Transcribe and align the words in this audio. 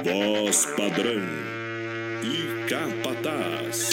Voz 0.00 0.66
padrão 0.76 1.22
e 2.24 2.68
capataz. 2.68 3.90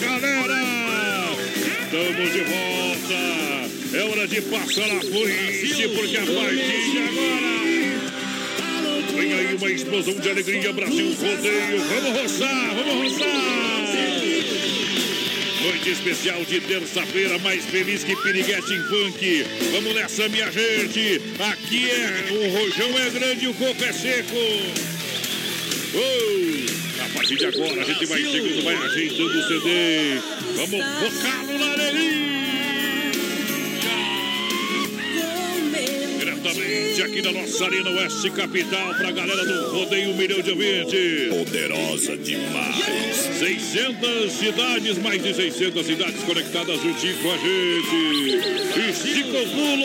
Galera, 0.00 0.50
estamos 1.80 2.32
de 2.32 2.42
volta. 2.44 3.96
É 3.96 4.02
hora 4.04 4.28
de 4.28 4.40
passar 4.42 4.84
a 4.84 5.00
foice, 5.00 5.88
porque 5.88 6.16
a 6.16 6.26
partir 6.26 6.90
de 6.90 6.98
agora 6.98 7.79
uma 9.60 9.70
explosão 9.70 10.14
de 10.14 10.30
alegria, 10.30 10.72
Brasil 10.72 11.12
Rodeio. 11.12 11.84
Vamos 11.84 12.20
roçar, 12.22 12.74
vamos 12.74 13.12
roçar. 13.12 13.60
Noite 15.62 15.90
especial 15.90 16.42
de 16.46 16.60
terça-feira, 16.60 17.38
mais 17.40 17.66
feliz 17.66 18.02
que 18.02 18.16
Piriguete 18.16 18.72
em 18.72 18.82
Funk. 18.84 19.44
Vamos 19.72 19.94
nessa, 19.94 20.28
minha 20.30 20.50
gente. 20.50 21.20
Aqui 21.38 21.90
é 21.90 22.32
o 22.32 22.58
rojão 22.58 22.98
é 22.98 23.10
grande 23.10 23.44
e 23.44 23.48
o 23.48 23.54
coco 23.54 23.84
é 23.84 23.92
seco. 23.92 24.34
Oh, 25.92 27.04
a 27.04 27.08
partir 27.10 27.36
de 27.36 27.44
agora 27.44 27.82
a 27.82 27.84
gente 27.84 28.06
vai 28.06 28.22
chegando, 28.22 28.64
vai 28.64 28.76
ajeitando 28.76 29.38
o 29.38 29.48
CD. 29.48 30.20
Vamos 30.56 30.80
focado 31.00 31.58
na. 31.58 32.19
Aqui 37.04 37.22
na 37.22 37.32
nossa 37.32 37.64
Arena 37.64 37.90
Oeste 37.90 38.30
Capital, 38.30 38.94
pra 38.94 39.10
galera 39.10 39.44
do 39.44 39.70
Rodeio 39.72 40.10
um 40.10 40.16
Milhão 40.16 40.40
de 40.40 40.50
Ouvintes. 40.50 41.28
Poderosa 41.28 42.16
demais. 42.16 42.76
600 43.38 44.30
cidades, 44.30 44.98
mais 44.98 45.22
de 45.22 45.34
600 45.34 45.84
cidades 45.84 46.22
conectadas 46.22 46.80
juntinho 46.80 47.16
com 47.22 47.32
a 47.32 47.36
gente. 47.38 48.90
Estica 48.90 49.38
o 49.38 49.48
pulo. 49.48 49.84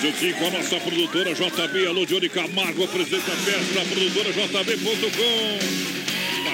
Juntinho 0.00 0.34
com 0.36 0.46
a 0.46 0.50
nossa 0.50 0.80
produtora 0.80 1.34
JB, 1.34 1.86
alô 1.86 2.06
Johnny 2.06 2.28
Camargo, 2.28 2.88
presidente 2.88 3.26
da 3.26 3.36
festa, 3.36 3.80
produtora 3.90 4.32
JB.com. 4.32 5.95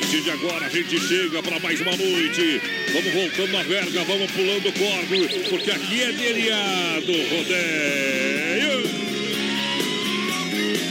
A 0.02 0.04
partir 0.04 0.22
de 0.22 0.30
agora 0.30 0.66
a 0.66 0.68
gente 0.68 0.98
chega 0.98 1.40
para 1.40 1.60
mais 1.60 1.80
uma 1.80 1.96
noite. 1.96 2.60
Vamos 2.92 3.12
voltando 3.14 3.52
na 3.52 3.62
verga, 3.62 4.02
vamos 4.02 4.32
pulando 4.32 4.68
o 4.68 4.72
corpo, 4.72 5.48
porque 5.48 5.70
aqui 5.70 6.02
é 6.02 6.12
deliado 6.12 7.12
rodeio. 7.30 8.82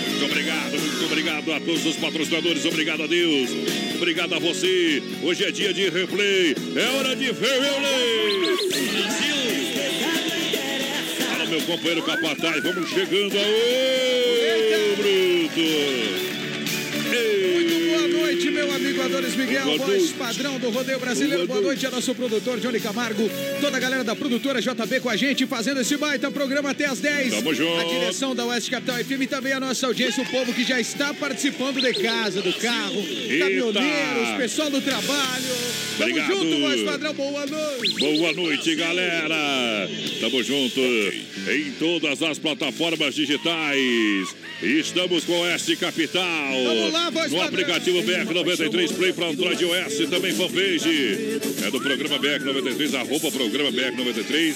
Muito 0.07 0.25
obrigado, 0.25 0.79
muito 0.79 1.05
obrigado 1.05 1.51
a 1.51 1.59
todos 1.59 1.85
os 1.85 1.97
patrocinadores, 1.97 2.65
obrigado 2.65 3.03
a 3.03 3.07
Deus, 3.07 3.49
obrigado 3.95 4.33
a 4.33 4.39
você. 4.39 5.03
Hoje 5.21 5.43
é 5.43 5.51
dia 5.51 5.73
de 5.73 5.89
replay, 5.89 6.55
é 6.77 6.97
hora 6.97 7.13
de 7.13 7.25
replay. 7.25 8.57
Fala, 11.27 11.45
meu 11.47 11.61
companheiro 11.63 12.01
Capataz, 12.03 12.63
vamos 12.63 12.89
chegando 12.89 13.37
aí, 13.37 14.95
Bruto. 14.95 16.10
Meu 18.61 18.71
amigo 18.75 19.01
Adonis 19.01 19.35
Miguel, 19.35 19.63
Boa 19.65 19.77
voz 19.79 19.89
noite. 19.89 20.13
padrão 20.13 20.59
do 20.59 20.69
Rodeio 20.69 20.99
Brasileiro. 20.99 21.47
Boa 21.47 21.61
noite 21.61 21.83
a 21.87 21.89
nosso 21.89 22.13
produtor 22.13 22.59
Johnny 22.59 22.79
Camargo, 22.79 23.27
toda 23.59 23.75
a 23.75 23.79
galera 23.79 24.03
da 24.03 24.15
produtora 24.15 24.61
JB 24.61 24.99
com 24.99 25.09
a 25.09 25.15
gente, 25.15 25.47
fazendo 25.47 25.81
esse 25.81 25.97
baita 25.97 26.29
programa 26.29 26.69
até 26.69 26.85
as 26.85 26.99
10. 26.99 27.33
Tamo 27.33 27.55
junto. 27.55 27.79
A 27.79 27.83
direção 27.85 28.35
da 28.35 28.45
Oeste 28.45 28.69
Capital 28.69 29.03
FM 29.03 29.21
e 29.23 29.27
também 29.27 29.53
a 29.53 29.59
nossa 29.59 29.87
audiência, 29.87 30.21
o 30.21 30.27
povo 30.27 30.53
que 30.53 30.63
já 30.63 30.79
está 30.79 31.11
participando 31.11 31.81
de 31.81 31.91
casa, 32.03 32.39
do 32.43 32.53
carro, 32.53 33.03
caminhoneiros, 33.39 34.29
pessoal 34.37 34.69
do 34.69 34.79
trabalho. 34.79 35.43
Tamo 35.97 36.09
Obrigado. 36.11 36.31
junto, 36.31 36.59
voz 36.61 36.81
padrão. 36.83 37.13
Boa 37.15 37.45
noite. 37.47 37.99
Boa 37.99 38.33
noite, 38.33 38.75
galera. 38.75 39.89
Tamo 40.19 40.43
junto 40.43 40.79
em 40.79 41.71
todas 41.79 42.21
as 42.21 42.37
plataformas 42.37 43.15
digitais. 43.15 44.35
Estamos 44.61 45.25
com 45.25 45.33
Oeste 45.39 45.75
Capital. 45.75 46.23
Vamos 46.63 46.93
lá, 46.93 47.09
voz 47.09 47.31
No 47.31 47.39
padrão. 47.39 47.47
aplicativo 47.61 48.03
BR93 48.57 48.93
Play 48.95 49.13
para 49.13 49.27
Android 49.27 49.63
e 49.63 49.65
OS, 49.65 50.09
também 50.09 50.33
fanpage. 50.33 51.39
É 51.65 51.71
do 51.71 51.79
programa 51.79 52.19
BR93, 52.19 52.95
arroba 52.95 53.31
programa 53.31 53.71
BR93. 53.71 54.55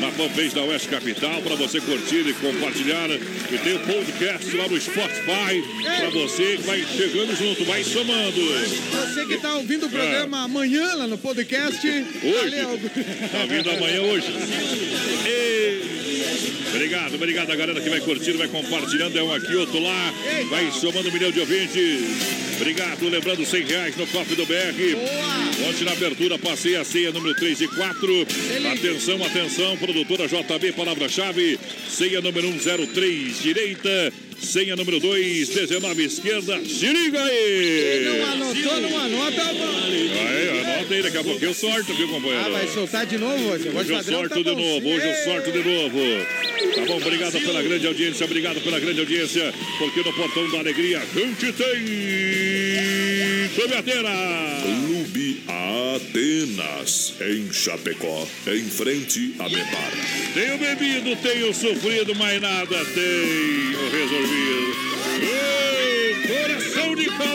Na 0.00 0.10
fanpage 0.10 0.54
da 0.54 0.62
Oeste 0.62 0.88
Capital, 0.88 1.40
para 1.42 1.54
você 1.56 1.80
curtir 1.80 2.26
e 2.26 2.32
compartilhar. 2.34 3.10
E 3.10 3.58
tem 3.58 3.74
o 3.74 3.78
podcast 3.80 4.56
lá 4.56 4.68
no 4.68 4.80
Spotify, 4.80 5.62
para 5.82 6.10
você 6.10 6.56
que 6.56 6.62
vai 6.62 6.84
chegando 6.84 7.36
junto, 7.36 7.64
vai 7.64 7.84
somando. 7.84 8.40
Você 8.90 9.26
que 9.26 9.34
está 9.34 9.54
ouvindo 9.56 9.86
o 9.86 9.90
programa 9.90 10.42
amanhã 10.42 10.94
lá 10.94 11.06
no 11.06 11.18
podcast. 11.18 11.86
Hoje. 11.86 12.62
Valeu. 12.62 12.80
Tá 13.30 13.46
vindo 13.46 13.70
amanhã 13.70 14.02
hoje. 14.02 14.26
Ei. 15.26 16.03
Obrigado, 16.74 17.14
obrigado 17.14 17.50
a 17.50 17.56
galera 17.56 17.80
que 17.80 17.88
vai 17.88 18.00
curtindo, 18.00 18.38
vai 18.38 18.48
compartilhando. 18.48 19.18
É 19.18 19.22
um 19.22 19.32
aqui, 19.32 19.54
outro 19.54 19.78
lá. 19.80 20.14
Vai 20.50 20.70
somando 20.72 21.08
um 21.08 21.12
milhão 21.12 21.30
de 21.30 21.40
ouvintes. 21.40 22.02
Obrigado, 22.56 23.08
lembrando 23.08 23.44
100 23.44 23.64
reais 23.64 23.96
no 23.96 24.06
cofre 24.06 24.36
do 24.36 24.46
BR. 24.46 24.94
Boa. 24.94 25.68
Ontem 25.68 25.84
na 25.84 25.92
abertura 25.92 26.38
passei 26.38 26.76
a 26.76 26.84
ceia 26.84 27.12
número 27.12 27.34
3 27.34 27.60
e 27.60 27.68
4. 27.68 28.26
Atenção, 28.72 29.24
atenção, 29.24 29.76
produtora 29.76 30.28
JB, 30.28 30.72
palavra-chave. 30.72 31.58
Ceia 31.88 32.20
número 32.20 32.52
103, 32.52 33.42
direita. 33.42 34.12
Senha 34.44 34.76
número 34.76 35.00
2, 35.00 35.48
19, 35.48 36.04
esquerda. 36.04 36.60
Se 36.64 36.86
liga 36.86 37.22
aí! 37.22 38.04
Não 38.04 38.32
anotou, 38.32 38.80
não 38.80 38.98
anota, 39.00 39.44
mano. 39.44 39.86
Aí, 39.86 40.60
anota 40.60 40.94
aí, 40.94 41.02
daqui 41.02 41.18
a 41.18 41.24
pouquinho 41.24 41.50
eu 41.50 41.54
sorto, 41.54 41.94
viu, 41.94 42.08
companheiro? 42.08 42.44
Ah, 42.46 42.50
vai 42.50 42.68
soltar 42.68 43.06
de 43.06 43.18
novo. 43.18 43.48
Voz 43.48 43.66
Hoje 43.66 43.92
eu 43.92 44.02
sorto 44.04 44.44
tá 44.44 44.50
de 44.50 44.56
novo, 44.56 44.88
hoje 44.88 45.06
eu 45.08 45.14
sorto 45.24 45.50
de 45.50 45.58
novo. 45.58 45.98
Tá 46.74 46.84
bom, 46.86 46.96
obrigado 46.96 47.40
pela 47.40 47.62
grande 47.62 47.86
audiência, 47.86 48.24
obrigado 48.24 48.60
pela 48.60 48.78
grande 48.78 49.00
audiência, 49.00 49.52
porque 49.78 50.00
no 50.02 50.12
Portão 50.12 50.50
da 50.50 50.58
Alegria 50.58 51.00
a 51.00 51.18
gente 51.18 51.52
tem 51.52 52.53
Tobiateira. 53.54 54.10
Clube 54.62 55.42
Atenas, 55.46 57.14
em 57.20 57.52
Chapecó, 57.52 58.26
em 58.48 58.64
frente 58.64 59.36
a 59.38 59.48
Memar. 59.48 59.92
Tenho 60.34 60.58
bebido, 60.58 61.14
tenho 61.22 61.54
sofrido, 61.54 62.16
mas 62.16 62.40
nada 62.40 62.84
tenho 62.84 63.90
resolvido. 63.90 64.74
Ei, 65.22 66.14
coração 66.26 66.96
de 66.96 67.04
cowboy, 67.06 67.34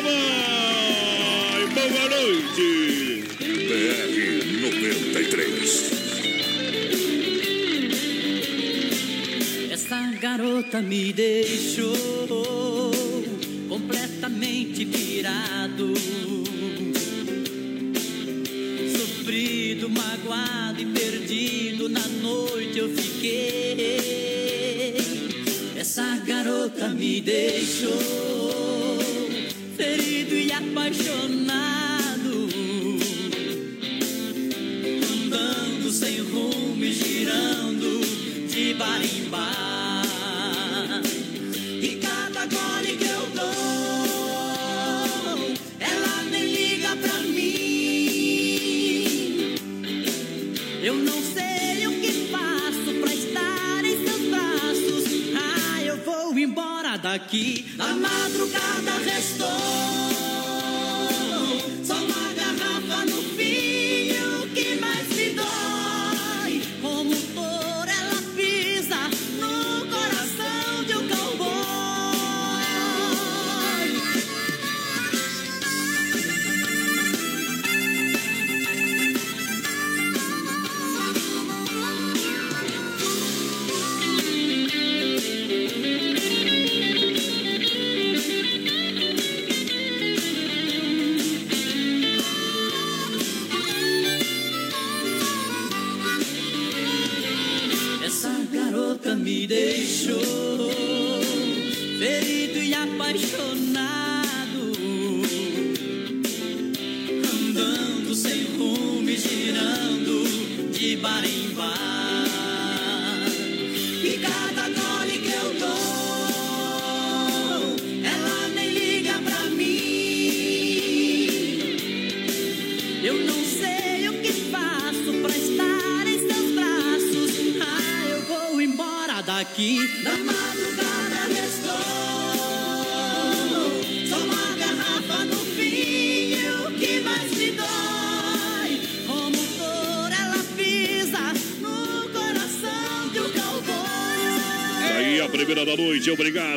boa 1.73 2.09
noite. 2.09 3.23
BR 3.39 4.17
93. 4.61 5.91
Essa 9.71 10.11
garota 10.19 10.81
me 10.81 11.13
deixou 11.13 12.88
completamente 13.89 14.85
pirado. 14.85 15.93
Sofrido, 18.95 19.89
magoado 19.89 20.79
e 20.79 20.85
perdido 20.85 21.89
na 21.89 22.07
noite 22.07 22.77
eu 22.77 22.89
fiquei. 22.95 23.87
Essa 25.75 26.17
garota 26.17 26.89
me 26.89 27.19
deixou 27.19 28.99
ferido 29.75 30.35
e 30.35 30.51
apaixonado. 30.51 32.47
Andando 35.11 35.91
sem 35.91 36.19
rumo 36.19 36.85
e 36.85 36.93
girando 36.93 38.01
de 38.47 38.73
bar 38.75 39.01
em 39.03 39.29
bar. 39.29 39.68
Daqui. 57.09 57.65
A 57.79 57.95
madrugada 57.95 58.93
restou. 59.03 60.08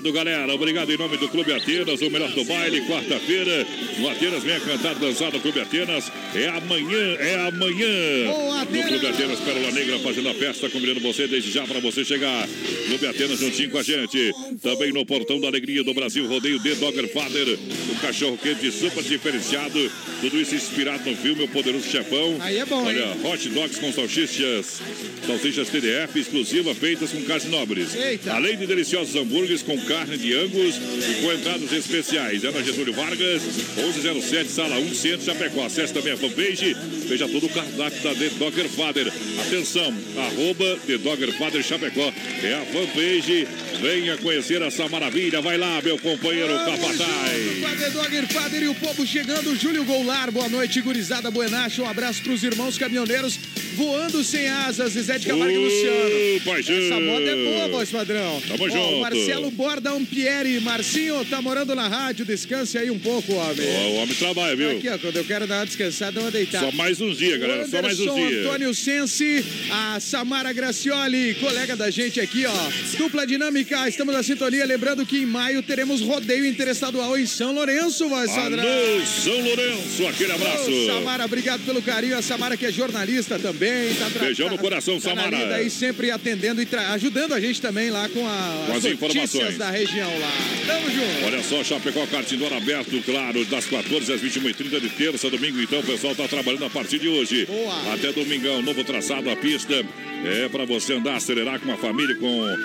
Obrigado 0.03 0.13
galera, 0.13 0.55
obrigado 0.55 0.91
em 0.91 0.97
nome 0.97 1.17
do 1.17 1.29
Clube 1.29 1.53
Atenas, 1.53 2.01
o 2.01 2.11
melhor 2.11 2.31
do 2.33 2.45
baile, 2.45 2.81
quarta-feira, 2.83 3.65
no 3.99 4.09
Atenas 4.09 4.43
venha 4.43 4.59
cantar, 4.59 4.95
dançar 4.97 5.33
no 5.33 5.39
Clube 5.39 5.61
Atenas, 5.61 6.11
é 6.35 6.49
amanhã, 6.49 7.17
é 7.21 7.35
amanhã, 7.47 8.31
Atenas! 8.61 8.83
no 8.83 8.89
Clube 8.89 9.07
Atenas, 9.07 9.41
Pérola 9.41 9.71
Negra 9.71 9.99
fazendo 10.01 10.29
a 10.29 10.35
festa, 10.35 10.69
convidando 10.71 11.01
você 11.01 11.29
desde 11.29 11.53
já 11.53 11.65
para 11.65 11.79
você 11.79 12.05
chegar, 12.05 12.49
Clube 12.89 13.07
Atenas 13.07 13.39
juntinho 13.39 13.71
com 13.71 13.79
a 13.79 13.83
gente, 13.83 14.33
também 14.61 14.93
no 14.93 15.07
Portão 15.07 15.41
da 15.41 15.47
Alegria 15.47 15.85
do 15.85 15.95
Brasil, 15.95 16.27
rodeio 16.27 16.61
The 16.61 16.75
Dogger 16.75 17.09
Father, 17.13 17.59
cachorro 18.03 18.37
quente 18.37 18.71
super 18.73 19.03
diferenciado, 19.03 19.91
tudo 20.21 20.41
isso 20.41 20.55
inspirado 20.55 21.09
no 21.09 21.17
filme 21.17 21.45
O 21.45 21.49
Poderoso 21.49 21.89
Chefão, 21.89 22.37
Aí 22.41 22.59
é 22.59 22.65
bom, 22.67 22.85
olha, 22.85 22.99
hein? 22.99 23.21
hot 23.25 23.49
dogs 23.51 23.79
com 23.79 23.93
salsichas, 23.93 24.81
salsichas 25.27 25.69
TDF 25.69 26.19
exclusiva, 26.19 26.75
feitas 26.75 27.11
com 27.13 27.23
carnes 27.23 27.47
nobres, 27.49 27.95
Eita. 27.95 28.33
Além 28.35 28.57
de 28.57 28.67
deliciosos 28.67 29.15
hambúrgueres 29.15 29.63
com 29.63 29.79
carne 29.83 30.19
de 30.19 30.35
angus 30.35 30.75
e 30.77 31.23
com 31.23 31.33
entradas 31.33 31.73
especiais. 31.73 32.43
É 32.45 32.51
na 32.51 32.61
Getúlio 32.63 32.93
Vargas, 32.93 33.43
1107, 33.77 34.51
sala 34.51 34.79
1, 34.79 34.95
Centro 34.95 35.25
Chapecó. 35.25 35.65
Acesse 35.65 35.93
também 35.95 36.13
a 36.13 36.17
fanpage, 36.17 36.77
veja 37.07 37.29
todo 37.29 37.47
o 37.47 37.49
cardápio 37.49 38.01
da 38.03 38.15
The 38.15 38.29
Dogger 38.39 38.69
Father. 38.69 39.13
Atenção, 39.47 39.95
arroba 40.17 40.79
The 40.87 40.99
Dogger 40.99 41.33
Father 41.39 41.63
Chapecó. 41.63 42.13
É 42.43 42.55
a 42.55 42.65
fanpage. 42.67 43.47
Venha 43.81 44.17
conhecer 44.19 44.63
essa 44.63 44.89
maravilha. 44.89 45.41
Vai 45.41 45.59
lá, 45.59 45.81
meu 45.83 45.99
companheiro 45.99 46.53
Capataz. 46.65 47.92
Dogger 47.93 48.27
Padre 48.33 48.65
e 48.65 48.69
o 48.69 48.75
povo 48.75 49.07
chegando. 49.07 49.55
Júlio 49.55 49.85
Goulart, 49.85 50.33
boa 50.33 50.49
noite, 50.49 50.81
gurizada 50.81 51.31
Buenacha. 51.31 51.83
Um 51.83 51.87
abraço 51.89 52.23
pros 52.23 52.43
irmãos 52.43 52.79
caminhoneiros 52.79 53.39
voando 53.75 54.25
sem 54.25 54.49
asas. 54.49 54.93
Zé 54.93 55.19
de 55.19 55.27
Camargo 55.27 55.53
e 55.53 55.59
Luciano. 55.59 56.41
paixão. 56.45 56.75
Essa 56.75 57.01
moda 57.01 57.25
é 57.27 57.45
boa, 57.45 57.69
voz 57.69 57.91
padrão. 57.91 58.43
Tamo 58.49 58.65
Ó, 58.65 58.69
junto. 58.69 59.01
Marcelo 59.01 59.51
Borda 59.51 59.91
Ampieri. 59.91 60.61
Marcinho, 60.61 61.25
tá 61.27 61.43
morando 61.43 61.75
na 61.75 61.87
rádio. 61.89 62.25
Descanse 62.25 62.79
aí 62.79 62.91
um 62.91 62.99
pouco, 62.99 63.35
homem. 63.35 63.69
Ó, 63.69 63.89
o 63.91 63.95
homem 63.97 64.15
trabalha, 64.15 64.57
viu? 64.57 64.71
Aqui, 64.71 64.89
ó, 64.89 64.99
quando 64.99 65.17
eu 65.17 65.25
quero 65.25 65.47
dar 65.47 65.57
uma 65.59 65.67
descansada, 65.67 66.13
dá 66.13 66.21
uma 66.23 66.31
deitada. 66.31 66.71
Só 66.71 66.73
mais 66.73 67.01
uns 67.01 67.19
dias, 67.19 67.39
galera. 67.39 67.69
Só 67.69 67.83
mais 67.83 68.01
uns 68.01 68.15
dias. 68.15 68.47
Antônio 68.47 68.75
Sensi, 68.75 69.45
a 69.71 70.01
Samara 70.01 70.53
Gracioli, 70.53 71.35
colega 71.35 71.77
da 71.77 71.91
gente 71.91 72.21
aqui, 72.21 72.47
ó. 72.47 72.97
Dupla 72.97 73.27
dinâmica, 73.27 73.87
estamos 73.89 74.15
na 74.15 74.23
sintonia. 74.23 74.65
Lembrando 74.65 75.05
que 75.05 75.19
em 75.19 75.27
maio 75.27 75.63
teremos 75.63 76.01
rodeio 76.01 76.47
interestadual 76.47 77.19
em 77.19 77.27
São 77.27 77.53
Lourenço, 77.53 77.82
voz 77.91 78.31
padrão. 78.31 78.63
Alô, 78.63 79.07
São 79.07 79.41
Lourenço. 79.41 80.07
Aquele 80.09 80.33
abraço. 80.33 80.71
Ô, 80.71 80.87
Samara, 80.87 81.25
obrigado 81.25 81.65
pelo 81.65 81.83
carinho. 81.83 82.17
A 82.17 82.23
Samara 82.23 82.57
que 82.57 82.67
é 82.67 82.73
jornalista 82.73 83.39
também. 83.39 83.95
Tá 83.95 84.09
Beijão 84.21 84.49
no 84.49 84.57
tá- 84.57 84.63
coração, 84.63 85.01
tá 85.01 85.11
Samara. 85.11 85.37
lida 85.37 85.55
aí 85.57 85.71
sempre 85.71 86.11
atendendo 86.11 86.63
e 86.63 86.69
ajudando 86.93 87.33
a 87.35 87.41
gente 87.41 87.61
também 87.61 87.91
lá 87.91 88.09
com, 88.09 88.27
a- 88.27 88.65
Com 88.67 88.73
as 88.77 88.83
notícias 88.85 88.93
informações. 88.95 89.59
da 89.59 89.71
região 89.71 90.11
lá. 90.19 90.33
Tamo 90.67 90.91
junto. 90.91 91.25
Olha 91.27 91.43
só, 91.43 91.65
Chapecó 91.65 92.07
Cartindor 92.07 92.53
aberto, 92.53 93.01
claro, 93.05 93.45
das 93.47 93.67
14 93.67 94.13
às 94.13 94.21
21h30 94.21 94.81
de 94.81 94.89
terça, 94.91 95.29
domingo. 95.31 95.61
Então, 95.61 95.81
o 95.81 95.85
pessoal 95.85 96.15
tá 96.15 96.27
trabalhando 96.29 96.65
a 96.67 96.71
partir 96.71 96.99
de 96.99 97.09
hoje. 97.09 97.47
Boa. 97.47 97.95
Até 97.95 98.13
domingão, 98.13 98.63
novo 98.63 98.85
traçado, 98.85 99.29
a 99.31 99.37
pista. 99.37 99.85
É 100.25 100.49
para 100.49 100.65
você 100.65 100.93
andar, 100.95 101.17
acelerar 101.17 101.59
com 101.59 101.73
a 101.73 101.77
família, 101.77 102.15
com 102.15 102.57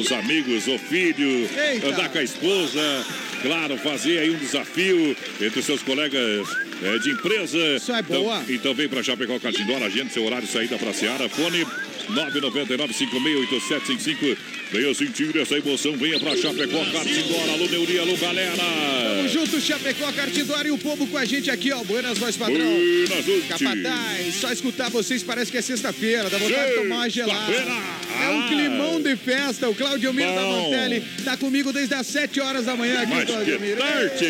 os 0.00 0.10
amigos, 0.10 0.66
o 0.66 0.76
filho, 0.78 1.48
Eita. 1.56 1.86
andar 1.88 2.08
com 2.08 2.18
a 2.18 2.22
esposa. 2.24 3.06
Claro, 3.42 3.76
fazer 3.76 4.18
aí 4.18 4.30
um 4.30 4.38
desafio 4.38 4.63
entre 5.40 5.60
os 5.60 5.66
seus 5.66 5.82
colegas 5.82 6.46
é, 6.82 6.98
de 6.98 7.10
empresa. 7.10 7.58
Isso 7.76 7.92
é 7.92 8.00
Então- 8.00 8.22
boa. 8.22 8.42
Então, 8.48 8.74
vem 8.74 8.88
para 8.88 9.02
Chapecó 9.02 9.38
Cartindor, 9.38 9.82
agende 9.82 10.12
seu 10.12 10.24
horário 10.24 10.46
de 10.46 10.52
saída 10.52 10.76
para 10.78 10.92
Seara. 10.92 11.28
Fone 11.28 11.64
999-568755. 12.10 14.36
Venha 14.74 14.92
sentir 14.92 15.36
essa 15.36 15.54
emoção, 15.56 15.96
venha 15.96 16.18
para 16.18 16.36
Chapecó 16.36 16.84
Cartindor. 16.92 17.48
Alô, 17.52 17.68
Neuri, 17.68 17.96
alô, 18.00 18.16
galera. 18.16 18.56
Tamo 18.56 19.28
junto, 19.28 19.60
Chapecó, 19.60 20.10
Cartidor 20.10 20.66
e 20.66 20.72
o 20.72 20.78
povo 20.78 21.06
com 21.06 21.16
a 21.16 21.24
gente 21.24 21.48
aqui, 21.48 21.70
ó. 21.72 21.84
Buenas, 21.84 22.18
voz 22.18 22.36
padrão. 22.36 22.58
Buenas. 22.58 23.44
Capataz, 23.48 24.34
só 24.40 24.50
escutar 24.50 24.90
vocês 24.90 25.22
parece 25.22 25.52
que 25.52 25.58
é 25.58 25.62
sexta-feira, 25.62 26.28
dá 26.28 26.38
vontade 26.38 26.70
de 26.70 26.74
tomar 26.74 26.96
uma 26.96 27.08
gelada. 27.08 27.52
É 27.52 28.28
um 28.30 28.40
Ah. 28.42 28.48
climão 28.48 29.00
de 29.00 29.14
festa. 29.16 29.68
O 29.68 29.74
Claudio 29.76 30.12
Miro 30.12 30.34
da 30.34 30.42
Bom. 30.42 30.70
Mantelli 30.70 31.02
tá 31.24 31.36
comigo 31.36 31.72
desde 31.72 31.94
as 31.94 32.06
7 32.08 32.40
horas 32.40 32.64
da 32.64 32.74
manhã 32.74 33.00
aqui, 33.02 33.14
Mas 33.14 33.24
Claudio 33.26 33.60
Miro. 33.60 33.76
tarde. 33.76 34.26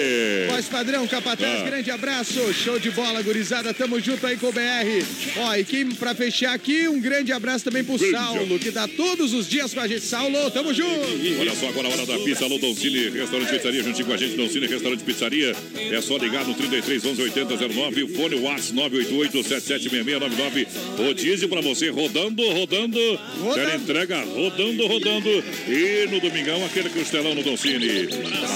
Voz 0.49 0.67
padrão, 0.67 1.06
Capataz, 1.06 1.61
Ah. 1.61 1.64
grande 1.64 1.91
abraço. 1.91 2.52
Show 2.52 2.79
de 2.79 2.91
bola, 2.91 3.23
gurizada. 3.23 3.73
Tamo 3.73 3.99
junto 4.00 4.26
aí 4.26 4.37
com 4.37 4.49
o 4.49 4.52
BR. 4.52 5.05
Ó, 5.38 5.55
e 5.56 5.64
quem, 5.64 5.87
pra 5.87 6.14
fechar 6.14 6.52
aqui, 6.52 6.87
um 6.88 7.00
grande 7.00 7.32
abraço 7.32 7.64
também 7.64 7.82
pro 7.82 7.96
Grande. 7.96 8.12
Saulo, 8.14 8.58
que 8.58 8.70
tá 8.73 8.87
todos 8.88 9.32
os 9.32 9.49
dias 9.49 9.73
com 9.73 9.81
a 9.81 9.88
gente. 9.88 10.00
Saulo, 10.02 10.33
tamo 10.50 10.72
junto. 10.75 11.40
Olha 11.40 11.54
só 11.54 11.69
agora 11.69 11.88
a 11.88 11.90
hora 11.92 12.06
da 12.06 12.19
pizza. 12.19 12.44
Alô, 12.44 12.58
Don 12.58 12.75
Cine, 12.75 13.10
restaurante 13.10 13.50
pizzaria, 13.50 13.82
juntinho 13.82 14.06
com 14.06 14.12
a 14.12 14.16
gente. 14.16 14.36
Don 14.36 14.48
Cine, 14.48 14.66
restaurante 14.66 15.04
pizzaria. 15.04 15.54
É 15.76 16.00
só 16.00 16.16
ligar 16.16 16.44
no 16.46 16.54
33 16.54 17.04
11 17.04 17.22
80 17.22 17.69
09. 17.69 18.02
O 18.02 18.08
fone 18.08 18.34
WhatsApp 18.36 18.75
988 18.75 19.43
776699. 19.48 20.67
Rodízio 20.96 21.48
pra 21.48 21.60
você 21.60 21.88
rodando, 21.91 22.43
rodando. 22.50 22.98
Rodando. 23.38 23.55
Tela 23.55 23.76
entrega 23.76 24.24
rodando, 24.24 24.86
rodando. 24.86 25.44
E 25.69 26.06
no 26.10 26.20
domingão, 26.20 26.64
aquele 26.64 26.88
costelão 26.91 27.34
no 27.34 27.43
Don 27.43 27.56
Cine. 27.56 28.08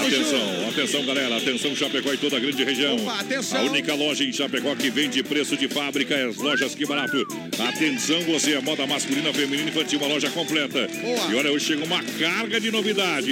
Atenção, 0.05 0.69
atenção, 0.69 1.05
galera. 1.05 1.37
Atenção, 1.37 1.75
Chapecó 1.75 2.13
e 2.13 2.17
toda 2.17 2.37
a 2.37 2.39
grande 2.39 2.63
região. 2.63 2.95
Opa, 2.95 3.19
atenção. 3.19 3.59
A 3.59 3.63
única 3.63 3.93
loja 3.95 4.23
em 4.23 4.31
Chapecó 4.31 4.75
que 4.75 4.89
vende 4.89 5.21
preço 5.23 5.55
de 5.55 5.67
fábrica 5.67 6.13
é 6.13 6.27
as 6.27 6.37
lojas 6.37 6.75
Que 6.75 6.85
Barato. 6.85 7.25
Atenção, 7.67 8.21
você, 8.21 8.55
a 8.55 8.61
moda 8.61 8.85
masculina, 8.87 9.33
feminina 9.33 9.69
e 9.69 9.71
infantil, 9.71 9.99
uma 9.99 10.07
loja 10.07 10.29
completa. 10.29 10.87
Boa. 10.87 11.31
E 11.31 11.35
olha, 11.35 11.51
hoje 11.51 11.65
chega 11.69 11.85
uma 11.85 12.03
carga 12.03 12.59
de 12.59 12.71
novidades. 12.71 13.29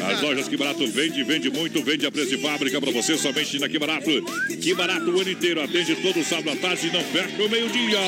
As 0.00 0.22
lojas 0.22 0.48
Que 0.48 0.56
Barato 0.56 0.86
vende, 0.86 1.22
vende 1.22 1.50
muito, 1.50 1.82
vende 1.82 2.06
a 2.06 2.10
preço 2.10 2.30
de 2.30 2.38
fábrica 2.38 2.80
pra 2.80 2.90
você 2.90 3.18
somente 3.18 3.58
na 3.58 3.68
Que 3.68 3.78
Barato. 3.78 4.10
Que 4.58 4.74
Barato 4.74 5.10
o 5.10 5.20
ano 5.20 5.30
inteiro, 5.30 5.62
atende 5.62 5.94
todo 5.96 6.24
sábado 6.24 6.50
à 6.50 6.56
tarde 6.56 6.86
e 6.86 6.90
não 6.90 7.04
fecha 7.04 7.42
o 7.42 7.48
meio-dia. 7.50 7.98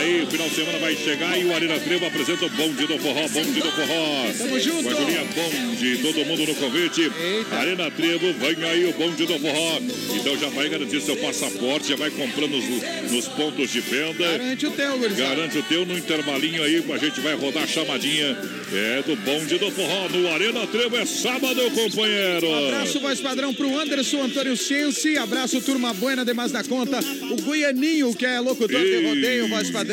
Aí, 0.00 0.22
o 0.22 0.26
final 0.26 0.48
de 0.48 0.54
semana 0.54 0.78
vai 0.78 0.96
chegar 0.96 1.38
e 1.38 1.44
o 1.44 1.54
Arena 1.54 1.78
Trevo 1.78 2.06
apresenta 2.06 2.46
o 2.46 2.48
Bonde 2.48 2.86
do 2.86 2.98
Forró, 2.98 3.28
Bonde 3.28 3.60
do 3.60 3.70
Forró. 3.70 4.32
Tamo 4.38 4.58
junto. 4.58 4.82
Com 4.82 4.88
a 4.88 4.94
Julinha 4.94 5.24
Bonde, 5.24 5.98
todo 5.98 6.24
mundo 6.24 6.46
no 6.46 6.54
convite. 6.54 7.02
Eita. 7.02 7.54
Arena 7.56 7.90
Trevo, 7.90 8.32
vem 8.32 8.64
aí 8.64 8.86
o 8.86 8.94
Bonde 8.94 9.26
do 9.26 9.38
Forró. 9.38 9.78
Então 10.14 10.38
já 10.38 10.48
vai 10.48 10.70
garantir 10.70 11.02
seu 11.02 11.16
passaporte, 11.18 11.90
já 11.90 11.96
vai 11.96 12.08
comprando 12.10 12.52
nos, 12.52 13.12
nos 13.12 13.28
pontos 13.28 13.70
de 13.70 13.80
venda. 13.80 14.24
Garante 14.24 14.66
o 14.66 14.70
teu, 14.70 14.98
gurizada. 14.98 15.34
Garante 15.34 15.58
o 15.58 15.62
teu 15.64 15.84
no 15.84 15.98
intervalinho 15.98 16.62
aí, 16.62 16.82
a 16.90 16.96
gente 16.96 17.20
vai 17.20 17.34
rodar 17.34 17.64
a 17.64 17.66
chamadinha. 17.66 18.38
É 18.72 19.02
do 19.02 19.16
bonde 19.16 19.58
do 19.58 19.70
forró 19.70 20.08
no 20.08 20.32
Arena 20.32 20.66
Trevo, 20.66 20.96
é 20.96 21.04
sábado, 21.04 21.60
companheiro. 21.72 22.54
Abraço, 22.54 23.00
voz 23.00 23.20
padrão, 23.20 23.52
pro 23.52 23.78
Anderson 23.78 24.22
Antônio 24.22 24.56
Sensi. 24.56 25.18
Abraço, 25.18 25.60
turma 25.60 25.92
buena, 25.92 26.24
demais 26.24 26.52
da 26.52 26.64
conta. 26.64 27.00
O 27.30 27.42
Goianinho, 27.42 28.14
que 28.14 28.24
é 28.24 28.40
locutor 28.40 28.80
de 28.80 28.86
Ei. 28.86 29.06
rodeio, 29.06 29.48
voz 29.48 29.68
padrão. 29.70 29.89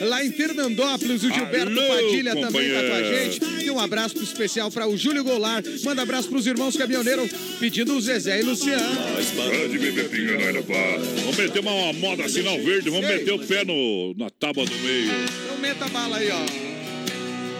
Lá 0.00 0.24
em 0.24 0.32
Fernandópolis, 0.32 1.22
o 1.22 1.32
Gilberto 1.32 1.78
Alô, 1.78 1.88
Padilha 1.88 2.34
também 2.34 2.72
tá 2.72 2.82
com 2.82 2.94
a 2.94 3.02
gente. 3.02 3.40
E 3.64 3.70
um 3.70 3.78
abraço 3.78 4.18
especial 4.22 4.70
para 4.70 4.88
o 4.88 4.96
Júlio 4.96 5.22
Goulart. 5.22 5.64
Manda 5.84 6.02
abraço 6.02 6.28
pros 6.28 6.46
irmãos 6.46 6.76
caminhoneiros, 6.76 7.30
pedindo 7.60 7.96
o 7.96 8.00
Zezé 8.00 8.40
e 8.40 8.42
Luciano. 8.42 8.82
Não 8.82 10.40
era 10.40 10.62
pá. 10.62 10.74
Vamos 11.20 11.36
meter 11.36 11.60
uma 11.60 11.92
moda 11.92 12.28
sinal 12.28 12.58
verde, 12.60 12.90
vamos 12.90 13.08
Ei. 13.08 13.18
meter 13.18 13.32
o 13.32 13.38
pé 13.38 13.64
no, 13.64 14.14
na 14.16 14.30
tábua 14.30 14.64
do 14.64 14.74
meio. 14.76 15.10
Então 15.44 15.58
meta 15.58 15.84
a 15.84 15.88
bala 15.88 16.16
aí, 16.16 16.30
ó. 16.30 16.44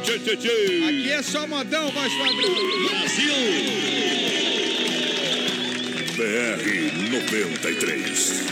Tchê, 0.02 0.19
tchê, 0.19 0.37
tchê. 0.37 0.85
Aqui 0.88 1.11
é 1.11 1.23
só 1.23 1.47
modão, 1.47 1.90
voz 1.90 2.12
padrão. 2.12 2.57
BR 6.16 7.11
93. 7.11 8.47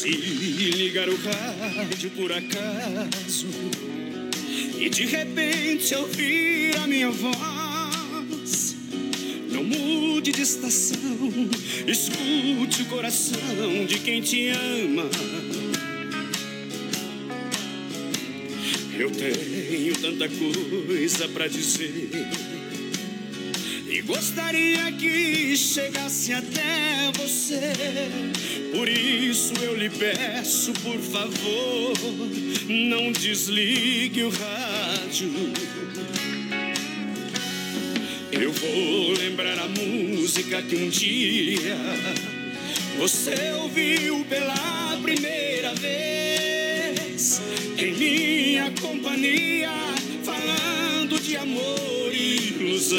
Se 0.00 0.08
ligar 0.08 1.10
o 1.10 1.14
rádio 1.14 2.08
por 2.12 2.32
acaso 2.32 3.46
e 4.78 4.88
de 4.88 5.04
repente 5.04 5.94
ouvir 5.94 6.74
a 6.78 6.86
minha 6.86 7.10
voz, 7.10 8.76
não 9.52 9.62
mude 9.62 10.32
de 10.32 10.40
estação. 10.40 10.96
Escute 11.86 12.80
o 12.80 12.86
coração 12.86 13.84
de 13.86 13.98
quem 13.98 14.22
te 14.22 14.48
ama. 14.48 15.10
Eu 18.98 19.10
tenho 19.10 19.94
tanta 19.98 20.30
coisa 20.30 21.28
pra 21.28 21.46
dizer. 21.46 22.49
Gostaria 24.06 24.90
que 24.92 25.56
chegasse 25.56 26.32
até 26.32 27.10
você. 27.16 27.72
Por 28.72 28.88
isso 28.88 29.52
eu 29.62 29.76
lhe 29.76 29.90
peço, 29.90 30.72
por 30.74 30.98
favor, 30.98 31.92
não 32.68 33.12
desligue 33.12 34.24
o 34.24 34.30
rádio. 34.30 35.30
Eu 38.32 38.52
vou 38.52 39.12
lembrar 39.18 39.58
a 39.58 39.68
música 39.68 40.62
que 40.62 40.76
um 40.76 40.88
dia 40.88 41.76
você 42.98 43.52
ouviu 43.60 44.24
pela 44.26 44.98
primeira 45.02 45.74
vez 45.74 47.40
em 47.76 47.92
minha 47.92 48.70
companhia, 48.80 49.70
falando 50.24 51.20
de 51.20 51.36
amor 51.36 51.99
ilusão. 52.40 52.98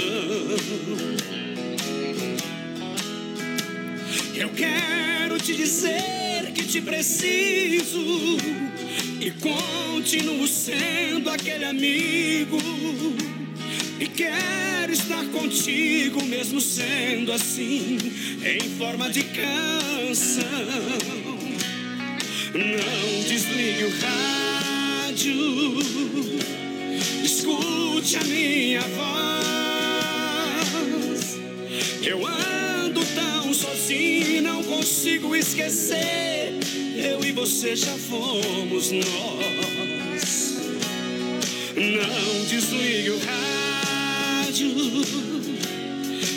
Eu 4.35 4.49
quero 4.49 5.37
te 5.39 5.53
dizer 5.55 6.51
que 6.53 6.63
te 6.63 6.81
preciso 6.81 8.37
e 9.19 9.31
continuo 9.31 10.47
sendo 10.47 11.29
aquele 11.29 11.65
amigo. 11.65 12.57
E 13.99 14.07
quero 14.07 14.91
estar 14.91 15.23
contigo, 15.25 16.23
mesmo 16.25 16.59
sendo 16.59 17.31
assim, 17.31 17.99
em 18.43 18.69
forma 18.77 19.09
de 19.11 19.23
canção. 19.23 20.41
Não 22.53 23.23
desligue 23.27 23.83
o 23.83 23.91
rádio, 24.01 25.35
escute 27.23 28.17
a 28.17 28.23
minha 28.23 28.81
voz. 28.81 29.01
Eu 32.01 32.25
ando 32.25 33.01
tão 33.13 33.53
sozinho 33.53 34.37
e 34.37 34.41
não 34.41 34.63
consigo 34.63 35.35
esquecer. 35.35 36.53
Eu 36.95 37.23
e 37.23 37.31
você 37.31 37.75
já 37.75 37.95
fomos 37.97 38.91
nós. 38.91 40.55
Não 41.75 42.45
desligue 42.49 43.11
o 43.11 43.19
rádio. 43.19 44.71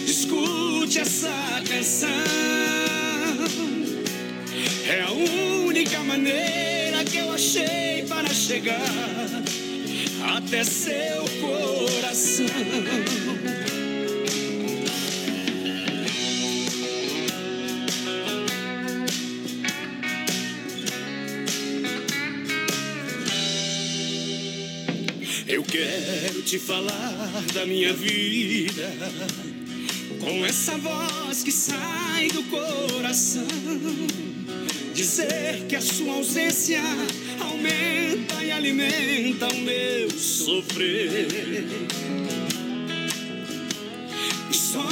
Escute 0.06 0.98
essa 1.00 1.62
canção. 1.68 2.08
É 4.86 5.00
a 5.00 5.10
única 5.12 5.98
maneira 6.00 7.04
que 7.04 7.16
eu 7.16 7.32
achei 7.32 8.04
para 8.06 8.28
chegar 8.28 9.34
até 10.24 10.64
seu 10.64 11.24
coração. 11.40 12.46
Eu 25.46 25.62
quero 25.62 26.42
te 26.42 26.58
falar 26.58 27.44
da 27.52 27.66
minha 27.66 27.92
vida 27.92 28.90
com 30.20 30.44
essa 30.46 30.76
voz 30.78 31.42
que 31.42 31.52
sai 31.52 32.28
do 32.28 32.42
coração. 32.44 33.46
Dizer 34.94 35.66
que 35.68 35.76
a 35.76 35.80
sua 35.80 36.14
ausência 36.14 36.80
aumenta 37.64 38.44
e 38.44 38.52
alimenta 38.52 39.48
o 39.48 39.56
meu 39.58 40.10
sofrer. 40.10 41.66
E 44.50 44.54
só 44.54 44.86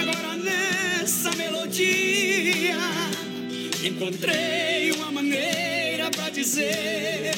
agora 0.00 0.36
nessa 0.36 1.30
melodia 1.36 2.76
encontrei 3.84 4.90
uma 4.92 5.12
maneira 5.12 6.10
pra 6.10 6.28
dizer 6.30 7.32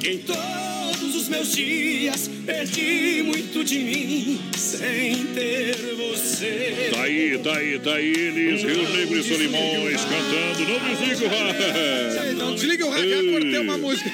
que 0.00 0.10
em 0.10 0.18
todos 0.18 0.65
os 1.26 1.28
meus 1.28 1.52
dias 1.52 2.30
perdi 2.46 3.20
muito 3.24 3.64
de 3.64 3.80
mim 3.80 4.40
sem 4.56 5.24
ter 5.34 5.74
você. 5.96 6.90
Tá 6.94 7.02
aí, 7.02 7.38
tá 7.38 7.56
aí, 7.56 7.78
tá 7.80 7.94
aí, 7.94 8.12
eles, 8.12 8.62
Rio 8.62 8.88
Negro 8.90 9.18
e 9.18 9.22
Solimões 9.24 10.00
cantando. 10.02 10.68
Não 10.68 10.94
desliga 10.94 11.24
o 11.24 11.28
rádio. 11.28 12.36
Não 12.36 12.54
desliga 12.54 12.86
o 12.86 12.90
rádio, 12.90 13.32
cortei 13.32 13.58
uma 13.58 13.78
música. 13.78 14.10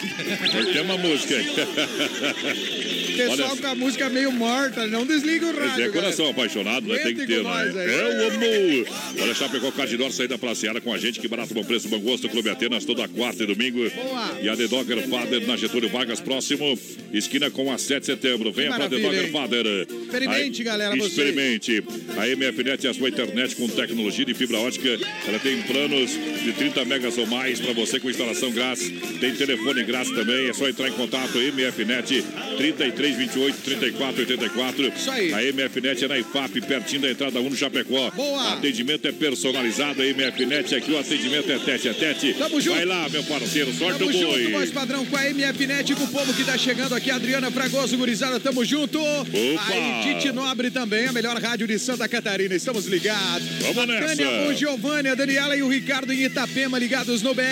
Cortei 0.52 0.80
uma 0.80 0.96
música. 0.96 1.34
Pessoal 3.16 3.50
Olha- 3.52 3.60
com 3.60 3.66
a 3.66 3.74
música 3.74 4.08
meio 4.08 4.32
morta, 4.32 4.86
não 4.86 5.04
desliga 5.06 5.46
o 5.46 5.56
rádio. 5.56 5.84
é 5.84 5.88
coração 5.88 6.28
apaixonado, 6.28 6.86
né? 6.88 6.98
Tem 6.98 7.14
que 7.14 7.26
ter, 7.26 7.42
né? 7.42 7.50
É 7.74 8.22
o 8.22 8.26
amor. 8.34 9.22
Olha, 9.22 9.34
Chapecó 9.34 9.70
Cardinor, 9.70 10.10
saída 10.12 10.38
pra 10.38 10.54
Seara 10.54 10.80
com 10.80 10.92
a 10.92 10.98
gente, 10.98 11.20
que 11.20 11.28
barato, 11.28 11.52
bom 11.54 11.64
preço, 11.64 11.88
bom 11.88 11.98
gosto, 12.00 12.28
Clube 12.28 12.48
Atenas, 12.50 12.84
toda 12.84 13.06
quarta 13.08 13.42
e 13.42 13.46
domingo. 13.46 13.88
Boa. 13.90 14.38
E 14.42 14.48
a 14.48 14.56
The 14.56 14.66
Dogger 14.68 15.08
Father 15.08 15.46
na 15.46 15.56
Getúlio 15.56 15.88
Vargas, 15.88 16.20
próximo, 16.20 16.78
esquina 17.12 17.50
com 17.50 17.70
a 17.72 17.78
7 17.78 18.00
de 18.00 18.06
setembro. 18.06 18.52
Venha 18.52 18.72
pra 18.74 18.88
The 18.88 18.98
Dogger 18.98 19.24
hein? 19.24 19.30
Father. 19.32 19.66
Experimente, 20.04 20.60
Aí, 20.60 20.64
galera, 20.64 20.96
vocês. 20.96 21.12
Experimente. 21.12 21.82
A 22.16 22.26
MFNet 22.28 22.86
é 22.86 22.90
a 22.90 22.94
sua 22.94 23.08
internet 23.08 23.56
com 23.56 23.68
tecnologia 23.68 24.24
de 24.24 24.34
fibra 24.34 24.58
ótica. 24.58 24.88
Ela 25.26 25.38
tem 25.38 25.60
planos 25.62 26.10
de 26.44 26.52
30 26.52 26.84
megas 26.84 27.16
ou 27.18 27.26
mais 27.26 27.60
para 27.60 27.72
você 27.72 27.98
com 28.00 28.10
instalação 28.10 28.50
grátis. 28.50 28.90
Tem 29.20 29.34
telefone 29.34 29.82
grátis 29.84 30.12
também. 30.12 30.48
É 30.48 30.52
só 30.52 30.68
entrar 30.68 30.88
em 30.88 30.92
contato. 30.92 31.38
MFNet 31.38 32.24
33 32.56 33.01
28 33.10 33.58
34 33.62 34.20
84. 34.20 34.88
Isso 34.94 35.10
aí. 35.10 35.32
A 35.32 35.52
MFNet 35.52 36.04
é 36.04 36.08
na 36.08 36.18
IFAP, 36.18 36.60
pertinho 36.60 37.02
da 37.02 37.10
entrada 37.10 37.40
1 37.40 37.50
no 37.50 37.56
Chapecó. 37.56 38.10
Boa. 38.12 38.52
Atendimento 38.52 39.08
é 39.08 39.12
personalizado. 39.12 40.02
A 40.02 40.04
MFNet 40.04 40.74
aqui, 40.74 40.92
o 40.92 40.98
atendimento 40.98 41.50
é 41.50 41.58
tete 41.58 41.88
a 41.88 41.94
tete. 41.94 42.34
Tamo 42.34 42.60
junto. 42.60 42.76
Vai 42.76 42.84
lá, 42.84 43.08
meu 43.08 43.24
parceiro. 43.24 43.72
Sorte 43.72 43.98
Tamo 43.98 44.12
do 44.12 44.18
junto, 44.18 44.26
boi. 44.32 44.52
voz 44.52 44.70
padrão 44.70 45.04
com 45.04 45.16
a 45.16 45.22
MFNet, 45.30 45.94
com 45.94 46.04
o 46.04 46.08
povo 46.08 46.32
que 46.34 46.44
tá 46.44 46.56
chegando 46.56 46.94
aqui, 46.94 47.10
Adriana 47.10 47.50
Fragoso, 47.50 47.96
gurizada, 47.96 48.38
tamo 48.38 48.64
junto. 48.64 48.98
Aí, 49.00 50.14
Tite 50.14 50.32
Nobre 50.32 50.70
também, 50.70 51.06
a 51.06 51.12
melhor 51.12 51.36
rádio 51.40 51.66
de 51.66 51.78
Santa 51.78 52.08
Catarina, 52.08 52.54
estamos 52.54 52.86
ligados. 52.86 53.48
Vamos 53.60 53.78
a 53.78 53.86
nessa. 53.86 54.16
Tânia, 54.16 54.48
o 54.48 54.54
Giovanni, 54.54 55.08
a 55.08 55.14
Daniela 55.14 55.56
e 55.56 55.62
o 55.62 55.68
Ricardo 55.68 56.12
em 56.12 56.24
Itapema, 56.24 56.78
ligados 56.78 57.22
no 57.22 57.34
BR. 57.34 57.42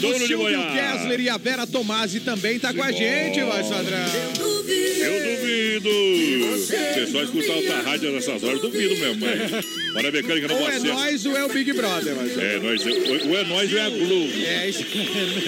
Dono 0.00 0.16
o 0.16 0.26
Silvio. 0.26 0.60
Kessler 0.72 1.20
e 1.20 1.28
a 1.28 1.36
Vera 1.36 1.66
Tomasi 1.66 2.20
também 2.20 2.58
tá 2.58 2.72
com 2.74 2.82
a 2.82 2.90
gente, 2.92 3.40
voz 3.42 3.66
padrão. 3.68 4.49
Eu 4.72 5.36
duvido. 5.36 5.90
Você 6.56 7.06
só 7.06 7.22
escutar 7.22 7.52
outra 7.54 7.82
rádio 7.82 8.12
nessas 8.12 8.42
horas, 8.42 8.60
duvido 8.60 8.96
mesmo. 8.96 9.16
Mas... 9.20 9.64
Olha 9.96 10.08
a 10.08 10.12
mecânica 10.12 10.48
no 10.48 10.54
Ou 10.54 10.60
é 10.60 10.68
acesso. 10.68 10.86
nós 10.86 11.26
ou 11.26 11.36
é 11.36 11.44
o 11.44 11.48
Big 11.48 11.72
Brother, 11.72 12.14
mas... 12.14 12.38
É, 12.38 12.58
nós, 12.60 12.82
o, 12.84 12.88
o 13.28 13.36
é 13.36 13.44
nós 13.44 13.72
ou 13.72 13.78
é 13.78 13.82
a 13.82 13.90
Globo. 13.90 14.32
É 14.46 14.68
isso. 14.70 14.84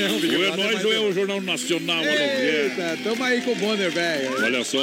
É 0.00 0.10
o 0.10 0.18
Big 0.18 0.36
O 0.36 0.42
é 0.44 0.46
Brother, 0.46 0.64
nós 0.64 0.74
mas- 0.74 0.84
ou 0.84 0.92
é 0.92 0.98
o 1.00 1.12
Jornal 1.12 1.40
Nacional, 1.40 1.96
mano. 1.98 2.08
É. 2.10 2.64
Eita, 2.64 2.98
tamo 3.04 3.22
aí 3.24 3.40
com 3.42 3.52
o 3.52 3.56
Bonner, 3.56 3.90
velho. 3.90 4.42
Olha 4.42 4.64
só, 4.64 4.80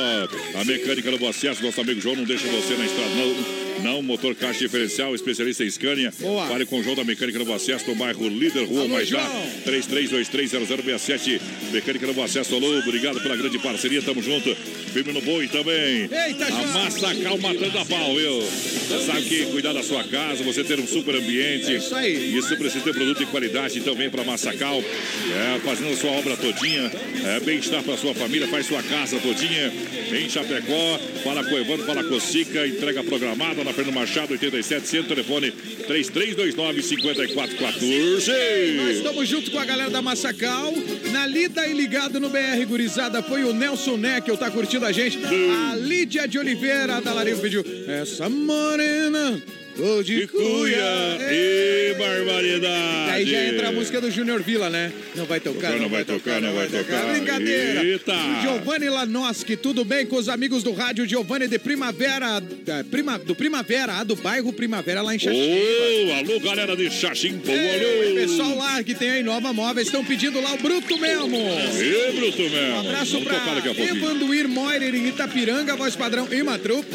a 0.55 0.65
mecânica 0.65 1.12
no 1.12 1.17
Boa 1.17 1.31
Acesso, 1.31 1.63
nosso 1.63 1.81
amigo 1.81 2.00
João 2.00 2.15
não 2.15 2.24
deixa 2.24 2.48
você 2.48 2.74
na 2.75 2.86
estrada. 2.86 3.10
Não, 3.15 3.69
não 3.83 4.01
motor 4.01 4.36
caixa 4.36 4.59
diferencial, 4.59 5.13
especialista 5.15 5.63
em 5.63 5.69
Scania. 5.69 6.13
Boa. 6.19 6.48
Fale 6.48 6.65
com 6.65 6.79
o 6.79 6.83
João 6.83 6.95
da 6.95 7.03
Mecânica 7.03 7.39
no 7.39 7.45
Boa 7.45 7.57
Acesso, 7.57 7.88
no 7.88 7.95
bairro 7.95 8.27
Líder, 8.27 8.65
Rua 8.65 9.05
João. 9.05 9.24
33230067. 9.65 11.41
Mecânica 11.71 12.07
no 12.07 12.13
Boa 12.13 12.25
Acesso, 12.25 12.55
alô, 12.55 12.79
obrigado 12.79 13.21
pela 13.21 13.36
grande 13.36 13.59
parceria, 13.59 14.01
tamo 14.01 14.21
junto. 14.21 14.55
Firme 14.93 15.13
no 15.13 15.21
boi 15.21 15.48
também. 15.48 16.09
Eita, 16.12 16.48
a. 16.48 16.67
Massacal 16.67 17.38
matando 17.38 17.77
a 17.77 17.86
pau, 17.86 18.15
viu? 18.15 18.41
Você 18.41 19.05
sabe 19.05 19.21
que 19.24 19.45
cuidar 19.45 19.74
da 19.74 19.83
sua 19.83 20.03
casa, 20.03 20.43
você 20.43 20.63
ter 20.63 20.79
um 20.79 20.88
super 20.88 21.15
ambiente. 21.15 21.71
É 21.71 21.77
isso 21.77 21.95
aí. 21.95 22.38
Isso 22.38 22.55
precisa 22.57 22.83
ter 22.83 22.93
produto 22.93 23.19
de 23.19 23.25
qualidade, 23.27 23.77
então 23.77 23.93
vem 23.95 24.09
pra 24.09 24.24
Massacal. 24.24 24.81
É, 24.81 25.59
fazendo 25.59 25.93
a 25.93 25.95
sua 25.95 26.12
obra 26.12 26.36
todinha. 26.36 26.91
É, 27.25 27.39
bem-estar 27.39 27.83
pra 27.83 27.98
sua 27.98 28.13
família, 28.15 28.48
faz 28.48 28.65
sua 28.65 28.81
casa 28.81 29.19
todinha. 29.19 29.71
Vem 30.09 30.25
em 30.25 30.29
Chapecó, 30.29 31.00
fala 31.24 31.43
com 31.43 31.53
o 31.53 31.59
Evandro, 31.59 31.86
fala 31.86 32.03
com 32.03 32.15
o 32.15 32.19
Sica, 32.19 32.65
entrega 32.67 33.03
programada 33.03 33.63
na 33.70 33.74
Fernando 33.74 33.94
Machado, 33.94 34.34
8700, 34.34 35.08
telefone 35.08 35.52
3329 35.52 36.82
5414. 36.82 38.32
Nós 38.78 38.98
estamos 38.98 39.28
junto 39.28 39.52
com 39.52 39.60
a 39.60 39.66
galera 39.66 39.90
da 39.92 40.02
Massacal. 40.02 40.74
Na 41.12 41.28
lida 41.28 41.68
e 41.68 41.74
ligado 41.74 42.20
no 42.20 42.30
BR 42.30 42.66
Gurizada 42.68 43.22
foi 43.22 43.44
o 43.44 43.54
Nelson 43.54 43.98
Neckel, 43.98 44.38
tá 44.38 44.50
curtindo 44.50 44.86
a 44.86 44.92
gente. 44.92 45.20
A 45.24 45.76
Lídia 45.76 46.28
de 46.28 46.40
Oliveira 46.40 47.00
da 47.00 47.14
Larivo 47.14 47.42
pediu 47.42 47.64
Essa 47.88 48.28
morena 48.28 49.42
Gol 49.78 50.04
de 50.04 50.24
E 50.24 50.28
cuia, 50.28 51.18
e 51.32 51.96
barbaridade. 51.98 53.12
Aí 53.12 53.26
já 53.26 53.46
entra 53.46 53.70
a 53.70 53.72
música 53.72 54.02
do 54.02 54.12
Júnior 54.12 54.42
Vila, 54.42 54.70
né? 54.70 54.92
Não 55.16 55.26
vai 55.26 55.40
tocar, 55.40 55.72
não, 55.80 55.90
vai 55.90 56.04
tocar, 56.04 56.42
não 56.42 56.54
vai 56.54 56.68
tocar. 56.68 57.06
Brincadeira. 57.14 57.84
Eita. 57.84 58.14
Giovanni 58.42 58.90
Lanoski, 58.90 59.56
tudo 59.56 59.86
bem 59.86 60.06
com 60.06 60.18
os 60.18 60.28
amigos 60.30 60.64
do 60.64 60.74
rádio 60.74 61.08
Giovanni 61.08 61.48
de 61.48 61.58
Primavera, 61.60 62.40
da 62.40 62.84
prima, 62.84 63.18
do 63.18 63.34
Primavera, 63.36 64.04
do 64.04 64.16
bairro 64.16 64.52
Primavera 64.52 65.02
lá 65.02 65.16
em 65.16 65.20
Xaxim. 65.20 65.40
Ô, 65.40 66.14
alô, 66.14 66.40
galera 66.40 66.76
de 66.76 66.90
Xaxim, 66.90 67.40
Ei, 67.46 68.06
alô. 68.08 68.16
pessoal 68.16 68.58
lá 68.58 68.84
que 68.84 68.94
tem 68.94 69.10
aí 69.10 69.24
Nova 69.24 69.54
Móveis 69.54 69.88
estão 69.88 70.04
pedindo 70.04 70.42
lá 70.42 70.54
o 70.54 70.58
Bruto 70.58 70.98
mesmo. 70.98 71.38
E 71.38 72.12
Bruto 72.20 72.42
mesmo. 72.42 72.76
Um 72.76 72.80
abraço 72.80 73.12
Vamos 73.14 73.28
tocar 73.30 73.62
pra. 73.62 73.84
Evanduir 73.84 74.48
Moirer 74.48 74.94
em 74.94 75.08
Itapiranga, 75.08 75.76
voz 75.76 75.96
padrão 75.96 76.28
Imatrup. 76.32 76.86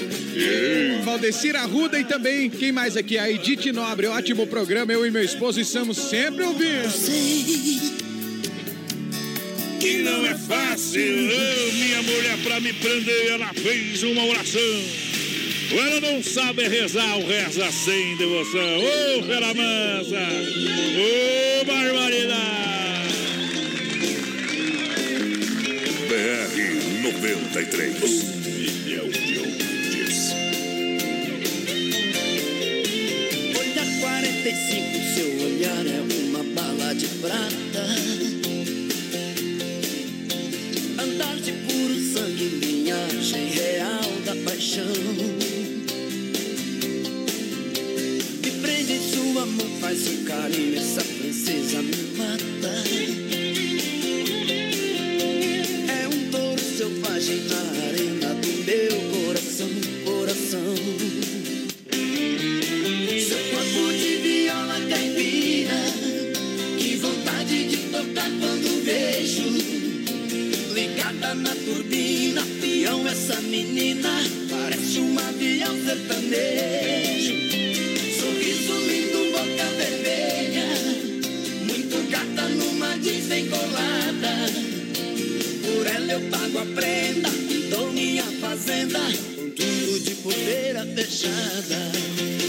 Valdecir 1.05 1.57
Arruda 1.57 1.99
e 1.99 2.05
também, 2.05 2.51
quem 2.51 2.73
mais 2.75 2.97
aqui? 2.97 3.17
A 3.17 3.31
Edith 3.31 3.73
Nobre, 3.73 4.09
ótimo 4.09 4.47
programa. 4.47 4.93
Eu 4.93 5.07
e 5.07 5.11
meu 5.11 5.23
esposo 5.23 5.61
estamos 5.61 5.97
sempre 5.97 6.43
ouvindo. 6.43 6.93
Que 9.81 9.99
não 10.03 10.27
é 10.27 10.35
fácil, 10.35 11.01
Ô, 11.01 11.73
minha 11.73 12.03
mulher 12.03 12.39
pra 12.43 12.61
me 12.61 12.73
prender, 12.73 13.33
ela 13.33 13.55
fez 13.55 14.03
uma 14.03 14.25
oração. 14.25 14.61
Ela 15.71 16.01
não 16.01 16.23
sabe 16.23 16.67
rezar, 16.69 17.19
o 17.19 17.27
reza 17.27 17.71
sem 17.71 18.17
devoção. 18.17 18.81
Ô, 18.81 19.23
fera 19.23 19.55
mansa! 19.55 20.19
Ô, 20.99 21.65
barbaridade! 21.65 22.65
BR 26.09 27.03
93. 27.03 28.25
Milhão 28.47 29.09
de 29.09 29.34
seu 34.53 35.43
olhar 35.43 35.87
é 35.87 36.01
uma 36.27 36.45
bala 36.45 36.95
de 36.95 37.07
prata. 37.07 37.87
Andar 41.03 41.37
de 41.37 41.53
puro 41.53 41.95
sangue, 42.13 42.49
linhagem 42.61 43.47
real 43.47 44.03
da 44.27 44.37
paixão. 44.45 44.85
Me 48.43 48.51
prende 48.61 48.93
em 48.93 49.11
sua 49.11 49.47
mão, 49.47 49.81
faz 49.81 50.07
um 50.09 50.25
carinho, 50.25 50.77
essa 50.77 51.03
princesa 51.03 51.81
me 51.81 51.97
mata. 52.19 52.85
É 55.91 56.09
um 56.09 56.31
touro 56.31 56.61
selvagem 56.61 57.45
na 57.45 57.87
arena 57.87 58.35
do 58.35 58.65
meu 58.67 59.25
coração, 59.25 59.71
coração. 60.05 61.24
Menina 73.55 74.11
Parece 74.51 74.99
um 74.99 75.17
avião 75.17 75.75
sertanejo 75.85 77.35
Sorriso 78.19 78.75
lindo, 78.89 79.31
boca 79.31 79.67
vermelha 79.79 80.67
Muito 81.69 82.11
gata 82.11 82.49
numa 82.49 82.97
desencolada 82.99 84.35
Por 85.63 85.87
ela 85.87 86.13
eu 86.13 86.21
pago 86.31 86.59
a 86.59 86.67
prenda 86.75 87.31
dou 87.71 87.93
minha 87.93 88.25
fazenda 88.41 88.99
Com 89.37 89.51
tudo 89.51 90.01
de 90.01 90.15
poeira 90.17 90.85
fechada 90.87 92.44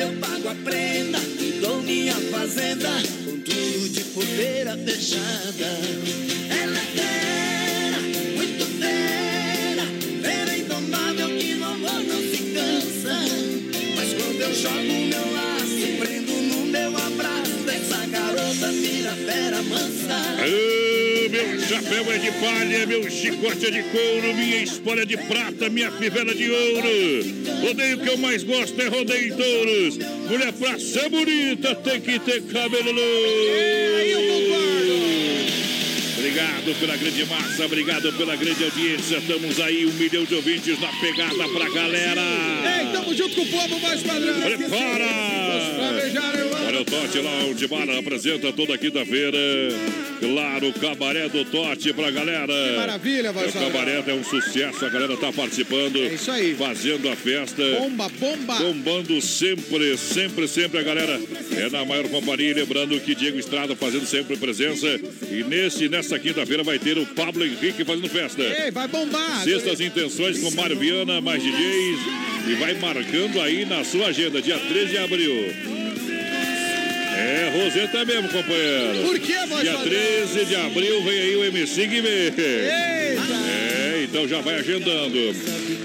Eu 0.00 0.12
pago 0.20 0.48
a 0.48 0.54
prenda 0.54 1.18
dou 1.60 1.82
minha 1.82 2.14
fazenda 2.14 2.88
Com 3.24 3.40
tudo 3.40 3.88
de 3.88 4.04
poeira 4.04 4.76
fechada. 4.76 5.66
Ela 6.48 6.78
é 6.78 6.86
fera, 6.94 8.00
muito 8.36 8.64
fera 8.78 9.82
Fera 10.22 10.56
indomável 10.56 11.28
que 11.36 11.54
no 11.54 11.64
amor 11.66 12.00
não 12.04 12.20
se 12.20 12.38
cansa. 12.54 13.18
Mas 13.96 14.14
quando 14.14 14.40
eu 14.40 14.54
jogo 14.54 14.76
meu 14.76 15.32
laço 15.32 15.98
Prendo 15.98 16.32
no 16.32 16.66
meu 16.66 16.96
abraço 16.96 17.68
Essa 17.68 18.06
garota 18.06 18.68
vira 18.70 19.12
fera 19.12 19.62
mansa 19.62 20.77
meu 21.44 21.60
chapéu 21.60 22.12
é 22.12 22.18
de 22.18 22.32
palha, 22.32 22.86
meu 22.86 23.08
chicote 23.08 23.66
é 23.66 23.70
de 23.70 23.82
couro, 23.84 24.34
minha 24.34 24.62
espolha 24.62 25.02
é 25.02 25.06
de 25.06 25.16
prata, 25.16 25.68
minha 25.68 25.90
fivela 25.92 26.34
de 26.34 26.50
ouro. 26.50 26.88
Rodeio 27.62 27.98
que 27.98 28.08
eu 28.08 28.18
mais 28.18 28.42
gosto 28.42 28.80
é 28.80 28.88
rodeio 28.88 29.32
em 29.32 29.36
touros. 29.36 29.98
Mulher 30.28 30.52
pra 30.52 30.78
ser 30.78 31.08
bonita 31.08 31.74
tem 31.76 32.00
que 32.00 32.18
ter 32.18 32.42
cabelo 32.42 32.90
Obrigado 36.18 36.80
pela 36.80 36.96
grande 36.96 37.24
massa, 37.26 37.64
obrigado 37.64 38.12
pela 38.14 38.34
grande 38.34 38.64
audiência. 38.64 39.18
Estamos 39.18 39.60
aí, 39.60 39.86
um 39.86 39.92
milhão 39.92 40.24
de 40.24 40.34
ouvintes 40.34 40.80
na 40.80 40.88
pegada 41.00 41.48
pra 41.48 41.70
galera. 41.70 42.20
Ei, 42.20 42.92
tamo 42.92 43.14
junto 43.14 43.36
com 43.36 43.42
o 43.42 43.46
povo 43.46 43.80
mais 43.80 44.02
padrão. 44.02 44.40
Prepara! 44.40 45.06
Olha 46.66 46.80
o 46.80 46.84
Tote 46.84 47.18
lá, 47.20 47.44
onde 47.44 47.66
Bar 47.68 47.88
apresenta 47.90 48.52
toda 48.52 48.76
quinta-feira. 48.76 49.38
Claro, 50.20 50.68
o 50.68 50.72
cabaré 50.72 51.28
do 51.28 51.44
Tote 51.44 51.92
pra 51.92 52.10
galera. 52.10 52.52
Que 52.52 52.76
maravilha, 52.76 53.28
É, 53.28 53.32
voz 53.32 53.54
O 53.54 53.58
cabaré 53.58 54.02
é 54.06 54.12
um 54.14 54.24
sucesso, 54.24 54.84
a 54.84 54.88
galera 54.88 55.16
tá 55.16 55.32
participando. 55.32 55.96
É 55.98 56.14
isso 56.14 56.30
aí. 56.30 56.54
Fazendo 56.54 57.08
a 57.08 57.16
festa. 57.16 57.62
Bomba, 57.78 58.08
bomba. 58.18 58.54
Bombando 58.56 59.20
sempre, 59.20 59.96
sempre, 59.96 60.48
sempre 60.48 60.78
a 60.78 60.82
galera 60.82 61.20
é 61.56 61.70
na 61.70 61.84
maior 61.84 62.08
companhia. 62.08 62.54
Lembrando 62.54 62.98
que 63.00 63.14
Diego 63.14 63.38
Estrada 63.38 63.76
fazendo 63.76 64.06
sempre 64.06 64.36
presença. 64.36 64.86
E 65.30 65.44
nesse, 65.44 65.88
nesta 65.88 66.18
quinta-feira 66.18 66.62
vai 66.62 66.78
ter 66.78 66.98
o 66.98 67.06
Pablo 67.06 67.44
Henrique 67.44 67.84
fazendo 67.84 68.08
festa. 68.08 68.42
Ei, 68.42 68.70
vai 68.70 68.88
bombar. 68.88 69.44
Sextas 69.44 69.80
intenções 69.80 70.38
com 70.38 70.50
Mário 70.52 70.76
Viana, 70.78 71.20
mais 71.20 71.42
DJs. 71.42 71.98
E 72.48 72.54
vai 72.54 72.74
marcando 72.74 73.40
aí 73.40 73.64
na 73.64 73.84
sua 73.84 74.06
agenda, 74.08 74.40
dia 74.40 74.58
13 74.58 74.90
de 74.90 74.98
abril. 74.98 75.87
É, 77.18 77.50
Roseta 77.52 78.04
mesmo, 78.04 78.28
companheiro. 78.28 79.02
Por 79.02 79.18
que, 79.18 79.46
voz 79.46 79.62
Dia 79.62 79.72
padrão? 79.72 79.90
13 79.90 80.44
de 80.44 80.54
abril 80.54 81.02
vem 81.02 81.18
aí 81.20 81.36
o 81.36 81.44
MC 81.44 81.86
Guimê. 81.86 82.08
Eita. 82.08 83.34
É, 83.50 83.87
então 84.08 84.26
já 84.28 84.40
vai 84.40 84.56
agendando. 84.56 85.18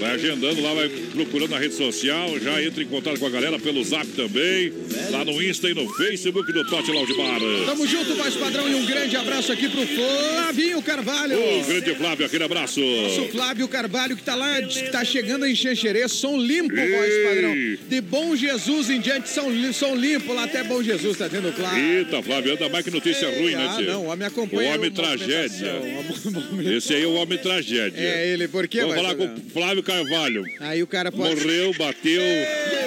Vai 0.00 0.10
agendando 0.12 0.60
lá, 0.60 0.74
vai 0.74 0.88
procurando 0.88 1.50
na 1.50 1.58
rede 1.58 1.74
social, 1.74 2.38
já 2.40 2.62
entra 2.62 2.82
em 2.82 2.86
contato 2.86 3.18
com 3.18 3.26
a 3.26 3.30
galera 3.30 3.58
pelo 3.58 3.82
zap 3.84 4.06
também, 4.08 4.72
lá 5.10 5.24
no 5.24 5.42
Insta 5.42 5.70
e 5.70 5.74
no 5.74 5.88
Facebook 5.94 6.52
do 6.52 6.64
Tote 6.68 6.90
Laudimar. 6.90 7.38
Tamo 7.66 7.86
junto, 7.86 8.14
voz 8.14 8.34
padrão, 8.34 8.68
e 8.68 8.74
um 8.74 8.84
grande 8.86 9.16
abraço 9.16 9.52
aqui 9.52 9.68
pro 9.68 9.86
Flavinho 9.86 10.82
Carvalho. 10.82 11.38
Ô, 11.38 11.62
grande 11.64 11.94
Flávio, 11.94 12.26
aquele 12.26 12.44
abraço. 12.44 12.80
Nosso 12.80 13.28
Flávio 13.28 13.68
Carvalho 13.68 14.16
que 14.16 14.22
tá 14.22 14.34
lá, 14.34 14.60
que 14.62 14.82
tá 14.90 15.04
chegando 15.04 15.46
em 15.46 15.54
Xanxerê, 15.54 16.08
som 16.08 16.36
limpo, 16.36 16.74
voz 16.74 17.12
padrão. 17.28 17.54
de 17.88 18.00
Bom 18.00 18.34
Jesus 18.36 18.90
em 18.90 19.00
diante, 19.00 19.28
São, 19.28 19.50
Li- 19.50 19.72
São 19.72 19.94
Limpo, 19.96 20.32
lá 20.34 20.44
até 20.44 20.62
Bom 20.64 20.82
Jesus, 20.82 21.16
tá 21.18 21.28
tendo 21.28 21.52
claro. 21.54 21.76
Eita, 21.78 22.22
Flávio, 22.22 22.52
anda 22.52 22.68
mais 22.68 22.84
que 22.84 22.90
notícia 22.90 23.28
ruim, 23.38 23.52
né, 23.52 23.68
Ah, 23.70 23.76
tio? 23.76 23.86
não, 23.86 24.02
o 24.06 24.06
homem 24.10 24.26
acompanha. 24.26 24.70
O 24.72 24.74
homem 24.74 24.90
tragédia. 24.90 25.72
Esse 26.76 26.94
aí 26.94 27.02
é 27.02 27.06
o 27.06 27.14
homem 27.14 27.38
tragédia. 27.38 27.98
É 28.00 28.13
ele, 28.16 28.48
por 28.48 28.66
quê? 28.68 28.80
Vamos 28.80 28.96
falar 28.96 29.14
com 29.14 29.24
o 29.24 29.50
Flávio 29.52 29.82
Carvalho. 29.82 30.44
Aí 30.60 30.82
o 30.82 30.86
cara 30.86 31.10
pode. 31.12 31.34
Morreu, 31.36 31.72
bateu, 31.78 32.22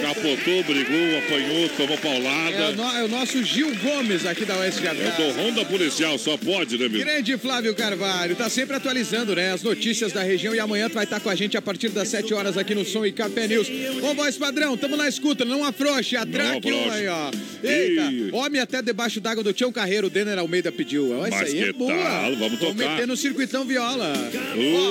capotou, 0.01 0.63
brigou, 0.63 1.17
apanhou, 1.19 1.69
tomou 1.69 1.93
É 1.93 1.97
o, 1.97 1.97
paulada. 2.01 2.71
no- 2.73 2.97
é 2.97 3.03
o 3.03 3.07
nosso 3.07 3.43
Gil 3.43 3.73
Gomes 3.77 4.25
aqui 4.25 4.45
da 4.45 4.57
Oeste 4.57 4.81
de 4.81 4.87
É 4.87 4.89
Avião. 4.91 5.11
do 5.17 5.31
Ronda 5.41 5.65
Policial, 5.65 6.17
só 6.17 6.37
pode, 6.37 6.77
né, 6.77 6.87
meu? 6.87 6.99
Grande 7.01 7.37
Flávio 7.37 7.73
Carvalho, 7.75 8.35
tá 8.35 8.49
sempre 8.49 8.75
atualizando, 8.75 9.35
né? 9.35 9.51
As 9.51 9.63
notícias 9.63 10.11
da 10.11 10.23
região 10.23 10.53
e 10.55 10.59
amanhã 10.59 10.89
tu 10.89 10.93
vai 10.95 11.03
estar 11.03 11.19
com 11.19 11.29
a 11.29 11.35
gente 11.35 11.57
a 11.57 11.61
partir 11.61 11.89
das 11.89 12.07
7 12.09 12.33
horas 12.33 12.57
aqui 12.57 12.73
no 12.75 12.85
Som 12.85 13.05
e 13.05 13.11
Café 13.11 13.47
News. 13.47 13.67
Ô, 14.01 14.13
voz 14.13 14.37
padrão, 14.37 14.75
tamo 14.77 14.95
na 14.97 15.07
escuta, 15.07 15.43
não 15.45 15.63
afrouxe, 15.63 16.15
atraque 16.15 16.71
um 16.71 16.91
aí, 16.91 17.07
ó. 17.07 17.31
Eita, 17.63 18.11
Ih. 18.11 18.29
homem 18.33 18.61
até 18.61 18.81
debaixo 18.81 19.19
d'água 19.19 19.43
do 19.43 19.53
Tião 19.53 19.71
Carreiro, 19.71 20.07
o 20.07 20.09
Denner 20.09 20.37
Almeida 20.37 20.71
pediu. 20.71 21.11
Ó, 21.19 21.27
Isso 21.27 21.37
aí 21.37 21.63
é 21.63 21.73
boa. 21.73 21.93
Vamos 22.37 22.59
tocar. 22.59 22.73
meter 22.75 23.07
no 23.07 23.17
circuitão 23.17 23.65
viola. 23.65 24.13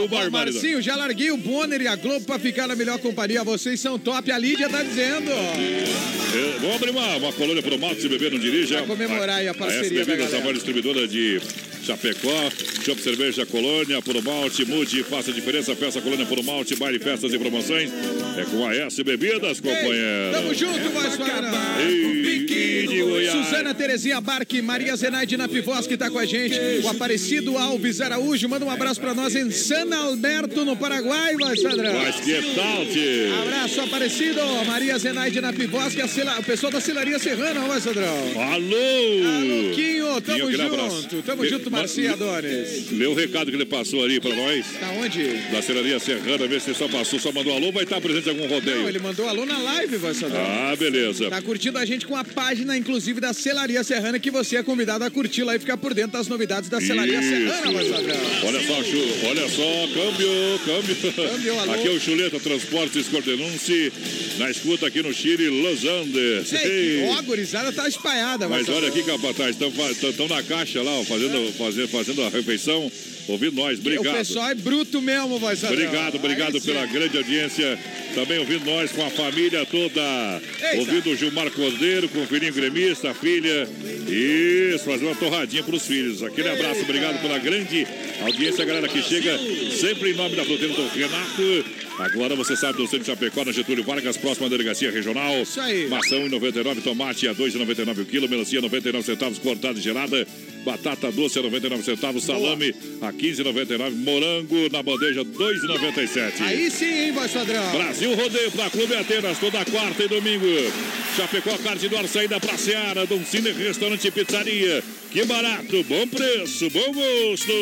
Ó, 0.03 0.07
barbaridade. 0.23 0.57
Marcinho, 0.57 0.83
já 0.83 0.97
larguei 0.97 1.31
o 1.31 1.37
Bonner 1.37 1.81
e 1.81 1.89
a 1.89 1.97
Globo 1.97 2.25
pra 2.25 2.39
ficar 2.39 2.67
na 2.67 2.75
melhor 2.77 2.99
companhia. 2.99 3.45
Vocês 3.45 3.81
são 3.81 3.99
top, 3.99 4.31
a 4.31 4.39
Lídia 4.39 4.69
tá 4.69 4.83
dizendo. 4.83 5.31
É, 5.31 6.59
vamos 6.61 6.77
abrir 6.77 6.91
uma, 6.91 7.17
uma 7.17 7.33
colônia 7.33 7.63
pro 7.63 7.79
mato, 7.79 8.01
se 8.01 8.09
beber 8.09 8.33
não 8.33 8.39
dirija. 8.39 8.79
Pra 8.79 8.87
comemorar 8.87 9.39
aí 9.39 9.49
a 9.49 9.55
parceria 9.55 9.87
S 9.87 9.95
da 9.95 10.05
Bebidas, 10.05 10.35
a 10.35 10.39
maior 10.41 10.55
distribuidora 10.55 11.09
de 11.09 11.41
Chapecó, 11.87 12.51
Shop 12.85 13.01
Cerveja 13.01 13.47
Colônia, 13.47 14.03
Puro 14.03 14.21
Malte, 14.21 14.65
mude, 14.65 15.05
faça 15.05 15.31
a 15.31 15.35
diferença, 15.35 15.75
peça 15.77 16.01
Colônia 16.01 16.27
Puro 16.27 16.43
Malte, 16.43 16.75
baile, 16.75 16.99
festas 16.99 17.33
e 17.33 17.39
promoções. 17.39 17.91
É 18.37 18.45
com 18.45 18.67
a 18.67 18.75
S 18.75 19.03
Bebidas, 19.05 19.59
Ei, 19.59 19.63
companheiro. 19.63 20.33
tamo 20.33 20.55
junto, 20.55 20.91
voz 20.91 21.17
padrão. 21.17 21.51
Ei, 21.81 22.47
de 22.87 23.03
Goiás. 23.03 23.47
Suzana 23.47 23.75
Terezinha 23.75 24.21
Barque, 24.21 24.61
Maria 24.61 24.97
Zenaide 24.97 25.37
na 25.37 25.49
Pivós 25.49 25.87
que 25.87 25.97
tá 25.97 26.11
com 26.11 26.19
a 26.19 26.25
gente. 26.27 26.59
O 26.83 26.89
Aparecido 26.89 27.57
Alves 27.57 28.01
Araújo, 28.01 28.49
manda 28.49 28.65
um 28.65 28.71
abraço 28.71 29.01
pra 29.01 29.15
nós 29.15 29.35
em 29.35 29.51
San 29.51 29.95
Alberto, 29.95 30.65
no 30.65 30.77
Paraguai, 30.77 31.35
vai, 31.37 31.57
Sadrão. 31.57 31.93
Mas 31.95 32.17
que 32.17 32.35
tal, 32.55 32.87
tio? 32.87 33.43
Abraço, 33.43 33.81
Aparecido. 33.81 34.41
Maria 34.67 34.99
Zenaide 34.99 35.41
na 35.41 35.53
Pivós, 35.53 35.95
que 35.95 36.01
é 36.01 36.05
o 36.05 36.43
pessoal 36.43 36.73
da 36.73 36.81
Celaria 36.81 37.19
Serrana, 37.19 37.61
vai, 37.61 37.81
Sadrão. 37.81 38.17
Alô! 38.53 39.75
Quinho, 39.75 40.21
tamo 40.21 40.45
aquele 40.45 40.57
junto. 40.57 40.75
abraço. 40.75 41.23
Tamo 41.25 41.47
junto, 41.47 41.71
ma- 41.77 41.81
Marcia 41.83 42.13
Adonis. 42.13 42.91
O 43.07 43.15
recado 43.15 43.51
que 43.51 43.57
ele 43.57 43.65
passou 43.67 44.05
ali 44.05 44.21
pra 44.21 44.35
nós. 44.35 44.67
Tá 44.81 44.91
onde? 44.93 45.25
Da 45.53 45.63
Celaria 45.63 45.99
Serrana, 45.99 46.47
vê 46.47 46.59
se 46.61 46.71
ele 46.71 46.79
só 46.79 46.89
passou, 46.89 47.19
só 47.19 47.31
mandou 47.33 47.55
alô, 47.55 47.71
vai 47.73 47.85
estar 47.85 48.01
presente 48.01 48.27
em 48.29 48.31
algum 48.31 48.47
rodeio. 48.49 48.81
Não, 48.81 48.89
ele 48.89 48.99
mandou 48.99 49.29
alô 49.29 49.45
na 49.47 49.59
live, 49.59 49.97
vai, 49.97 50.15
Sadrão. 50.15 50.41
Ah, 50.41 50.75
beleza. 50.77 51.31
Tá 51.31 51.41
curtindo 51.43 51.79
a 51.79 51.85
gente 51.85 52.07
com 52.07 52.17
a 52.17 52.25
página, 52.25 52.77
inclusive, 52.77 53.21
da 53.21 53.33
Celaria 53.33 53.83
Serrana, 53.85 54.19
que 54.19 54.31
você 54.31 54.57
é 54.57 54.63
convidado 54.63 55.05
a 55.05 55.11
curtir 55.11 55.43
lá 55.45 55.55
e 55.55 55.59
ficar 55.59 55.77
por 55.77 55.95
dentro 55.95 56.13
das 56.13 56.29
novidades 56.29 56.69
da 56.69 56.81
Celaria 56.81 57.21
Serrana, 57.23 57.73
vai, 57.73 57.85
Sadrão. 57.85 58.17
Olha 58.45 58.61
só, 58.67 58.83
Chu, 58.83 59.27
olha 59.27 59.49
só, 59.49 59.89
câmbio, 59.95 60.61
câmbio. 60.65 61.31
Câmbio, 61.31 61.59
alô. 61.61 61.73
Aqui 61.73 61.89
é 61.89 61.91
o 61.91 62.01
Chuleta 62.01 62.41
Transportes 62.41 63.07
Cordenunce, 63.09 63.93
na 64.39 64.51
escuta 64.51 64.87
aqui 64.87 65.03
no 65.03 65.13
Chile, 65.13 65.49
Los 65.49 65.85
Andes. 65.85 66.53
Ei, 66.53 66.71
Ei. 66.71 67.09
ó, 67.09 67.19
a 67.19 67.23
gurizada 67.23 67.73
tá 67.73 67.87
espalhada, 67.89 68.49
Mas 68.49 68.69
olha 68.69 68.89
aqui, 68.89 69.03
capataz, 69.03 69.57
estão 70.03 70.29
na 70.29 70.43
caixa 70.43 70.83
lá, 70.83 70.91
ó, 71.01 71.05
fazendo, 71.05 71.53
fazendo, 71.67 71.89
fazendo 71.89 72.23
a 72.23 72.29
refeição, 72.29 72.91
ouvindo 73.29 73.57
nós. 73.57 73.79
O 73.79 73.81
Obrigado. 73.81 74.17
pessoal 74.17 74.51
é 74.51 74.55
bruto 74.55 75.03
mesmo, 75.03 75.39
vai. 75.39 75.55
Obrigado, 75.55 76.17
obrigado 76.17 76.55
Aí 76.55 76.61
sim. 76.61 76.67
pela 76.67 76.87
grande 76.87 77.17
audiência. 77.17 77.79
Também 78.15 78.39
ouvindo 78.39 78.65
nós 78.65 78.93
com 78.93 79.05
a 79.05 79.11
família 79.11 79.67
toda. 79.67 80.43
Eita. 80.63 80.79
Ouvindo 80.79 81.11
o 81.11 81.17
Gilmar 81.17 81.51
Cordeiro, 81.51 82.09
com 82.09 82.23
o 82.23 82.27
filhinho 82.27 82.53
gremista, 82.53 83.11
a 83.11 83.15
filha. 83.15 83.69
Isso, 84.09 84.85
fazer 84.85 85.05
uma 85.05 85.15
torradinha 85.17 85.63
para 85.63 85.75
os 85.75 85.87
filhos. 85.87 86.23
Aquele 86.23 86.49
abraço, 86.49 86.81
obrigado 86.83 87.21
pela 87.21 87.39
grande 87.39 87.87
audiência, 88.23 88.65
galera 88.65 88.89
que 88.89 89.03
chega 89.03 89.39
sempre 89.79 90.13
em 90.13 90.15
nome 90.15 90.37
da 90.37 90.45
fruteira 90.45 90.73
do 90.73 90.89
Renato. 90.89 91.87
Agora 91.99 92.37
você 92.37 92.55
sabe 92.57 92.77
do 92.77 92.85
centro 92.85 93.01
de 93.01 93.07
Chapecó, 93.07 93.45
na 93.45 93.53
Getúlio 93.53 93.83
Vargas, 93.83 94.17
próxima 94.17 94.49
delegacia 94.51 94.91
regional. 94.91 95.43
Isso 95.43 95.61
aí. 95.61 95.89
Maçã 95.89 96.17
1,99, 96.17 96.83
tomate 96.83 97.27
a 97.27 97.35
2,99 97.35 98.03
o 98.03 98.05
quilo, 98.05 98.29
melancia 98.29 98.61
99 98.61 99.05
centavos, 99.05 99.39
cortada 99.39 99.79
e 99.79 99.83
gelada. 99.83 100.27
Batata 100.67 101.13
doce 101.13 101.39
a 101.39 101.43
99 101.43 101.85
centavos, 101.85 102.25
salame 102.25 102.75
a 103.01 103.13
15,99, 103.13 103.93
morango 103.93 104.69
na 104.73 104.83
bandeja 104.83 105.25
2,97. 105.25 106.41
Aí 106.41 106.69
sim, 106.73 106.85
hein, 106.87 107.13
voz 107.13 107.31
padrão. 107.31 107.71
Brasil 107.71 108.13
Rodeio 108.17 108.51
para 108.51 108.69
Clube 108.71 108.97
Atenas, 108.97 109.39
toda 109.39 109.65
quarta 109.65 110.03
e 110.03 110.09
domingo. 110.09 110.45
Chapecó, 111.17 111.57
Carte 111.59 111.89
do 111.89 111.97
Ar, 111.97 112.09
saída 112.09 112.41
pra 112.41 112.59
Seara, 112.59 113.07
Dom 113.07 113.25
Cine, 113.25 113.53
Restaurante 113.53 114.09
e 114.09 114.11
Pizzaria. 114.11 114.83
Que 115.13 115.25
barato, 115.25 115.85
bom 115.85 116.09
preço, 116.09 116.69
bom 116.71 116.93
gosto. 116.93 117.53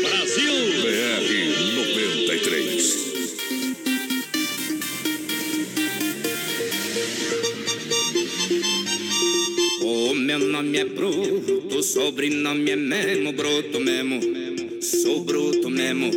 Brasil 0.00 0.54
BR 0.80 1.71
meu 10.32 10.48
nome 10.48 10.78
é 10.78 10.84
Bruto, 10.86 11.82
sobrenome 11.82 12.70
é 12.70 12.76
Memo, 12.76 13.34
Bruto 13.34 13.78
mesmo, 13.78 14.18
sou 14.80 15.20
Bruto 15.20 15.68
mesmo. 15.68 16.10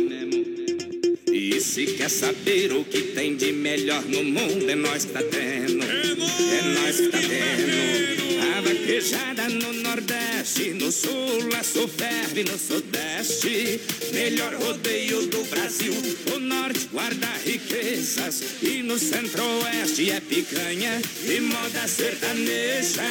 E 1.30 1.60
se 1.60 1.84
quer 1.84 2.08
saber 2.08 2.72
o 2.72 2.82
que 2.82 3.02
tem 3.12 3.36
de 3.36 3.52
melhor 3.52 4.02
no 4.06 4.24
mundo, 4.24 4.70
é 4.70 4.74
nós 4.74 5.04
que 5.04 5.12
tá 5.12 5.22
tendo, 5.22 5.84
é 5.84 6.80
nós 6.80 6.96
que 6.98 7.08
tá 7.08 7.18
tendo. 7.18 8.15
Vaquejada 8.60 9.48
no 9.48 9.72
Nordeste, 9.72 10.70
no 10.74 10.90
Sul, 10.90 11.48
a 11.58 11.62
Soferve 11.62 12.44
no 12.44 12.58
Sudeste. 12.58 13.80
Melhor 14.12 14.54
rodeio 14.54 15.26
do 15.26 15.44
Brasil, 15.44 15.94
o 16.34 16.38
Norte 16.38 16.88
guarda 16.92 17.28
riquezas. 17.44 18.42
E 18.62 18.82
no 18.82 18.98
Centro-Oeste 18.98 20.10
é 20.10 20.20
picanha 20.20 21.00
e 21.24 21.40
moda 21.40 21.86
sertaneja. 21.86 23.02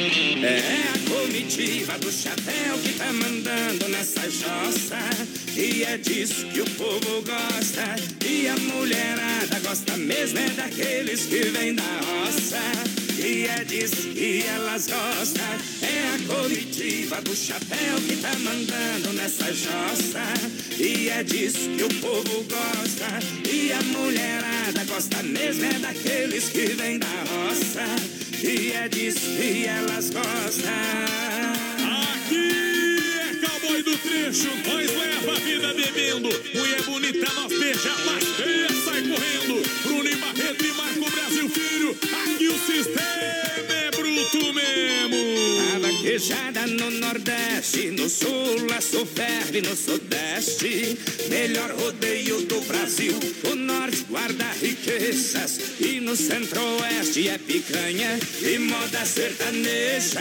É 0.00 0.60
a 0.94 1.10
comitiva 1.10 1.98
do 1.98 2.12
chapéu 2.12 2.78
que 2.84 2.92
tá 2.92 3.12
mandando 3.12 3.88
nessa 3.88 4.30
jossa. 4.30 4.96
E 5.56 5.82
é 5.82 5.98
disso 5.98 6.46
que 6.46 6.60
o 6.60 6.70
povo 6.76 7.20
gosta. 7.22 7.96
E 8.24 8.46
a 8.46 8.56
mulherada 8.58 9.58
gosta 9.58 9.96
mesmo 9.96 10.38
é 10.38 10.50
daqueles 10.50 11.26
que 11.26 11.40
vêm 11.46 11.74
da 11.74 11.82
roça. 11.82 12.60
E 13.18 13.48
é 13.48 13.64
disso 13.64 14.10
que 14.14 14.44
elas 14.46 14.86
gostam. 14.86 15.44
É 15.82 16.14
a 16.14 16.32
comitiva 16.32 17.20
do 17.20 17.34
chapéu 17.34 17.96
que 18.06 18.18
tá 18.18 18.32
mandando 18.38 19.12
nessa 19.14 19.52
jossa. 19.52 20.22
E 20.78 21.08
é 21.08 21.24
disso 21.24 21.70
que 21.76 21.82
o 21.82 21.94
povo 22.00 22.44
gosta. 22.44 23.18
E 23.52 23.72
a 23.72 23.82
mulherada 23.82 24.84
gosta 24.84 25.24
mesmo 25.24 25.64
é 25.64 25.72
daqueles 25.80 26.50
que 26.50 26.66
vêm 26.66 27.00
da 27.00 27.08
roça. 27.08 28.27
E 28.42 28.72
é 28.72 28.88
disso 28.88 29.36
que 29.36 29.66
elas 29.66 30.10
gostam. 30.10 30.72
Aqui 32.12 32.98
é 33.20 33.46
cowboy 33.46 33.82
do 33.82 33.98
trecho, 33.98 34.48
nós 34.66 34.96
leva 34.96 35.32
a 35.32 35.40
vida 35.40 35.74
bebendo. 35.74 36.28
Mulher 36.54 36.82
bonita, 36.82 37.32
nós 37.34 37.58
beija, 37.58 37.92
mas 38.06 38.24
feia 38.36 38.68
sai 38.84 39.02
correndo. 39.02 39.62
Bruno 39.82 40.08
e 40.08 40.16
Barreto 40.16 40.64
e 40.64 40.72
Marco 40.72 41.10
Brasil 41.10 41.50
Filho, 41.50 41.98
aqui 42.12 42.48
o 42.48 42.58
sistema 42.58 43.47
mesmo. 46.08 46.34
A 46.34 46.38
vaquejada 46.38 46.66
no 46.66 46.90
Nordeste, 46.90 47.90
no 47.90 48.08
Sul, 48.08 48.66
a 48.76 48.80
Soferve 48.80 49.60
no 49.60 49.76
Sudeste. 49.76 50.98
Melhor 51.28 51.70
rodeio 51.72 52.40
do 52.46 52.60
Brasil, 52.62 53.14
o 53.50 53.54
Norte 53.54 54.04
guarda 54.08 54.44
riquezas. 54.60 55.60
E 55.80 56.00
no 56.00 56.16
Centro-Oeste 56.16 57.28
é 57.28 57.38
picanha 57.38 58.18
e 58.40 58.58
moda 58.58 59.04
sertaneja. 59.04 60.20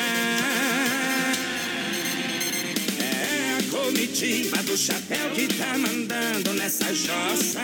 É 3.00 3.58
a 3.58 3.72
comitiva 3.72 4.58
do 4.64 4.78
chapéu 4.78 5.32
que 5.32 5.48
tá 5.48 5.78
mandando 5.78 6.54
nessa 6.54 6.94
jossa. 6.94 7.64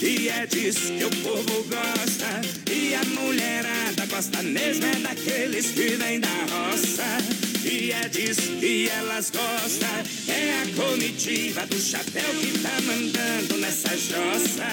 E 0.00 0.28
é 0.28 0.46
disso 0.46 0.92
que 0.96 1.04
o 1.04 1.10
povo 1.22 1.64
gosta. 1.64 2.40
E 2.72 2.94
a 2.94 3.04
mulherada 3.04 4.06
gosta 4.06 4.42
mesmo 4.42 4.86
é 4.86 4.94
daqueles 4.96 5.66
que 5.72 5.96
vêm 5.96 6.20
da 6.20 6.28
roça. 6.28 7.47
E 7.70 7.92
é 7.92 8.08
disso 8.08 8.56
que 8.58 8.88
elas 8.88 9.30
gostam. 9.30 9.88
É 10.26 10.62
a 10.62 10.66
comitiva 10.74 11.66
do 11.66 11.78
chapéu 11.78 12.34
que 12.40 12.58
tá 12.60 12.80
mandando 12.86 13.58
nessa 13.58 13.90
jossa. 13.90 14.64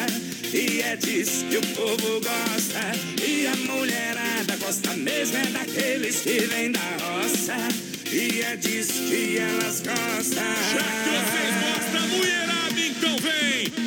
E 0.54 0.82
é 0.82 0.96
disso 0.96 1.46
que 1.46 1.58
o 1.58 1.62
povo 1.76 2.22
gosta. 2.22 2.80
E 3.22 3.48
a 3.48 3.56
mulherada 3.70 4.56
gosta 4.56 4.94
mesmo 4.94 5.38
é 5.38 5.46
daqueles 5.48 6.22
que 6.22 6.40
vêm 6.40 6.72
da 6.72 6.80
roça. 7.02 7.58
E 8.10 8.42
é 8.42 8.56
disso 8.56 8.94
que 9.10 9.40
elas 9.40 9.82
gostam. 9.82 10.44
Já 10.72 10.86
que 11.04 11.10
vocês 11.12 11.92
gostam, 11.92 12.08
mulherada, 12.18 12.80
então 12.80 13.18
vem. 13.18 13.86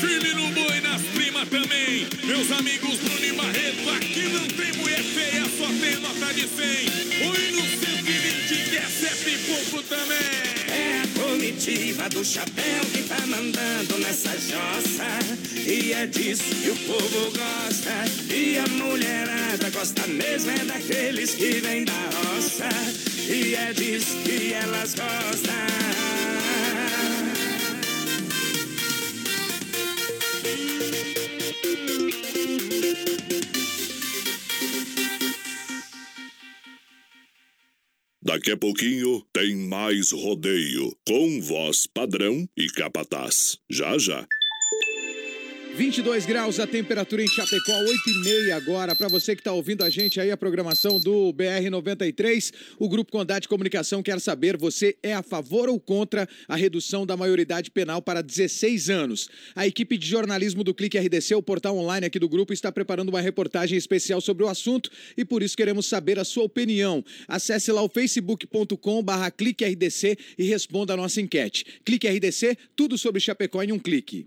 Firme 0.00 0.32
no 0.32 0.48
boi, 0.48 0.80
nas 0.80 1.02
primas 1.02 1.46
também. 1.50 2.06
Meus 2.24 2.50
amigos 2.52 2.96
Bruno 3.00 3.24
e 3.24 3.32
Barreto, 3.32 3.90
aqui 3.90 4.22
não 4.28 4.46
tem 4.48 4.72
mulher 4.78 5.02
feia, 5.02 5.44
só 5.58 5.66
tem 5.66 5.96
nota 5.96 6.32
de 6.32 6.48
100. 6.48 6.99
Também. 9.88 10.16
É 10.68 11.02
a 11.02 11.20
comitiva 11.20 12.08
do 12.08 12.24
chapéu 12.24 12.80
que 12.92 13.02
tá 13.02 13.26
mandando 13.26 13.98
nessa 13.98 14.30
jossa. 14.30 15.04
E 15.54 15.92
é 15.92 16.06
disso 16.06 16.44
que 16.44 16.70
o 16.70 16.76
povo 16.76 17.32
gosta. 17.32 18.34
E 18.34 18.58
a 18.58 18.66
mulherada 18.68 19.70
gosta 19.70 20.06
mesmo 20.06 20.50
é 20.50 20.64
daqueles 20.64 21.34
que 21.34 21.60
vêm 21.60 21.84
da 21.84 21.92
roça. 21.92 22.68
E 23.28 23.54
é 23.54 23.72
disso 23.72 24.16
que 24.24 24.52
elas 24.54 24.94
gostam. 24.94 26.19
Daqui 38.40 38.52
a 38.52 38.56
pouquinho 38.56 39.22
tem 39.34 39.54
mais 39.54 40.12
rodeio 40.12 40.96
com 41.06 41.42
voz 41.42 41.86
padrão 41.86 42.48
e 42.56 42.68
capataz. 42.70 43.58
Já 43.70 43.98
já. 43.98 44.26
22 45.76 46.26
graus 46.26 46.60
a 46.60 46.66
temperatura 46.66 47.22
em 47.22 47.28
Chapecó, 47.28 47.72
8 47.72 48.10
e 48.10 48.24
meia 48.24 48.56
agora. 48.56 48.94
Para 48.94 49.08
você 49.08 49.34
que 49.34 49.40
está 49.40 49.52
ouvindo 49.52 49.82
a 49.82 49.90
gente 49.90 50.20
aí, 50.20 50.30
a 50.30 50.36
programação 50.36 50.98
do 51.00 51.32
BR-93, 51.32 52.52
o 52.78 52.88
Grupo 52.88 53.10
Condade 53.10 53.48
Comunicação 53.48 54.02
quer 54.02 54.20
saber, 54.20 54.56
você 54.56 54.96
é 55.02 55.14
a 55.14 55.22
favor 55.22 55.68
ou 55.68 55.80
contra 55.80 56.28
a 56.48 56.56
redução 56.56 57.06
da 57.06 57.16
maioridade 57.16 57.70
penal 57.70 58.02
para 58.02 58.22
16 58.22 58.90
anos? 58.90 59.28
A 59.54 59.66
equipe 59.66 59.96
de 59.96 60.06
jornalismo 60.06 60.62
do 60.62 60.74
Clique 60.74 60.98
RDC, 60.98 61.34
o 61.34 61.42
portal 61.42 61.76
online 61.76 62.06
aqui 62.06 62.18
do 62.18 62.28
grupo, 62.28 62.52
está 62.52 62.70
preparando 62.70 63.08
uma 63.08 63.20
reportagem 63.20 63.78
especial 63.78 64.20
sobre 64.20 64.44
o 64.44 64.48
assunto 64.48 64.90
e 65.16 65.24
por 65.24 65.42
isso 65.42 65.56
queremos 65.56 65.86
saber 65.86 66.18
a 66.18 66.24
sua 66.24 66.44
opinião. 66.44 67.04
Acesse 67.26 67.72
lá 67.72 67.82
o 67.82 67.88
facebook.com 67.88 69.02
barra 69.02 69.30
Clique 69.30 69.64
RDC 69.64 70.18
e 70.36 70.44
responda 70.44 70.94
a 70.94 70.96
nossa 70.96 71.20
enquete. 71.20 71.64
Clique 71.84 72.08
RDC, 72.08 72.56
tudo 72.76 72.98
sobre 72.98 73.20
Chapecó 73.20 73.62
em 73.62 73.72
um 73.72 73.78
clique. 73.78 74.26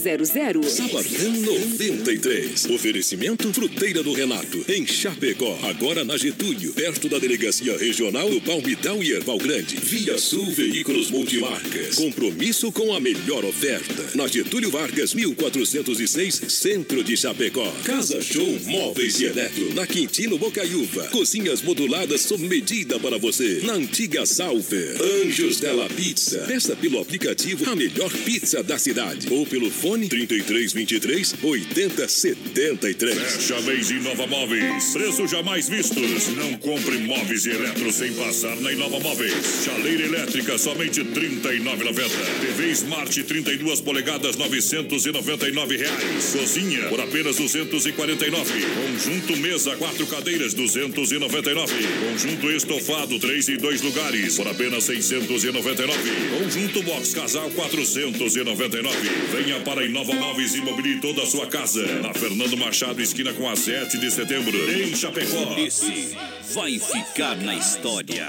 3328-3100. 0.01 0.63
Sabadão 0.63 1.31
93. 1.31 2.65
Oferecimento 2.65 3.53
Fruteira 3.53 4.01
do 4.03 4.13
Renato, 4.13 4.63
em 4.67 4.85
Chapecó. 4.85 5.57
Agora 5.63 6.03
na 6.03 6.17
Getúlio, 6.17 6.73
perto 6.73 7.07
da 7.07 7.19
Delegacia 7.19 7.77
Regional 7.77 8.29
do 8.29 8.41
Palmital 8.41 9.01
e 9.03 9.11
Erval 9.11 9.37
Grande. 9.37 9.77
Via 9.77 10.17
Sul 10.17 10.45
Veículos 10.51 11.09
Multimarcas. 11.11 11.95
Compromisso 11.95 12.71
com 12.71 12.93
a 12.93 12.99
melhor 12.99 13.45
oferta. 13.45 14.17
Na 14.17 14.27
Getúlio 14.27 14.71
Vargas, 14.71 15.13
1406, 15.13 16.41
Centro 16.47 17.03
de 17.03 17.15
Chapecó. 17.15 17.71
Casa 17.83 18.21
Show 18.21 18.59
Móveis 18.65 19.19
e 19.19 19.25
Eletro. 19.25 19.73
Na 19.73 19.85
Quintino 19.85 20.37
Bocaiúva. 20.37 21.07
Cozinhas 21.09 21.61
moduladas 21.61 22.21
sob 22.21 22.47
medida 22.47 22.99
para 22.99 23.17
você. 23.17 23.61
Na 23.63 23.73
antiga 23.73 24.25
Salver. 24.25 24.97
Anjos 25.01 25.59
Della 25.59 25.87
Pizza. 25.89 26.39
Peça 26.47 26.75
pelo 26.75 26.99
aplicativo 26.99 27.69
a 27.69 27.75
melhor 27.75 28.11
pizza 28.25 28.63
da 28.63 28.77
cidade. 28.77 29.27
Ou 29.31 29.45
pelo 29.45 29.69
fone 29.69 29.90
3323 29.97 31.35
8073. 31.43 33.17
Fecha 33.17 33.61
mês 33.61 33.91
Inova 33.91 34.25
Móveis. 34.27 34.93
Preços 34.93 35.29
jamais 35.29 35.67
vistos. 35.67 36.27
Não 36.29 36.53
compre 36.57 36.97
móveis 36.99 37.45
e 37.45 37.49
eletro 37.49 37.91
sem 37.91 38.13
passar 38.13 38.55
na 38.57 38.71
Inova 38.71 38.99
Móveis. 38.99 39.65
Chaleira 39.65 40.03
elétrica 40.03 40.57
somente 40.57 41.01
R$ 41.01 41.09
39,90. 41.09 42.09
TV 42.41 42.71
Smart 42.71 43.23
32 43.23 43.81
polegadas 43.81 44.35
999 44.37 45.77
reais. 45.77 46.35
Cozinha 46.37 46.87
por 46.87 46.99
apenas 47.01 47.35
249. 47.35 48.51
Conjunto 48.75 49.37
mesa 49.37 49.75
quatro 49.75 50.05
cadeiras 50.07 50.53
299. 50.53 51.73
Conjunto 52.09 52.51
estofado 52.51 53.19
3 53.19 53.47
e 53.49 53.57
2 53.57 53.81
lugares 53.81 54.35
por 54.37 54.47
apenas 54.47 54.83
699. 54.85 55.97
Conjunto 56.39 56.83
box 56.83 57.13
casal 57.13 57.49
499. 57.51 58.97
Venha 59.31 59.59
para 59.61 59.80
a 59.81 59.85
Inova 59.85 60.13
Móveis 60.13 60.53
e 60.53 60.61
mobile 60.61 60.99
toda 60.99 61.23
a 61.23 61.25
sua 61.25 61.47
casa. 61.47 61.83
Na 62.01 62.13
Fernando 62.13 62.55
Machado, 62.55 63.01
esquina 63.01 63.33
com 63.33 63.49
a 63.49 63.55
7 63.55 63.97
de 63.97 64.11
setembro. 64.11 64.55
Em 64.71 64.95
Chapecó. 64.95 65.57
Esse 65.57 66.15
vai 66.53 66.77
ficar 66.77 67.35
na 67.37 67.55
história. 67.55 68.27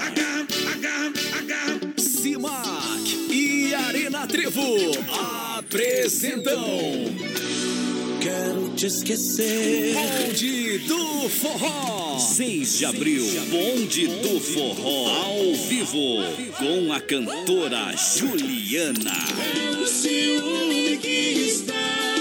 Simac 1.97 3.27
e 3.29 3.73
Arena 3.75 4.25
Trevo 4.25 4.91
apresentam 5.57 6.63
Quero 8.23 8.69
te 8.69 8.87
esquecer. 8.87 9.93
Bonde 9.93 10.77
do 10.87 11.27
Forró. 11.27 12.17
6 12.17 12.77
de 12.77 12.85
abril, 12.85 13.25
Bonde 13.51 14.07
do 14.07 14.39
Forró 14.39 15.09
ao 15.09 15.53
vivo 15.67 16.23
com 16.57 16.93
a 16.93 17.01
cantora 17.01 17.93
Juliana. 17.97 19.11
O 19.77 19.85
ciúme 19.85 20.97
que 21.01 21.49
está. 21.49 22.12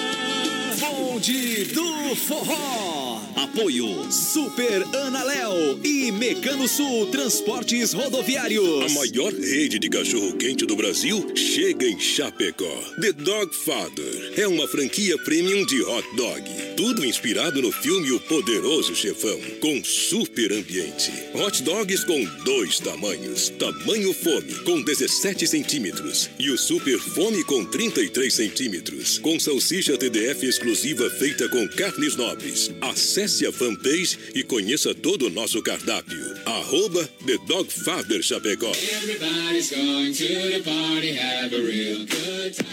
Bonde 1.23 1.67
do 1.67 2.17
Forró. 2.17 3.21
Apoio 3.37 4.11
Super 4.11 4.83
Ana 4.93 5.23
Léo 5.23 5.79
e 5.85 6.11
Mecano 6.11 6.67
Sul 6.67 7.07
Transportes 7.07 7.95
A 7.95 7.99
Rodoviários. 7.99 8.93
maior 8.93 9.33
rede 9.33 9.79
de 9.79 9.89
cachorro-quente 9.89 10.67
do 10.67 10.75
Brasil 10.75 11.25
chega 11.37 11.87
em 11.87 11.99
Chapecó. 11.99 12.75
The 13.01 13.13
Dog 13.13 13.55
Father 13.55 14.33
é 14.37 14.49
uma 14.49 14.67
franquia 14.67 15.17
premium 15.19 15.65
de 15.65 15.83
hot 15.83 16.07
dog. 16.17 16.43
Tudo 16.77 17.05
inspirado 17.05 17.63
no 17.63 17.71
filme 17.71 18.11
O 18.11 18.19
Poderoso 18.21 18.95
Chefão, 18.97 19.39
com 19.61 19.85
super 19.85 20.53
ambiente. 20.53 21.13
Hot 21.35 21.63
dogs 21.63 22.05
com 22.05 22.25
dois 22.45 22.81
tamanhos. 22.81 23.49
Tamanho 23.51 24.13
fome, 24.13 24.55
com 24.65 24.83
17 24.83 25.47
centímetros. 25.47 26.29
E 26.39 26.51
o 26.51 26.59
super 26.59 26.99
fome 26.99 27.45
com 27.45 27.65
33 27.65 28.33
centímetros. 28.33 29.19
Com 29.19 29.39
salsicha 29.39 29.97
TDF 29.97 30.47
exclusiva 30.47 31.12
feita 31.19 31.49
com 31.49 31.67
carnes 31.69 32.17
nobres. 32.17 32.71
Acesse 32.81 33.47
a 33.47 33.53
fanpage 33.53 34.19
e 34.35 34.43
conheça 34.43 34.95
todo 34.95 35.27
o 35.27 35.31
nosso 35.31 35.63
cardápio. 35.63 36.19
Arroba 36.45 37.09
The 37.27 37.39
Dog 37.47 37.71
Father 37.73 38.23
Chapecó. 38.23 38.73
Everybody's 38.73 39.71
going 39.71 40.13
to 40.13 40.25
the 40.25 40.63
party, 40.65 41.13
have 41.17 41.55
a 41.55 41.61
real 41.61 41.99
good 42.07 42.55
time. 42.55 42.67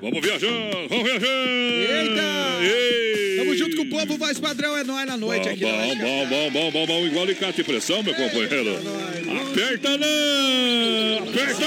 Vamos 0.00 0.20
viajando, 0.20 0.88
vamos 0.88 1.04
viajando. 1.04 1.24
Eita! 1.24 2.62
Ei! 2.62 3.36
Tamo 3.38 3.56
junto 3.56 3.76
com 3.76 3.82
o 3.84 3.88
povo, 3.88 4.18
voz 4.18 4.38
padrão, 4.38 4.76
é 4.76 4.84
nóis 4.84 5.06
na 5.06 5.16
noite 5.16 5.44
Bom, 5.44 5.50
aqui. 5.50 5.64
na 5.64 5.70
bom, 5.72 5.78
Rádio 5.78 5.98
bom, 6.04 6.26
bom, 6.28 6.50
bom, 6.50 6.70
bom, 6.70 6.86
bom, 6.86 7.06
igual 7.06 7.24
alicate 7.24 7.56
de 7.58 7.64
pressão, 7.64 8.02
meu 8.02 8.14
companheiro. 8.14 8.76
Aperta 9.50 9.96
não! 9.96 11.28
Aperta 11.28 11.63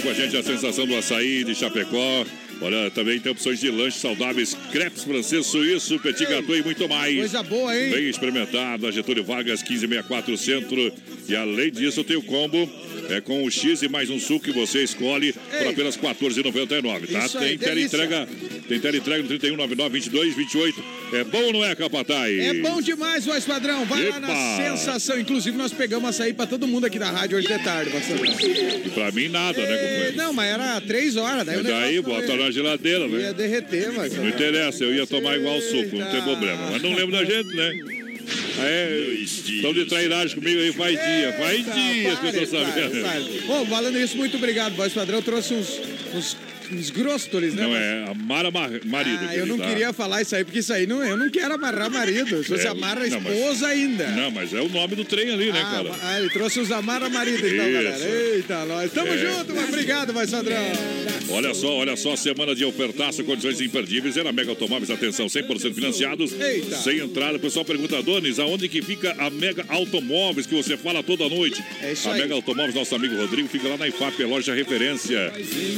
Com 0.00 0.08
a 0.08 0.14
gente, 0.14 0.36
a 0.36 0.42
sensação 0.42 0.86
do 0.86 0.96
açaí 0.96 1.44
de 1.44 1.54
Chapecó. 1.54 2.24
Olha, 2.62 2.90
também 2.90 3.20
tem 3.20 3.30
opções 3.30 3.60
de 3.60 3.70
lanches 3.70 4.00
saudáveis, 4.00 4.56
crepes 4.70 5.04
francês, 5.04 5.44
suíço, 5.46 5.98
petit 5.98 6.24
gâteau 6.24 6.56
e 6.56 6.62
muito 6.62 6.88
mais. 6.88 7.16
Coisa 7.16 7.42
boa, 7.42 7.76
hein? 7.76 7.90
Bem 7.90 8.08
experimentado, 8.08 8.86
na 8.86 8.92
Getúlio 8.92 9.22
Vargas, 9.22 9.60
1564 9.60 10.36
Centro. 10.38 10.92
E 11.28 11.36
além 11.36 11.70
disso, 11.70 12.02
tem 12.04 12.16
o 12.16 12.22
combo 12.22 12.68
é 13.10 13.20
com 13.20 13.44
o 13.44 13.50
X 13.50 13.82
e 13.82 13.88
mais 13.88 14.08
um 14.08 14.18
suco 14.18 14.44
que 14.44 14.52
você 14.52 14.82
escolhe 14.82 15.32
por 15.32 15.66
apenas 15.66 15.96
R$ 15.96 16.08
14,99, 16.08 17.12
tá? 17.12 17.26
Isso 17.26 17.38
aí, 17.38 17.58
tem 17.58 17.68
delícia. 17.68 17.98
teleentrega, 17.98 18.28
tem 18.68 18.80
teleentrega 18.80 19.22
no 19.22 19.28
3199 19.28 19.90
22 19.92 20.36
28. 20.36 21.01
É 21.12 21.24
bom 21.24 21.42
ou 21.42 21.52
não 21.52 21.64
é, 21.64 21.74
Capataz? 21.74 22.38
É 22.38 22.54
bom 22.54 22.80
demais, 22.80 23.24
voz 23.26 23.44
padrão. 23.44 23.84
Vai 23.84 24.08
lá 24.08 24.18
na 24.20 24.28
Epa! 24.30 24.56
sensação. 24.76 25.18
Inclusive, 25.18 25.56
nós 25.56 25.72
pegamos 25.72 26.08
açaí 26.08 26.32
pra 26.32 26.46
todo 26.46 26.66
mundo 26.66 26.86
aqui 26.86 26.98
da 26.98 27.10
rádio 27.10 27.36
hoje 27.38 27.48
de 27.48 27.58
tarde, 27.62 27.90
voz 27.90 28.04
padrão. 28.06 28.34
E 28.84 28.88
pra 28.90 29.10
mim 29.12 29.28
nada, 29.28 29.58
né, 29.60 29.64
É, 29.74 29.76
companheiro? 29.76 30.16
não, 30.16 30.32
mas 30.32 30.50
era 30.50 30.80
três 30.80 31.16
horas. 31.16 31.44
Daí, 31.44 31.60
E 31.60 31.62
daí, 31.62 32.00
bota 32.00 32.26
foi- 32.26 32.36
na 32.36 32.50
geladeira, 32.50 33.00
Ia 33.04 33.08
velho. 33.08 33.34
derreter, 33.34 33.92
mas. 33.92 34.12
Não 34.14 34.28
interessa, 34.28 34.84
eu 34.84 34.94
ia 34.94 35.06
tomar 35.06 35.36
igual 35.36 35.60
suco, 35.60 35.96
não 35.96 36.06
tem 36.06 36.14
Eita. 36.14 36.22
problema. 36.22 36.70
Mas 36.72 36.82
não 36.82 36.94
lembro 36.94 37.12
da 37.12 37.24
gente, 37.24 37.54
né? 37.54 37.72
É, 38.60 39.14
estão 39.22 39.72
de 39.72 39.84
trairagem 39.86 40.34
comigo 40.38 40.60
aí 40.60 40.72
faz 40.72 40.92
dia, 40.92 41.32
faz 41.38 41.58
Eita, 41.58 41.72
dias 41.72 42.18
que 42.18 42.26
eu 42.26 42.32
tô 42.32 42.46
sabendo. 42.46 43.02
pare, 43.02 43.24
pare. 43.24 43.42
Ô, 43.48 43.66
falando 43.66 43.98
isso, 43.98 44.16
muito 44.16 44.36
obrigado, 44.36 44.74
voz 44.74 44.92
padrão. 44.92 45.20
Trouxe 45.22 45.54
uns, 45.54 45.80
uns, 46.14 46.36
uns 46.74 46.90
gróstoles, 46.90 47.54
né? 47.54 47.62
Não 47.62 47.76
é, 47.76 48.04
amara 48.10 48.50
ma- 48.50 48.68
marido. 48.84 49.18
Ah, 49.28 49.36
eu 49.36 49.46
não 49.46 49.58
tá? 49.58 49.68
queria 49.68 49.92
falar 49.92 50.22
isso 50.22 50.34
aí, 50.34 50.44
porque 50.44 50.58
isso 50.60 50.72
aí 50.72 50.86
não, 50.86 51.02
eu 51.04 51.16
não 51.16 51.30
quero 51.30 51.54
amarrar 51.54 51.90
marido. 51.90 52.42
Se 52.42 52.50
você 52.50 52.66
É, 52.66 52.70
amarra 52.70 53.04
a 53.04 53.06
não, 53.08 53.20
mas- 53.20 53.34
esposa 53.38 53.66
ainda. 53.68 54.06
Não, 54.08 54.30
mas 54.30 54.52
é 54.52 54.60
o 54.60 54.68
nome 54.68 54.94
do 54.96 55.04
trem 55.04 55.30
ali, 55.30 55.52
né, 55.52 55.60
Ah, 55.64 55.70
cara? 55.70 55.90
ah, 56.02 56.20
ele 56.20 56.30
trouxe 56.30 56.60
os 56.60 56.70
amarra 56.72 57.08
marido 57.08 57.38
então, 57.46 57.64
Isso. 57.68 57.72
galera. 57.72 57.98
Eita, 58.34 58.64
nós. 58.66 58.92
Tamo 58.92 59.12
É. 59.12 59.18
junto, 59.18 59.54
mas 59.54 59.68
obrigado, 59.68 60.12
voz 60.12 60.30
padrão. 60.30 60.56
Olha 61.30 61.54
só, 61.54 61.72
olha 61.76 61.96
só, 61.96 62.14
semana 62.16 62.54
de 62.54 62.64
ofertaço, 62.64 63.22
condições 63.24 63.60
imperdíveis. 63.60 64.16
É 64.16 64.22
na 64.22 64.32
Mega 64.32 64.50
Automóveis, 64.50 64.90
atenção, 64.90 65.28
100% 65.28 65.74
financiados. 65.74 66.32
Eita. 66.38 66.76
Sem 66.76 66.98
entrada. 66.98 67.36
O 67.36 67.40
pessoal 67.40 67.64
pergunta, 67.64 67.96
Adonis, 67.98 68.38
aonde 68.38 68.68
que 68.68 68.82
fica 68.82 69.14
a 69.18 69.30
Mega 69.30 69.64
Automóveis 69.68 70.46
que 70.46 70.54
você 70.54 70.76
fala 70.76 71.02
toda 71.02 71.28
noite? 71.28 71.62
É 71.82 71.92
isso 71.92 72.08
a 72.08 72.14
aí. 72.14 72.20
Mega 72.22 72.34
Automóveis, 72.34 72.74
nosso 72.74 72.94
amigo 72.94 73.16
Rodrigo, 73.16 73.48
fica 73.48 73.68
lá 73.68 73.76
na 73.76 73.88
IFAP, 73.88 74.22
a 74.22 74.26
loja 74.26 74.54
referência. 74.54 75.32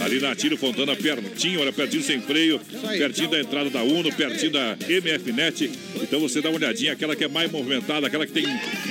Ali 0.05 0.19
na 0.21 0.35
Tiro 0.35 0.57
Fontana, 0.57 0.84
pertinho, 0.95 1.61
olha, 1.61 1.73
pertinho 1.73 2.03
sem 2.03 2.21
freio, 2.21 2.61
pertinho 2.99 3.31
da 3.31 3.41
entrada 3.41 3.71
da 3.71 3.83
Uno, 3.83 4.15
pertinho 4.15 4.53
da 4.53 4.77
MFNet. 4.89 5.71
Então 6.03 6.21
você 6.21 6.41
dá 6.41 6.51
uma 6.51 6.59
olhadinha, 6.59 6.93
aquela 6.93 7.17
que 7.17 7.25
é 7.25 7.29
mais 7.29 7.51
movimentada, 7.51 8.07
aquela 8.07 8.27
que 8.27 8.33
tem 8.33 8.45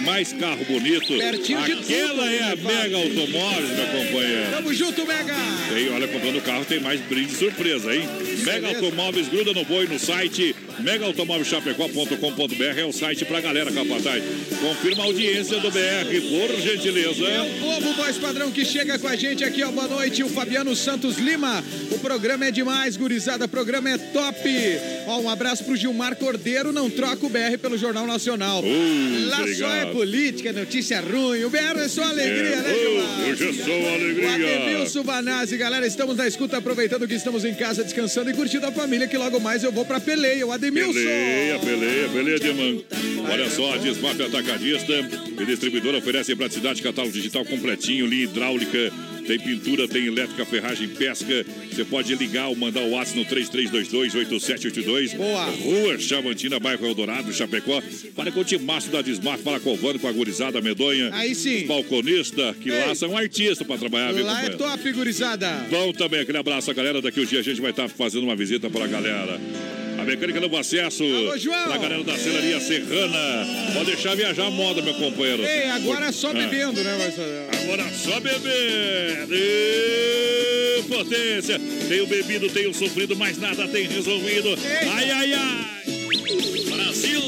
mais 0.04 0.34
carro 0.34 0.66
bonito. 0.66 1.16
Pertinho 1.18 1.64
de 1.64 1.74
Aquela 1.74 2.32
é 2.32 2.52
a 2.52 2.56
Mega 2.56 2.98
Automóveis, 2.98 3.70
meu 3.70 3.86
companheiro. 3.86 4.52
Tamo 4.52 4.74
junto, 4.74 5.06
Mega. 5.06 5.36
Tem, 5.74 5.90
olha, 5.90 6.08
comprando 6.08 6.38
o 6.38 6.42
carro 6.42 6.66
tem 6.66 6.80
mais 6.80 7.00
brinde 7.02 7.36
surpresa, 7.36 7.96
hein? 7.96 8.04
Mega 8.44 8.68
Automóveis, 8.68 9.28
gruda 9.28 9.54
no 9.54 9.64
boi 9.66 9.88
no 9.88 10.00
site 10.00 10.56
megaautomóvelschapecó.com.br 10.80 12.80
é 12.80 12.86
o 12.86 12.92
site 12.92 13.26
pra 13.26 13.42
galera, 13.42 13.72
capataz. 13.72 14.24
Confirma 14.60 15.04
a 15.04 15.08
audiência 15.08 15.60
do 15.60 15.70
BR, 15.70 16.22
por 16.30 16.62
gentileza. 16.62 17.26
É 17.26 17.42
o 17.42 17.60
povo 17.60 17.94
voz 17.94 18.18
padrão 18.18 18.52
que 18.52 18.66
chega 18.66 18.98
com 18.98 19.08
a 19.08 19.16
gente 19.16 19.44
aqui, 19.44 19.64
ó. 19.64 19.72
Boa 19.72 19.88
noite, 19.88 20.24
o 20.24 20.30
Fabiano 20.30 20.76
Santos 20.76 21.18
Lima. 21.18 21.64
O 21.92 22.00
programa 22.00 22.46
é 22.46 22.52
demais, 22.52 22.98
gurizada. 22.98 23.46
O 23.46 23.48
programa 23.48 23.90
é 23.90 23.98
top. 23.98 24.40
Ó, 25.08 25.20
um 25.22 25.30
abraço 25.30 25.64
pro 25.64 25.76
Gilmar 25.76 26.16
Cordeiro. 26.16 26.72
Não 26.72 26.90
troca 26.90 27.26
o 27.26 27.30
BR 27.30 27.58
pelo 27.62 27.78
Jornal 27.78 28.06
Nacional. 28.08 28.64
Uh, 28.64 29.26
Lá 29.30 29.38
só 29.38 29.44
é 29.44 29.46
obrigado. 29.46 29.92
política, 29.94 30.54
notícia 30.54 31.02
ruim. 31.02 31.44
O 31.44 31.50
BR 31.50 31.78
é 31.80 31.88
só 31.88 32.04
alegria, 32.04 32.42
É, 32.54 32.56
né, 32.62 32.74
Gilmar? 32.74 33.30
hoje 33.30 33.50
é 33.50 33.54
só 33.64 33.72
O 33.72 33.94
alegria. 33.94 34.34
Ademilson 34.34 35.04
Banazzi, 35.04 35.58
galera, 35.58 35.86
estamos 35.86 36.16
na 36.18 36.28
escuta, 36.28 36.58
aproveitando 36.58 37.08
que 37.08 37.14
estamos 37.16 37.46
em 37.46 37.54
casa, 37.54 37.84
descansando 37.84 38.30
e 38.30 38.34
curtindo 38.34 38.66
a 38.66 38.72
família, 38.72 39.08
que 39.08 39.18
logo 39.18 39.40
mais 39.40 39.64
eu 39.64 39.72
vou 39.72 39.86
pra 39.86 40.00
peleia. 40.00 40.46
O 40.48 40.52
Ademilson. 40.52 40.94
Peleia, 40.94 41.60
peleia, 41.60 42.10
peleia 42.10 42.40
de 42.40 42.54
man. 42.54 42.82
Olha 43.32 43.50
só, 43.50 43.74
a 43.74 43.78
Desmaf 43.78 44.22
Atacadista 44.22 44.94
e 45.42 45.46
distribuidora 45.46 45.98
oferece 45.98 46.36
praticidade, 46.36 46.82
catálogo 46.82 47.14
digital 47.14 47.46
completinho, 47.46 48.06
linha 48.06 48.24
hidráulica, 48.26 48.92
tem 49.26 49.40
pintura, 49.40 49.88
tem 49.88 50.06
elétrica, 50.06 50.46
ferragem, 50.46 50.90
pesca. 50.90 51.46
Você 51.72 51.86
pode 51.86 52.14
ligar 52.16 52.48
ou 52.48 52.56
mandar 52.56 52.82
o 52.82 52.92
WhatsApp 52.92 53.20
no 53.20 53.26
3322-8782. 53.26 55.16
Boa. 55.16 55.46
Rua 55.46 55.98
Chavantina, 56.00 56.60
bairro 56.60 56.86
Eldorado, 56.86 57.32
Chapecó. 57.34 57.82
Fala 58.16 58.32
com 58.32 58.42
o 58.42 58.44
timaço 58.44 58.90
da 58.90 59.02
Desmaf, 59.02 59.42
fala 59.42 59.60
com 59.60 59.74
o 59.74 59.76
Vando, 59.76 60.00
com 60.00 60.08
a 60.08 60.12
gurizada 60.12 60.62
medonha. 60.62 61.10
Aí 61.14 61.34
sim. 61.34 61.62
Os 61.62 61.68
balconistas, 61.68 62.56
que 62.58 62.70
lá 62.70 62.94
são 62.94 63.18
artistas 63.18 63.66
pra 63.66 63.78
trabalhar, 63.78 64.12
viu, 64.12 64.26
Lá 64.26 64.46
é 64.46 64.50
top, 64.50 64.92
gurizada. 64.92 65.66
Bom 65.70 65.94
também, 65.94 66.20
aquele 66.22 66.38
abraço 66.38 66.74
galera. 66.74 67.02
Daqui 67.02 67.22
um 67.22 67.26
dia 67.26 67.40
a 67.40 67.44
gente 67.44 67.62
vai 67.62 67.72
estar 67.72 67.88
fazendo 67.88 68.24
uma 68.24 68.36
visita 68.36 68.70
para 68.70 68.86
a 68.86 68.88
galera. 68.88 69.40
A 70.04 70.06
mecânica 70.06 70.42
Novo 70.42 70.58
Acesso. 70.58 71.02
Alô, 71.02 71.38
João. 71.38 71.64
Pra 71.64 71.78
galera 71.78 72.04
da 72.04 72.18
Celaria 72.18 72.60
Serrana. 72.60 73.48
Pode 73.74 73.86
deixar 73.86 74.16
viajar 74.18 74.48
a 74.48 74.52
moda, 74.52 74.82
meu 74.82 74.94
companheiro. 74.96 75.46
Ei, 75.46 75.70
agora 75.70 76.12
só 76.12 76.32
Ah. 76.32 76.34
bebendo, 76.34 76.84
né, 76.84 76.94
voz 76.98 77.16
padrão? 77.16 77.48
Agora 77.64 77.90
só 77.94 78.20
bebendo. 78.20 79.34
Ê, 79.34 80.84
Potência. 80.90 81.58
Tem 81.88 82.02
o 82.02 82.06
bebido, 82.08 82.50
tem 82.50 82.68
o 82.68 82.74
sofrido, 82.74 83.16
mas 83.16 83.38
nada 83.38 83.66
tem 83.70 83.88
resolvido. 83.88 84.50
Ai, 84.94 85.10
ai, 85.10 85.34
ai. 85.34 85.84
Brasil. 86.70 87.22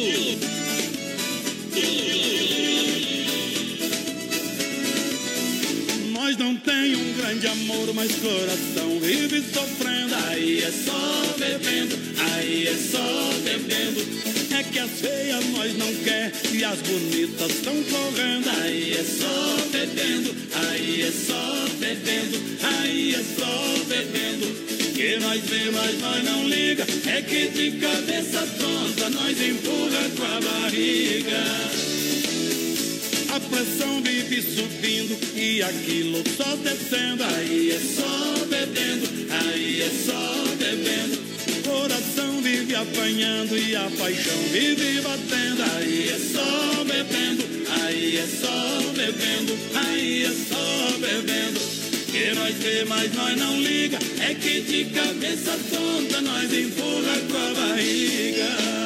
Nós 6.25 6.37
não 6.37 6.55
tem 6.55 6.95
um 6.95 7.13
grande 7.13 7.45
amor, 7.45 7.93
mas 7.93 8.11
coração 8.15 8.99
vive 8.99 9.43
sofrendo. 9.43 10.15
Aí 10.27 10.57
é 10.57 10.71
só 10.71 11.35
bebendo, 11.37 11.95
aí 12.17 12.67
é 12.67 12.73
só 12.73 13.31
bebendo. 13.43 14.01
É 14.57 14.63
que 14.63 14.79
as 14.79 14.89
feias 14.89 15.45
nós 15.51 15.77
não 15.77 15.93
quer 16.03 16.31
e 16.51 16.63
as 16.63 16.79
bonitas 16.79 17.51
estão 17.51 17.75
correndo. 17.75 18.49
Aí 18.59 18.93
é 18.93 19.03
só 19.03 19.55
bebendo, 19.71 20.35
aí 20.67 21.03
é 21.03 21.11
só 21.11 21.65
bebendo, 21.77 22.41
aí 22.63 23.13
é 23.13 23.23
só 23.39 23.83
bebendo. 23.87 24.47
Que 24.95 25.19
nós 25.19 25.41
vê, 25.41 25.69
mas 25.69 26.01
nós 26.01 26.23
não 26.23 26.47
liga. 26.47 26.87
É 27.05 27.21
que 27.21 27.49
de 27.49 27.77
cabeça 27.77 28.47
tonta 28.59 29.11
nós 29.11 29.39
empurra 29.39 30.09
com 30.17 30.23
a 30.23 30.41
barriga. 30.41 32.04
A 33.35 33.39
pressão 33.41 34.01
vive 34.01 34.41
subindo 34.41 35.19
e 35.35 35.61
aquilo 35.61 36.23
só 36.37 36.55
descendo. 36.55 37.21
Aí 37.21 37.69
é 37.69 37.79
só 37.79 38.45
bebendo, 38.45 39.09
aí 39.29 39.81
é 39.81 39.89
só 39.89 40.45
bebendo. 40.57 41.19
Coração 41.67 42.41
vive 42.41 42.73
apanhando 42.73 43.57
e 43.57 43.75
a 43.75 43.91
paixão 43.99 44.37
vive 44.53 45.01
batendo. 45.01 45.63
Aí 45.75 46.09
é 46.11 46.17
só 46.17 46.83
bebendo, 46.85 47.43
aí 47.83 48.17
é 48.19 48.25
só 48.25 48.93
bebendo, 48.93 49.57
aí 49.83 50.23
é 50.23 50.31
só 50.31 50.97
bebendo. 50.97 51.59
Que 52.09 52.33
nós 52.35 52.55
vê, 52.55 52.85
mas 52.85 53.13
nós 53.15 53.37
não 53.37 53.59
liga. 53.59 53.99
É 54.21 54.33
que 54.33 54.61
de 54.61 54.85
cabeça 54.85 55.59
tonta 55.71 56.21
nós 56.21 56.53
empurra 56.53 57.19
com 57.29 57.37
a 57.37 57.67
barriga. 57.67 58.84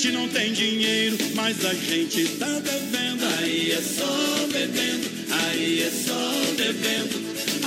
Gente 0.00 0.12
não 0.12 0.26
tem 0.28 0.50
dinheiro, 0.54 1.18
mas 1.34 1.62
a 1.62 1.74
gente 1.74 2.26
tá 2.38 2.48
devendo. 2.60 3.22
Aí 3.38 3.70
é 3.70 3.82
só 3.82 4.46
bebendo, 4.50 5.06
aí 5.30 5.82
é 5.82 5.90
só 5.90 6.54
bebendo. 6.56 7.20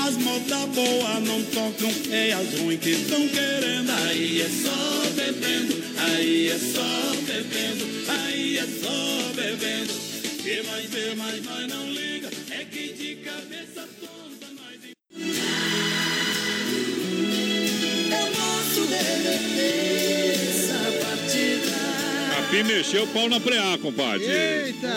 As 0.03 0.17
modas 0.17 0.69
boas 0.73 1.23
não 1.27 1.43
tocam, 1.43 1.91
é 2.11 2.33
as 2.33 2.59
ruins 2.59 2.79
que 2.79 2.89
estão 2.89 3.27
querendo. 3.27 3.91
Aí 4.07 4.41
é 4.41 4.49
só 4.49 5.03
bebendo, 5.15 5.83
aí 5.95 6.47
é 6.47 6.57
só 6.57 7.13
bebendo, 7.21 7.85
aí 8.07 8.57
é 8.57 8.65
só 8.81 9.31
bebendo. 9.35 9.93
Que 10.41 10.63
nós 10.63 10.85
vê, 10.89 11.13
mas 11.15 11.43
nós 11.45 11.67
não 11.67 11.91
liga, 11.91 12.29
é 12.49 12.65
que 12.65 12.93
de 12.93 13.15
cabeça 13.17 13.87
tonta 14.01 14.47
nós 14.55 14.79
beber 18.87 19.13
essa 19.21 19.41
partida. 19.51 19.92
A 22.53 22.55
Pi 22.55 22.63
mexeu 22.65 23.03
o 23.05 23.07
pau 23.07 23.27
na 23.27 23.39
preá, 23.39 23.75
compadre. 23.79 24.25
Eita! 24.27 24.87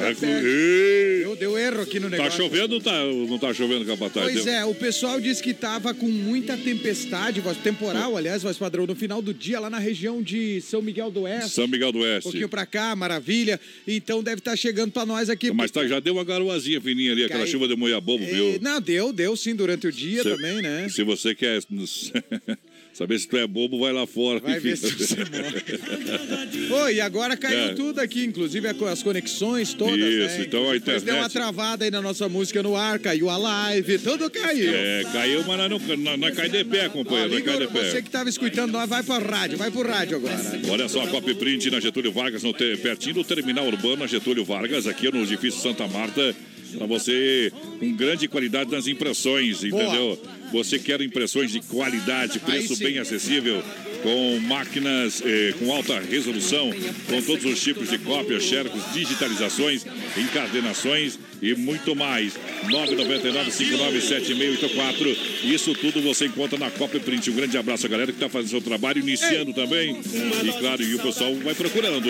Vai 0.00 0.12
com-. 0.16 0.26
Ei. 0.26 1.20
Deu, 1.20 1.36
deu 1.36 1.56
erro 1.58 1.82
aqui 1.82 2.00
no 2.00 2.10
Tá 2.10 2.16
negócio. 2.16 2.42
chovendo 2.42 2.74
ou 2.74 2.80
tá, 2.80 3.04
não 3.04 3.38
tá 3.38 3.54
chovendo, 3.54 3.84
capataz? 3.84 4.32
Pois 4.32 4.44
Deu- 4.44 4.52
é, 4.52 4.64
o 4.64 4.74
pessoal 4.74 5.20
disse 5.20 5.40
que 5.40 5.54
tava 5.54 5.94
com 5.94 6.08
muita 6.08 6.56
tempestade, 6.56 7.40
temporal, 7.62 8.16
aliás, 8.16 8.42
voz 8.42 8.56
padrão, 8.58 8.88
no 8.88 8.96
final 8.96 9.22
do 9.22 9.32
dia 9.32 9.60
lá 9.60 9.70
na 9.70 9.78
região 9.78 10.20
de 10.20 10.60
São 10.62 10.82
Miguel 10.82 11.08
do 11.12 11.22
Oeste. 11.22 11.50
São 11.50 11.68
Miguel 11.68 11.92
do 11.92 11.98
Um 11.98 12.02
Oeste. 12.02 12.22
pouquinho 12.24 12.48
pra 12.48 12.66
cá, 12.66 12.96
maravilha. 12.96 13.60
Então 13.86 14.20
deve 14.20 14.40
estar 14.40 14.56
chegando 14.56 14.90
pra 14.90 15.06
nós 15.06 15.30
aqui. 15.30 15.52
Mas 15.52 15.70
tá, 15.70 15.86
já 15.86 16.00
deu 16.00 16.14
uma 16.14 16.24
garoazinha 16.24 16.80
fininha 16.80 17.12
ali, 17.12 17.22
aquela 17.24 17.40
Cai- 17.44 17.48
chuva 17.52 17.68
de 17.68 17.76
moiabobo, 17.76 18.24
Eh, 18.24 18.26
viu? 18.32 18.58
Não, 18.60 18.80
deu, 18.80 19.12
deu 19.12 19.36
sim 19.36 19.54
durante 19.54 19.86
o 19.86 19.92
dia 19.92 20.24
Se- 20.24 20.28
também, 20.30 20.60
né? 20.60 20.88
Se 20.88 21.04
você 21.04 21.36
quer 21.36 21.60
saber 22.96 23.18
se 23.18 23.28
tu 23.28 23.36
é 23.36 23.46
bobo, 23.46 23.78
vai 23.80 23.92
lá 23.92 24.06
fora. 24.06 24.40
Vai 24.40 24.58
ver 24.58 24.76
se 24.76 24.90
você 24.90 25.16
Oi, 26.70 26.94
e 26.96 27.00
agora 27.00 27.36
caiu 27.36 27.58
É. 27.70 27.74
tudo 27.74 28.00
aqui, 28.00 28.24
inclusive 28.24 28.66
as 28.68 29.02
conexões 29.02 29.74
todas, 29.74 29.98
Isso, 29.98 30.38
né? 30.38 30.44
então 30.46 30.70
a 30.70 30.72
Depois 30.72 31.02
deu 31.02 31.14
uma 31.14 31.26
internet- 31.26 31.32
travada 31.32 31.84
aí 31.84 31.90
na 31.90 32.00
nossa 32.00 32.28
música 32.28 32.62
no 32.62 32.74
ar, 32.74 32.98
caiu 32.98 33.28
a 33.28 33.36
live, 33.36 33.98
tudo 33.98 34.30
caiu. 34.30 34.72
É, 34.74 35.02
caiu, 35.12 35.44
mas 35.44 35.58
não, 35.98 36.16
nós 36.16 36.34
cai 36.34 36.48
de 36.48 36.64
pé, 36.64 36.88
companheiro, 36.88 37.30
de 37.30 37.36
Igor, 37.38 37.68
você 37.70 38.00
que 38.02 38.10
tava 38.10 38.28
escutando 38.30 38.72
nós, 38.72 38.88
vai 38.88 39.02
pra 39.02 39.18
rádio, 39.18 39.58
vai 39.58 39.70
pro 39.70 39.86
rádio 39.86 40.16
agora. 40.16 40.36
Olha 40.70 40.88
só, 40.88 41.02
a 41.02 41.08
Copy 41.08 41.34
Print 41.34 41.70
na 41.70 41.80
Getúlio 41.80 42.12
Vargas, 42.12 42.42
no 42.42 42.54
pertinho 42.54 43.14
do 43.16 43.24
terminal 43.24 43.66
urbano, 43.66 43.96
na 43.96 44.06
Getúlio 44.06 44.44
Vargas, 44.44 44.86
aqui 44.86 45.10
no 45.12 45.22
edifício 45.22 45.60
Santa 45.60 45.86
Marta. 45.86 46.34
Pra 46.76 46.84
você 46.86 47.52
com 47.78 47.92
grande 47.94 48.26
qualidade 48.26 48.70
nas 48.72 48.86
impressões, 48.88 49.62
Boa. 49.64 50.18
Você 50.52 50.78
quer 50.78 51.00
impressões 51.00 51.50
de 51.50 51.60
qualidade, 51.60 52.38
preço 52.38 52.76
bem 52.76 52.98
acessível. 52.98 53.62
com 54.02 54.38
máquinas 54.40 55.20
eh, 55.24 55.52
com 55.58 55.72
alta 55.72 55.98
resolução, 55.98 56.70
com 57.08 57.22
todos 57.22 57.44
os 57.44 57.60
tipos 57.60 57.90
de 57.90 57.98
cópias, 57.98 58.44
xerox, 58.44 58.92
digitalizações, 58.92 59.84
encadenações 60.16 61.18
e 61.40 61.54
muito 61.54 61.94
mais. 61.94 62.34
999-597684. 62.66 65.16
Isso 65.44 65.72
tudo 65.74 66.02
você 66.02 66.26
encontra 66.26 66.58
na 66.58 66.70
Copy 66.70 66.98
Print. 67.00 67.30
Um 67.30 67.34
grande 67.34 67.58
abraço 67.58 67.86
à 67.86 67.88
galera 67.88 68.12
que 68.12 68.16
está 68.16 68.28
fazendo 68.28 68.50
seu 68.50 68.60
trabalho, 68.60 69.00
iniciando 69.00 69.52
também. 69.52 69.98
E 70.44 70.52
claro, 70.58 70.82
e 70.82 70.94
o 70.94 70.98
pessoal 70.98 71.34
vai 71.36 71.54
procurando. 71.54 72.08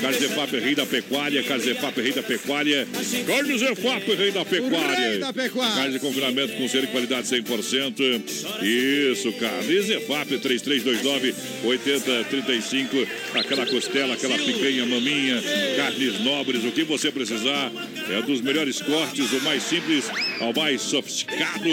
Carlos 0.00 0.22
Efap, 0.22 0.56
rei 0.58 0.74
da 0.74 0.86
pecuária. 0.86 1.42
Carlos 1.42 1.66
Efap, 1.66 2.00
rei 2.00 2.12
da 2.12 2.22
pecuária. 2.22 2.88
Carlos 3.26 3.62
Efap, 3.62 4.14
rei 4.14 4.30
da 4.30 4.44
pecuária. 4.44 5.08
rei 5.08 5.18
da 5.18 5.32
pecuária. 5.32 5.74
Carne 5.74 5.92
de 5.92 5.98
confinamento 6.00 6.52
com 6.54 6.68
selo 6.68 6.84
e 6.84 6.88
qualidade 6.88 7.26
100%. 7.28 8.62
Isso, 8.62 9.32
Carlos 9.34 9.90
Efap, 9.90 10.38
3329 10.38 11.34
8035. 11.64 13.06
Aquela 13.34 13.66
costela, 13.66 14.14
aquela 14.14 14.38
picanha, 14.38 14.86
maminha, 14.86 15.42
carnes 15.76 16.20
nobres, 16.20 16.64
o 16.64 16.70
que 16.70 16.84
você 16.84 17.10
precisar. 17.10 17.72
É 18.08 18.22
dos 18.22 18.40
melhores 18.40 18.55
cortes, 18.80 19.32
o 19.32 19.40
mais 19.42 19.62
simples 19.62 20.10
ao 20.40 20.50
mais 20.54 20.80
sofisticado. 20.80 21.68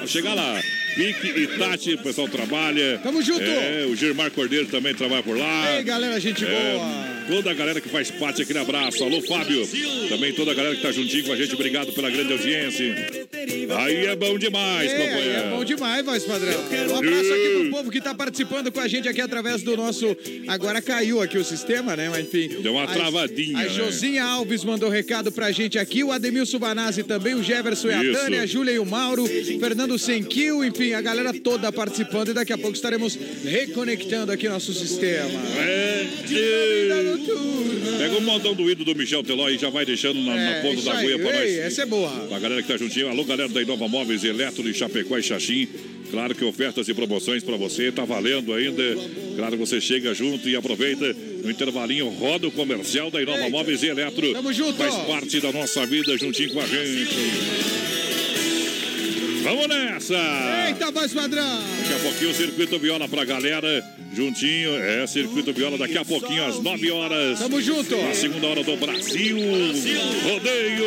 Ao 0.00 0.06
chegar 0.06 0.34
lá, 0.34 0.62
Pique 0.98 1.28
e 1.28 1.46
Tati, 1.46 1.94
o 1.94 1.98
pessoal 1.98 2.26
trabalha. 2.26 2.98
Tamo 3.04 3.22
junto. 3.22 3.40
É, 3.40 3.86
o 3.88 3.94
Germar 3.94 4.32
Cordeiro 4.32 4.66
também 4.66 4.92
trabalha 4.92 5.22
por 5.22 5.38
lá. 5.38 5.76
Ei, 5.76 5.84
galera, 5.84 6.18
gente 6.18 6.44
É, 6.44 6.48
boa. 6.48 7.08
Toda 7.28 7.50
a 7.50 7.54
galera 7.54 7.80
que 7.80 7.88
faz 7.88 8.10
parte, 8.10 8.42
aquele 8.42 8.58
abraço. 8.58 9.04
Alô, 9.04 9.20
Fábio. 9.20 9.64
Também 10.08 10.32
toda 10.32 10.50
a 10.50 10.54
galera 10.54 10.74
que 10.74 10.82
tá 10.82 10.90
juntinho 10.90 11.24
com 11.24 11.32
a 11.32 11.36
gente. 11.36 11.54
Obrigado 11.54 11.92
pela 11.92 12.10
grande 12.10 12.32
audiência. 12.32 12.86
Aí 13.78 14.06
é 14.06 14.16
bom 14.16 14.36
demais, 14.38 14.90
É, 14.90 14.96
companheiro. 14.96 15.38
é 15.38 15.50
bom 15.50 15.62
demais, 15.64 16.04
voz 16.04 16.24
padrão. 16.24 16.54
Um 16.90 16.96
abraço 16.96 17.32
aqui 17.32 17.56
pro 17.60 17.70
povo 17.70 17.90
que 17.90 18.00
tá 18.00 18.14
participando 18.14 18.72
com 18.72 18.80
a 18.80 18.88
gente 18.88 19.06
aqui 19.08 19.20
através 19.20 19.62
do 19.62 19.76
nosso. 19.76 20.16
Agora 20.48 20.80
caiu 20.82 21.20
aqui 21.20 21.36
o 21.38 21.44
sistema, 21.44 21.94
né? 21.94 22.08
Mas 22.08 22.26
enfim. 22.26 22.48
Deu 22.62 22.72
uma 22.72 22.84
A- 22.84 22.86
travadinha, 22.88 23.58
A 23.58 23.62
né? 23.62 23.68
Josinha 23.68 24.24
Alves 24.24 24.64
mandou 24.64 24.88
recado 24.88 25.30
pra 25.30 25.52
gente 25.52 25.78
aqui. 25.78 26.02
O 26.02 26.10
Ademilson 26.10 26.58
Banazzi 26.58 27.02
também, 27.04 27.34
o 27.34 27.42
Jefferson 27.42 27.88
e 27.88 27.92
a 27.92 28.02
Isso. 28.04 28.12
Tânia, 28.20 28.42
a 28.42 28.46
Júlia 28.46 28.72
e 28.72 28.78
o 28.78 28.86
Mauro, 28.86 29.26
Fernando 29.26 29.98
Senquil, 29.98 30.64
enfim, 30.64 30.87
a 30.94 31.00
galera 31.00 31.32
toda 31.32 31.72
participando. 31.72 32.28
E 32.30 32.34
daqui 32.34 32.52
a 32.52 32.58
pouco 32.58 32.74
estaremos 32.74 33.18
reconectando 33.44 34.32
aqui 34.32 34.48
nosso 34.48 34.72
sistema. 34.72 35.40
É, 35.58 36.06
Pega 37.98 38.16
o 38.16 38.20
montão 38.22 38.54
do 38.54 38.70
ídolo 38.70 38.92
do 38.92 38.98
Michel 38.98 39.22
Teló 39.22 39.48
e 39.48 39.58
já 39.58 39.70
vai 39.70 39.84
deixando 39.84 40.20
na, 40.20 40.34
na 40.34 40.50
É, 40.56 40.62
ponta 40.62 40.74
isso 40.74 40.84
da 40.84 40.98
agulha 40.98 41.18
pra 41.18 41.32
nós. 41.32 41.58
Essa 41.58 41.82
é 41.82 41.86
boa. 41.86 42.28
A 42.34 42.38
galera 42.38 42.62
que 42.62 42.68
tá 42.68 42.76
juntinho. 42.76 43.08
Alô, 43.08 43.24
galera 43.24 43.48
da 43.48 43.60
Inova 43.60 43.88
Móveis, 43.88 44.22
Eletro 44.24 44.62
de 44.62 44.72
Chapecó 44.74 45.18
e 45.18 45.22
Xaxim. 45.22 45.68
Claro 46.10 46.34
que 46.34 46.44
ofertas 46.44 46.88
e 46.88 46.94
promoções 46.94 47.42
pra 47.42 47.56
você, 47.56 47.92
tá 47.92 48.04
valendo 48.04 48.54
ainda. 48.54 48.82
Claro, 49.36 49.56
você 49.58 49.80
chega 49.80 50.14
junto 50.14 50.48
e 50.48 50.56
aproveita 50.56 51.14
no 51.42 51.50
intervalinho, 51.50 52.08
roda 52.08 52.48
o 52.48 52.50
comercial 52.50 53.10
da 53.10 53.20
Inova 53.20 53.48
Móveis 53.50 53.82
e 53.82 53.88
Eletro. 53.88 54.32
Tamo 54.32 54.52
junto. 54.52 54.74
Faz 54.78 54.94
parte 55.06 55.40
da 55.40 55.52
nossa 55.52 55.84
vida 55.86 56.16
juntinho 56.16 56.52
com 56.52 56.60
a 56.60 56.66
gente. 56.66 58.07
Vamos 59.48 59.66
nessa! 59.66 60.14
Eita, 60.66 60.90
voz 60.90 61.10
padrão! 61.14 61.62
Daqui 61.78 61.94
a 61.94 61.98
pouquinho 62.00 62.30
o 62.30 62.34
Circuito 62.34 62.78
Viola 62.78 63.08
pra 63.08 63.24
galera. 63.24 63.82
Juntinho, 64.14 64.76
é 64.76 65.06
Circuito 65.06 65.54
Viola 65.54 65.78
daqui 65.78 65.96
a 65.96 66.04
pouquinho 66.04 66.44
às 66.44 66.60
9 66.60 66.90
horas. 66.90 67.38
Tamo 67.38 67.58
junto. 67.62 67.96
Na 67.96 68.12
segunda 68.12 68.46
hora 68.46 68.62
do 68.62 68.76
Brasil. 68.76 69.38
Rodeio. 70.22 70.84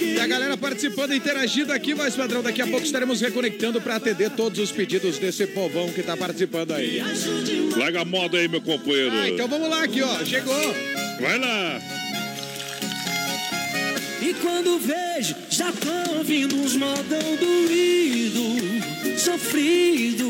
E 0.00 0.20
a 0.20 0.26
galera 0.26 0.54
participando, 0.58 1.14
interagindo 1.14 1.72
aqui, 1.72 1.94
voz 1.94 2.14
padrão. 2.14 2.42
Daqui 2.42 2.60
a 2.60 2.66
pouco 2.66 2.84
estaremos 2.84 3.22
reconectando 3.22 3.80
pra 3.80 3.96
atender 3.96 4.28
todos 4.28 4.58
os 4.58 4.70
pedidos 4.70 5.18
desse 5.18 5.46
povão 5.46 5.88
que 5.88 6.02
tá 6.02 6.14
participando 6.14 6.72
aí. 6.72 7.02
Larga 7.74 8.02
a 8.02 8.04
moda 8.04 8.36
aí, 8.36 8.48
meu 8.48 8.60
companheiro. 8.60 9.12
Ah, 9.12 9.30
então 9.30 9.48
vamos 9.48 9.70
lá 9.70 9.82
aqui, 9.82 10.02
ó. 10.02 10.22
Chegou. 10.26 10.74
Vai 11.20 11.38
lá. 11.38 11.80
E 14.26 14.32
quando 14.40 14.78
vejo, 14.78 15.34
já 15.50 15.70
tô 15.70 16.16
ouvindo 16.16 16.56
uns 16.56 16.74
modão 16.76 17.36
doído, 17.38 19.18
sofrido. 19.18 20.24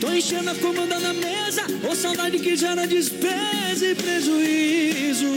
Tô 0.00 0.12
enchendo 0.12 0.50
a 0.50 0.54
comanda 0.54 1.00
na 1.00 1.12
mesa, 1.12 1.62
ou 1.82 1.96
saudade 1.96 2.38
que 2.38 2.54
gera 2.54 2.86
despesa 2.86 3.86
e 3.86 3.94
prejuízo. 3.96 5.34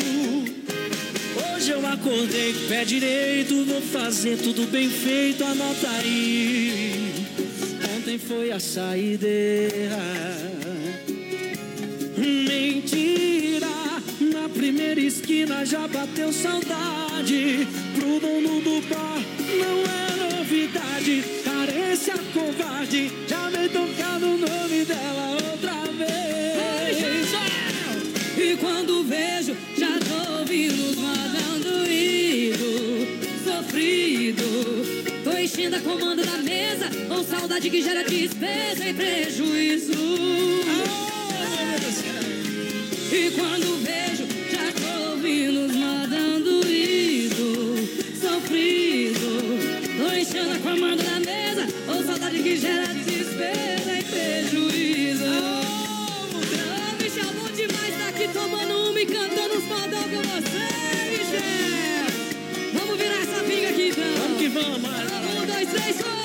Hoje 1.55 1.71
eu 1.71 1.83
acordei 1.87 2.53
pé 2.69 2.85
direito, 2.85 3.65
vou 3.65 3.81
fazer 3.81 4.37
tudo 4.37 4.69
bem 4.69 4.87
feito, 4.87 5.43
anota 5.43 5.89
aí. 5.89 7.11
Ontem 7.97 8.19
foi 8.19 8.51
a 8.51 8.59
saideira. 8.59 9.97
Mentira, 12.15 13.70
na 14.21 14.47
primeira 14.49 14.99
esquina 14.99 15.65
já 15.65 15.87
bateu 15.87 16.31
saudade. 16.31 17.67
Pro 17.95 18.19
dono 18.19 18.61
do 18.61 18.81
bar 18.87 19.21
não 19.59 19.83
é 19.83 20.37
novidade. 20.37 21.23
Carência 21.43 22.13
covarde, 22.33 23.11
já 23.27 23.49
vem 23.49 23.69
tocado 23.69 24.25
o 24.25 24.37
nome 24.37 24.85
dela 24.85 25.37
outra 25.51 25.73
vez. 25.97 27.31
E 28.37 28.57
quando 28.57 29.03
vejo, 29.03 29.55
já 29.77 29.99
tô 29.99 30.39
ouvindo 30.39 30.95
modão 30.99 31.59
doído, 31.59 32.65
sofrido. 33.43 34.43
Tô 35.23 35.37
enchendo 35.37 35.75
a 35.75 35.79
comanda 35.79 36.23
da 36.23 36.37
mesa, 36.37 36.89
com 37.07 37.23
saudade 37.23 37.69
que 37.69 37.81
gera 37.81 38.03
despesa 38.03 38.89
e 38.89 38.93
prejuízo. 38.93 39.91
E 43.13 43.29
quando 43.31 43.83
vejo, 43.83 44.10
tô 45.31 45.37
ouvindo 45.37 45.65
os 45.65 45.75
modão 45.75 46.41
doído, 46.41 47.87
sofrido. 48.19 49.19
Tô 49.97 50.13
enchendo 50.13 50.51
a 50.51 50.59
comanda 50.59 51.03
da 51.03 51.19
mesa, 51.19 51.67
com 51.85 52.03
saudade 52.03 52.43
que 52.43 52.57
gera 52.57 52.93
despesa 52.93 53.99
e 53.99 54.03
prejuízo. 54.03 55.23
Ah, 55.23 56.95
Michel, 57.01 57.31
bom 57.33 57.49
demais 57.55 57.97
tá 57.97 58.09
aqui 58.09 58.27
tomando 58.33 58.89
uma 58.89 58.99
e 58.99 59.05
cantando 59.05 59.57
os 59.57 59.63
modão 59.63 60.03
com 60.03 60.21
você, 60.21 60.67
Michel. 61.11 62.11
Vamos 62.73 62.97
virar 62.97 63.21
essa 63.21 63.43
pinga 63.43 63.69
aqui 63.69 63.89
então. 63.89 64.03
Vamos 64.21 64.37
que 64.37 64.47
vamos. 64.49 64.77
Um, 64.77 65.45
dois, 65.45 65.69
três, 65.69 66.01
foi. 66.01 66.20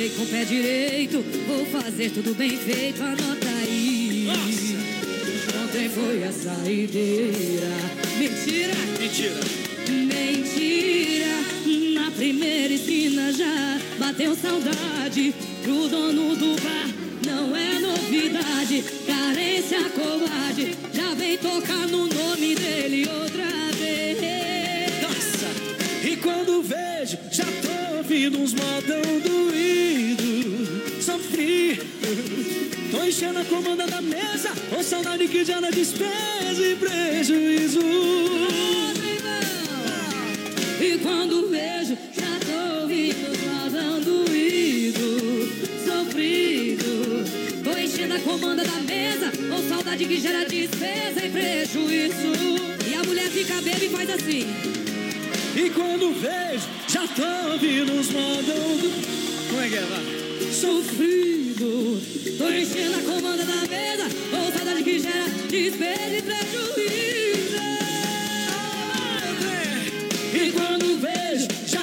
Acordei 0.00 0.08
com 0.10 0.22
o 0.22 0.26
pé 0.26 0.44
direito, 0.44 1.24
vou 1.46 1.66
fazer 1.66 2.10
tudo 2.10 2.34
bem 2.34 2.56
feito, 2.56 3.02
anota 3.02 3.48
aí. 3.62 4.28
Ontem 5.62 5.88
foi 5.90 6.24
a 6.24 6.32
saideira. 6.32 7.68
Mentira! 8.18 8.74
Mentira. 8.98 9.40
Mentira, 9.88 11.36
na 11.94 12.10
primeira 12.12 12.72
esquina 12.72 13.32
já 13.32 13.78
bateu 13.98 14.34
saudade 14.34 15.34
pro 15.62 15.88
dono 15.88 16.34
do 16.34 16.56
bar. 16.62 16.88
Não 17.26 17.54
é 17.54 17.78
novidade, 17.78 18.82
carência 19.06 19.84
covarde. 19.90 20.76
Já 20.94 21.14
vem 21.14 21.36
tocar 21.36 21.86
no 21.88 22.06
nome 22.06 22.54
dele 22.54 23.06
outra 23.06 23.44
vez. 23.78 25.02
Nossa, 25.02 26.08
e 26.08 26.16
quando 26.16 26.62
vejo, 26.62 27.18
uns 28.12 28.54
modão 28.54 29.20
doído, 29.24 31.00
sofrido. 31.00 31.84
Tô 32.90 33.04
enchendo 33.04 33.38
a 33.38 33.44
comanda 33.44 33.86
da 33.86 34.02
mesa, 34.02 34.50
ou 34.76 34.82
saudade 34.82 35.28
que 35.28 35.44
gera 35.44 35.70
despesa 35.70 36.60
e 36.60 36.74
prejuízo. 36.74 37.80
E 40.80 40.98
quando 40.98 41.50
vejo, 41.50 41.96
já 42.12 42.40
tô 42.44 42.80
ouvindo 42.82 43.30
modão 43.48 44.00
doído, 44.00 45.48
sofrido. 45.84 47.24
Tô 47.62 47.78
enchendo 47.78 48.14
a 48.14 48.18
comanda 48.18 48.64
da 48.64 48.80
mesa, 48.80 49.30
com 49.30 49.68
saudade 49.68 50.04
que 50.04 50.18
gera 50.18 50.44
despesa 50.46 51.24
e 51.24 51.30
prejuízo. 51.30 52.32
E 52.90 52.94
a 52.94 53.04
mulher 53.04 53.30
fica 53.30 53.62
bêbada 53.62 53.84
e 53.84 53.88
faz 53.88 54.10
assim. 54.10 54.89
E 55.62 55.68
quando 55.68 56.14
vejo, 56.18 56.66
já 56.88 57.06
tô 57.08 57.52
ouvindo 57.52 57.92
uns 57.92 58.10
modão 58.12 58.76
do... 58.78 59.48
Como 59.50 59.60
é 59.60 59.68
que 59.68 59.74
é, 59.74 59.82
vai? 59.82 60.50
Sofrido, 60.50 62.00
tô 62.38 62.48
enchendo 62.48 62.96
a 62.96 63.02
comanda 63.02 63.44
da 63.44 63.66
mesa, 63.68 64.08
com 64.30 64.56
saudade 64.56 64.82
que 64.82 64.98
gera 64.98 65.28
despesa 65.50 66.16
e 66.16 66.22
prejuízo. 66.22 67.60
E 70.32 70.52
quando 70.52 70.98
vejo, 70.98 71.48
já 71.66 71.82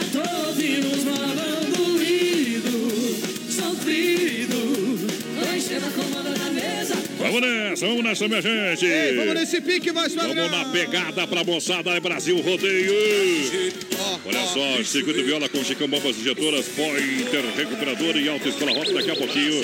Vamos 7.28 7.42
nessa, 7.42 7.88
vamos 7.88 8.04
nessa, 8.04 8.28
minha 8.28 8.42
gente. 8.42 8.86
Ei, 8.86 9.16
vamos 9.16 9.34
nesse 9.34 9.62
pique, 9.62 9.92
voz 9.92 10.14
padrão. 10.14 10.36
Vamos 10.36 10.52
na 10.52 10.66
pegada 10.72 11.28
pra 11.28 11.44
moçada 11.44 11.92
é 11.92 12.00
Brasil 12.00 12.40
Rodeio. 12.42 12.94
Olha 14.26 14.46
só, 14.46 14.84
circuito 14.84 15.24
viola 15.24 15.50
com 15.50 15.64
Chicão 15.64 15.88
Bombas 15.88 16.18
Injetoras, 16.18 16.68
Pointer 16.70 17.44
Recuperador 17.56 18.16
e 18.16 18.30
Alta 18.30 18.50
Escola 18.50 18.72
Rota 18.72 18.94
daqui 18.94 19.12
a 19.12 19.16
pouquinho. 19.16 19.62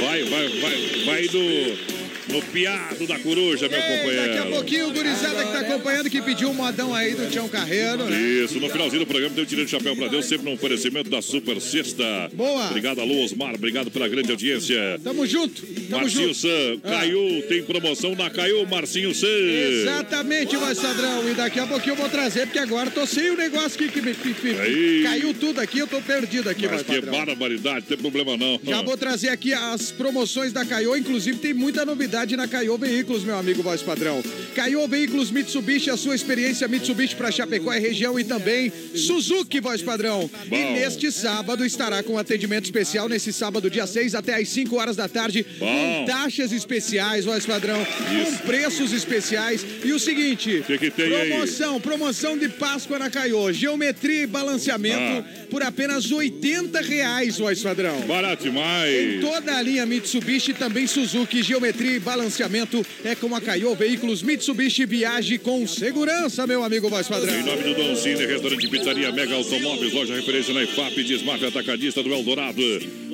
Vai, 0.00 0.22
vai, 0.24 0.48
vai, 0.60 1.04
vai 1.04 1.22
no, 1.32 1.97
no 2.28 2.42
piado 2.42 3.06
da 3.06 3.18
coruja, 3.18 3.68
meu 3.68 3.78
Ei, 3.78 3.98
companheiro. 3.98 4.26
daqui 4.34 4.38
a 4.38 4.46
pouquinho 4.46 4.88
o 4.88 4.92
gurizada 4.92 5.44
que 5.44 5.52
tá 5.52 5.60
acompanhando, 5.60 6.10
que 6.10 6.20
pediu 6.22 6.50
um 6.50 6.54
modão 6.54 6.94
aí 6.94 7.14
do 7.14 7.28
Tião 7.30 7.48
Carreiro, 7.48 8.04
né? 8.04 8.20
Isso, 8.20 8.60
no 8.60 8.68
finalzinho 8.68 9.00
do 9.00 9.06
programa 9.06 9.34
tem 9.34 9.44
o 9.44 9.46
Tirando 9.46 9.68
Chapéu 9.68 9.96
pra 9.96 10.08
Deus, 10.08 10.26
sempre 10.26 10.44
no 10.46 10.52
oferecimento 10.54 11.08
da 11.08 11.22
Super 11.22 11.60
Sexta. 11.60 12.30
Boa. 12.32 12.66
Obrigado, 12.66 13.00
alô, 13.00 13.24
Osmar, 13.24 13.54
obrigado 13.54 13.90
pela 13.90 14.08
grande 14.08 14.30
audiência. 14.30 15.00
Tamo 15.02 15.26
junto, 15.26 15.62
tamo 15.62 16.02
Marcinho 16.02 16.28
junto. 16.34 16.34
San, 16.38 16.80
Ah. 16.84 16.90
Caiu, 16.98 17.44
tem 17.48 17.62
promoção 17.62 18.14
na 18.14 18.28
Caiu, 18.30 18.64
Marcinho 18.66 19.14
San. 19.14 19.26
Exatamente, 19.26 20.56
voz 20.56 20.78
padrão. 20.78 21.28
E 21.30 21.34
daqui 21.34 21.60
a 21.60 21.66
pouquinho 21.66 21.92
eu 21.92 21.96
vou 21.96 22.08
trazer, 22.08 22.46
porque 22.46 22.58
agora 22.58 22.90
tô 22.90 23.06
sem 23.06 23.30
o 23.30 23.36
negócio 23.36 23.68
aqui 23.82 23.88
que 23.88 24.00
me, 24.02 24.14
Aí. 24.60 25.02
caiu 25.02 25.32
tudo 25.34 25.60
aqui, 25.60 25.78
eu 25.78 25.86
tô 25.86 26.00
perdido 26.00 26.48
aqui, 26.48 26.66
Mas 26.66 26.82
que 26.82 27.00
barbaridade, 27.00 27.86
tem 27.86 27.96
problema 27.96 28.36
não. 28.36 28.60
Já 28.64 28.82
vou 28.82 28.96
trazer 28.96 29.28
aqui 29.30 29.52
as 29.52 29.90
promoções 29.90 30.52
da 30.52 30.64
Caio, 30.64 30.96
inclusive 30.96 31.38
tem 31.38 31.54
muita 31.54 31.84
novidade 31.84 32.17
na 32.26 32.48
Caio 32.48 32.76
Veículos, 32.76 33.22
meu 33.22 33.36
amigo 33.38 33.62
voz 33.62 33.80
padrão. 33.80 34.22
Caio 34.54 34.86
Veículos 34.88 35.30
Mitsubishi, 35.30 35.88
a 35.88 35.96
sua 35.96 36.14
experiência 36.16 36.66
Mitsubishi 36.66 37.14
para 37.14 37.30
Chapecó 37.30 37.72
e 37.72 37.78
região 37.78 38.18
e 38.18 38.24
também 38.24 38.72
Suzuki, 38.94 39.60
voz 39.60 39.80
padrão. 39.82 40.28
Bom. 40.48 40.56
E 40.56 40.64
neste 40.80 41.12
sábado 41.12 41.64
estará 41.64 42.02
com 42.02 42.18
atendimento 42.18 42.64
especial, 42.64 43.08
nesse 43.08 43.32
sábado, 43.32 43.70
dia 43.70 43.86
6 43.86 44.14
até 44.16 44.34
às 44.34 44.48
5 44.48 44.76
horas 44.76 44.96
da 44.96 45.08
tarde, 45.08 45.46
Bom. 45.58 45.66
com 45.66 46.04
taxas 46.06 46.50
especiais, 46.52 47.24
voz 47.24 47.46
padrão, 47.46 47.80
Isso. 47.80 48.32
com 48.32 48.46
preços 48.46 48.92
especiais. 48.92 49.64
E 49.84 49.92
o 49.92 49.98
seguinte, 49.98 50.64
Que 50.66 50.76
que 50.76 50.90
tem 50.90 51.14
aí? 51.14 51.28
promoção, 51.28 51.80
promoção 51.80 52.36
de 52.36 52.48
Páscoa 52.48 52.98
na 52.98 53.08
Caio, 53.10 53.52
geometria 53.52 54.22
e 54.22 54.26
balanceamento 54.26 54.98
Ah. 55.24 55.46
por 55.50 55.62
apenas 55.62 56.10
80 56.10 56.80
reais, 56.80 57.38
voz 57.38 57.62
padrão. 57.62 58.00
Barato 58.02 58.42
Em 58.46 58.50
demais. 58.50 59.20
toda 59.20 59.56
a 59.56 59.62
linha 59.62 59.86
Mitsubishi, 59.86 60.52
também 60.52 60.86
Suzuki, 60.86 61.42
geometria 61.42 61.96
e 61.96 62.00
balanceamento 62.08 62.82
é 63.04 63.14
com 63.14 63.36
a 63.36 63.40
Caio 63.40 63.74
Veículos 63.74 64.22
Mitsubishi. 64.22 64.86
Viaje 64.86 65.36
com 65.36 65.66
segurança, 65.66 66.46
meu 66.46 66.64
amigo 66.64 66.88
voz 66.88 67.06
padrão. 67.06 67.38
Em 67.38 67.42
nome 67.42 67.62
do 67.62 67.74
Dom 67.74 67.94
Cine, 67.94 68.24
restaurante 68.24 68.66
pizzaria 68.66 69.12
Mega 69.12 69.34
Automóveis, 69.34 69.92
loja 69.92 70.14
referência 70.14 70.54
na 70.54 70.62
IFAP, 70.62 71.04
Desmaf 71.04 71.44
Atacadista 71.44 72.02
do 72.02 72.10
Eldorado. 72.10 72.62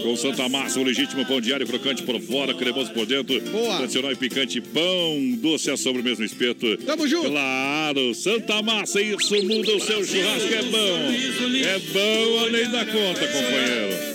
Com 0.01 0.15
Santa 0.17 0.49
Massa, 0.49 0.79
um 0.79 0.85
legítimo 0.85 1.27
pão 1.27 1.41
diário 1.41 1.67
crocante 1.67 2.05
por 2.05 2.21
fora, 2.21 2.55
cremoso 2.55 2.93
por 2.93 3.05
dentro. 3.05 3.41
Boa. 3.41 3.79
Tradicional 3.79 4.13
e 4.13 4.17
picante, 4.17 4.61
pão 4.61 5.39
doce 5.39 5.77
sobre 5.77 6.01
o 6.01 6.05
mesmo 6.05 6.25
espeto. 6.25 6.77
Tamo 6.87 7.09
junto. 7.09 7.31
Claro, 7.31 8.15
Santa 8.15 8.63
Massa, 8.63 9.01
isso 9.01 9.35
muda 9.43 9.75
o 9.75 9.81
seu 9.81 10.05
churrasco, 10.05 10.55
é 10.55 10.63
bom. 10.63 11.65
É 11.65 11.79
bom 11.93 12.45
além 12.45 12.71
da 12.71 12.85
conta, 12.87 13.27
companheiro. 13.27 14.15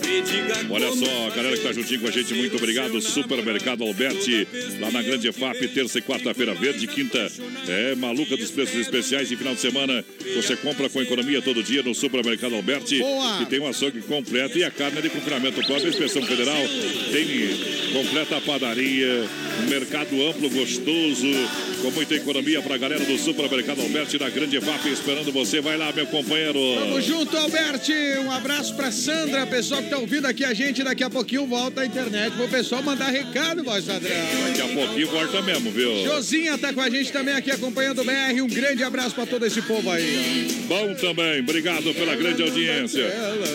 Olha 0.70 0.92
só, 0.92 1.26
a 1.26 1.30
galera 1.30 1.56
que 1.56 1.62
tá 1.62 1.72
juntinho 1.72 2.00
com 2.00 2.08
a 2.08 2.10
gente, 2.10 2.34
muito 2.34 2.56
obrigado. 2.56 3.00
Supermercado 3.00 3.82
Alberti, 3.82 4.46
lá 4.78 4.90
na 4.90 5.02
Grande 5.02 5.30
FAP, 5.32 5.68
terça 5.68 5.98
e 5.98 6.02
quarta-feira 6.02 6.54
verde, 6.54 6.86
quinta 6.86 7.30
é 7.68 7.94
maluca 7.94 8.36
dos 8.36 8.50
preços 8.50 8.74
especiais 8.74 9.30
e 9.30 9.36
final 9.36 9.54
de 9.54 9.60
semana 9.60 10.04
você 10.34 10.56
compra 10.56 10.88
com 10.88 11.00
economia 11.00 11.40
todo 11.42 11.62
dia 11.62 11.82
no 11.82 11.94
Supermercado 11.94 12.54
Alberti. 12.54 12.98
Boa. 12.98 13.38
Que 13.38 13.46
tem 13.46 13.60
um 13.60 13.66
açougue 13.66 14.00
completo 14.02 14.58
e 14.58 14.64
a 14.64 14.70
carne 14.70 14.98
é 14.98 15.02
de 15.02 15.10
confinamento 15.10 15.62
próprio, 15.64 15.88
inspeção 15.88 16.22
federal. 16.22 16.60
Tem 17.12 17.50
completa 17.92 18.40
padaria, 18.40 19.24
mercado 19.68 20.26
amplo, 20.28 20.48
gostoso, 20.50 21.26
com 21.82 21.90
muita 21.90 22.14
economia 22.14 22.62
pra 22.62 22.76
galera 22.76 23.04
do 23.04 23.18
Supermercado 23.18 23.80
Alberti 23.80 24.18
na 24.18 24.28
Grande 24.28 24.60
FAP 24.60 24.86
esperando 24.86 25.32
você. 25.32 25.60
Vai 25.60 25.76
lá, 25.76 25.92
meu 25.92 26.06
companheiro. 26.06 26.58
Tamo 26.78 27.00
junto, 27.00 27.36
Alberti. 27.36 27.92
Um 28.24 28.30
abraço 28.30 28.74
pra 28.74 28.90
Sandra, 28.90 29.46
pessoal 29.46 29.82
que 29.82 29.90
tá 29.90 29.98
ouvindo 29.98 30.26
aqui 30.26 30.44
a 30.44 30.54
gente. 30.54 30.82
Daqui 30.82 31.04
a 31.04 31.10
pouquinho 31.10 31.46
volta 31.46 31.82
a 31.82 31.86
internet 31.86 32.34
pro 32.36 32.48
pessoal 32.48 32.82
mandar 32.82 33.10
recado, 33.10 33.62
voz 33.62 33.84
padrão. 33.84 34.10
Daqui 34.50 34.62
a 34.62 34.68
pouquinho 34.74 35.06
volta 35.08 35.40
mesmo, 35.42 35.70
viu? 35.70 36.02
Josinha 36.04 36.58
tá 36.58 36.72
com 36.72 36.80
a 36.80 36.90
gente 36.90 37.12
também 37.12 37.34
aqui 37.34 37.52
acompanhando 37.52 38.00
o 38.00 38.04
BR. 38.04 38.42
Um 38.42 38.48
grande 38.48 38.82
abraço 38.82 39.14
pra 39.14 39.24
todo 39.24 39.46
esse 39.46 39.62
povo 39.62 39.88
aí. 39.88 40.48
Bom 40.66 40.92
também, 40.94 41.40
obrigado 41.40 41.94
pela 41.94 42.16
grande 42.16 42.42
audiência. 42.42 43.06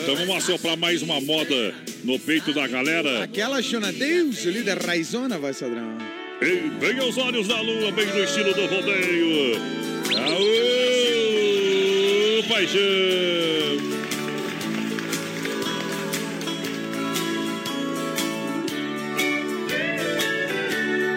Então 0.04 0.16
vamos 0.16 0.38
assoprar 0.38 0.78
mais 0.78 1.02
uma 1.02 1.20
moda 1.20 1.76
no 2.04 2.18
peito 2.18 2.54
da 2.54 2.66
galera. 2.68 3.24
Aquela 3.24 3.62
chona 3.62 3.92
Deus, 3.92 4.44
líder 4.46 4.78
raizona, 4.78 5.38
voz 5.38 5.60
padrão. 5.60 5.98
E 6.42 6.72
vem 6.80 6.98
aos 7.00 7.18
olhos 7.18 7.48
da 7.48 7.60
lua, 7.60 7.92
bem 7.92 8.06
no 8.08 8.24
estilo 8.24 8.54
do 8.54 8.66
rodeio. 8.66 9.60
Aô, 10.18 10.44
paixão! 12.48 13.95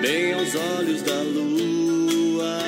Bem 0.09 0.33
aos 0.33 0.55
olhos 0.55 1.03
da 1.03 1.21
lua, 1.21 2.59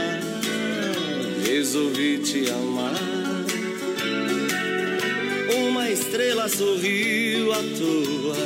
resolvi 1.42 2.18
te 2.18 2.50
amar. 2.50 3.46
Uma 5.56 5.88
estrela 5.88 6.50
sorriu 6.50 7.50
à 7.50 7.62
toa 7.78 8.36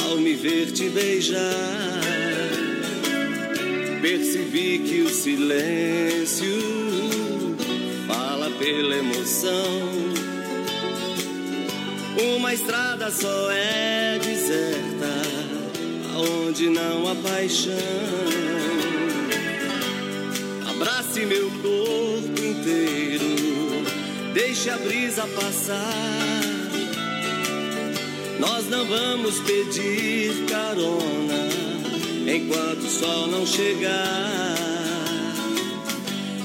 ao 0.00 0.16
me 0.16 0.32
ver 0.34 0.70
te 0.70 0.90
beijar. 0.90 1.40
Percebi 4.00 4.78
que 4.78 5.02
o 5.02 5.08
silêncio 5.08 6.46
fala 8.06 8.48
pela 8.60 8.94
emoção. 8.94 9.88
Uma 12.36 12.54
estrada 12.54 13.10
só 13.10 13.50
é 13.50 14.20
deserta 14.22 14.91
aonde 16.22 16.68
não 16.68 17.10
há 17.10 17.14
paixão. 17.16 17.72
Abrace 20.70 21.26
meu 21.26 21.50
corpo 21.50 22.40
inteiro, 22.40 23.84
deixe 24.32 24.70
a 24.70 24.78
brisa 24.78 25.26
passar. 25.26 26.42
Nós 28.38 28.68
não 28.68 28.84
vamos 28.84 29.38
pedir 29.40 30.46
carona 30.48 31.48
enquanto 32.26 32.84
o 32.84 32.90
sol 32.90 33.26
não 33.28 33.46
chegar. 33.46 34.56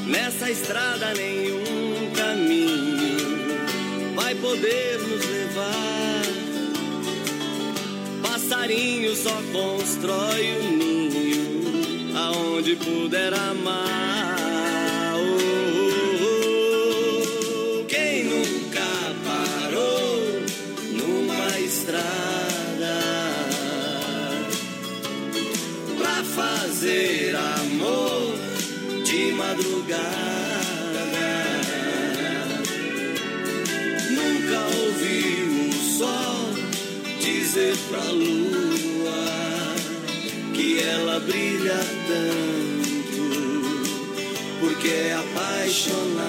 Nessa 0.06 0.50
estrada 0.50 1.14
nenhum 1.14 2.12
caminho 2.16 3.18
vai 4.16 4.36
poder 4.36 5.00
nos 5.00 5.26
levar. 5.26 5.97
Passarinho 8.48 9.14
só 9.14 9.42
constrói 9.52 10.58
um 10.62 10.78
ninho 10.78 12.18
aonde 12.18 12.78
puder 12.78 13.34
amar. 13.34 14.07
Salvation 45.68 46.27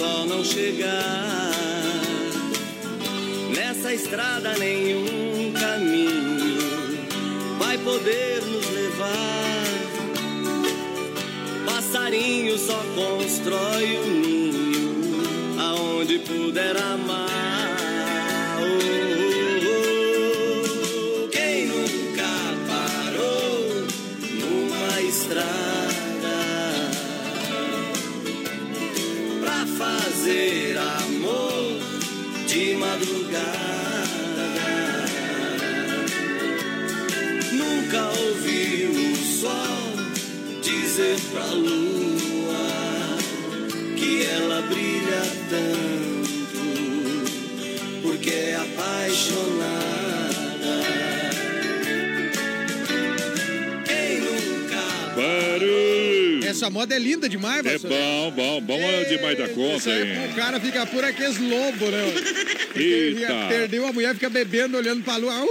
sol 0.00 0.24
não 0.24 0.42
chegar. 0.42 1.52
Nessa 3.54 3.92
estrada 3.92 4.56
nenhum 4.56 5.52
caminho 5.52 6.96
vai 7.58 7.76
poder 7.76 8.40
nos 8.46 8.66
levar. 8.70 9.50
Passarinho 11.66 12.56
só 12.56 12.82
constrói 12.94 13.96
o 13.98 14.06
ninho 14.06 15.60
aonde 15.60 16.18
puder 16.20 16.78
amar. 16.78 17.09
Essa 56.70 56.78
moda 56.78 56.94
é 56.94 56.98
linda 57.00 57.28
demais, 57.28 57.66
É 57.66 57.72
Vassoura. 57.72 57.96
bom, 57.96 58.30
bom, 58.30 58.60
bom 58.60 58.80
é 58.80 59.04
demais 59.04 59.36
da 59.36 59.48
conta, 59.48 59.90
aí, 59.90 60.12
hein? 60.12 60.30
o 60.30 60.34
cara 60.36 60.60
fica 60.60 60.86
por 60.86 61.04
aqueles 61.04 61.36
lobos, 61.38 61.88
né? 61.90 62.14
Eita! 62.76 63.46
Perdeu 63.48 63.86
a 63.86 63.92
mulher, 63.92 64.14
fica 64.14 64.30
bebendo, 64.30 64.76
olhando 64.76 65.02
pra 65.02 65.16
lua. 65.16 65.34
Uh! 65.42 65.48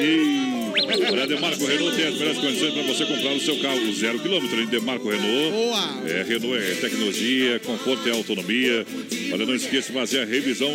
E... 0.00 0.64
Olha, 1.12 1.26
Demarco 1.26 1.64
Renault 1.66 1.94
tem 1.94 2.06
as 2.06 2.14
melhores 2.14 2.38
condições 2.38 2.72
para 2.72 2.82
você 2.82 3.04
comprar 3.04 3.32
o 3.32 3.40
seu 3.40 3.58
carro 3.60 3.92
zero 3.92 4.18
quilômetro. 4.18 4.60
Em 4.60 4.66
Demarco 4.66 5.08
Renault. 5.08 5.50
Boa! 5.52 6.02
É, 6.08 6.22
Renault 6.26 6.56
é 6.56 6.74
tecnologia, 6.80 7.60
conforto 7.60 8.08
e 8.08 8.10
autonomia. 8.10 8.86
Olha, 9.34 9.46
não 9.46 9.54
esqueça 9.56 9.88
de 9.88 9.98
fazer 9.98 10.20
a 10.20 10.24
revisão 10.24 10.70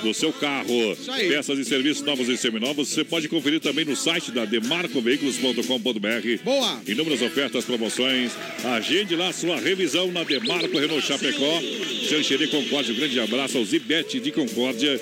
do 0.00 0.14
seu 0.14 0.32
carro. 0.32 0.96
Peças 1.28 1.58
e 1.58 1.64
serviços 1.64 2.00
novos 2.04 2.28
e 2.28 2.36
seminovos. 2.36 2.90
Você 2.90 3.02
pode 3.02 3.28
conferir 3.28 3.58
também 3.58 3.84
no 3.84 3.96
site 3.96 4.30
da 4.30 4.44
demarcoveículos.com.br. 4.44 6.44
Boa! 6.44 6.80
Inúmeras 6.86 7.22
ofertas, 7.22 7.64
promoções. 7.64 8.30
Agende 8.62 9.16
lá 9.16 9.32
sua 9.32 9.56
revisão 9.56 10.12
na 10.12 10.22
Demarco 10.22 10.78
Renault 10.78 11.04
Chapecó. 11.04 11.60
Xanxerê 12.08 12.46
Concórdia. 12.46 12.94
Um 12.94 12.96
grande 12.96 13.18
abraço 13.18 13.58
ao 13.58 13.64
Zibete 13.64 14.20
de 14.20 14.30
Concórdia. 14.30 14.96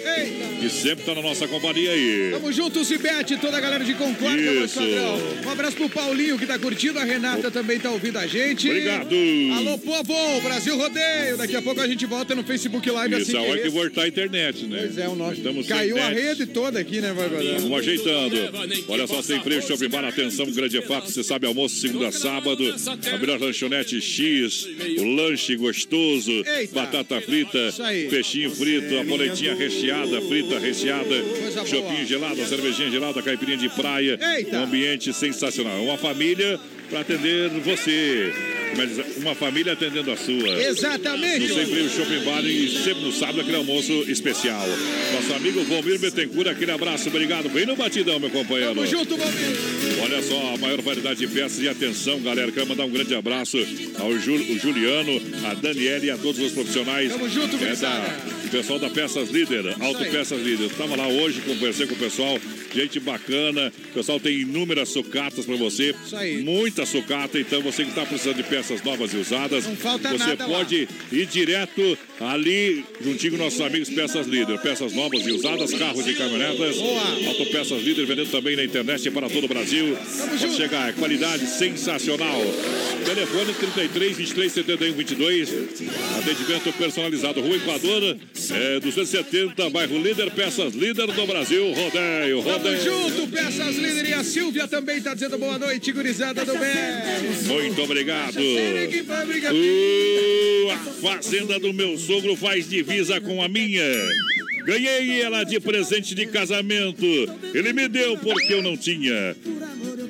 Que 0.58 0.70
sempre 0.70 1.00
está 1.00 1.14
na 1.14 1.20
nossa 1.20 1.46
companhia 1.46 1.90
aí. 1.90 2.30
Tamo 2.32 2.50
junto, 2.50 2.82
Cibete, 2.82 3.36
toda 3.36 3.58
a 3.58 3.60
galera 3.60 3.84
de 3.84 3.92
Concórdia, 3.92 4.64
Isso. 4.64 4.80
Um 5.44 5.50
abraço 5.50 5.76
pro 5.76 5.90
Paulinho 5.90 6.38
que 6.38 6.46
tá 6.46 6.58
curtindo, 6.58 6.98
a 6.98 7.04
Renata 7.04 7.50
também 7.50 7.78
tá 7.78 7.90
ouvindo 7.90 8.18
a 8.18 8.26
gente. 8.26 8.70
Obrigado. 8.70 9.14
Alô, 9.56 9.76
povo, 9.76 10.40
Brasil 10.40 10.78
Rodeio. 10.78 11.36
Daqui 11.36 11.56
a 11.56 11.60
pouco 11.60 11.82
a 11.82 11.86
gente 11.86 12.06
volta 12.06 12.34
no 12.34 12.42
Facebook 12.42 12.88
Live 13.02 13.22
Isso, 13.22 13.36
assim 13.36 13.46
hora 13.48 13.60
que 13.60 13.66
esse. 13.66 13.76
voltar 13.76 14.02
a 14.02 14.08
internet, 14.08 14.64
né? 14.66 14.78
Pois 14.80 14.98
é, 14.98 15.08
o 15.08 15.14
nosso. 15.14 15.32
Estamos 15.34 15.66
Caiu 15.66 15.96
a 15.98 16.08
rede 16.08 16.46
toda 16.46 16.78
aqui, 16.78 17.00
né, 17.00 17.12
Bárbara? 17.12 17.58
Vamos 17.60 17.78
ajeitando. 17.78 18.36
Olha 18.88 19.06
só, 19.06 19.20
sem 19.22 19.40
freio, 19.40 19.62
shopping 19.62 19.88
bar, 19.88 20.04
atenção, 20.04 20.46
grande 20.46 20.78
EFAP, 20.78 21.10
você 21.10 21.22
sabe, 21.22 21.46
almoço 21.46 21.76
segunda 21.76 22.08
a 22.08 22.12
sábado, 22.12 22.62
a 23.12 23.18
melhor 23.18 23.40
lanchonete 23.40 24.00
X, 24.00 24.68
o 24.98 25.04
lanche 25.04 25.56
gostoso, 25.56 26.30
Eita. 26.30 26.74
batata 26.74 27.20
frita, 27.20 27.58
peixinho 28.10 28.50
frito, 28.50 28.96
a 28.98 29.04
boletinha 29.04 29.54
recheada, 29.54 30.20
frita 30.22 30.58
recheada, 30.58 31.14
chopinho 31.66 32.06
gelado, 32.06 32.36
cervejinha 32.46 32.90
gelada, 32.90 33.22
caipirinha 33.22 33.58
de 33.58 33.68
praia, 33.70 34.18
Eita. 34.36 34.58
um 34.58 34.64
ambiente 34.64 35.12
sensacional. 35.12 35.82
Uma 35.82 35.98
família 35.98 36.58
para 36.88 37.00
atender 37.00 37.50
você. 37.50 38.61
Mas 38.76 39.16
uma 39.18 39.34
família 39.34 39.72
atendendo 39.74 40.10
a 40.10 40.16
sua. 40.16 40.48
Exatamente. 40.64 41.48
No 41.48 41.54
Sem 41.54 41.66
Freio 41.66 41.90
Shopping 41.90 42.24
Bar 42.24 42.44
e 42.44 42.68
sempre 42.68 43.02
no 43.04 43.12
sábado 43.12 43.40
aquele 43.40 43.56
almoço 43.56 43.92
especial. 44.08 44.66
Nosso 45.12 45.32
amigo 45.34 45.62
Valmir 45.64 45.98
Bettencourt, 45.98 46.48
aquele 46.48 46.70
abraço, 46.70 47.08
obrigado. 47.08 47.48
Vem 47.48 47.66
no 47.66 47.76
batidão, 47.76 48.18
meu 48.18 48.30
companheiro. 48.30 48.74
Tamo 48.74 48.86
junto, 48.86 49.16
Valmir. 49.16 50.02
Olha 50.02 50.22
só, 50.22 50.54
a 50.54 50.58
maior 50.58 50.80
variedade 50.82 51.20
de 51.20 51.26
peças 51.28 51.60
e 51.62 51.68
atenção, 51.68 52.20
galera. 52.20 52.50
Quero 52.50 52.66
mandar 52.66 52.84
um 52.84 52.90
grande 52.90 53.14
abraço 53.14 53.58
ao 53.98 54.18
Ju- 54.18 54.34
o 54.34 54.58
Juliano, 54.58 55.20
a 55.50 55.54
Daniela 55.54 56.04
e 56.06 56.10
a 56.10 56.16
todos 56.16 56.40
os 56.40 56.52
profissionais. 56.52 57.12
Tamo 57.12 57.28
junto, 57.28 57.56
é 57.64 57.76
da, 57.76 58.16
o 58.44 58.48
pessoal 58.48 58.78
da 58.78 58.90
Peças 58.90 59.30
Líder, 59.30 59.74
Auto. 59.80 60.04
Peças 60.10 60.40
Líder. 60.42 60.70
Tava 60.70 60.96
lá 60.96 61.06
hoje, 61.08 61.40
conversei 61.42 61.86
com 61.86 61.94
o 61.94 61.98
pessoal, 61.98 62.38
gente 62.74 63.00
bacana. 63.00 63.72
O 63.90 63.94
pessoal 63.94 64.18
tem 64.20 64.40
inúmeras 64.40 64.88
sucatas 64.88 65.44
para 65.44 65.56
você. 65.56 65.94
Isso 66.04 66.16
aí. 66.16 66.42
Muita 66.42 66.84
sucata, 66.86 67.38
então 67.38 67.60
você 67.62 67.82
que 67.84 67.90
está 67.90 68.04
precisando 68.04 68.36
de 68.36 68.42
peças 68.44 68.82
novas 68.82 69.12
e 69.12 69.16
usadas, 69.16 69.66
Não 69.66 69.76
falta 69.76 70.08
você 70.10 70.18
nada 70.18 70.46
lá. 70.46 70.58
pode 70.58 70.88
ir 71.12 71.26
direto 71.26 71.98
ali, 72.20 72.84
juntinho 73.02 73.32
com 73.32 73.38
nossos 73.38 73.60
amigos 73.60 73.88
Peças 73.90 74.26
Líder. 74.26 74.58
Peças 74.60 74.92
novas 74.92 75.26
e 75.26 75.30
usadas, 75.32 75.72
carros 75.74 76.06
e 76.06 76.14
caminhonetas. 76.14 76.76
Boa. 76.76 77.28
Autopeças 77.28 77.82
Líder 77.82 78.06
vendendo 78.06 78.30
também 78.30 78.56
na 78.56 78.64
internet 78.64 79.10
para 79.10 79.28
todo 79.28 79.44
o 79.44 79.48
Brasil. 79.48 79.96
Pode 79.96 80.38
junto. 80.38 80.56
chegar, 80.56 80.88
é 80.88 80.92
qualidade 80.92 81.46
sensacional. 81.46 82.40
Telefone 83.04 83.52
33 83.54 84.16
23 84.16 84.52
71 84.52 84.92
22. 84.94 85.48
Atendimento 86.18 86.72
personalizado. 86.78 87.40
Rua 87.40 87.56
Equador, 87.56 88.16
é, 88.50 88.80
270, 88.80 89.70
bairro 89.70 89.98
Líder, 89.98 90.30
Peças 90.30 90.74
Líder 90.74 91.06
do 91.06 91.26
Brasil. 91.26 91.72
Rodeio, 91.72 92.42
Tamo 92.42 92.58
rodeio. 92.58 92.80
junto, 92.82 93.26
peças 93.28 93.76
líder 93.76 94.08
e 94.08 94.14
a 94.14 94.22
Silvia 94.24 94.66
também 94.68 95.00
tá 95.00 95.14
dizendo 95.14 95.38
boa 95.38 95.58
noite, 95.58 95.90
gurizada 95.92 96.44
do 96.44 96.52
bem. 96.52 97.46
Muito 97.46 97.82
obrigado. 97.82 98.38
Uh, 98.38 100.70
a 100.70 100.76
fazenda 101.00 101.58
do 101.58 101.72
meu 101.72 101.96
sogro 101.98 102.36
faz 102.36 102.68
divisa 102.68 103.20
com 103.20 103.42
a 103.42 103.48
minha. 103.48 103.82
Ganhei 104.64 105.20
ela 105.22 105.42
de 105.44 105.58
presente 105.58 106.14
de 106.14 106.26
casamento. 106.26 107.04
Ele 107.52 107.72
me 107.72 107.88
deu 107.88 108.16
porque 108.18 108.54
eu 108.54 108.62
não 108.62 108.76
tinha. 108.76 109.34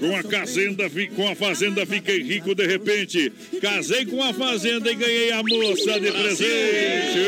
Com 0.03 0.17
a 0.17 0.23
fazenda, 0.25 0.91
com 1.15 1.29
a 1.29 1.35
fazenda 1.37 1.87
fiquei 1.87 2.21
rico 2.25 2.57
de 2.57 2.67
repente. 2.67 3.33
Casei 3.61 4.05
com 4.05 4.21
a 4.21 4.35
fazenda 4.35 4.91
e 4.91 4.97
ganhei 4.97 5.31
a 5.31 5.45
moça 5.45 6.01
de 6.01 6.11
presente. 6.11 7.21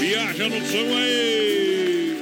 Viaja 0.00 0.48
no 0.48 0.66
som 0.66 0.96
aí. 0.96 2.16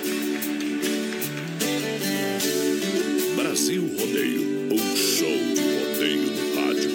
Brasil 3.36 3.82
Rodeio, 3.96 4.72
um 4.72 4.96
show 4.96 5.28
de 5.54 5.60
rodeio 5.78 6.32
no 6.32 6.54
rádio. 6.56 6.90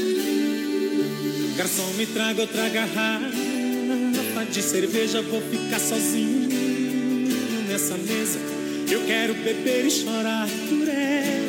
Garçom, 1.55 1.93
me 1.93 2.05
traga 2.05 2.41
outra 2.41 2.67
garrafa 2.67 3.31
de 4.51 4.61
cerveja. 4.61 5.21
Vou 5.21 5.41
ficar 5.41 5.79
sozinho 5.79 6.49
nessa 7.69 7.95
mesa. 7.95 8.39
Eu 8.91 9.05
quero 9.05 9.33
beber 9.35 9.85
e 9.85 9.89
chorar 9.89 10.49
por 10.69 10.87
ela. 10.89 11.44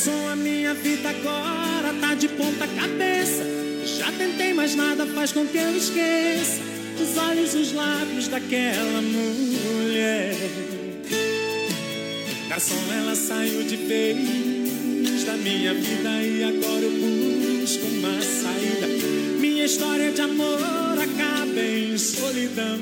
Garçom, 0.00 0.28
a 0.30 0.36
minha 0.36 0.72
vida 0.72 1.10
agora 1.10 1.92
tá 2.00 2.14
de 2.14 2.26
ponta 2.26 2.66
cabeça. 2.66 3.44
Já 3.84 4.10
tentei, 4.12 4.54
mas 4.54 4.74
nada 4.74 5.04
faz 5.04 5.30
com 5.30 5.46
que 5.46 5.58
eu 5.58 5.76
esqueça 5.76 6.58
os 6.98 7.18
olhos, 7.18 7.54
os 7.54 7.72
lábios 7.74 8.26
daquela 8.28 9.02
mulher. 9.02 10.34
Garçom, 12.48 12.82
ela 12.98 13.14
saiu 13.14 13.62
de 13.64 13.76
vez 13.76 15.24
da 15.26 15.34
minha 15.34 15.74
vida 15.74 16.22
e 16.22 16.44
agora 16.44 16.82
eu 16.82 17.60
busco 17.60 17.84
uma 17.84 18.22
saída. 18.22 18.86
Minha 19.38 19.66
história 19.66 20.12
de 20.12 20.22
amor 20.22 20.96
acaba 20.98 21.60
em 21.60 21.98
solidão. 21.98 22.78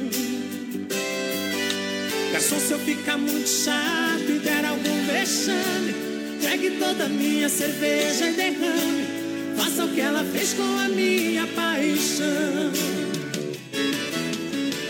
Garçom, 2.32 2.60
se 2.60 2.70
eu 2.70 2.78
ficar 2.78 3.18
muito 3.18 3.48
chato 3.48 4.30
e 4.30 4.38
der 4.38 4.64
algum 4.64 5.04
vexame, 5.04 6.07
pegue 6.40 6.70
toda 6.72 7.04
a 7.04 7.08
minha 7.08 7.48
cerveja 7.48 8.30
e 8.30 8.32
derrame. 8.32 9.06
Faça 9.56 9.84
o 9.84 9.88
que 9.88 10.00
ela 10.00 10.24
fez 10.24 10.54
com 10.54 10.78
a 10.78 10.88
minha 10.88 11.46
paixão. 11.48 12.72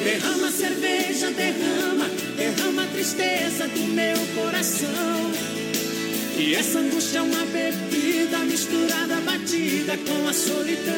Derrama 0.02 0.50
cerveja, 0.50 1.30
derrama, 1.30 2.08
derrama 2.36 2.82
a 2.84 2.86
tristeza 2.86 3.68
do 3.68 3.80
meu 3.80 4.16
coração. 4.34 5.32
E 6.38 6.54
essa 6.54 6.78
angústia 6.78 7.18
é 7.18 7.22
uma 7.22 7.44
bebida 7.46 8.38
misturada, 8.38 9.16
batida 9.20 9.98
com 9.98 10.28
a 10.28 10.32
solidão. 10.32 10.94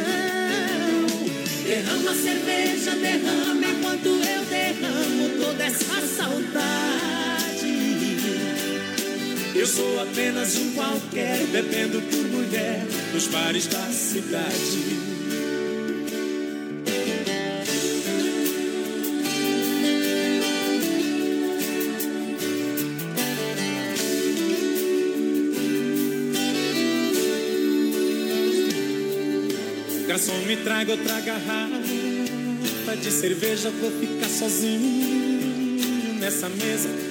Derrama 1.64 2.14
cerveja, 2.14 2.90
derrama 2.96 3.66
enquanto 3.66 4.07
eu 4.07 4.44
derramo 4.44 5.44
toda 5.44 5.64
essa 5.64 6.01
saudade. 6.16 7.19
Eu 9.61 9.66
sou 9.66 10.00
apenas 10.00 10.56
um 10.56 10.72
qualquer, 10.72 11.44
bebendo 11.48 12.00
por 12.00 12.24
mulher 12.28 12.82
nos 13.12 13.26
bares 13.26 13.66
da 13.66 13.84
cidade. 13.92 14.78
Garçom, 30.08 30.38
me 30.46 30.56
traga 30.56 30.92
outra 30.92 31.20
garrafa 31.20 32.96
de 32.96 33.11
cerveja, 33.11 33.68
vou 33.68 33.90
ficar 33.90 34.30
sozinho 34.30 36.18
nessa 36.18 36.48
mesa. 36.48 37.09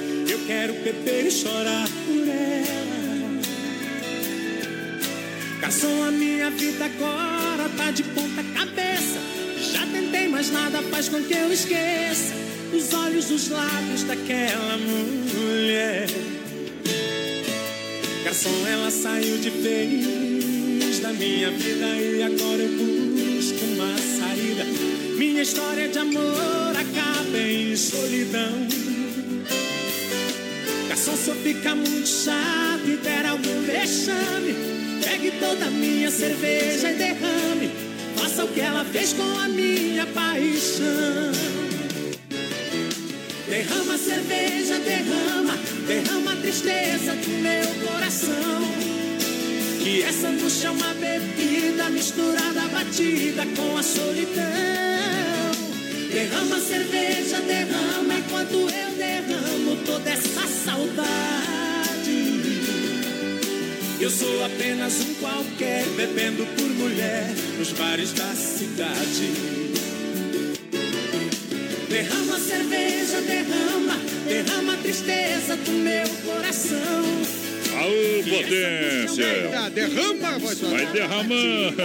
Quero 0.50 0.74
beber 0.74 1.28
e 1.28 1.30
chorar 1.30 1.88
por 2.08 2.28
ela. 2.28 3.40
Garçom, 5.62 6.04
a 6.06 6.10
minha 6.10 6.50
vida 6.50 6.86
agora 6.86 7.70
tá 7.78 7.92
de 7.92 8.02
ponta 8.02 8.44
cabeça. 8.58 9.20
Já 9.72 9.86
tentei, 9.86 10.28
mas 10.28 10.50
nada 10.50 10.82
faz 10.90 11.08
com 11.08 11.22
que 11.22 11.36
eu 11.36 11.54
esqueça 11.54 12.34
os 12.74 12.92
olhos, 12.96 13.30
os 13.30 13.50
lábios 13.50 14.02
daquela 14.06 14.76
mulher. 14.80 16.08
Garçom, 18.24 18.68
ela 18.68 18.90
saiu 18.90 19.38
de 19.38 19.52
vez 19.52 20.98
da 20.98 21.14
minha 21.14 21.52
vida 21.52 21.86
e 21.96 22.24
agora 22.24 22.64
eu 22.64 22.72
busco 23.36 23.66
uma 23.66 23.96
saída. 24.00 24.66
Minha 25.16 25.44
história 25.44 25.88
de 25.88 26.00
amor 26.00 26.74
acaba 26.76 27.38
em 27.38 27.76
solidão. 27.76 28.89
Se 31.20 31.32
eu 31.32 31.36
ficar 31.36 31.76
muito 31.76 32.08
chato 32.08 32.88
e 32.88 32.96
der 32.96 33.26
algum 33.26 33.62
vexame, 33.64 34.56
pegue 35.04 35.32
toda 35.32 35.66
a 35.66 35.70
minha 35.70 36.10
cerveja 36.10 36.92
e 36.92 36.96
derrame. 36.96 37.72
Faça 38.16 38.46
o 38.46 38.48
que 38.48 38.62
ela 38.62 38.86
fez 38.86 39.12
com 39.12 39.38
a 39.38 39.50
minha 39.50 40.06
paixão. 40.08 41.34
Derrama 43.50 43.98
cerveja, 43.98 44.80
derrama, 44.80 45.58
derrama 45.88 46.32
a 46.32 46.36
tristeza 46.38 47.14
do 47.16 47.30
meu 47.42 47.90
coração. 47.92 48.62
Que 49.84 50.04
essa 50.04 50.30
angústia 50.30 50.68
é 50.68 50.72
uma 50.72 50.94
bebida 50.94 51.90
misturada, 51.90 52.62
batida 52.72 53.46
com 53.58 53.78
a 53.78 53.84
solidão. 53.84 54.79
Derrama 56.12 56.60
cerveja, 56.60 57.40
derrama 57.42 58.16
enquanto 58.18 58.54
eu 58.54 58.92
derramo 58.98 59.76
toda 59.86 60.10
essa 60.10 60.48
saudade. 60.66 61.00
Eu 64.02 64.10
sou 64.10 64.44
apenas 64.44 65.02
um 65.02 65.14
qualquer, 65.16 65.86
bebendo 65.96 66.46
por 66.56 66.68
mulher 66.68 67.28
nos 67.60 67.72
bares 67.74 68.12
da 68.14 68.34
cidade. 68.34 69.32
Derrama 71.90 72.40
cerveja, 72.40 73.22
derrama, 73.22 73.98
derrama 74.28 74.74
a 74.74 74.78
tristeza 74.78 75.56
do 75.58 75.72
meu 75.72 76.10
coração. 76.26 77.49
Aô, 77.80 78.24
potência! 78.24 79.70
Derrama, 79.74 80.40
Vai 80.70 80.86
derramando. 80.88 81.76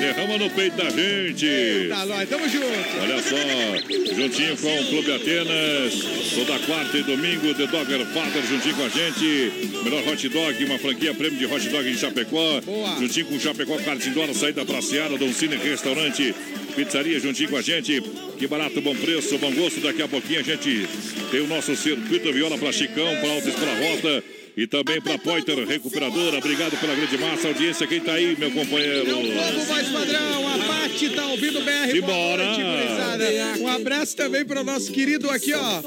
Derrama 0.00 0.38
no 0.38 0.50
peito 0.50 0.76
da 0.76 0.90
gente. 0.90 1.88
Tamo 2.28 2.48
junto. 2.48 2.66
Olha 3.00 3.22
só, 3.22 4.16
juntinho 4.16 4.56
com 4.56 4.80
o 4.80 4.84
Clube 4.86 5.12
Atenas, 5.12 5.94
toda 6.34 6.58
quarta 6.66 6.98
e 6.98 7.02
domingo, 7.04 7.54
The 7.54 7.66
Dogger 7.68 8.04
Father 8.06 8.42
juntinho 8.48 8.74
com 8.74 8.84
a 8.84 8.88
gente. 8.88 9.52
Melhor 9.84 10.08
hot 10.08 10.28
dog, 10.28 10.64
uma 10.64 10.78
franquia 10.78 11.14
prêmio 11.14 11.38
de 11.38 11.46
hot 11.46 11.68
dog 11.68 11.88
em 11.88 11.96
Chapecó. 11.96 12.60
Boa. 12.62 12.98
Juntinho 12.98 13.26
com 13.26 13.36
o 13.36 13.40
Chapecó 13.40 13.76
Cartindora, 13.76 14.34
saída 14.34 14.64
pra 14.64 14.82
Seara, 14.82 15.16
Cine 15.32 15.56
Restaurante. 15.56 16.34
Pizzaria 16.74 17.20
juntinho 17.20 17.50
com 17.50 17.56
a 17.56 17.62
gente. 17.62 18.02
Que 18.36 18.48
barato, 18.48 18.80
bom 18.80 18.96
preço, 18.96 19.38
bom 19.38 19.52
gosto. 19.52 19.80
Daqui 19.80 20.02
a 20.02 20.08
pouquinho 20.08 20.40
a 20.40 20.42
gente 20.42 20.88
tem 21.30 21.40
o 21.40 21.46
nosso 21.46 21.76
circuito 21.76 22.32
viola 22.32 22.58
pra 22.58 22.72
Chicão, 22.72 23.06
pra 23.20 23.30
Alta 23.30 23.48
Escola 23.48 23.72
Rota. 23.74 24.24
E 24.56 24.66
também 24.66 25.00
para 25.00 25.18
Poiter 25.18 25.66
Recuperadora. 25.66 26.38
Obrigado 26.38 26.78
pela 26.78 26.94
grande 26.94 27.18
massa, 27.18 27.48
audiência. 27.48 27.86
Quem 27.86 28.00
tá 28.00 28.12
aí, 28.12 28.36
meu 28.38 28.52
companheiro? 28.52 29.04
Meu 29.04 29.16
povo 29.16 29.66
mais 29.66 29.88
padrão, 29.88 30.48
a 30.48 30.58
Pati 30.58 31.10
tá 31.10 31.26
ouvindo 31.26 31.58
o 31.58 31.62
BR. 31.62 31.90
Gurizada. 31.90 33.24
Um 33.60 33.68
abraço 33.68 34.16
também 34.16 34.44
pro 34.44 34.62
nosso 34.62 34.92
querido 34.92 35.28
aqui, 35.30 35.52
ó, 35.54 35.82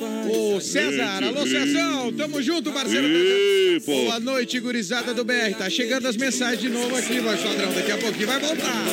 o 0.55 0.59
César. 0.59 1.23
Alô, 1.23 1.47
Cezão, 1.47 2.11
tamo 2.11 2.41
junto, 2.41 2.71
parceiro. 2.73 3.07
Pô. 3.85 3.91
Boa 3.91 4.19
noite, 4.19 4.59
gurizada 4.59 5.13
do 5.13 5.23
BR. 5.23 5.55
Tá 5.57 5.69
chegando 5.69 6.07
as 6.07 6.17
mensagens 6.17 6.59
de 6.61 6.69
novo 6.69 6.95
aqui, 6.95 7.19
voz 7.19 7.41
padrão. 7.41 7.71
Daqui 7.73 7.91
a 7.91 7.97
pouquinho 7.97 8.27
vai 8.27 8.39
voltar. 8.39 8.85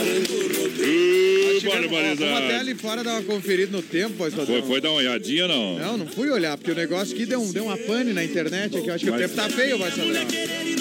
Ih, 0.79 1.61
Chegando, 1.61 1.87
ó, 1.87 2.15
Vamos 2.17 2.39
até 2.39 2.57
ali 2.59 2.75
fora 2.75 3.03
dar 3.05 3.13
uma 3.15 3.23
conferida 3.23 3.71
no 3.73 3.83
tempo, 3.83 4.15
padrão. 4.17 4.45
Foi, 4.45 4.63
foi 4.63 4.81
dar 4.81 4.91
uma 4.91 4.99
olhadinha, 4.99 5.47
não? 5.49 5.79
Não, 5.79 5.99
não 5.99 6.07
fui 6.07 6.29
olhar, 6.31 6.57
porque 6.59 6.73
o 6.73 6.75
negócio 6.75 7.15
aqui 7.15 7.25
deu, 7.27 7.41
um, 7.41 7.53
deu 7.53 7.65
uma 7.65 7.77
pane 7.77 8.13
na 8.13 8.25
internet 8.25 8.77
aqui. 8.77 8.89
Eu 8.89 8.95
acho 8.95 9.05
que 9.05 9.11
o 9.11 9.13
Mas- 9.15 9.23
tempo 9.23 9.35
tá 9.35 9.49
feio, 9.49 9.79
padrão. 9.79 10.05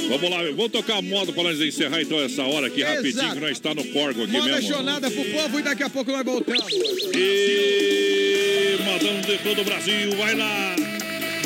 Vamos 0.09 0.29
lá, 0.29 0.43
vamos 0.43 0.71
tocar 0.71 0.97
a 0.97 1.01
moda 1.01 1.31
para 1.31 1.43
nós 1.43 1.61
encerrar 1.61 2.01
então 2.01 2.19
essa 2.21 2.43
hora 2.43 2.67
aqui 2.67 2.81
rapidinho, 2.83 3.09
Exato. 3.21 3.35
que 3.35 3.41
nós 3.41 3.51
está 3.51 3.73
no 3.73 3.83
corgo 3.85 4.23
aqui 4.23 4.33
Manda 4.33 4.55
mesmo. 4.55 4.67
jornada 4.69 5.09
pro 5.09 5.23
povo 5.25 5.59
e 5.59 5.61
daqui 5.63 5.83
a 5.83 5.89
pouco 5.89 6.11
nós 6.11 6.25
voltamos. 6.25 6.73
E 7.15 8.77
modão 8.83 9.21
de 9.21 9.37
todo 9.43 9.61
o 9.61 9.63
Brasil, 9.63 10.11
vai 10.17 10.35
lá! 10.35 10.75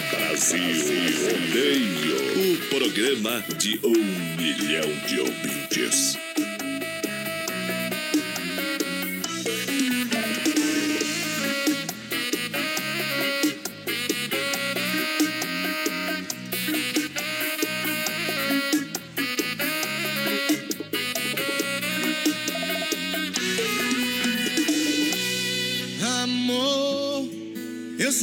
Brasil 0.10 0.60
Rodeio. 0.60 2.18
O 2.38 2.58
programa 2.70 3.44
de 3.58 3.80
um 3.84 3.92
milhão 4.38 4.90
de 5.08 5.20
ouvintes. 5.20 6.18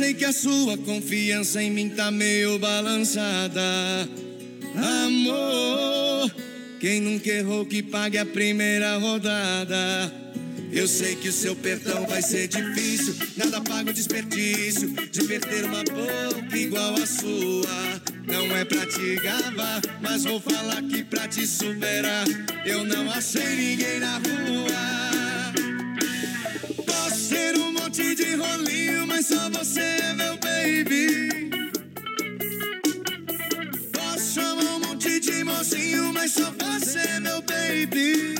Sei 0.05 0.13
que 0.13 0.25
a 0.27 0.33
sua 0.35 0.77
confiança 0.77 1.63
em 1.63 1.71
mim 1.71 1.89
tá 1.89 2.11
meio 2.11 2.59
balançada. 2.59 3.63
Amor, 4.77 6.31
quem 6.79 7.01
nunca 7.01 7.31
errou 7.31 7.65
que 7.65 7.83
pague 7.83 8.19
a 8.19 8.27
primeira 8.27 8.99
rodada. 8.99 10.13
Eu 10.71 10.87
sei 10.87 11.17
que 11.17 11.31
o 11.31 11.33
seu 11.33 11.57
perdão 11.57 12.07
vai 12.07 12.21
ser 12.21 12.49
difícil, 12.49 13.15
nada 13.35 13.63
paga 13.63 13.91
o 13.93 13.95
desperdício 13.95 14.91
de 15.11 15.25
perder 15.25 15.65
uma 15.65 15.83
boca 15.85 16.55
igual 16.55 16.95
a 16.97 17.07
sua. 17.07 18.03
Não 18.27 18.55
é 18.55 18.63
pra 18.63 18.85
te 18.85 19.17
gabar, 19.17 19.81
mas 20.03 20.25
vou 20.25 20.39
falar 20.39 20.83
que 20.83 21.03
pra 21.03 21.27
te 21.27 21.47
superar, 21.47 22.27
eu 22.67 22.85
não 22.85 23.11
achei 23.11 23.57
ninguém 23.57 24.01
na 24.01 24.19
rua. 24.19 25.24
Monte 27.97 28.17
de 28.17 28.35
rolinho, 28.35 29.07
mas 29.07 29.27
só 29.27 29.49
você 29.51 29.79
é 29.79 30.15
meu 30.15 30.37
baby. 30.39 31.49
Posso 33.93 34.35
chamar 34.35 34.65
um 34.65 34.81
monte 34.81 35.21
de 35.21 35.45
mocinho, 35.45 36.13
mas 36.13 36.33
só 36.33 36.53
você 36.59 36.99
é 36.99 37.21
meu 37.21 37.41
baby. 37.43 38.35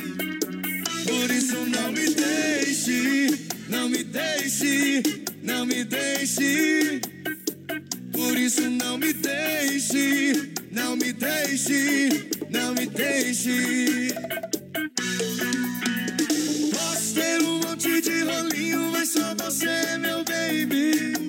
Por 1.05 1.31
isso 1.31 1.55
não 1.67 1.89
me 1.93 2.09
deixe, 2.09 3.47
não 3.69 3.87
me 3.87 4.03
deixe, 4.03 5.01
não 5.41 5.65
me 5.65 5.85
deixe. 5.85 6.99
Por 8.11 8.37
isso 8.37 8.69
não 8.69 8.97
me 8.97 9.13
deixe, 9.13 10.51
não 10.69 10.97
me 10.97 11.13
deixe, 11.13 12.29
não 12.49 12.73
me 12.73 12.85
deixe. 12.87 14.13
Posso 16.17 16.34
ter 17.13 17.41
um 17.41 17.59
monte 17.59 18.01
de 18.01 18.23
rolinho, 18.23 18.91
mas 18.91 19.09
só 19.09 19.35
você 19.35 19.67
é 19.67 19.97
meu 19.97 20.23
baby. 20.23 21.25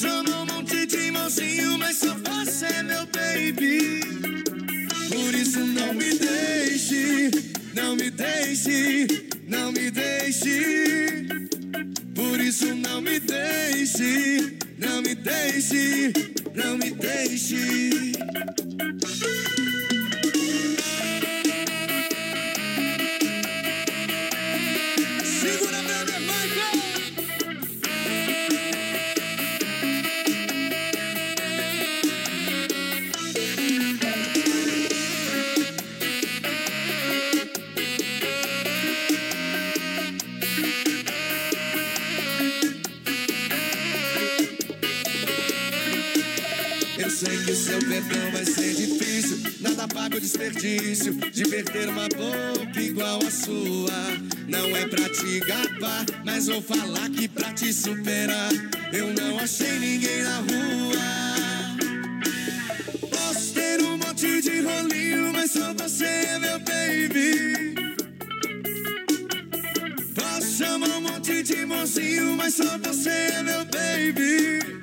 Chamar 0.00 0.42
um 0.42 0.46
monte 0.46 0.86
de 0.86 1.10
mocinho, 1.10 1.78
mas 1.78 1.96
só 1.96 2.14
você 2.14 2.66
é 2.66 2.82
meu 2.82 3.06
baby. 3.06 4.00
Por 5.08 5.34
isso 5.34 5.60
não 5.60 5.94
me 5.94 6.14
deixe, 6.14 7.30
não 7.74 7.96
me 7.96 8.10
deixe, 8.10 9.06
não 9.48 9.72
me 9.72 9.90
deixe. 9.90 11.26
Por 12.14 12.40
isso 12.40 12.74
não 12.74 13.00
me 13.00 13.18
deixe, 13.18 14.58
não 14.78 15.00
me 15.00 15.14
deixe, 15.14 16.12
não 16.54 16.76
me 16.76 16.90
deixe. 16.90 18.12
De 51.56 51.62
perder 51.62 51.88
uma 51.88 52.08
boca 52.08 52.80
igual 52.80 53.18
a 53.26 53.30
sua. 53.30 53.90
Não 54.46 54.76
é 54.76 54.86
pra 54.86 55.08
te 55.08 55.40
gabar, 55.40 56.04
mas 56.24 56.46
vou 56.46 56.60
falar 56.60 57.08
que 57.10 57.26
pra 57.28 57.52
te 57.52 57.72
superar. 57.72 58.50
Eu 58.92 59.14
não 59.14 59.38
achei 59.38 59.78
ninguém 59.78 60.22
na 60.22 60.36
rua. 60.38 60.96
Posso 63.10 63.54
ter 63.54 63.80
um 63.80 63.96
monte 63.96 64.42
de 64.42 64.60
rolinho, 64.60 65.32
mas 65.32 65.52
só 65.52 65.72
você 65.72 66.04
é 66.04 66.38
meu 66.38 66.58
baby. 66.58 67.74
Posso 70.14 70.58
chamar 70.58 70.88
um 70.88 71.00
monte 71.00 71.42
de 71.42 71.64
mocinho, 71.64 72.36
mas 72.36 72.54
só 72.54 72.78
você 72.78 73.08
é 73.10 73.42
meu 73.42 73.64
baby. 73.64 74.75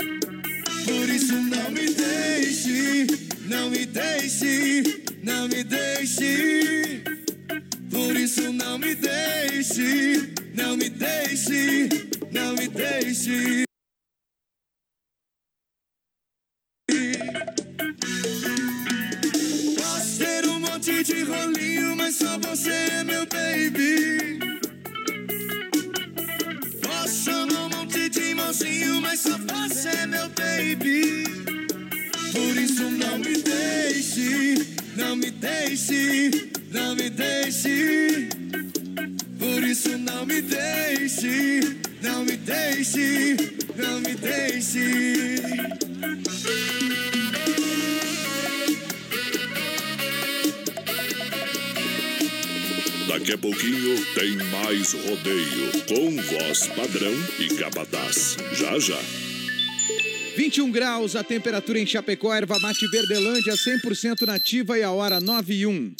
Graus, 60.73 61.15
a 61.15 61.23
temperatura 61.23 61.79
em 61.79 61.85
Chapecó, 61.85 62.33
erva 62.33 62.57
mate 62.59 62.87
Verdelândia, 62.87 63.53
100% 63.53 64.25
nativa 64.25 64.77
e 64.77 64.81
a 64.83 64.91
hora 64.91 65.21
9 65.21 65.53
e 65.53 65.67
1. 65.67 65.93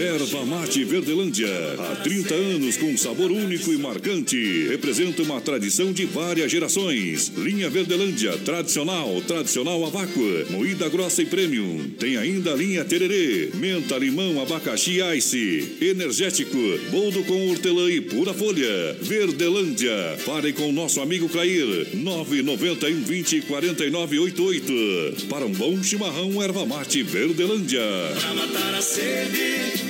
Erva 0.00 0.46
Mate 0.46 0.82
Verdelândia, 0.82 1.46
há 1.78 1.96
30 1.96 2.34
anos 2.34 2.78
com 2.78 2.96
sabor 2.96 3.30
único 3.30 3.70
e 3.70 3.76
marcante. 3.76 4.66
Representa 4.68 5.22
uma 5.22 5.42
tradição 5.42 5.92
de 5.92 6.06
várias 6.06 6.50
gerações. 6.50 7.30
Linha 7.36 7.68
Verdelândia, 7.68 8.32
tradicional, 8.38 9.20
tradicional 9.28 9.84
a 9.84 9.90
vácuo, 9.90 10.46
moída 10.48 10.88
grossa 10.88 11.20
e 11.20 11.26
premium. 11.26 11.90
Tem 11.98 12.16
ainda 12.16 12.54
a 12.54 12.56
linha 12.56 12.82
Tererê, 12.82 13.50
menta, 13.52 13.98
limão, 13.98 14.40
abacaxi 14.40 15.02
ice, 15.18 15.76
energético, 15.82 16.56
boldo 16.90 17.22
com 17.24 17.50
hortelã 17.50 17.90
e 17.90 18.00
pura 18.00 18.32
folha. 18.32 18.96
Verdelândia, 19.02 20.16
fale 20.24 20.54
com 20.54 20.70
o 20.70 20.72
nosso 20.72 21.02
amigo 21.02 21.28
Clair, 21.28 21.88
991 21.92 23.02
20 23.04 23.42
49 23.42 24.18
88. 24.18 25.26
Para 25.26 25.44
um 25.44 25.52
bom 25.52 25.82
chimarrão, 25.82 26.42
Erva 26.42 26.64
Mate 26.64 27.02
Verdelândia. 27.02 27.82
Pra 28.18 28.32
matar 28.32 28.74
a 28.74 28.80
sede 28.80 29.89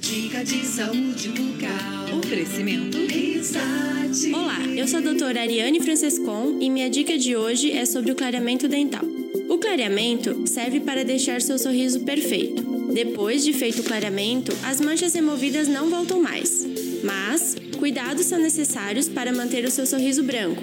Dica 0.00 0.44
de 0.44 0.64
saúde 0.64 1.30
bucal. 1.30 2.18
Oferecimento 2.20 2.96
Risate. 3.08 4.32
Olá, 4.32 4.60
eu 4.76 4.86
sou 4.86 5.00
a 5.00 5.02
doutora 5.02 5.40
Ariane 5.40 5.80
Francescon 5.80 6.58
e 6.60 6.70
minha 6.70 6.88
dica 6.88 7.18
de 7.18 7.34
hoje 7.34 7.72
é 7.72 7.84
sobre 7.84 8.12
o 8.12 8.14
clareamento 8.14 8.68
dental. 8.68 9.04
O 9.48 9.58
clareamento 9.58 10.46
serve 10.46 10.78
para 10.78 11.04
deixar 11.04 11.42
seu 11.42 11.58
sorriso 11.58 12.04
perfeito. 12.04 12.62
Depois 12.94 13.42
de 13.44 13.52
feito 13.52 13.80
o 13.80 13.84
clareamento, 13.84 14.56
as 14.64 14.80
manchas 14.80 15.12
removidas 15.12 15.66
não 15.66 15.90
voltam 15.90 16.22
mais. 16.22 16.64
Mas, 17.02 17.56
cuidados 17.80 18.26
são 18.26 18.38
necessários 18.38 19.08
para 19.08 19.32
manter 19.32 19.64
o 19.64 19.70
seu 19.72 19.86
sorriso 19.86 20.22
branco, 20.22 20.62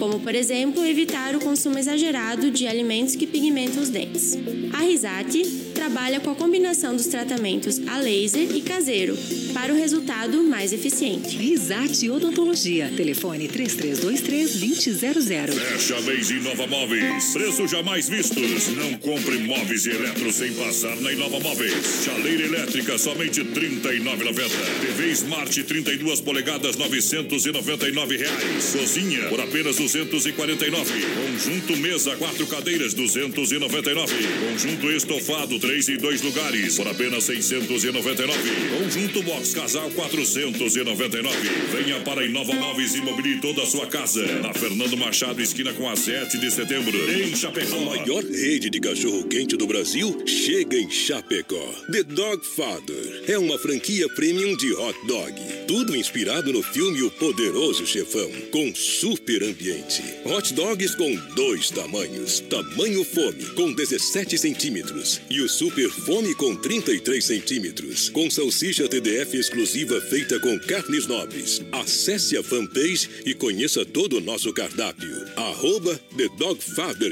como, 0.00 0.18
por 0.18 0.34
exemplo, 0.34 0.84
evitar 0.84 1.36
o 1.36 1.40
consumo 1.40 1.78
exagerado 1.78 2.50
de 2.50 2.66
alimentos 2.66 3.14
que 3.14 3.24
pigmentam 3.24 3.80
os 3.80 3.88
dentes. 3.88 4.36
A 4.72 4.78
Risate 4.78 5.73
trabalha 5.84 6.18
com 6.18 6.30
a 6.30 6.34
combinação 6.34 6.96
dos 6.96 7.08
tratamentos 7.08 7.78
a 7.86 7.98
laser 7.98 8.56
e 8.56 8.62
caseiro 8.62 9.14
para 9.52 9.70
o 9.70 9.76
resultado 9.76 10.42
mais 10.42 10.72
eficiente. 10.72 11.36
Risate 11.36 12.08
Odontologia. 12.08 12.90
Telefone 12.96 13.46
3323-2000. 13.48 15.52
Fecha 15.52 16.00
mês 16.00 16.30
Inova 16.30 16.66
Móveis. 16.66 17.34
Preços 17.34 17.70
jamais 17.70 18.08
vistos. 18.08 18.68
Não 18.68 18.94
compre 18.94 19.36
móveis 19.40 19.84
e 19.84 19.90
eletro 19.90 20.32
sem 20.32 20.54
passar 20.54 20.96
na 21.02 21.12
Inova 21.12 21.38
Móveis. 21.40 22.02
Chaleira 22.02 22.44
elétrica 22.44 22.96
somente 22.96 23.42
R$ 23.42 23.50
39,90. 23.50 24.48
TV 24.80 25.10
Smart 25.10 25.64
32 25.64 26.22
polegadas 26.22 26.76
999 26.76 28.16
reais. 28.16 28.72
Cozinha 28.72 29.28
por 29.28 29.38
apenas 29.38 29.76
R$ 29.76 29.84
249. 29.84 30.90
Conjunto 31.14 31.76
mesa 31.76 32.16
quatro 32.16 32.46
cadeiras 32.46 32.94
R$ 32.94 33.02
299. 33.02 34.14
Conjunto 34.48 34.90
estofado 34.90 35.58
e 35.74 35.96
dois 35.96 36.22
lugares 36.22 36.76
por 36.76 36.86
apenas 36.86 37.26
R$ 37.26 37.34
699. 37.34 38.32
Conjunto 38.78 39.22
box 39.24 39.54
casal 39.54 39.90
499. 39.90 41.36
Venha 41.72 41.98
para 42.00 42.20
a 42.20 42.24
Inova 42.24 42.54
Móveis 42.54 42.94
e 42.94 43.00
mobilie 43.00 43.40
toda 43.40 43.62
a 43.62 43.66
sua 43.66 43.86
casa. 43.88 44.24
Na 44.40 44.54
Fernando 44.54 44.96
Machado, 44.96 45.42
esquina 45.42 45.72
com 45.72 45.88
a 45.90 45.96
7 45.96 46.38
de 46.38 46.48
setembro. 46.52 46.96
Em 47.10 47.34
Chapecó. 47.34 47.76
A 47.76 47.80
maior 47.80 48.22
rede 48.22 48.70
de 48.70 48.78
cachorro-quente 48.78 49.56
do 49.56 49.66
Brasil 49.66 50.22
chega 50.24 50.76
em 50.76 50.88
Chapecó. 50.88 51.74
The 51.90 52.04
Dog 52.04 52.46
Father 52.46 53.24
é 53.26 53.36
uma 53.36 53.58
franquia 53.58 54.08
premium 54.10 54.56
de 54.56 54.72
hot 54.74 54.96
dog. 55.08 55.34
Tudo 55.66 55.96
inspirado 55.96 56.52
no 56.52 56.62
filme 56.62 57.02
O 57.02 57.10
Poderoso 57.10 57.84
Chefão, 57.84 58.30
com 58.52 58.72
super 58.76 59.42
ambiente. 59.42 60.04
Hot 60.24 60.54
dogs 60.54 60.94
com 60.94 61.12
dois 61.34 61.70
tamanhos. 61.70 62.38
Tamanho 62.48 63.04
fome, 63.04 63.44
com 63.56 63.72
17 63.72 64.38
centímetros. 64.38 65.20
E 65.28 65.40
o 65.40 65.48
super 65.54 65.88
fome 65.88 66.34
com 66.34 66.56
33 66.56 67.24
centímetros. 67.24 68.08
Com 68.08 68.28
salsicha 68.28 68.88
TDF 68.88 69.36
exclusiva 69.36 70.00
feita 70.00 70.40
com 70.40 70.58
carnes 70.58 71.06
nobres. 71.06 71.62
Acesse 71.70 72.36
a 72.36 72.42
fanpage 72.42 73.08
e 73.24 73.34
conheça 73.34 73.84
todo 73.84 74.16
o 74.16 74.20
nosso 74.20 74.52
cardápio. 74.52 75.14
Arroba 75.36 75.96
The 76.16 76.28
Dog 76.36 76.58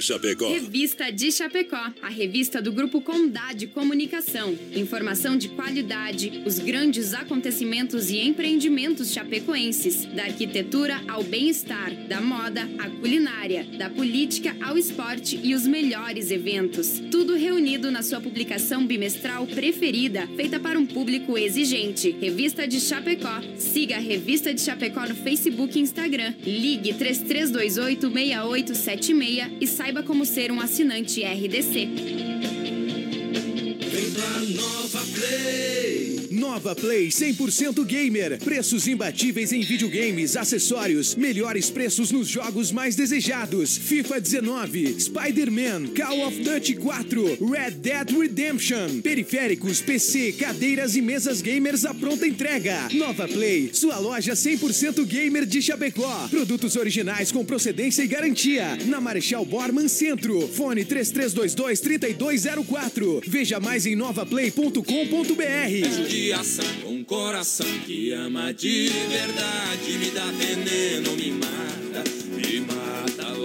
Chapecó. 0.01 0.49
Revista 0.49 1.13
de 1.13 1.31
Chapecó, 1.31 1.93
a 2.03 2.09
revista 2.09 2.61
do 2.61 2.73
Grupo 2.73 3.01
Condade 3.01 3.69
Comunicação. 3.69 4.59
Informação 4.75 5.37
de 5.37 5.49
qualidade, 5.51 6.43
os 6.45 6.59
grandes 6.59 7.15
acontecimentos 7.15 8.11
e 8.11 8.19
empreendimentos 8.19 9.13
chapecoenses, 9.13 10.05
da 10.07 10.25
arquitetura 10.25 11.01
ao 11.07 11.23
bem-estar, 11.23 11.95
da 12.09 12.21
moda 12.21 12.69
à 12.81 12.91
culinária, 12.91 13.65
da 13.79 13.89
política 13.89 14.57
ao 14.61 14.77
esporte 14.77 15.39
e 15.41 15.55
os 15.55 15.65
melhores 15.65 16.33
eventos. 16.33 17.01
Tudo 17.11 17.37
reunido 17.37 17.91
na 17.91 18.03
sua 18.03 18.17
publicação 18.17 18.32
bimestral 18.87 19.47
preferida, 19.47 20.27
feita 20.37 20.59
para 20.59 20.79
um 20.79 20.87
público 20.87 21.37
exigente. 21.37 22.17
Revista 22.21 22.67
de 22.67 22.81
Chapecó. 22.81 23.41
Siga 23.57 23.97
a 23.97 24.01
Revista 24.01 24.53
de 24.53 24.61
Chapecó 24.61 25.07
no 25.07 25.15
Facebook 25.15 25.79
e 25.79 25.83
Instagram. 25.83 26.35
Ligue 26.45 26.95
3328 26.95 28.11
6876 28.11 29.53
e 29.61 29.67
saiba 29.67 30.03
como 30.03 30.25
ser 30.25 30.51
um 30.51 30.61
assinante 30.61 31.23
RDC. 31.23 31.89
Vem 33.91 34.11
pra 34.13 34.41
Nova 34.57 35.03
Play. 35.15 35.92
Nova 36.43 36.75
Play 36.75 37.07
100% 37.07 37.85
Gamer. 37.85 38.37
Preços 38.43 38.89
imbatíveis 38.89 39.53
em 39.53 39.61
videogames, 39.61 40.37
acessórios, 40.37 41.15
melhores 41.15 41.71
preços 41.71 42.11
nos 42.11 42.27
jogos 42.27 42.73
mais 42.73 42.97
desejados. 42.97 43.77
FIFA 43.77 44.21
19, 44.21 45.01
Spider-Man, 45.01 45.95
Call 45.95 46.27
of 46.27 46.43
Duty 46.43 46.75
4, 46.75 47.39
Red 47.49 47.71
Dead 47.77 48.11
Redemption. 48.11 49.01
Periféricos, 49.03 49.81
PC, 49.81 50.33
cadeiras 50.33 50.97
e 50.97 51.01
mesas 51.01 51.41
gamers 51.41 51.85
à 51.85 51.95
pronta 51.95 52.27
entrega. 52.27 52.89
Nova 52.93 53.29
Play, 53.29 53.71
sua 53.73 54.01
loja 54.01 54.33
100% 54.33 55.05
gamer 55.05 55.47
de 55.47 55.63
Chapecó. 55.63 56.27
Produtos 56.29 56.75
originais 56.75 57.31
com 57.31 57.45
procedência 57.45 58.03
e 58.03 58.09
garantia. 58.09 58.77
Na 58.87 59.01
Marechal 59.01 59.45
Borman 59.45 59.87
Centro. 59.87 60.49
Fone 60.49 60.85
3322 60.85 61.79
3204. 61.79 63.23
Veja 63.29 63.61
mais 63.61 63.87
em 63.87 63.95
novaplay.com.br. 63.95 66.32
Com 66.83 67.05
coração 67.05 67.67
que 67.85 68.11
ama 68.15 68.55
de 68.55 68.89
verdade. 68.89 69.99
Me 69.99 70.11
dá 70.13 70.25
veneno, 70.31 71.13
me 71.15 71.31
mata, 71.31 72.05
me 72.31 72.61
mata 72.61 73.42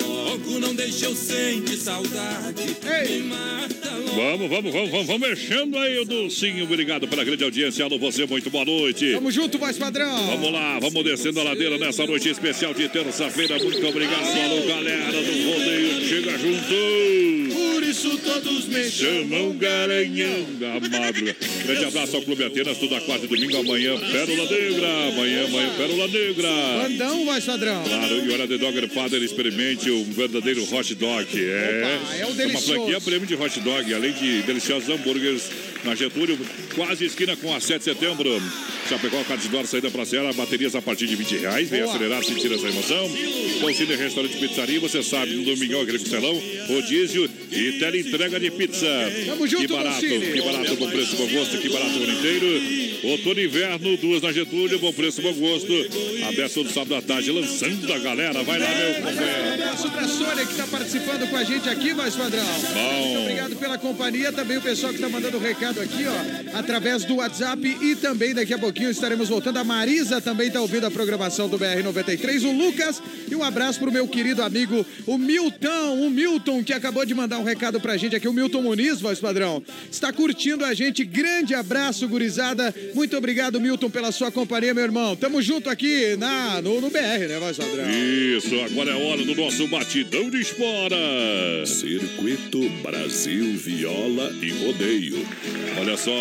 Não 0.59 0.73
deixa 0.73 1.05
eu 1.05 1.15
sentir 1.15 1.77
saudade. 1.77 2.63
Me 2.63 3.19
mata 3.23 3.95
logo. 3.95 4.15
Vamos, 4.15 4.49
vamos, 4.49 4.73
vamos, 4.73 4.89
vamos, 4.91 5.07
vamos 5.07 5.29
mexendo 5.29 5.77
aí, 5.77 5.99
o 5.99 6.05
Dulcinho. 6.05 6.63
Obrigado 6.63 7.07
pela 7.07 7.23
grande 7.23 7.43
audiência. 7.43 7.85
Alô, 7.85 7.99
você, 7.99 8.25
muito 8.25 8.49
boa 8.49 8.65
noite. 8.65 9.13
Tamo 9.13 9.31
junto, 9.31 9.57
voz 9.57 9.77
padrão. 9.77 10.27
Vamos 10.27 10.51
lá, 10.51 10.79
vamos 10.79 11.03
descendo 11.03 11.39
a 11.39 11.43
ladeira 11.43 11.77
nessa 11.77 12.05
noite 12.05 12.29
especial 12.29 12.73
de 12.73 12.89
terça-feira. 12.89 13.57
Muito 13.59 13.85
obrigado, 13.87 14.25
alô, 14.25 14.65
galera 14.67 15.11
do 15.11 15.51
rodeio. 15.51 16.01
Chega 16.07 16.37
junto. 16.37 17.53
Por 17.53 17.83
isso 17.83 18.17
todos 18.17 18.65
me 18.67 18.89
Chamam 18.89 19.57
Garanhão 19.57 20.45
da 20.59 20.79
Madruga. 20.99 21.35
Grande 21.65 21.85
abraço 21.85 22.15
ao 22.15 22.21
Clube 22.23 22.43
Atenas, 22.43 22.77
toda 22.77 22.99
quarta 23.01 23.25
e 23.25 23.27
domingo. 23.27 23.57
Amanhã, 23.57 23.97
Pérola 23.99 24.49
Negra. 24.49 24.87
Amanhã, 25.09 25.45
amanhã, 25.45 25.73
Pérola 25.77 26.07
Negra. 26.07 26.49
Bandão, 26.83 27.25
voz 27.25 27.45
padrão. 27.45 27.83
Claro, 27.83 28.25
e 28.25 28.31
hora 28.31 28.47
de 28.47 28.57
Dogger 28.57 28.89
Father, 28.89 29.21
experimente 29.21 29.91
um 29.91 30.03
verdadeiro 30.05 30.46
hot 30.55 30.95
dog. 30.95 31.27
É, 31.35 31.99
Opa, 32.03 32.15
é 32.15 32.25
o 32.25 32.27
uma 32.27 32.35
delicioso. 32.35 32.73
franquia 32.73 33.01
prêmio 33.01 33.27
de 33.27 33.35
hot 33.35 33.59
dog, 33.59 33.93
além 33.93 34.13
de 34.13 34.41
deliciosos 34.43 34.89
hambúrgueres 34.89 35.49
na 35.83 35.95
Getúlio, 35.95 36.37
quase 36.75 37.05
esquina 37.05 37.35
com 37.35 37.53
a 37.53 37.59
7 37.59 37.79
de 37.79 37.83
setembro. 37.83 38.41
Chapecó, 38.87 39.21
Cardidor, 39.23 39.65
saída 39.65 39.91
pra 39.91 40.05
Serra, 40.05 40.31
baterias 40.33 40.73
a 40.75 40.81
partir 40.81 41.07
de 41.07 41.15
20 41.15 41.37
reais. 41.37 41.69
Vem 41.69 41.81
Boa. 41.81 41.93
acelerar, 41.93 42.23
sentir 42.23 42.51
essa 42.53 42.67
emoção. 42.67 43.09
Concine 43.59 43.95
Restaurante 43.95 44.37
Pizzaria, 44.37 44.79
você 44.79 45.03
sabe, 45.03 45.33
no 45.33 45.43
Domingão, 45.43 45.81
aquele 45.81 45.99
costelão, 45.99 46.41
rodízio 46.67 47.29
e 47.51 47.73
teleentrega 47.73 48.39
de 48.39 48.51
pizza. 48.51 48.85
Tamo 49.25 49.47
junto, 49.47 49.61
que 49.67 49.73
barato, 49.73 49.99
que 49.99 50.41
barato, 50.41 50.75
bom 50.77 50.89
preço, 50.89 51.15
bom 51.17 51.27
gosto, 51.27 51.57
que 51.57 51.69
barato 51.69 51.99
o 51.99 52.03
ano 52.03 52.13
inteiro. 52.13 52.87
Outono 53.03 53.39
e 53.39 53.45
inverno, 53.45 53.97
duas 53.97 54.21
na 54.21 54.31
Getúlio, 54.31 54.79
bom 54.79 54.93
preço, 54.93 55.21
bom 55.21 55.33
gosto. 55.33 55.71
Aberto 56.27 56.53
todo 56.55 56.69
sábado 56.71 56.95
à 56.95 57.01
tarde, 57.01 57.31
lançando 57.31 57.91
a 57.93 57.99
galera. 57.99 58.41
Vai 58.43 58.59
lá, 58.59 58.67
meu 58.69 58.89
Um 58.89 58.93
companheiro. 58.95 59.53
abraço 59.53 59.91
pra 59.91 60.07
Sônia 60.07 60.45
que 60.45 60.55
tá 60.55 60.67
participando 60.67 61.29
com 61.29 61.35
a 61.37 61.43
gente 61.43 61.69
aqui, 61.69 61.93
voz 61.93 62.15
padrão. 62.15 62.43
Muito 62.45 63.19
obrigado 63.21 63.55
pela 63.57 63.77
companhia. 63.77 64.31
Também 64.31 64.57
o 64.57 64.61
pessoal 64.61 64.93
que 64.93 64.99
tá 64.99 65.09
mandando 65.09 65.37
o 65.37 65.39
recado 65.39 65.79
aqui, 65.81 66.05
ó, 66.07 66.57
através 66.57 67.05
do 67.05 67.15
WhatsApp. 67.15 67.77
E 67.81 67.95
também 67.95 68.33
daqui 68.33 68.53
a 68.53 68.57
pouquinho 68.57 68.76
estaremos 68.83 69.29
voltando. 69.29 69.57
A 69.57 69.63
Marisa 69.63 70.21
também 70.21 70.49
tá 70.49 70.61
ouvindo 70.61 70.85
a 70.85 70.91
programação 70.91 71.47
do 71.47 71.57
BR93. 71.57 72.43
O 72.43 72.51
Lucas. 72.51 73.01
E 73.29 73.35
um 73.35 73.43
abraço 73.43 73.79
pro 73.79 73.91
meu 73.91 74.07
querido 74.07 74.41
amigo, 74.41 74.85
o 75.05 75.17
Milton. 75.17 76.05
O 76.05 76.09
Milton, 76.09 76.63
que 76.63 76.73
acabou 76.73 77.05
de 77.05 77.13
mandar 77.13 77.39
um 77.39 77.43
recado 77.43 77.79
pra 77.79 77.97
gente 77.97 78.15
aqui. 78.15 78.27
O 78.27 78.33
Milton 78.33 78.61
Muniz, 78.61 79.01
voz 79.01 79.19
padrão. 79.19 79.63
Está 79.91 80.13
curtindo 80.13 80.63
a 80.63 80.73
gente. 80.73 81.03
Grande 81.03 81.53
abraço, 81.53 82.07
gurizada. 82.07 82.73
Muito 82.93 83.17
obrigado, 83.17 83.59
Milton, 83.59 83.89
pela 83.89 84.11
sua 84.11 84.31
companhia, 84.31 84.73
meu 84.73 84.83
irmão. 84.83 85.15
Tamo 85.15 85.41
junto 85.41 85.69
aqui 85.69 86.15
na, 86.17 86.61
no, 86.61 86.79
no 86.81 86.89
BR, 86.89 87.27
né, 87.27 87.39
voz 87.39 87.57
padrão? 87.57 87.85
Isso, 87.89 88.59
agora 88.61 88.91
é 88.91 88.95
hora 88.95 89.23
do 89.23 89.35
nosso 89.35 89.67
batidão 89.67 90.29
de 90.29 90.41
espora. 90.41 90.97
Circuito 91.65 92.69
Brasil 92.81 93.57
Viola 93.57 94.31
e 94.41 94.51
Rodeio. 94.51 95.25
Olha 95.79 95.97
só, 95.97 96.11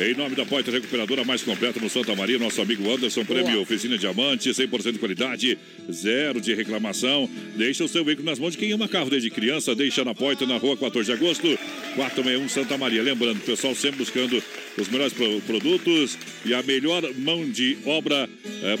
em 0.00 0.14
nome 0.14 0.36
da 0.36 0.44
Poitra 0.44 0.72
Recuperadora 0.72 1.24
mais 1.24 1.42
completa 1.42 1.75
no 1.80 1.88
Santa 1.90 2.14
Maria, 2.14 2.38
nosso 2.38 2.60
amigo 2.60 2.90
Anderson, 2.90 3.24
prêmio 3.24 3.60
Oficina 3.60 3.96
Diamante, 3.98 4.48
100% 4.50 4.92
de 4.92 4.98
qualidade, 4.98 5.58
zero 5.90 6.40
de 6.40 6.54
reclamação. 6.54 7.28
Deixa 7.56 7.84
o 7.84 7.88
seu 7.88 8.04
veículo 8.04 8.26
nas 8.28 8.38
mãos 8.38 8.52
de 8.52 8.58
quem 8.58 8.72
ama 8.72 8.88
carro 8.88 9.10
desde 9.10 9.30
criança, 9.30 9.74
deixa 9.74 10.04
na 10.04 10.14
Poitra, 10.14 10.46
na 10.46 10.56
rua 10.56 10.76
14 10.76 11.06
de 11.06 11.12
agosto, 11.12 11.58
461 11.96 12.48
Santa 12.48 12.78
Maria. 12.78 13.02
Lembrando, 13.02 13.38
o 13.38 13.40
pessoal 13.40 13.74
sempre 13.74 13.98
buscando 13.98 14.42
os 14.78 14.88
melhores 14.88 15.12
pro- 15.12 15.40
produtos 15.42 16.18
e 16.44 16.52
a 16.54 16.62
melhor 16.62 17.02
mão 17.18 17.48
de 17.48 17.76
obra 17.84 18.28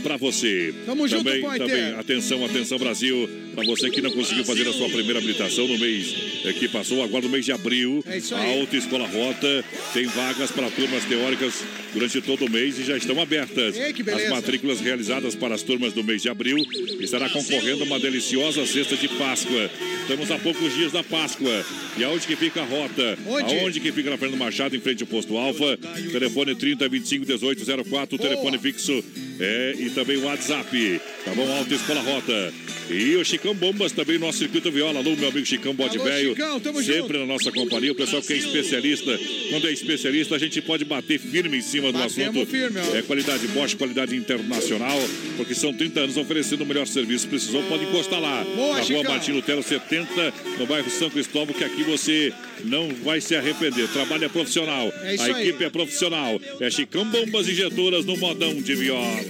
para 0.02 0.16
você. 0.16 0.74
Tamo 0.84 1.06
junto, 1.06 1.24
também, 1.24 1.40
Poiter. 1.42 1.66
também, 1.66 1.84
atenção, 1.98 2.44
atenção 2.44 2.78
Brasil, 2.78 3.28
para 3.54 3.64
você 3.64 3.90
que 3.90 4.00
não 4.00 4.10
conseguiu 4.10 4.44
fazer 4.44 4.66
a 4.68 4.72
sua 4.72 4.88
primeira 4.88 5.18
habilitação 5.18 5.66
no 5.68 5.78
mês 5.78 6.14
eh, 6.44 6.52
que 6.52 6.68
passou, 6.68 7.02
agora 7.02 7.24
no 7.24 7.30
mês 7.30 7.44
de 7.44 7.52
abril, 7.52 8.04
É 8.06 8.18
a. 8.34 8.60
Autoescola 8.60 9.06
Rota 9.06 9.64
tem 9.92 10.04
vagas 10.06 10.50
para 10.50 10.70
turmas 10.70 11.04
teóricas 11.04 11.62
durante 11.96 12.20
todo 12.20 12.44
o 12.44 12.50
mês 12.50 12.78
e 12.78 12.84
já 12.84 12.94
estão 12.94 13.18
abertas. 13.20 13.74
Ei. 13.74 13.94
As 14.12 14.28
matrículas 14.28 14.80
realizadas 14.80 15.34
para 15.34 15.54
as 15.54 15.62
turmas 15.62 15.94
do 15.94 16.04
mês 16.04 16.20
de 16.20 16.28
abril 16.28 16.58
estará 17.00 17.26
concorrendo 17.30 17.84
uma 17.84 17.98
deliciosa 17.98 18.66
cesta 18.66 18.96
de 18.96 19.08
Páscoa. 19.08 19.70
Estamos 20.02 20.30
a 20.30 20.38
poucos 20.38 20.74
dias 20.74 20.92
da 20.92 21.02
Páscoa. 21.02 21.64
E 21.96 22.04
aonde 22.04 22.26
que 22.26 22.36
fica 22.36 22.60
a 22.60 22.64
rota? 22.64 23.18
Onde? 23.26 23.58
Aonde 23.58 23.80
que 23.80 23.90
fica 23.92 24.10
na 24.10 24.18
Fernando 24.18 24.38
Machado, 24.38 24.76
em 24.76 24.80
frente 24.80 25.02
ao 25.02 25.06
posto 25.06 25.38
Alfa. 25.38 25.78
Telefone 26.12 26.54
30 26.54 26.86
25 26.86 27.24
18 27.24 27.84
04, 27.84 28.18
telefone 28.18 28.58
fixo 28.58 29.02
é, 29.38 29.74
e 29.78 29.90
também 29.90 30.16
o 30.16 30.24
WhatsApp. 30.24 31.00
Tá 31.24 31.34
bom? 31.34 31.50
Autoescola 31.56 32.00
Rota. 32.00 32.52
E 32.88 33.16
o 33.16 33.24
Chicão 33.24 33.52
Bombas 33.52 33.90
também, 33.90 34.16
nosso 34.16 34.38
circuito 34.38 34.70
viola. 34.70 35.00
Alô, 35.00 35.16
meu 35.16 35.28
amigo 35.28 35.44
Chicão 35.44 35.74
Bode 35.74 35.98
Velho. 35.98 36.36
Sempre 36.84 37.18
na 37.18 37.26
nossa 37.26 37.50
companhia. 37.50 37.90
O 37.90 37.94
pessoal 37.96 38.22
que 38.22 38.32
é 38.32 38.36
especialista. 38.36 39.18
Quando 39.50 39.66
é 39.66 39.72
especialista, 39.72 40.36
a 40.36 40.38
gente 40.38 40.62
pode 40.62 40.84
bater 40.84 41.18
firme 41.18 41.58
em 41.58 41.62
cima 41.62 41.90
do 41.90 41.98
Batemos 41.98 42.36
assunto. 42.36 42.46
firme, 42.46 42.78
ó. 42.80 42.96
é 42.96 43.02
qualidade 43.02 43.46
Bosch, 43.48 43.74
qualidade 43.74 44.14
internacional. 44.14 44.96
Porque 45.36 45.54
são 45.54 45.72
30 45.72 46.00
anos 46.00 46.16
oferecendo 46.16 46.62
o 46.62 46.66
melhor 46.66 46.86
serviço. 46.86 47.26
Precisou, 47.26 47.62
pode 47.64 47.84
encostar 47.84 48.20
lá. 48.20 48.44
Boa, 48.44 48.56
na 48.56 48.74
rua 48.74 48.84
Chicão. 48.84 49.04
Martin 49.04 49.32
Lutero 49.32 49.62
70, 49.62 50.34
no 50.58 50.66
bairro 50.66 50.90
São 50.90 51.10
Cristóvão, 51.10 51.54
que 51.54 51.64
aqui 51.64 51.82
você 51.82 52.32
não 52.64 52.88
vai 53.04 53.20
se 53.20 53.34
arrepender. 53.34 53.88
Trabalho 53.88 54.24
é 54.26 54.28
profissional. 54.28 54.92
É 55.02 55.16
a 55.16 55.24
aí. 55.24 55.42
equipe 55.48 55.64
é 55.64 55.70
profissional. 55.70 56.40
É 56.60 56.70
Chicão 56.70 57.04
Bombas 57.04 57.48
Injetoras 57.48 58.04
no 58.04 58.16
modão 58.16 58.54
de 58.54 58.74
viola. 58.76 59.25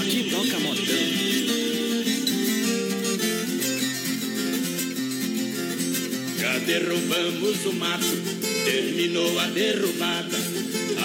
Aqui 0.00 0.30
toca 0.30 0.58
modão. 0.58 0.84
Já 6.38 6.58
derrubamos 6.60 7.66
o 7.66 7.72
mato, 7.74 8.04
terminou 8.64 9.38
a 9.38 9.46
derrubada. 9.48 10.38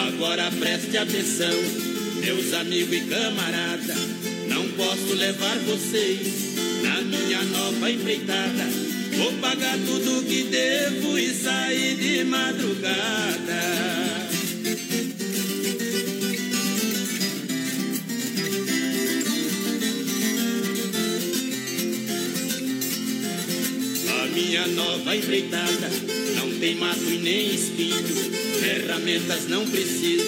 Agora 0.08 0.50
preste 0.52 0.98
atenção, 0.98 1.54
meus 2.24 2.54
amigos 2.54 2.96
e 2.96 3.02
camarada. 3.02 3.96
Não 4.48 4.68
posso 4.70 5.14
levar 5.16 5.58
vocês 5.60 6.56
na 6.82 7.02
minha 7.02 7.44
nova 7.44 7.92
empreitada. 7.92 8.68
Vou 9.18 9.34
pagar 9.34 9.78
tudo 9.80 10.26
que 10.26 10.44
devo 10.44 11.18
e 11.18 11.34
sair 11.34 11.96
de 11.96 12.24
madrugada. 12.24 14.19
Minha 24.30 24.68
nova 24.68 25.16
empreitada 25.16 25.90
não 26.36 26.52
tem 26.60 26.76
mato 26.76 27.04
e 27.04 27.18
nem 27.18 27.54
espinho, 27.54 28.08
ferramentas 28.60 29.48
não 29.48 29.68
preciso, 29.68 30.26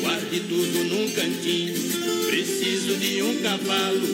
guarde 0.00 0.40
tudo 0.40 0.84
num 0.84 1.10
cantinho. 1.10 1.74
Preciso 2.28 2.96
de 2.96 3.22
um 3.22 3.36
cavalo, 3.42 4.06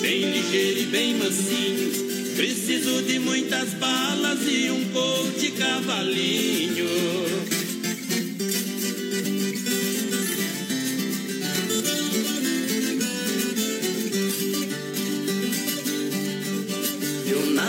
bem 0.00 0.30
ligeiro 0.30 0.80
e 0.80 0.86
bem 0.86 1.14
mansinho. 1.14 2.08
Preciso 2.36 3.02
de 3.02 3.18
muitas 3.18 3.70
balas 3.74 4.38
e 4.48 4.70
um 4.70 4.84
coach 4.92 5.50
cavalinho. 5.52 6.86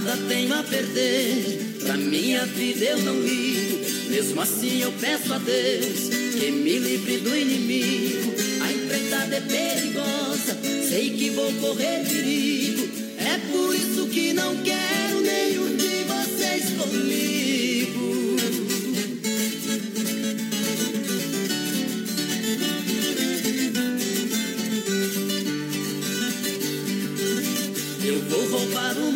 Nada 0.10 0.24
tenho 0.28 0.54
a 0.56 0.64
perder, 0.64 1.78
pra 1.84 1.96
minha 1.96 2.44
vida 2.46 2.84
eu 2.84 2.98
não 3.00 3.22
ligo. 3.22 3.78
Mesmo 4.10 4.42
assim 4.42 4.82
eu 4.82 4.92
peço 4.94 5.32
a 5.32 5.38
Deus 5.38 6.10
que 6.40 6.50
me 6.52 6.80
livre 6.80 7.18
do 7.18 7.36
inimigo. 7.36 8.34
A 8.62 8.72
empreitada 8.72 9.36
é 9.36 9.42
perigosa, 9.42 10.58
sei 10.88 11.12
que 11.12 11.30
vou 11.30 11.52
correr 11.54 12.04
perigo. 12.08 12.90
É 13.20 13.38
por 13.52 13.76
isso 13.76 14.08
que 14.08 14.34
não 14.34 14.56
quero 14.64 15.22
nenhum 15.22 15.78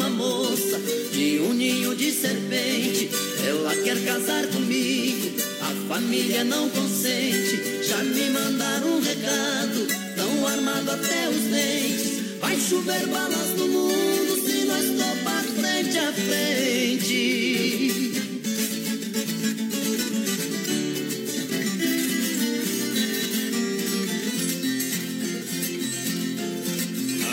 uma 0.04 0.10
moça 0.10 0.80
de 1.12 1.40
um 1.40 1.54
ninho 1.54 1.96
de 1.96 2.12
serpente. 2.12 3.10
Ela 3.48 3.74
quer 3.84 4.04
casar 4.04 4.46
comigo, 4.48 5.32
a 5.62 5.88
família 5.88 6.44
não 6.44 6.70
consente. 6.70 7.84
Já 7.84 7.98
me 8.04 8.30
mandaram 8.30 8.98
um 8.98 9.02
recado, 9.02 9.88
tão 10.16 10.48
armado 10.48 10.92
até 10.92 11.30
os 11.30 11.44
dentes. 11.44 12.40
Vai 12.42 12.60
chover 12.60 13.08
balas 13.08 13.50
no 13.58 13.68
mundo 13.68 14.46
se 14.46 14.66
nós 14.66 14.86
topar 14.98 15.44
frente 15.44 15.98
a 15.98 16.12
frente. 16.12 17.54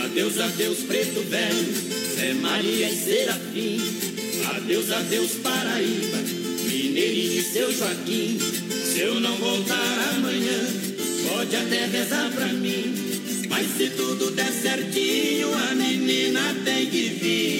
Adeus, 0.04 0.38
adeus, 0.38 0.78
preto 0.80 1.20
velho, 1.28 1.89
Zé 2.20 2.34
Maria 2.34 2.86
e 2.86 2.94
Serafim. 2.94 3.80
Adeus, 4.54 4.90
adeus, 4.90 5.30
Paraíba, 5.42 6.18
Mineirinho 6.68 7.40
e 7.40 7.42
seu 7.42 7.72
Joaquim. 7.72 8.38
Se 8.84 9.00
eu 9.00 9.18
não 9.20 9.34
voltar 9.36 10.14
amanhã, 10.14 10.58
pode 11.30 11.56
até 11.56 11.86
rezar 11.86 12.30
pra 12.32 12.48
mim. 12.48 12.94
Mas 13.48 13.66
se 13.68 13.88
tudo 13.96 14.32
der 14.32 14.52
certinho, 14.52 15.48
a 15.54 15.74
menina 15.74 16.54
tem 16.62 16.90
que 16.90 17.08
vir. 17.08 17.59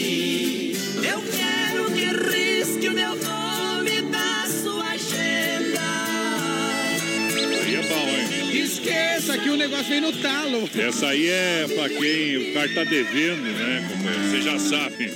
Esqueça 9.31 9.39
que 9.39 9.51
o 9.51 9.57
negócio 9.57 9.87
vem 9.89 10.01
no 10.01 10.13
talo. 10.13 10.69
Essa 10.77 11.09
aí 11.09 11.29
é 11.29 11.67
pra 11.75 11.89
quem 11.89 12.37
o 12.37 12.53
cara 12.55 12.69
tá 12.75 12.85
devendo, 12.85 13.43
né, 13.43 13.89
companheiro? 13.91 14.29
Você 14.31 14.43
já 14.43 14.59
sabe. 14.59 15.13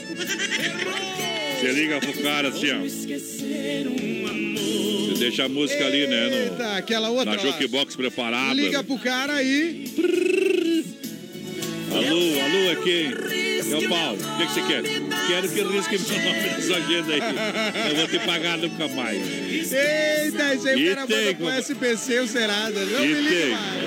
Você 1.60 1.72
liga 1.72 1.98
pro 2.00 2.12
cara 2.22 2.48
assim, 2.48 2.70
ó. 2.72 2.78
Você 5.08 5.14
deixa 5.18 5.44
a 5.44 5.48
música 5.48 5.84
ali, 5.86 6.06
né? 6.06 6.28
No, 6.28 6.36
Eita, 6.36 6.76
aquela 6.76 7.10
outra 7.10 7.34
na 7.36 7.38
jukebox 7.42 7.96
preparada. 7.96 8.54
Liga 8.54 8.84
pro 8.84 8.98
cara 8.98 9.34
aí. 9.34 9.84
Alô, 11.90 12.40
alô, 12.40 12.70
é 12.70 12.76
quem? 12.82 13.06
É 13.72 13.76
o 13.76 13.88
Paulo. 13.88 14.18
O 14.18 14.38
que, 14.38 14.46
que 14.46 14.52
você 14.52 14.62
quer? 14.62 14.82
Quero 15.28 15.48
que 15.48 15.62
risque 15.62 15.98
meu 16.12 16.22
nome 16.24 16.40
nessa 16.40 16.76
agenda 16.76 17.14
aí. 17.14 17.90
Eu 17.90 17.96
vou 17.96 18.08
te 18.08 18.18
pagar 18.26 18.58
nunca 18.58 18.88
mais. 18.88 19.22
Eita, 19.72 20.54
isso 20.54 20.68
aí 20.68 20.88
o 20.92 20.94
cara 20.94 21.06
manda 21.06 21.34
compa- 21.34 21.58
SPC 21.60 22.18
o 22.20 22.28
Serasa. 22.28 22.84
Não 22.84 23.04
E 23.04 23.08
me 23.08 23.14
liga 23.20 23.30
tem. 23.30 23.50
mais. 23.50 23.83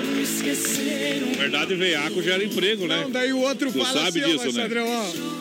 Na 1.30 1.42
verdade, 1.42 1.74
veiaco 1.74 2.22
gera 2.22 2.42
emprego, 2.42 2.86
né? 2.86 3.02
Não, 3.02 3.10
daí 3.10 3.32
o 3.32 3.38
outro 3.38 3.70
Tu 3.72 3.78
fala 3.78 4.04
sabe 4.04 4.20
assim, 4.20 4.32
disso, 4.32 4.48
ó, 4.48 4.52
né? 4.52 4.62
Sandrão, 4.62 4.86
ó. 4.88 5.38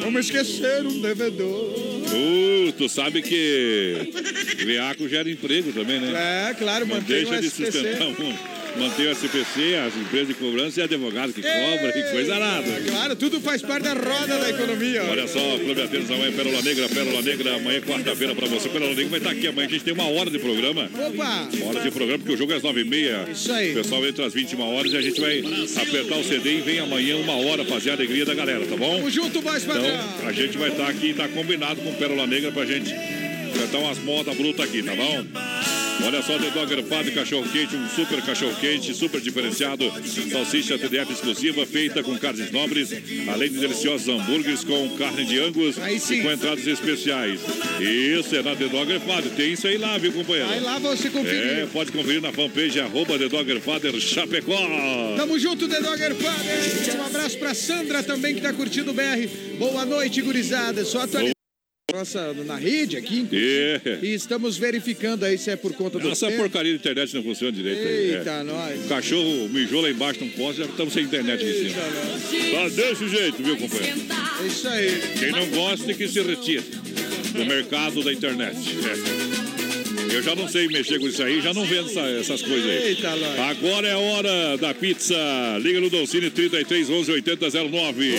Vamos 0.00 0.26
esquecer 0.26 0.86
um 0.86 0.88
um 0.88 1.00
devedor. 1.00 1.74
Uh, 2.12 2.72
tu 2.72 2.88
sabe 2.88 3.22
que 3.22 3.94
veaco 4.64 5.08
gera 5.08 5.30
emprego 5.30 5.72
também, 5.72 6.00
né? 6.00 6.48
É, 6.50 6.54
claro, 6.54 6.86
Não 6.86 6.96
mantém 6.96 7.24
deixa 7.24 7.36
o 7.36 7.40
de 7.40 7.46
SPC. 7.46 7.72
sustentar 7.72 8.08
um. 8.08 8.59
Mantém 8.76 9.06
o 9.06 9.12
SPC, 9.12 9.74
as 9.86 9.96
empresas 9.96 10.28
de 10.28 10.34
cobrança 10.34 10.80
e 10.80 10.82
advogado 10.82 11.32
que 11.32 11.42
cobra, 11.42 11.92
que 11.92 12.02
coisa 12.10 12.38
nada. 12.38 12.80
Claro, 12.88 13.16
tudo 13.16 13.40
faz 13.40 13.62
parte 13.62 13.84
da 13.84 13.94
roda 13.94 14.38
da 14.38 14.50
economia. 14.50 15.02
Olha 15.04 15.26
só, 15.26 15.40
Clube 15.58 15.82
Atenas 15.82 16.10
amanhã, 16.10 16.32
Pérola 16.32 16.62
Negra, 16.62 16.88
Pérola 16.88 17.22
Negra, 17.22 17.56
amanhã 17.56 17.78
é 17.78 17.80
quarta-feira 17.80 18.34
pra 18.34 18.46
você. 18.46 18.68
Pérola 18.68 18.94
Negra 18.94 19.10
vai 19.10 19.18
estar 19.18 19.30
aqui 19.30 19.46
amanhã, 19.46 19.66
a 19.66 19.70
gente 19.70 19.84
tem 19.84 19.92
uma 19.92 20.08
hora 20.08 20.30
de 20.30 20.38
programa. 20.38 20.90
Opa! 20.94 21.48
Uma 21.54 21.66
hora 21.66 21.80
de 21.80 21.90
programa, 21.90 22.18
porque 22.18 22.34
o 22.34 22.36
jogo 22.36 22.52
é 22.52 22.56
às 22.56 22.62
nove 22.62 22.80
e 22.80 22.84
meia. 22.84 23.26
Isso 23.30 23.52
aí. 23.52 23.72
O 23.72 23.74
pessoal 23.74 24.06
entra 24.06 24.26
às 24.26 24.34
21 24.34 24.60
horas 24.60 24.92
e 24.92 24.96
a 24.96 25.02
gente 25.02 25.20
vai 25.20 25.42
apertar 25.76 26.16
o 26.16 26.24
CD 26.24 26.58
e 26.58 26.60
vem 26.60 26.78
amanhã 26.78 27.16
uma 27.16 27.34
hora 27.34 27.64
fazer 27.64 27.90
a 27.90 27.94
alegria 27.94 28.24
da 28.24 28.34
galera, 28.34 28.64
tá 28.66 28.76
bom? 28.76 28.96
Tamo 28.96 29.10
junto, 29.10 29.40
voz 29.40 29.64
padrão. 29.64 29.84
Então, 29.84 30.28
a 30.28 30.32
gente 30.32 30.56
vai 30.56 30.70
estar 30.70 30.88
aqui, 30.88 31.12
tá 31.12 31.28
combinado 31.28 31.80
com 31.80 31.92
Pérola 31.94 32.26
Negra 32.26 32.52
pra 32.52 32.64
gente 32.64 32.94
cantar 33.58 33.78
umas 33.78 33.98
modas 33.98 34.36
brutas 34.36 34.64
aqui, 34.64 34.82
tá 34.82 34.94
bom? 34.94 35.79
Olha 36.04 36.22
só, 36.22 36.38
The 36.38 36.50
Dogger 36.50 36.82
Padre 36.84 37.12
Cachorro 37.12 37.48
Quente, 37.48 37.76
um 37.76 37.88
super 37.88 38.22
cachorro 38.22 38.56
quente, 38.60 38.94
super 38.94 39.20
diferenciado. 39.20 39.84
Salsicha 40.30 40.78
TDF 40.78 41.12
exclusiva, 41.12 41.66
feita 41.66 42.02
com 42.02 42.16
carnes 42.18 42.50
nobres, 42.50 42.90
além 43.28 43.50
de 43.50 43.58
deliciosos 43.58 44.08
hambúrgueres 44.08 44.64
com 44.64 44.88
carne 44.96 45.24
de 45.24 45.38
angus 45.38 45.76
e 46.10 46.22
com 46.22 46.32
entradas 46.32 46.66
especiais. 46.66 47.40
Isso, 47.80 48.34
é 48.34 48.42
na 48.42 48.56
The 48.56 48.68
Dogger 48.68 49.00
Padre. 49.00 49.30
Tem 49.30 49.52
isso 49.52 49.66
aí 49.66 49.76
lá, 49.78 49.98
viu, 49.98 50.12
companheiro? 50.12 50.48
Vai 50.48 50.60
lá 50.60 50.78
você 50.78 51.10
conferir. 51.10 51.40
É, 51.40 51.66
pode 51.72 51.92
conferir 51.92 52.20
na 52.20 52.32
fanpage 52.32 52.80
arroba 52.80 53.18
The 53.18 53.28
Dogger 53.28 53.60
Father 53.60 53.98
Chapecó. 54.00 54.58
Tamo 55.16 55.38
junto, 55.38 55.68
The 55.68 55.80
Dogger 55.80 56.14
Father. 56.14 56.98
Um 56.98 57.06
abraço 57.06 57.38
pra 57.38 57.54
Sandra 57.54 58.02
também 58.02 58.34
que 58.34 58.40
tá 58.40 58.52
curtindo 58.52 58.90
o 58.90 58.94
BR. 58.94 59.28
Boa 59.58 59.84
noite, 59.84 60.22
gurizada. 60.22 60.84
Só 60.84 61.00
atualizando 61.00 61.39
nossa 61.92 62.32
na 62.44 62.56
rede 62.56 62.96
aqui. 62.96 63.20
inclusive. 63.20 63.80
É. 63.84 63.98
E 64.02 64.14
estamos 64.14 64.56
verificando 64.56 65.24
aí 65.24 65.36
se 65.38 65.50
é 65.50 65.56
por 65.56 65.72
conta 65.74 65.98
do 65.98 66.08
Essa 66.10 66.26
tempo. 66.28 66.42
porcaria 66.42 66.72
de 66.72 66.78
internet 66.78 67.14
não 67.14 67.22
funciona 67.22 67.52
direito. 67.52 67.86
aí, 67.86 68.14
Eita, 68.16 68.30
é. 68.30 68.42
nós. 68.42 68.84
O 68.84 68.88
cachorro 68.88 69.48
mijou 69.48 69.80
lá 69.80 69.90
embaixo 69.90 70.20
num 70.20 70.30
poste, 70.30 70.60
já 70.62 70.66
estamos 70.66 70.92
sem 70.92 71.04
internet 71.04 71.42
aqui 71.42 71.50
em 71.50 71.68
cima. 71.68 72.60
Tá 72.60 72.68
desse 72.68 73.08
jeito, 73.08 73.42
viu, 73.42 73.56
companheiro? 73.56 74.00
É 74.42 74.46
isso 74.46 74.68
aí. 74.68 75.00
Quem 75.18 75.30
não 75.32 75.46
gosta 75.50 75.86
tem 75.86 75.94
que 75.96 76.08
se 76.08 76.20
retire 76.20 76.62
do 77.32 77.44
mercado 77.46 78.02
da 78.02 78.12
internet. 78.12 78.56
É. 78.56 79.39
Eu 80.12 80.22
já 80.22 80.34
não 80.34 80.48
sei 80.48 80.66
mexer 80.68 80.98
com 80.98 81.06
isso 81.08 81.22
aí, 81.22 81.40
já 81.40 81.54
não 81.54 81.64
vendo 81.64 81.88
essa- 81.88 82.00
essas 82.00 82.42
coisas 82.42 82.68
aí. 82.68 82.88
Eita. 82.88 83.10
Agora 83.48 83.86
é 83.88 83.92
a 83.92 83.98
hora 83.98 84.56
da 84.58 84.74
pizza. 84.74 85.14
Liga 85.62 85.80
no 85.80 85.88
Dolcine 85.88 86.30
33 86.30 86.90
11 86.90 87.10
80 87.12 87.50
09 87.50 88.10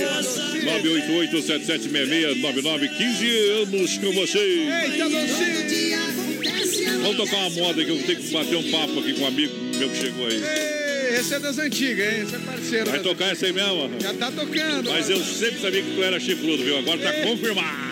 988 0.63 1.41
7766 1.41 2.37
99 2.41 2.87
15 2.87 3.27
anos 3.61 3.97
com 3.97 4.11
vocês. 4.13 4.69
Eita, 4.91 5.09
Dolcinho. 5.09 7.01
Vamos 7.01 7.17
tocar 7.17 7.37
uma 7.37 7.49
moda 7.51 7.83
que 7.83 7.91
eu 7.91 7.97
tenho 8.03 8.19
que 8.19 8.31
bater 8.31 8.55
um 8.55 8.71
papo 8.71 8.99
aqui 8.99 9.13
com 9.13 9.21
um 9.23 9.27
amigo 9.27 9.53
meu 9.77 9.89
que 9.89 9.97
chegou 9.97 10.27
aí. 10.27 10.35
Ei, 10.35 11.19
Esse 11.19 11.33
é 11.35 11.39
das 11.39 11.57
antigas, 11.57 12.13
hein? 12.13 12.21
Esse 12.23 12.35
é 12.35 12.39
parceiro. 12.39 12.85
Vai 12.85 12.99
das- 12.99 13.03
tocar 13.07 13.31
essa 13.31 13.45
aí 13.45 13.51
mesmo? 13.53 13.91
Já 14.01 14.13
tá 14.13 14.31
tocando. 14.31 14.89
Mas 14.89 15.09
eu 15.09 15.17
sempre 15.23 15.59
sabia 15.59 15.81
que 15.81 15.91
tu 15.95 16.03
era 16.03 16.19
chifrudo, 16.19 16.63
viu? 16.63 16.77
Agora 16.77 16.97
tá 16.99 17.11
confirmado. 17.23 17.91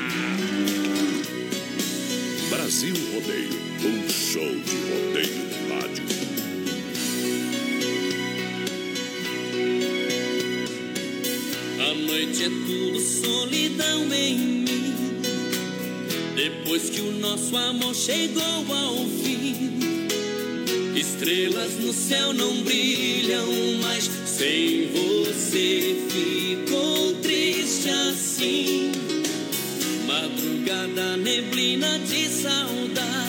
Brasil 2.49 2.93
Rodeio, 3.13 3.49
um 3.87 4.09
show 4.09 4.41
de 4.41 4.75
rodeio 4.89 5.47
de 5.47 5.59
rádio. 5.69 6.03
A 11.79 11.93
noite 11.93 12.43
é 12.43 12.49
tudo 12.49 12.99
solidão 12.99 14.13
em 14.13 14.37
mim. 14.37 15.21
Depois 16.35 16.89
que 16.89 17.01
o 17.01 17.11
nosso 17.19 17.55
amor 17.55 17.95
chegou 17.95 18.43
ao 18.43 19.05
fim, 19.05 19.71
estrelas 20.95 21.73
no 21.79 21.93
céu 21.93 22.33
não 22.33 22.61
brilham 22.63 23.47
mais. 23.81 24.09
Sem 24.25 24.87
você 24.87 25.95
ficou 26.09 27.13
triste 27.21 27.89
assim. 27.89 28.91
Madrugada, 30.05 31.17
neblina 31.17 31.99
de 31.99 32.27
saudade. 32.27 33.28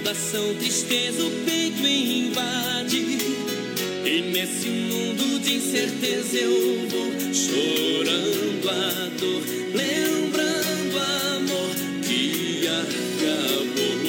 Recordação, 0.00 0.54
tristeza, 0.54 1.22
o 1.22 1.30
peito 1.44 1.86
invade. 1.86 2.96
E 4.06 4.32
nesse 4.32 4.68
mundo 4.68 5.38
de 5.40 5.56
incerteza 5.56 6.38
eu 6.38 6.88
vou 6.88 7.12
chorando 7.34 8.70
a 8.70 9.10
dor, 9.20 9.42
lembrando 9.74 10.98
amor 11.36 11.76
que 12.02 12.66
acabou. 12.66 14.00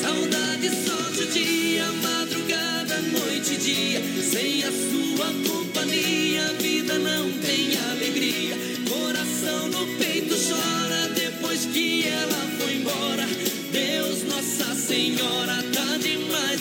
Saudade 0.00 0.70
só 0.70 1.12
judia, 1.12 1.86
madrugada, 2.00 3.00
noite 3.02 3.56
dia. 3.56 4.00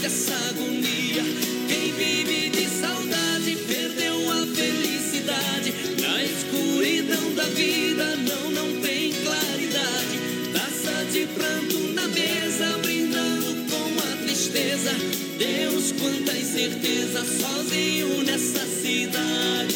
Essa 0.05 0.33
agonia. 0.49 1.23
Quem 1.67 1.91
vive 1.93 2.49
de 2.49 2.67
saudade 2.69 3.57
perdeu 3.67 4.31
a 4.31 4.45
felicidade. 4.45 5.73
Na 6.01 6.23
escuridão 6.23 7.33
da 7.33 7.45
vida 7.45 8.15
não, 8.17 8.51
não 8.51 8.81
tem 8.81 9.11
claridade. 9.13 10.19
Taça 10.53 11.05
de 11.11 11.25
pranto 11.27 11.77
na 11.93 12.07
mesa, 12.07 12.77
brindando 12.81 13.69
com 13.69 13.99
a 13.99 14.25
tristeza. 14.25 14.91
Deus, 15.37 15.91
quanta 15.93 16.37
incerteza, 16.37 17.23
sozinho 17.25 18.23
nessa 18.23 18.65
cidade. 18.65 19.66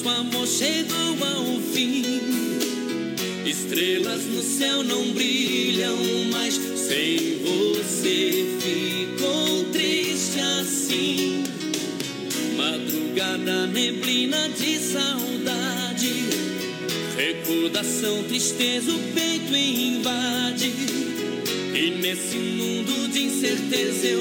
Nosso 0.00 0.08
amor 0.08 0.46
chegou 0.46 1.26
ao 1.26 1.60
fim, 1.60 2.20
estrelas 3.44 4.24
no 4.24 4.42
céu 4.42 4.82
não 4.82 5.12
brilham 5.12 5.96
mais. 6.32 6.54
Sem 6.54 7.38
você 7.42 8.46
ficou 8.60 9.64
triste 9.72 10.40
assim. 10.60 11.44
Madrugada, 12.56 13.66
neblina 13.66 14.48
de 14.48 14.78
saudade. 14.78 16.14
Recordação, 17.16 18.22
tristeza, 18.24 18.92
o 18.92 18.98
peito 19.14 19.54
invade. 19.54 20.72
E 21.74 21.90
nesse 22.00 22.36
mundo 22.36 23.12
de 23.12 23.24
incerteza 23.24 24.06
eu 24.06 24.19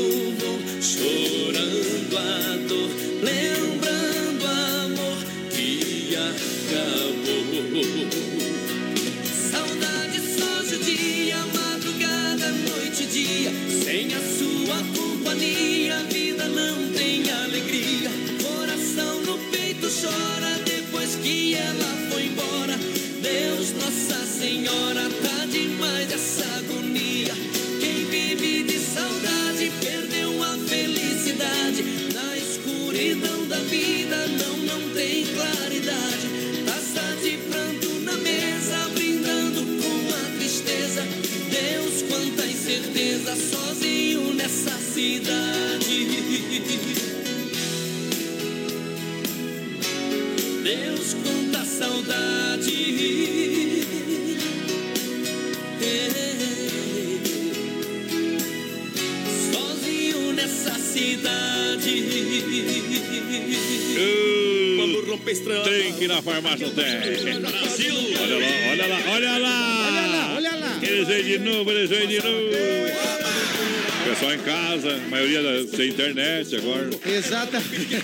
internet 76.12 76.56
agora. 76.56 76.90
Exatamente. 77.06 78.02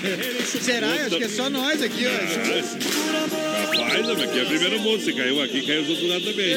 Será? 0.61 0.87
Acho 1.05 1.17
que 1.17 1.23
é 1.23 1.29
só 1.29 1.49
nós 1.49 1.81
aqui, 1.81 2.05
ó. 2.07 2.11
Rapaz, 3.77 4.09
aqui 4.21 4.39
é 4.39 4.45
primeiro 4.45 4.79
mundo. 4.79 5.03
Se 5.03 5.13
caiu 5.13 5.41
aqui, 5.41 5.61
caiu 5.65 5.81
os 5.83 5.89
outros 5.89 6.09
lados 6.09 6.25
também. 6.25 6.55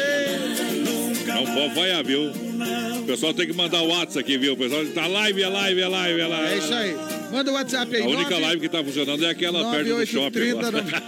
Não 1.27 1.45
pode 1.55 1.75
vaiar, 1.75 2.05
viu? 2.05 2.31
O 2.31 3.05
pessoal 3.07 3.33
tem 3.33 3.47
que 3.47 3.53
mandar 3.53 3.81
o 3.83 3.89
WhatsApp 3.89 4.20
aqui, 4.20 4.37
viu? 4.39 4.53
O 4.55 4.57
pessoal 4.57 4.85
tá 4.87 5.07
live, 5.07 5.43
é 5.43 5.49
live, 5.49 5.81
é 5.81 5.89
live, 5.89 6.20
é 6.20 6.27
live. 6.27 6.53
É 6.55 6.59
isso 6.59 6.75
aí. 6.75 6.97
Manda 7.33 7.51
o 7.51 7.55
WhatsApp 7.55 7.95
aí. 7.97 8.03
A 8.03 8.07
única 8.07 8.31
nove- 8.31 8.43
live 8.43 8.61
que 8.62 8.69
tá 8.69 8.83
funcionando 8.83 9.25
é 9.25 9.31
aquela 9.31 9.70
perto 9.70 9.95
do 9.97 10.07
shopping. 10.07 10.39
9830 10.53 10.99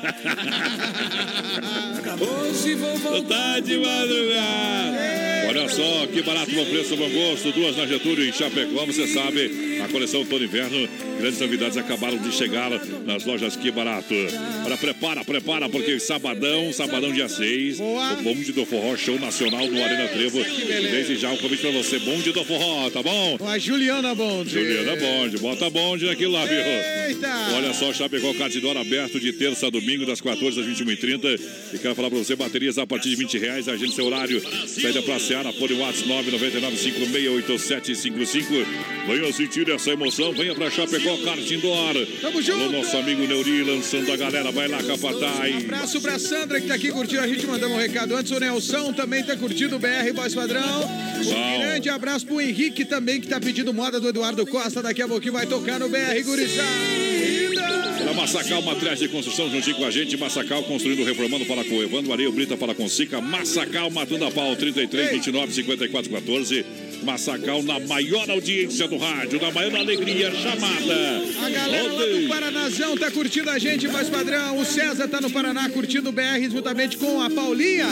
Hoje 2.51 2.75
vou 2.75 2.97
voltar 2.99 3.61
de 3.61 3.77
madrugada. 3.79 5.30
Olha 5.51 5.68
só, 5.68 6.06
que 6.06 6.22
barato 6.22 6.52
bom 6.52 6.64
preço, 6.64 6.97
bom 6.97 7.10
gosto. 7.10 7.51
Duas 7.51 7.77
na 7.77 7.85
Getúlio 7.85 8.24
em 8.24 8.32
Chapecó, 8.32 8.86
você 8.86 9.09
sabe. 9.09 9.81
A 9.82 9.89
coleção 9.89 10.20
e 10.22 10.44
Inverno. 10.44 11.10
Grandes 11.21 11.39
novidades 11.39 11.77
acabaram 11.77 12.17
de 12.17 12.33
chegar 12.33 12.71
nas 13.05 13.27
lojas 13.27 13.55
Que 13.55 13.71
Barato. 13.71 14.15
Olha, 14.65 14.79
prepara, 14.79 15.23
prepara, 15.25 15.69
porque 15.69 16.01
sabadão, 16.01 16.73
sabadão 16.73 17.13
dia 17.13 17.29
6, 17.29 17.79
o 17.79 18.23
Bonde 18.23 18.53
do 18.53 18.65
Forró 18.65 18.97
Show 18.97 19.21
Nacional 19.21 19.67
no 19.67 19.85
Arena 19.85 20.09
Trevo. 20.09 20.43
Desde 20.43 21.17
já 21.17 21.31
o 21.31 21.37
convite 21.37 21.61
pra 21.61 21.73
você, 21.73 21.99
Bonde 21.99 22.33
do 22.33 22.43
Forró, 22.45 22.89
tá 22.89 23.03
bom? 23.03 23.37
Com 23.39 23.49
a 23.49 23.59
Juliana 23.59 24.15
Bonde. 24.15 24.51
Juliana 24.51 24.97
Bonde, 24.97 25.37
bota 25.39 25.69
Bonde 25.69 26.07
naquilo 26.07 26.33
lá, 26.33 26.47
viu? 26.47 26.57
Eita! 26.57 27.29
Olha 27.55 27.75
só, 27.75 27.93
Chapecó 27.93 28.33
Cartidor 28.35 28.77
aberto 28.77 29.19
de 29.21 29.33
terça 29.35 29.67
a 29.67 29.71
domingo, 29.71 30.07
das 30.07 30.23
14 30.23 30.61
às 30.61 30.67
21h30. 30.67 31.39
E 31.75 31.79
quero 31.79 31.95
falar 31.95 32.09
pra 32.09 32.19
você, 32.19 32.35
baterias 32.35 32.79
a 32.79 32.87
partir 32.87 33.11
de 33.11 33.17
20 33.17 33.37
reais, 33.39 33.69
agende 33.69 33.95
seu 33.95 34.07
horário. 34.07 34.41
Saída 34.67 35.03
pra 35.03 35.19
Seara, 35.19 35.53
fone 35.53 35.75
WhatsApp 35.75 36.31
999566855. 36.31 38.65
Venha 39.07 39.33
sentir 39.33 39.69
essa 39.71 39.91
emoção, 39.91 40.33
venha 40.33 40.55
pra 40.55 40.71
Chapecó 40.71 41.10
Cartidor. 41.19 42.07
Tamo 42.20 42.43
junto! 42.43 42.62
Alô, 42.62 42.73
nosso 42.73 42.97
amigo 42.97 43.27
Neuri 43.27 43.62
lançando 43.62 44.12
a 44.12 44.16
galera, 44.16 44.51
vai 44.51 44.69
lá, 44.69 44.82
Capataz. 44.82 45.65
Abraço 45.65 46.01
pra 46.01 46.19
Sandra 46.19 46.61
que 46.61 46.69
tá 46.69 46.74
aqui 46.74 46.91
curtindo 46.91 47.23
a 47.23 47.28
gente, 47.28 47.47
mandamos 47.47 47.77
um 47.77 47.81
recado 47.81 48.15
antes. 48.16 48.31
O 48.32 48.39
Nelson 48.39 48.93
também 48.93 49.23
tá 49.23 49.37
curtindo 49.37 49.77
o 49.77 49.78
BR 49.78 50.12
Voz 50.15 50.35
Padrão. 50.35 50.89
Um 51.20 51.61
grande 51.61 51.89
abraço 51.89 52.27
pro 52.27 52.41
Henrique 52.41 52.85
também, 52.85 53.20
que 53.20 53.28
tá 53.28 53.41
pedindo 53.41 53.73
moda 53.73 54.01
do 54.01 54.09
Eduardo 54.09 54.47
Costa. 54.47 54.82
Daqui 54.82 55.03
a 55.03 55.09
pouquinho 55.09 55.32
vai 55.32 55.47
tocar 55.47 55.78
no 55.78 55.89
BR 55.89 56.23
Gurizada. 56.24 56.69
Para 58.03 58.15
Massacal, 58.15 58.62
materiais 58.62 58.99
de 58.99 59.09
construção 59.09 59.51
juntinho 59.51 59.77
com 59.77 59.85
a 59.85 59.91
gente. 59.91 60.16
Massacal, 60.16 60.62
construindo, 60.65 61.05
reformando, 61.05 61.45
fala 61.45 61.65
com 61.65 61.77
o 61.77 61.82
Evandro 61.82 62.12
Areio 62.12 62.32
Brita, 62.32 62.57
fala 62.57 62.74
com 62.74 62.89
Sica. 62.89 63.20
Massacal, 63.20 63.91
matando 63.91 64.24
a 64.24 64.31
pau, 64.31 64.57
33, 64.57 65.11
29, 65.12 65.53
54, 65.53 66.11
14. 66.11 66.65
Massacal, 67.02 67.62
na 67.62 67.78
maior 67.81 68.28
audiência 68.31 68.86
do 68.86 68.97
rádio, 68.97 69.40
na 69.40 69.51
maior 69.51 69.74
alegria, 69.77 70.31
chamada. 70.32 71.22
A 71.44 71.51
galera 71.51 71.93
lá 71.93 72.05
do 72.05 72.28
Paranazão 72.28 72.97
tá 72.97 73.10
curtindo 73.10 73.51
a 73.51 73.59
gente, 73.59 73.86
Voz 73.86 74.09
Padrão. 74.09 74.59
O 74.59 74.64
César 74.64 75.09
tá 75.09 75.20
no 75.20 75.31
Paraná 75.31 75.68
curtindo 75.70 76.09
o 76.10 76.12
BR 76.12 76.48
juntamente 76.51 76.97
com 76.97 77.20
a 77.20 77.31
Paulinha. 77.31 77.86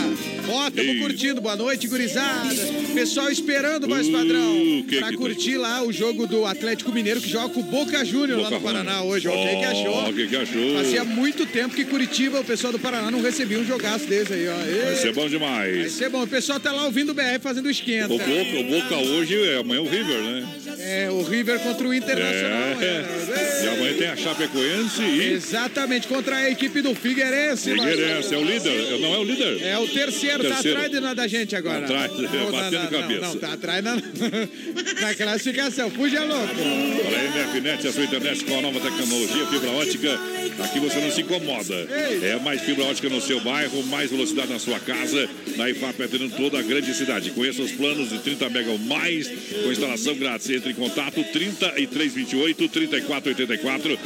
Ó, 0.48 0.70
tamo 0.70 0.92
Isso. 0.92 1.02
curtindo. 1.02 1.40
Boa 1.40 1.56
noite, 1.56 1.86
gurizada. 1.88 2.54
Pessoal 2.94 3.30
esperando, 3.30 3.88
Padrão, 3.88 4.58
Uh, 4.58 4.84
que 4.84 4.98
pra 4.98 5.08
que 5.10 5.16
curtir 5.16 5.56
lá 5.56 5.82
o 5.82 5.92
jogo 5.92 6.26
do 6.26 6.44
Atlético 6.46 6.92
Mineiro, 6.92 7.20
que 7.20 7.28
joga 7.28 7.48
com 7.50 7.60
o 7.60 7.62
Boca 7.62 8.04
Júnior 8.04 8.40
lá 8.40 8.50
no 8.50 8.60
Paraná 8.60 9.02
hoje. 9.02 9.28
O 9.28 9.32
que 9.32 9.56
que 9.56 9.64
achou? 9.64 10.08
O 10.08 10.12
que 10.14 10.26
que 10.26 10.36
achou? 10.36 10.74
Fazia 10.76 11.04
muito 11.04 11.46
tempo 11.46 11.74
que 11.74 11.84
Curitiba, 11.84 12.40
o 12.40 12.44
pessoal 12.44 12.72
do 12.72 12.78
Paraná, 12.78 13.10
não 13.10 13.20
recebia 13.22 13.58
um 13.58 13.64
jogaço 13.64 14.06
desse 14.06 14.32
aí, 14.32 14.48
ó. 14.48 14.84
Vai 14.84 14.94
ser 14.96 15.12
bom 15.12 15.20
Vai 15.22 15.30
demais. 15.30 15.92
ser 15.92 16.08
bom. 16.08 16.22
O 16.22 16.26
pessoal 16.26 16.60
tá 16.60 16.72
lá 16.72 16.84
ouvindo 16.84 17.10
o 17.10 17.14
BR 17.14 17.38
fazendo 17.40 17.70
esquenta. 17.70 18.12
O 18.12 18.18
Boca, 18.18 18.30
o 18.60 18.64
Boca 18.64 18.96
hoje, 18.98 19.34
é, 19.50 19.56
amanhã 19.58 19.78
é 19.78 19.82
o 19.82 19.88
River, 19.88 20.18
né? 20.22 20.48
É, 20.80 21.10
o 21.10 21.22
River 21.22 21.58
contra 21.60 21.86
o 21.86 21.92
Internacional. 21.94 22.80
É. 22.80 23.64
E 23.64 23.68
amanhã 23.68 23.94
tem 23.94 24.08
a 24.08 24.16
Chapecoense 24.16 25.02
e 25.02 25.32
Exatamente, 25.32 26.06
contra 26.06 26.36
a 26.36 26.50
equipe 26.50 26.80
do 26.80 26.94
Figueirense. 26.94 27.70
Figueirense. 27.72 28.34
É 28.34 28.38
o 28.38 28.44
líder? 28.44 28.98
Não 29.00 29.14
é 29.14 29.18
o 29.18 29.24
líder? 29.24 29.62
É 29.62 29.78
o 29.78 29.86
terceiro, 29.88 30.44
tá 30.44 30.54
Terceiro. 30.54 30.78
atrás 30.78 30.92
de- 30.92 31.14
da 31.14 31.26
gente 31.26 31.56
agora. 31.56 31.84
Atrás, 31.84 32.12
Não, 32.12 32.20
batendo 32.50 32.72
não, 32.72 32.82
não, 32.90 33.00
cabeça. 33.00 33.20
Não, 33.20 33.36
tá 33.36 33.52
atrás 33.52 33.84
na, 33.84 33.96
na 35.00 35.14
classificação. 35.14 35.90
Fuja 35.90 36.22
louco. 36.24 36.54
Para 36.54 37.18
a 37.18 37.24
MFNet, 37.24 37.86
a 37.88 37.92
sua 37.92 38.04
internet 38.04 38.44
com 38.44 38.58
a 38.58 38.62
nova 38.62 38.80
tecnologia, 38.80 39.46
fibra 39.46 39.70
ótica. 39.72 40.20
Aqui 40.64 40.80
você 40.80 40.98
não 41.00 41.10
se 41.10 41.20
incomoda. 41.22 41.74
É 42.22 42.38
mais 42.42 42.60
fibra 42.62 42.84
ótica 42.84 43.08
no 43.08 43.20
seu 43.20 43.40
bairro, 43.40 43.82
mais 43.84 44.10
velocidade 44.10 44.52
na 44.52 44.58
sua 44.58 44.78
casa. 44.80 45.28
Na 45.56 45.68
IFAP 45.70 46.02
atendendo 46.02 46.34
toda 46.36 46.58
a 46.58 46.62
grande 46.62 46.94
cidade. 46.94 47.30
Conheça 47.30 47.62
os 47.62 47.72
planos 47.72 48.10
de 48.10 48.18
30 48.18 48.48
mega 48.50 48.70
mais, 48.88 49.28
com 49.28 49.70
instalação 49.70 50.16
grátis. 50.16 50.50
Entre 50.50 50.72
em 50.72 50.74
contato 50.74 51.22
3328 51.32 52.68
3484. 52.68 53.98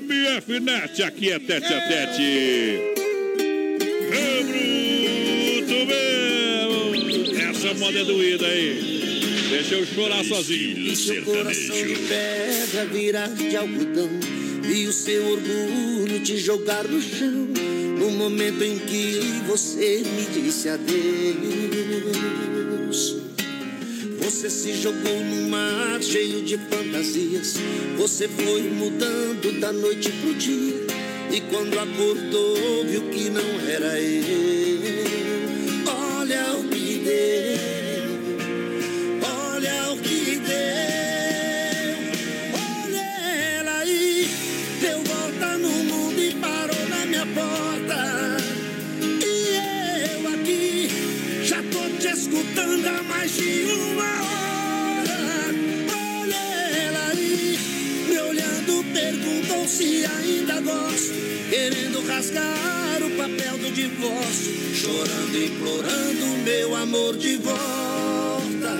MFNet, 0.00 1.02
aqui 1.02 1.30
é 1.30 1.38
tete 1.38 1.72
a 1.72 1.80
tete. 1.82 2.22
É 4.10 4.42
bruto 5.62 5.86
mesmo. 5.86 7.40
Essa 7.40 7.74
moda 7.74 7.98
é 7.98 8.04
doída 8.04 8.46
aí. 8.46 8.94
Deixa 9.50 9.74
eu 9.76 9.86
chorar 9.86 10.24
sozinho. 10.24 10.96
Seu 10.96 11.22
coração 11.22 11.76
de 11.76 11.94
pedra 11.94 12.86
virar 12.86 13.28
de 13.28 13.56
algodão 13.56 14.10
E 14.64 14.86
o 14.86 14.92
seu 14.92 15.26
orgulho 15.26 16.20
te 16.24 16.38
jogar 16.38 16.84
no 16.84 17.00
chão 17.00 17.48
No 17.98 18.10
momento 18.10 18.64
em 18.64 18.78
que 18.78 19.20
você 19.46 20.02
me 20.04 20.24
disse 20.42 20.68
adeus 20.68 20.94
se 24.50 24.74
jogou 24.74 25.20
no 25.24 25.48
mar 25.48 26.02
cheio 26.02 26.42
de 26.42 26.58
fantasias. 26.58 27.54
Você 27.96 28.28
foi 28.28 28.62
mudando 28.62 29.58
da 29.58 29.72
noite 29.72 30.12
pro 30.12 30.34
dia. 30.34 30.86
E 31.30 31.40
quando 31.40 31.78
acordou, 31.78 32.84
viu 32.84 33.08
que 33.08 33.30
não 33.30 33.42
era 33.66 33.98
eu. 33.98 35.04
Olha 35.86 36.58
o 36.58 36.68
que 36.68 36.98
deu. 36.98 38.04
Olha 39.22 39.92
o 39.92 39.96
que 39.96 40.36
deu. 40.36 41.96
Olha 42.84 43.06
ela 43.58 43.78
aí. 43.78 44.28
Deu 44.78 45.02
volta 45.04 45.56
no 45.56 45.70
mundo 45.84 46.22
e 46.22 46.34
parou 46.34 46.88
na 46.90 47.06
minha 47.06 47.26
porta. 47.26 48.36
E 49.24 50.20
eu 50.20 50.28
aqui 50.34 50.90
já 51.42 51.62
tô 51.62 51.88
te 51.98 52.08
escutando 52.08 52.86
há 52.86 53.02
mais 53.04 53.32
de 53.34 53.64
um 53.72 53.93
perguntam 59.14 59.66
se 59.68 60.04
ainda 60.04 60.60
gosto. 60.60 61.14
Querendo 61.48 62.04
rasgar 62.06 63.02
o 63.02 63.10
papel 63.16 63.58
do 63.58 63.70
divórcio, 63.70 64.74
chorando, 64.74 65.36
implorando 65.36 66.26
meu 66.44 66.74
amor 66.76 67.16
de 67.16 67.36
volta. 67.36 68.78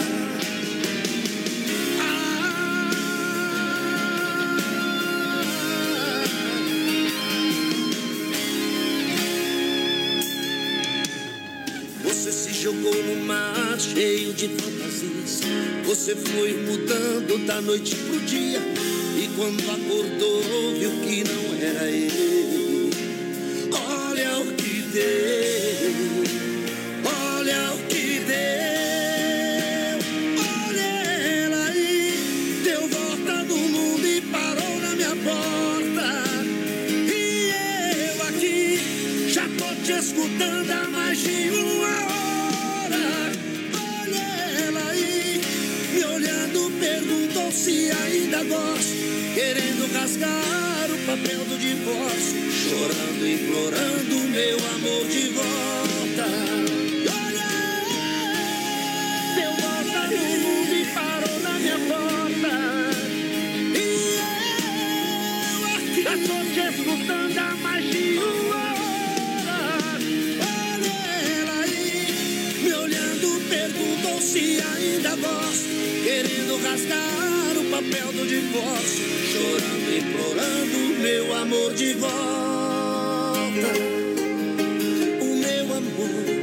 Você 12.03 12.33
se 12.33 12.53
jogou 12.55 12.95
no 13.05 13.25
mar 13.25 13.79
cheio 13.79 14.33
de 14.33 14.49
fantasias. 14.49 15.41
Você 15.85 16.17
foi 16.17 16.55
mudando 16.55 17.47
da 17.47 17.61
noite 17.61 17.95
pro 17.95 18.21
dia. 18.21 18.74
Quando 19.37 19.69
acordou, 19.69 20.43
viu 20.79 20.91
que 21.03 21.25
não 21.25 21.55
era 21.61 21.91
ele. 21.91 22.91
Olha 23.73 24.39
o 24.39 24.47
que 24.55 24.81
deu. 24.93 25.93
Olha 27.05 27.73
o 27.73 27.79
que 27.89 28.21
deu. 28.21 29.99
Olha 30.69 30.87
ela 31.21 31.65
aí. 31.67 32.63
Deu 32.63 32.87
volta 32.87 33.43
no 33.43 33.57
mundo 33.57 34.07
e 34.07 34.21
parou 34.21 34.79
na 34.81 34.95
minha 34.95 35.17
porta. 35.17 36.13
E 37.13 37.51
eu 38.07 38.23
aqui 38.29 39.31
já 39.33 39.49
tô 39.59 39.75
te 39.85 39.99
escutando 39.99 40.71
há 40.71 40.89
mais 40.91 41.19
de 41.19 41.51
uma 41.51 41.97
hora. 42.07 43.33
Olha 44.01 44.65
ela 44.65 44.91
aí, 44.91 45.41
me 45.93 46.05
olhando, 46.05 46.71
perguntou 46.79 47.51
se 47.51 47.91
ainda 47.91 48.45
gosto. 48.45 49.14
Querendo 49.35 49.93
rasgar 49.93 50.87
o 50.93 50.99
papel 51.07 51.45
do 51.45 51.59
divórcio, 51.59 52.53
chorando, 52.53 53.27
implorando 53.27 54.29
meu 54.29 54.57
amor 54.77 55.09
de 55.09 55.29
volta. 55.31 56.27
Olha, 57.17 57.51
deu 59.35 59.53
volta 59.61 60.07
mundo 60.39 60.73
e 60.73 60.85
parou 60.95 61.41
na 61.41 61.59
minha 61.59 61.79
porta. 61.81 62.53
E 63.75 64.19
eu 65.51 65.61
aqui 65.75 66.03
já 66.05 66.17
tô 66.17 66.39
te 66.53 66.61
escutando 66.71 67.39
há 67.39 67.57
mais 67.57 67.85
de 67.91 68.19
hora. 68.19 69.99
Olha 70.47 70.95
ela 71.41 71.61
aí, 71.65 72.63
me 72.63 72.73
olhando, 72.73 73.49
perguntou 73.49 74.21
se 74.21 74.63
ainda 74.63 75.17
gosto. 75.17 75.69
Querendo 76.05 76.57
rasgar 76.63 77.34
papel 77.75 78.13
do 78.13 78.25
divórcio, 78.25 79.05
chorando, 79.33 79.97
implorando 79.97 81.01
meu 81.03 81.35
amor 81.35 81.75
de 81.75 81.93
volta. 81.95 82.13
O 85.21 85.37
meu 85.37 85.65
amor, 85.77 86.34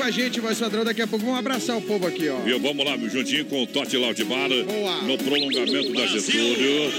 com 0.00 0.06
a 0.06 0.10
gente, 0.10 0.40
voz 0.40 0.58
padrão. 0.58 0.82
Daqui 0.82 1.02
a 1.02 1.06
pouco 1.06 1.24
vamos 1.26 1.38
abraçar 1.38 1.76
o 1.76 1.82
povo 1.82 2.06
aqui, 2.06 2.26
ó. 2.28 2.38
Viu? 2.40 2.58
Vamos 2.58 2.84
lá, 2.86 2.96
juntinho 2.96 3.44
com 3.44 3.62
o 3.62 3.66
Totti 3.66 3.98
Laudibar 3.98 4.48
Boa. 4.48 5.02
no 5.02 5.18
prolongamento 5.18 5.92
da 5.92 6.06
Getúlio. 6.06 6.90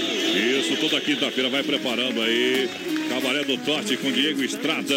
Isso, 0.60 0.76
toda 0.80 1.00
quinta-feira 1.00 1.50
vai 1.50 1.64
preparando 1.64 2.22
aí. 2.22 2.68
Cabaré 3.08 3.44
do 3.44 3.58
Totti 3.58 3.96
com 3.96 4.10
Diego 4.10 4.42
Estrada 4.42 4.94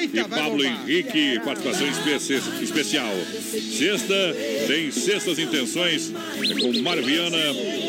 Eita, 0.00 0.20
e 0.20 0.24
Pablo. 0.28 0.62
Henrique, 0.64 1.40
participação 1.44 1.88
especi- 1.88 2.62
especial. 2.62 3.12
Sexta, 3.50 4.36
tem 4.68 4.90
Sextas 4.92 5.38
Intenções 5.38 6.12
é 6.12 6.60
com 6.60 6.82
Mário 6.82 7.02
Viana, 7.02 7.36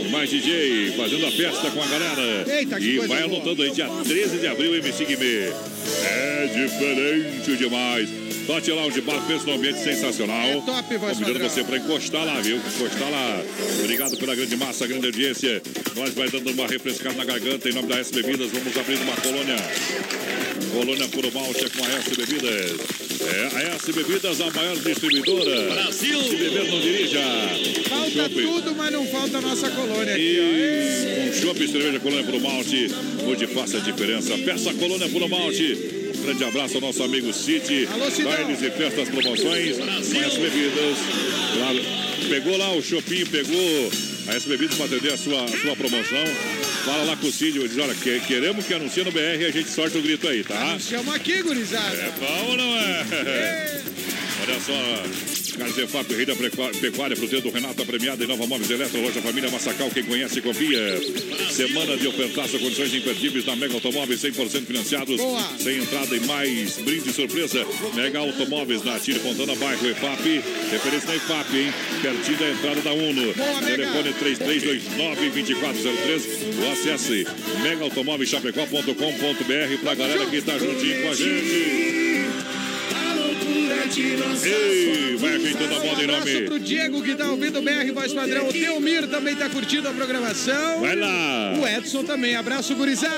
mais 0.10 0.30
DJ, 0.30 0.94
fazendo 0.98 1.26
a 1.28 1.32
festa 1.32 1.70
com 1.72 1.84
a 1.84 1.88
galera. 1.88 2.46
Eita, 2.58 2.80
que 2.80 2.86
e 2.86 2.98
vai 3.00 3.08
boa. 3.08 3.24
anotando 3.26 3.62
aí, 3.64 3.72
dia 3.72 3.88
13 4.04 4.38
de 4.40 4.48
abril, 4.48 4.76
MC 4.78 5.06
Guimê. 5.06 5.52
É 6.06 6.50
diferente 6.56 7.56
demais. 7.58 8.27
Totti 8.48 8.72
Lounge 8.72 9.02
Bar, 9.02 9.22
pensa 9.28 9.46
num 9.46 9.56
ambiente 9.56 9.80
sensacional. 9.84 10.48
É 10.48 10.62
top, 10.62 10.98
voz 10.98 11.18
Convidando 11.18 11.34
padrão. 11.34 11.50
você 11.50 11.64
para 11.66 11.78
encostar 11.78 12.26
lá, 12.26 12.40
viu? 12.40 12.56
Encostar 12.56 13.12
lá. 13.12 13.44
Obrigado 13.84 14.18
pela 14.18 14.36
grande 14.36 14.56
massa, 14.56 14.88
grande 14.88 15.06
audiência. 15.08 15.62
Nós 15.96 16.14
vai 16.14 16.30
dando 16.30 16.50
uma 16.52 16.66
refrescada 16.66 17.16
na 17.16 17.26
garganta 17.26 17.70
em 17.70 17.74
nome 17.74 17.90
da 17.90 18.00
S 18.00 18.14
Bebidas. 18.14 18.50
Vamos 18.52 18.78
abrir 18.78 18.96
uma 19.00 19.16
colônia. 19.18 19.56
Colônia 20.72 21.08
Puro 21.10 21.30
Malte 21.34 21.66
é 21.66 21.70
com 21.70 21.84
a 21.84 21.90
S 21.98 22.10
Bebidas. 22.16 22.72
É 23.28 23.58
a 23.58 23.76
S 23.76 23.92
Bebidas, 23.92 24.40
a 24.40 24.50
maior 24.52 24.78
distribuidora. 24.78 25.62
Brasil! 25.74 26.24
Se 26.24 26.36
beber, 26.38 26.72
não 26.72 26.80
dirija. 26.80 27.20
Falta 27.90 28.12
Chopp. 28.12 28.34
tudo, 28.34 28.76
mas 28.76 28.94
não 28.94 29.06
falta 29.08 29.38
a 29.40 29.42
nossa 29.42 29.70
colônia 29.72 30.14
aqui, 30.14 30.38
ó. 30.40 30.44
Ei. 30.44 31.30
Um 31.30 31.34
chopp 31.34 31.62
e 31.64 31.68
cerveja 31.68 32.00
Colônia 32.00 32.24
Puro 32.24 32.40
Malte, 32.40 32.88
onde 33.28 33.48
faça 33.48 33.78
a 33.78 33.82
diferença. 33.82 34.38
Peça 34.38 34.74
Colônia 34.74 35.10
Puro 35.10 35.28
Malte. 35.28 36.07
Um 36.28 36.32
grande 36.32 36.44
abraço 36.44 36.76
ao 36.76 36.82
nosso 36.82 37.02
amigo 37.04 37.32
Cidão. 37.32 37.88
Bailes 38.26 38.62
e 38.62 38.70
festas, 38.70 39.08
promoções. 39.08 39.78
Mais 39.78 40.34
bebidas. 40.38 40.98
Lá, 41.58 42.28
pegou 42.28 42.58
lá 42.58 42.74
o 42.74 42.82
shopping, 42.82 43.26
pegou 43.28 43.92
a 44.28 44.34
S 44.36 44.46
Bebidas 44.46 44.76
para 44.76 44.88
atender 44.88 45.14
a 45.14 45.18
sua, 45.18 45.46
a 45.46 45.48
sua 45.48 45.74
promoção. 45.78 46.26
Fala 46.84 47.04
lá 47.06 47.16
com 47.16 47.28
o 47.28 47.32
Cid, 47.32 47.60
diz, 47.60 47.78
olha, 47.78 47.96
que- 47.96 48.20
queremos 48.28 48.66
que 48.66 48.74
anuncie 48.74 49.06
no 49.06 49.12
BR 49.12 49.40
e 49.42 49.46
a 49.46 49.52
gente 49.52 49.70
sorte 49.70 49.98
o 49.98 50.02
grito 50.02 50.28
aí, 50.28 50.44
tá? 50.44 50.78
Chama 50.78 51.16
aqui, 51.16 51.42
gurizada. 51.44 51.96
É 51.96 52.12
bom 52.20 52.50
ou 52.50 52.58
não 52.58 52.78
é? 52.78 53.82
Olha 54.44 54.60
só, 54.60 55.04
Carzefap, 55.58 56.14
Rei 56.14 56.26
da 56.26 56.36
Pecuária, 56.36 57.16
fruteira 57.16 57.42
do 57.42 57.50
Renato, 57.50 57.82
a 57.82 57.86
premiada 57.86 58.22
em 58.24 58.28
Nova 58.28 58.46
Móveis 58.46 58.70
Eletro, 58.70 59.02
loja 59.02 59.20
Família 59.22 59.50
Massacal, 59.50 59.90
quem 59.90 60.04
conhece, 60.04 60.40
confia. 60.42 61.02
Semana 61.52 61.98
de 61.98 62.08
ofertaço, 62.08 62.60
condições 62.60 62.94
imperdíveis 62.94 63.44
na 63.46 63.56
Mega 63.56 63.74
Automóveis, 63.74 64.22
100% 64.22 64.66
financiados, 64.66 65.18
Boa. 65.18 65.42
sem 65.58 65.80
entrada 65.80 66.16
e 66.16 66.20
mais 66.22 66.78
brinde 66.78 67.12
surpresa. 67.12 67.66
Mega 67.96 68.20
Automóveis 68.20 68.84
na 68.84 69.00
Tire 69.00 69.20
Fontana, 69.20 69.56
bairro 69.56 69.90
EFAP, 69.90 70.42
referência 70.72 71.10
na 71.10 71.16
EFAP, 71.16 71.58
hein? 71.58 71.74
Pertinho 72.02 72.38
da 72.38 72.50
entrada 72.50 72.82
da 72.82 72.94
UNO. 72.94 73.34
Boa. 73.34 73.62
Telefone 73.62 74.14
3329-2403 74.14 76.22
ou 76.64 76.72
acesse 76.72 77.26
megaautomóveischapecó.com.br 77.64 79.78
pra 79.82 79.96
galera 79.96 80.26
que 80.28 80.42
tá 80.42 80.58
juntinho 80.58 81.02
com 81.02 81.10
a 81.10 81.14
gente. 81.16 82.17
Ei, 83.96 85.16
vai 85.18 85.36
ajeitando 85.36 85.76
a 85.76 85.80
moda 85.80 85.86
em 86.04 86.08
Um 86.08 86.10
abraço 86.10 86.34
nome. 86.34 86.46
pro 86.48 86.60
Diego 86.60 87.02
que 87.02 87.16
tá 87.16 87.32
ouvindo 87.32 87.60
o 87.60 87.62
BR 87.62 87.92
Voz 87.94 88.14
Padrão. 88.14 88.50
O 88.50 88.54
Teomir 88.54 89.08
também 89.08 89.36
tá 89.36 89.50
curtindo 89.50 89.88
a 89.88 89.94
programação. 89.94 90.82
Vai 90.82 90.96
lá. 90.96 91.54
O 91.58 91.68
Edson 91.68 92.04
também. 92.04 92.36
Abraço, 92.36 92.76
gurizada. 92.76 93.16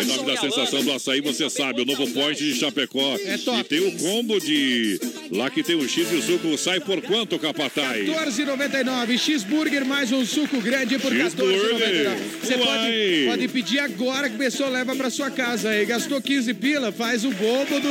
Em 0.00 0.04
nome 0.04 0.26
da 0.26 0.36
sensação 0.36 0.82
do 0.82 0.92
açaí, 0.92 1.20
você 1.20 1.48
sabe, 1.48 1.82
o 1.82 1.84
novo 1.84 2.08
point 2.10 2.36
de 2.36 2.54
Chapecó. 2.54 3.16
É 3.24 3.38
top. 3.38 3.60
E 3.60 3.64
tem 3.64 3.80
o 3.80 3.92
combo 3.98 4.40
de. 4.40 5.00
Lá 5.30 5.48
que 5.48 5.62
tem 5.62 5.76
o 5.76 5.88
X 5.88 6.10
e 6.12 6.16
o 6.16 6.22
suco, 6.22 6.58
sai 6.58 6.80
por 6.80 7.00
quanto, 7.02 7.38
Capataz? 7.38 8.04
14,99. 8.04 9.16
Cheeseburger 9.16 9.84
mais 9.84 10.10
um 10.10 10.26
suco 10.26 10.60
grande 10.60 10.98
por 10.98 11.12
14,99. 11.12 11.20
Cheeseburger. 11.20 12.18
Você 12.42 12.58
pode, 12.58 13.24
pode 13.26 13.48
pedir 13.48 13.78
agora 13.78 14.28
que 14.28 14.34
a 14.34 14.38
pessoa 14.38 14.68
leva 14.68 14.96
pra 14.96 15.08
sua 15.08 15.30
casa 15.30 15.70
aí. 15.70 15.84
Gastou 15.84 16.20
15 16.20 16.52
pila, 16.54 16.90
faz 16.90 17.24
o 17.24 17.30
bobo 17.30 17.78
do. 17.80 17.90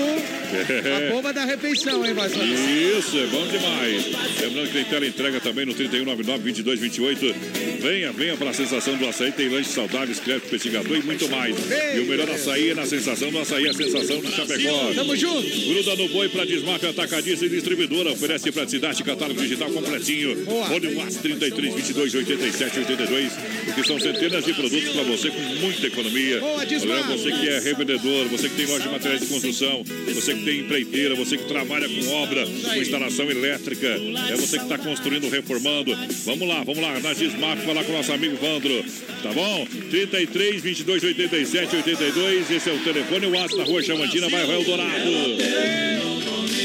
A 1.10 1.12
bomba 1.14 1.32
da 1.32 1.46
refeição, 1.50 2.06
hein, 2.06 2.14
Padrão? 2.16 2.46
Isso, 2.46 3.18
é 3.18 3.26
bom 3.28 3.46
demais. 3.48 4.06
Lembrando 4.42 4.68
que 4.68 4.74
tem 4.74 4.84
tela 4.86 5.06
entrega 5.06 5.40
também 5.40 5.66
no 5.66 5.74
3199-2228. 5.74 7.34
Venha, 7.82 8.12
venha 8.12 8.38
para 8.38 8.52
a 8.52 8.54
sensação 8.54 8.96
do 8.98 9.08
açaí. 9.08 9.32
Tem 9.32 9.50
lanche 9.50 9.70
saudáveis, 9.70 10.20
crepe, 10.20 10.48
investigador 10.48 10.98
e 10.98 11.02
muito 11.02 11.28
mais. 11.30 11.56
E 11.96 12.00
o 12.00 12.06
melhor 12.06 12.30
açaí 12.30 12.70
é 12.70 12.76
na 12.76 12.86
sensação 12.86 13.32
do 13.32 13.40
açaí, 13.40 13.68
a 13.68 13.74
sensação 13.74 14.20
de 14.22 14.32
Chapecó. 14.32 14.94
Tamo 14.94 15.16
junto. 15.16 15.50
Gruda 15.74 15.96
no 15.96 16.10
boi 16.10 16.30
para 16.30 16.46
desmafe, 16.46 16.86
atacadista 16.86 17.46
e 17.46 17.50
distribuidora. 17.50 18.12
Oferece 18.12 18.52
praticidade, 18.52 19.04
catálogo 19.04 19.42
digital 19.42 19.70
completinho. 19.72 20.36
Fone 20.46 20.96
WhatsApp 20.96 21.24
33 21.24 21.74
22 21.76 22.16
87 22.16 22.80
82. 22.80 23.34
porque 23.66 23.84
são 23.84 24.00
centenas 24.00 24.46
de 24.46 24.54
produtos 24.54 24.90
para 24.90 25.04
você 25.04 25.30
com 25.30 25.40
muita 25.62 25.88
economia. 25.88 26.40
Boa. 26.40 26.60
Olha, 26.60 27.04
Você 27.18 27.32
que 27.32 27.48
é 27.50 27.60
revendedor, 27.60 28.28
você 28.28 28.50
que 28.50 28.56
tem 28.56 28.66
loja 28.66 28.84
de 28.84 28.90
materiais 28.90 29.22
de 29.22 29.28
construção, 29.28 29.84
você 30.14 30.34
que 30.34 30.44
tem 30.44 30.60
empreiteira, 30.60 31.16
você 31.16 31.38
que 31.38 31.39
trabalha 31.48 31.88
com 31.88 32.12
obra, 32.14 32.46
com 32.46 32.76
instalação 32.76 33.30
elétrica, 33.30 33.88
é 33.88 34.36
você 34.36 34.58
que 34.58 34.64
está 34.64 34.78
construindo, 34.78 35.30
reformando. 35.30 35.96
Vamos 36.26 36.48
lá, 36.48 36.64
vamos 36.64 36.82
lá, 36.82 37.00
na 37.00 37.14
Gismap, 37.14 37.60
falar 37.60 37.84
com 37.84 37.92
o 37.92 37.96
nosso 37.96 38.12
amigo 38.12 38.38
Vandro, 38.38 38.84
tá 39.24 39.32
bom? 39.34 39.66
33 39.90 40.62
22 40.62 41.04
87 41.04 41.76
82, 41.76 42.52
esse 42.52 42.70
é 42.70 42.74
o 42.74 42.80
telefone, 42.80 43.26
o 43.26 43.32
WhatsApp 43.32 43.58
na 43.58 43.64
rua 43.64 43.82
Chamantina, 43.82 44.30
bairro 44.30 44.52
Eldorado. 44.54 45.12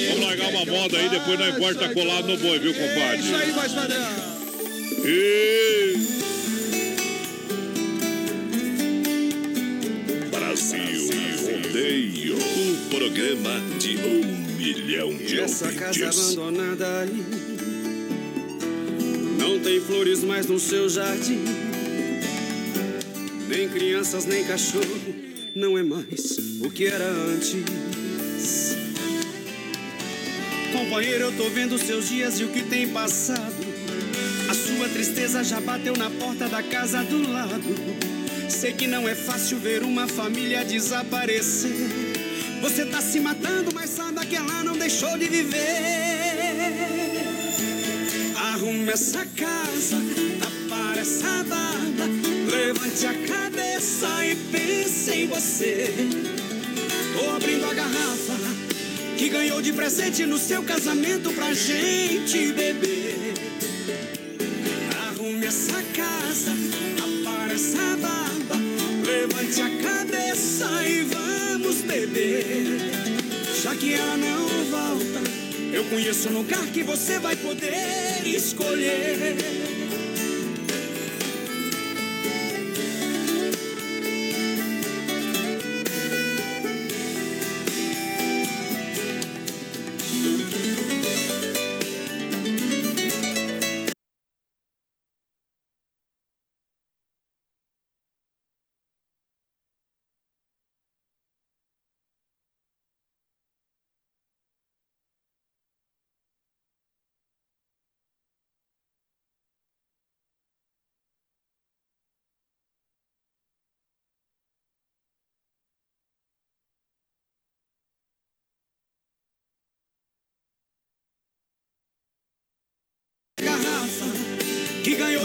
Vamos 0.08 0.24
largar 0.24 0.48
uma 0.50 0.64
moda 0.64 0.98
aí, 0.98 1.08
depois 1.08 1.38
não 1.38 1.48
importa 1.48 1.88
colado 1.94 2.28
no 2.28 2.36
boi, 2.36 2.58
viu, 2.58 2.74
compadre? 2.74 3.18
Isso 3.20 3.34
aí, 3.34 3.50
voz 3.52 3.72
padrão. 3.72 4.34
E... 5.04 5.94
Brasil 10.30 11.10
Rodeio, 11.42 12.36
o 12.36 12.90
programa 12.90 13.60
de 13.78 13.96
um 13.96 14.43
milhão 14.64 15.14
de 15.14 15.40
Essa 15.40 15.70
casa 15.72 16.06
ouvintes. 16.06 16.32
abandonada 16.38 17.00
aí 17.00 17.24
Não 19.38 19.60
tem 19.60 19.80
flores 19.80 20.24
mais 20.24 20.46
no 20.46 20.58
seu 20.58 20.88
jardim. 20.88 21.44
Nem 23.48 23.68
crianças, 23.68 24.24
nem 24.24 24.42
cachorro 24.44 25.14
Não 25.54 25.76
é 25.76 25.82
mais 25.82 26.38
o 26.62 26.70
que 26.70 26.86
era 26.86 27.04
antes. 27.06 27.56
Companheiro, 30.72 31.24
eu 31.24 31.32
tô 31.36 31.48
vendo 31.50 31.78
seus 31.78 32.08
dias 32.08 32.40
e 32.40 32.44
o 32.44 32.48
que 32.48 32.62
tem 32.62 32.88
passado. 32.88 33.64
A 34.48 34.54
sua 34.54 34.88
tristeza 34.88 35.44
já 35.44 35.60
bateu 35.60 35.94
na 35.96 36.10
porta 36.10 36.48
da 36.48 36.62
casa 36.62 37.02
do 37.04 37.30
lado. 37.30 37.62
Sei 38.48 38.72
que 38.72 38.86
não 38.86 39.08
é 39.08 39.14
fácil 39.14 39.58
ver 39.58 39.82
uma 39.82 40.08
família 40.08 40.64
desaparecer 40.64 42.13
você 42.64 42.86
tá 42.86 42.98
se 43.02 43.20
matando, 43.20 43.74
mas 43.74 43.90
saiba 43.90 44.24
que 44.24 44.34
ela 44.34 44.64
não 44.64 44.74
deixou 44.74 45.18
de 45.18 45.26
viver. 45.26 45.60
Arrume 48.38 48.88
essa 48.88 49.26
casa, 49.36 49.96
tapar 50.40 50.96
essa 50.96 51.44
barba. 51.44 52.06
Levante 52.50 53.06
a 53.06 53.12
cabeça 53.28 54.06
e 54.24 54.34
pense 54.50 55.10
em 55.12 55.26
você. 55.26 55.92
Tô 57.12 57.36
abrindo 57.36 57.66
a 57.66 57.74
garrafa 57.74 58.34
que 59.18 59.28
ganhou 59.28 59.60
de 59.60 59.70
presente 59.74 60.24
no 60.24 60.38
seu 60.38 60.62
casamento 60.62 61.34
pra 61.34 61.52
gente 61.52 62.50
beber. 62.52 62.83
Conheço 75.90 76.28
um 76.28 76.32
lugar 76.32 76.66
que 76.66 76.82
você 76.82 77.18
vai 77.18 77.36
poder 77.36 78.26
escolher. 78.26 79.53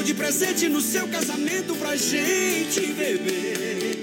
De 0.04 0.14
presente 0.14 0.70
no 0.70 0.82
seu 0.82 1.08
casamento 1.08 1.76
pra 1.76 1.96
gente 1.96 2.82
beber. 2.94 3.98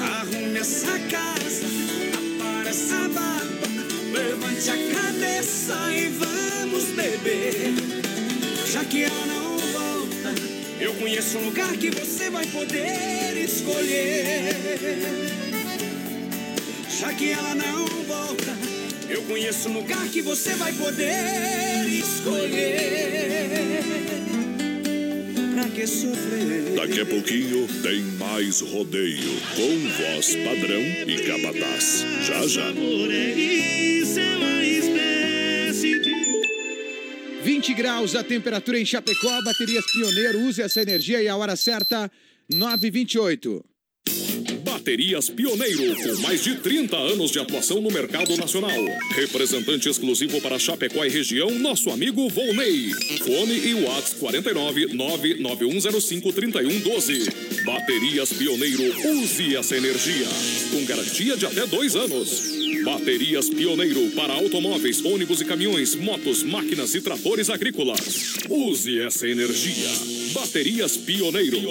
Arrume 0.00 0.58
essa 0.58 0.98
casa, 0.98 1.66
apare 2.14 2.68
essa 2.68 3.08
barba, 3.08 3.66
levante 4.12 4.70
a 4.70 4.76
cabeça 4.94 5.74
e 5.92 6.08
vamos 6.08 6.84
beber. 6.94 7.74
Já 8.70 8.84
que 8.84 9.04
ela 9.04 9.26
não 9.26 9.58
volta, 9.58 10.34
eu 10.78 10.94
conheço 10.94 11.38
um 11.38 11.46
lugar 11.46 11.72
que 11.76 11.90
você 11.90 12.30
vai 12.30 12.46
poder 12.46 13.36
escolher. 13.42 14.54
Já 17.00 17.12
que 17.14 17.30
ela 17.30 17.54
não 17.54 17.86
volta, 18.04 18.56
eu 19.08 19.22
conheço 19.22 19.68
um 19.68 19.72
lugar 19.72 20.06
que 20.08 20.22
você 20.22 20.54
vai 20.54 20.72
poder 20.74 21.88
escolher. 21.88 23.40
Que 25.68 25.86
sofrer? 25.86 26.74
Daqui 26.74 27.00
a 27.00 27.06
pouquinho 27.06 27.68
tem 27.82 28.02
mais 28.18 28.60
rodeio 28.60 29.30
com 29.54 29.88
voz 29.88 30.34
padrão 30.36 30.80
e 31.06 31.22
capataz. 31.26 32.04
Já 32.26 32.46
já. 32.46 32.72
20 37.42 37.74
graus 37.74 38.14
a 38.14 38.24
temperatura 38.24 38.78
em 38.78 38.84
Chapecó, 38.84 39.42
baterias 39.42 39.84
Pioneiro, 39.92 40.40
use 40.40 40.60
essa 40.60 40.82
energia 40.82 41.22
e 41.22 41.28
a 41.28 41.36
hora 41.36 41.56
certa, 41.56 42.10
9h28. 42.52 43.69
Baterias 44.80 45.28
Pioneiro, 45.28 45.94
com 45.94 46.22
mais 46.22 46.42
de 46.42 46.54
30 46.54 46.96
anos 46.96 47.30
de 47.30 47.38
atuação 47.38 47.82
no 47.82 47.90
mercado 47.90 48.34
nacional. 48.38 48.82
Representante 49.10 49.90
exclusivo 49.90 50.40
para 50.40 50.58
Chapecó 50.58 51.04
e 51.04 51.10
região, 51.10 51.50
nosso 51.50 51.90
amigo 51.90 52.26
Volney. 52.30 52.90
Fone 53.18 53.58
e 53.58 53.74
Whats 53.74 54.14
49 54.14 54.94
99105 54.94 56.32
3112. 56.32 57.28
Baterias 57.62 58.32
Pioneiro, 58.32 58.82
use 59.18 59.54
essa 59.54 59.76
energia. 59.76 60.26
Com 60.70 60.82
garantia 60.86 61.36
de 61.36 61.44
até 61.44 61.66
dois 61.66 61.94
anos. 61.94 62.42
Baterias 62.82 63.50
Pioneiro 63.50 64.10
para 64.12 64.32
automóveis, 64.32 65.04
ônibus 65.04 65.42
e 65.42 65.44
caminhões, 65.44 65.94
motos, 65.94 66.42
máquinas 66.42 66.94
e 66.94 67.02
tratores 67.02 67.50
agrícolas. 67.50 68.38
Use 68.48 68.98
essa 68.98 69.28
energia. 69.28 69.90
Baterias 70.32 70.96
Pioneiro. 70.96 71.70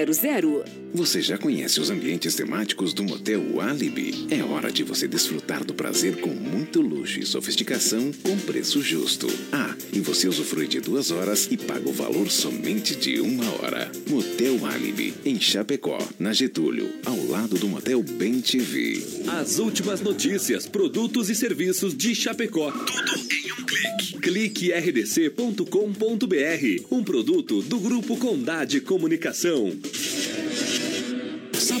3328-3100. 0.05 0.81
Você 0.93 1.21
já 1.21 1.37
conhece 1.37 1.79
os 1.79 1.89
ambientes 1.89 2.35
temáticos 2.35 2.93
do 2.93 3.01
Motel 3.03 3.61
Alibi? 3.61 4.27
É 4.29 4.43
hora 4.43 4.69
de 4.69 4.83
você 4.83 5.07
desfrutar 5.07 5.63
do 5.63 5.73
prazer 5.73 6.17
com 6.19 6.29
muito 6.29 6.81
luxo 6.81 7.19
e 7.19 7.25
sofisticação 7.25 8.11
com 8.21 8.37
preço 8.37 8.81
justo. 8.81 9.27
Ah, 9.53 9.73
e 9.93 10.01
você 10.01 10.27
usufrui 10.27 10.67
de 10.67 10.81
duas 10.81 11.09
horas 11.09 11.47
e 11.49 11.55
paga 11.55 11.87
o 11.87 11.93
valor 11.93 12.29
somente 12.29 12.93
de 12.95 13.21
uma 13.21 13.49
hora. 13.55 13.89
Motel 14.09 14.65
Alibi, 14.65 15.13
em 15.23 15.39
Chapecó, 15.39 15.97
na 16.19 16.33
Getúlio, 16.33 16.91
ao 17.05 17.25
lado 17.27 17.57
do 17.57 17.69
Motel 17.69 18.03
Bem 18.03 18.41
TV. 18.41 19.01
As 19.27 19.59
últimas 19.59 20.01
notícias, 20.01 20.67
produtos 20.67 21.29
e 21.29 21.35
serviços 21.35 21.95
de 21.95 22.13
Chapecó. 22.13 22.69
Tudo 22.71 23.27
em 23.31 23.51
um 23.53 23.65
clique. 23.65 24.19
Clique 24.19 24.71
rdc.com.br. 24.73 25.65
Um 26.91 27.03
produto 27.03 27.61
do 27.61 27.79
Grupo 27.79 28.17
Condade 28.17 28.81
Comunicação. 28.81 29.71
Yeah. 29.83 30.40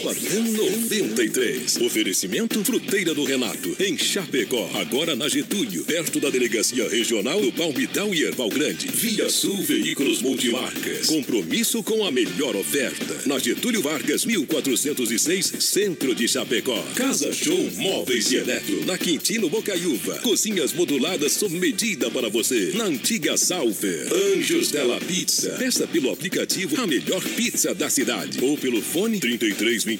Manhã 0.03 0.41
93. 0.57 1.77
Oferecimento 1.77 2.63
Fruteira 2.65 3.13
do 3.13 3.23
Renato, 3.23 3.75
em 3.79 3.95
Chapecó. 3.95 4.67
Agora 4.73 5.15
na 5.15 5.29
Getúlio, 5.29 5.85
perto 5.85 6.19
da 6.19 6.31
Delegacia 6.31 6.89
Regional 6.89 7.39
do 7.39 7.51
Palmital 7.51 8.11
e 8.13 8.23
Erval 8.23 8.49
Grande. 8.49 8.87
Via 8.87 9.29
Sul 9.29 9.61
Veículos 9.61 10.21
Multimarcas. 10.21 11.05
Compromisso 11.05 11.83
com 11.83 12.03
a 12.03 12.11
melhor 12.11 12.55
oferta. 12.55 13.15
Na 13.27 13.37
Getúlio 13.37 13.81
Vargas, 13.81 14.25
1406, 14.25 15.53
Centro 15.59 16.15
de 16.15 16.27
Chapecó. 16.27 16.81
Casa 16.95 17.31
Show 17.31 17.69
Móveis 17.75 18.31
e 18.31 18.37
Eletro. 18.37 18.83
Na 18.85 18.97
Quintino 18.97 19.49
Bocaiúva. 19.49 20.15
Cozinhas 20.19 20.73
moduladas 20.73 21.33
sob 21.33 21.55
medida 21.59 22.09
para 22.09 22.27
você. 22.27 22.71
Na 22.75 22.85
antiga 22.85 23.37
Salfer. 23.37 24.07
Anjos 24.11 24.71
Della 24.71 24.99
Pizza. 24.99 25.51
Peça 25.59 25.85
pelo 25.85 26.11
aplicativo 26.11 26.81
a 26.81 26.87
melhor 26.87 27.23
pizza 27.35 27.75
da 27.75 27.89
cidade. 27.89 28.43
Ou 28.43 28.57
pelo 28.57 28.81
fone 28.81 29.19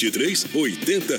3323 0.09 1.11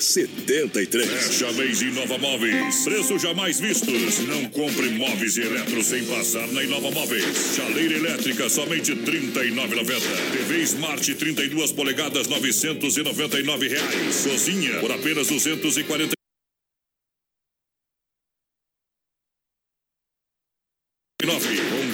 8073. 0.72 1.06
Fecha 1.06 1.52
mês 1.52 1.82
Inova 1.82 2.18
Móveis. 2.18 2.84
Preços 2.84 3.22
jamais 3.22 3.60
vistos. 3.60 4.18
Não 4.20 4.44
compre 4.46 4.88
móveis 4.90 5.36
e 5.36 5.42
eletro 5.42 5.82
sem 5.82 6.04
passar 6.04 6.46
na 6.48 6.62
Inova 6.62 6.90
Móveis. 6.90 7.54
Chaleira 7.56 7.94
elétrica 7.94 8.48
somente 8.48 8.92
R$ 8.92 9.02
39,90. 9.02 10.00
TV 10.32 10.62
Smart 10.62 11.14
32 11.14 11.72
polegadas 11.72 12.26
999 12.28 13.68
reais. 13.68 14.26
Cozinha 14.26 14.80
por 14.80 14.90
apenas 14.90 15.28
240 15.28 16.22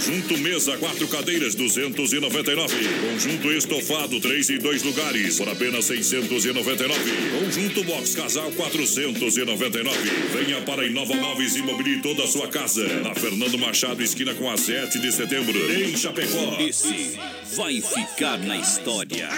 Conjunto 0.08 0.38
mesa, 0.38 0.74
quatro 0.78 1.06
cadeiras, 1.06 1.54
299. 1.54 2.74
Conjunto 3.12 3.52
estofado, 3.52 4.18
três 4.18 4.48
e 4.48 4.56
dois 4.56 4.82
lugares, 4.82 5.36
por 5.36 5.46
apenas 5.50 5.84
699. 5.84 6.94
Conjunto 7.38 7.84
box 7.84 8.14
casal, 8.14 8.50
499. 8.52 9.98
Venha 10.32 10.62
para 10.62 10.86
Inova 10.86 11.14
Móveis 11.14 11.56
e 11.56 11.62
mobile 11.62 12.00
toda 12.00 12.24
a 12.24 12.26
sua 12.26 12.48
casa. 12.48 12.88
Na 13.02 13.14
Fernando 13.14 13.58
Machado, 13.58 14.02
esquina 14.02 14.32
com 14.32 14.50
a 14.50 14.56
7 14.56 14.98
de 14.98 15.12
setembro, 15.12 15.58
em 15.70 15.94
Chapecó. 15.94 16.56
Esse 16.58 17.18
vai 17.54 17.78
ficar 17.78 18.38
na 18.38 18.56
história. 18.56 19.28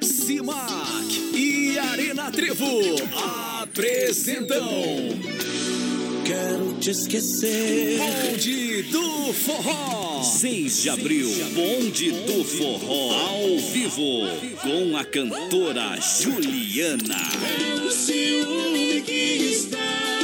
Simac 0.00 1.36
e 1.36 1.78
Arena 1.78 2.32
Trevo 2.32 2.96
apresentam. 3.62 5.52
Quero 6.32 6.72
te 6.80 6.92
esquecer. 6.92 7.98
Bonde 7.98 8.84
do 8.84 9.34
Forró. 9.34 10.22
6 10.22 10.82
de 10.82 10.88
abril, 10.88 11.28
Bonde 11.52 12.10
do 12.10 12.42
Forró. 12.42 13.12
Ao 13.12 13.58
vivo, 13.58 14.30
com 14.62 14.96
a 14.96 15.04
cantora 15.04 16.00
Juliana. 16.00 17.18
O 17.84 17.90
ciúme 17.90 19.02
que 19.02 19.52
está. 19.52 20.21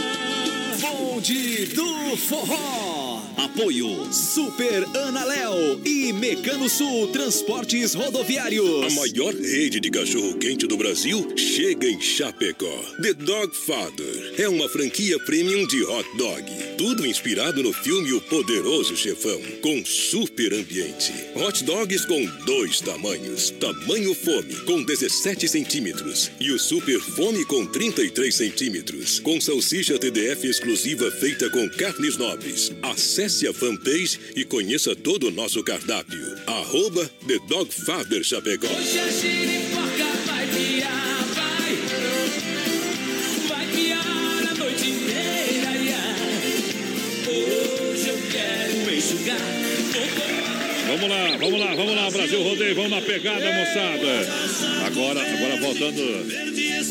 Bonde 1.19 1.66
do 1.74 2.16
Forró. 2.16 3.20
Apoio 3.36 4.12
Super 4.12 4.85
Ana 4.95 5.24
Léo 5.24 5.81
e 5.85 6.12
Mecano 6.12 6.69
Sul 6.69 7.09
Transportes 7.09 7.95
Rodoviários. 7.95 8.85
A 8.85 8.90
maior 9.01 9.35
rede 9.35 9.81
de 9.81 9.90
cachorro-quente 9.90 10.66
do 10.66 10.77
Brasil 10.77 11.32
chega 11.36 11.89
em 11.89 12.01
Chapecó. 12.01 12.85
The 13.03 13.15
Dog 13.15 13.57
Father 13.57 14.35
é 14.39 14.49
uma 14.49 14.69
franquia 14.69 15.19
premium 15.20 15.66
de 15.66 15.82
hot 15.85 16.09
dog. 16.16 16.45
Tudo 16.77 17.07
inspirado 17.07 17.62
no 17.62 17.73
filme 17.73 18.12
O 18.12 18.20
Poderoso 18.20 18.97
Chefão, 18.97 19.40
com 19.61 19.85
super 19.85 20.53
ambiente. 20.55 21.12
Hot 21.35 21.65
dogs 21.65 22.07
com 22.07 22.24
dois 22.45 22.81
tamanhos. 22.81 23.51
Tamanho 23.51 24.15
fome, 24.15 24.55
com 24.66 24.82
17 24.85 25.49
centímetros. 25.49 26.31
E 26.40 26.53
o 26.53 26.59
super 26.59 27.01
fome 27.01 27.45
com 27.45 27.66
33 27.66 28.35
centímetros. 28.35 29.19
Com 29.20 29.40
salsicha 29.40 29.99
TDF 29.99 30.47
exclusiva 30.47 31.08
feita 31.11 31.51
com 31.51 31.69
carnes 31.69 32.17
nobres. 32.17 32.73
Acesse 32.83 33.47
a 33.47 33.53
fanpage 33.53 34.19
e 34.37 34.45
conheça 34.45 34.95
todo 34.95 35.29
o 35.29 35.31
nosso 35.31 35.63
cardápio. 35.63 36.37
Arroba 36.47 37.09
The 37.27 37.39
Dog 37.49 37.73
Father 37.73 38.23
Chapecó. 38.23 38.67
Hoje 38.67 38.99
a 38.99 39.11
giripoca 39.11 40.05
vai 40.27 40.47
piar, 40.47 41.25
vai. 41.35 41.77
Vai 43.49 43.67
piar 43.73 44.51
a 44.51 44.55
noite 44.55 44.91
inteira. 44.91 45.71
Hoje 47.27 48.09
eu 48.09 48.19
quero 48.31 48.95
enxugar. 48.95 49.58
Vamos 50.89 51.06
lá, 51.06 51.36
vamos 51.36 51.60
lá, 51.60 51.74
vamos 51.74 51.94
lá, 51.94 52.10
Brasil 52.10 52.43
Rodeio, 52.43 52.74
vamos 52.74 52.90
na 52.90 53.02
pegada, 53.02 53.44
moçada. 53.44 54.86
Agora, 54.86 55.20
agora 55.20 55.56
voltando. 55.60 56.01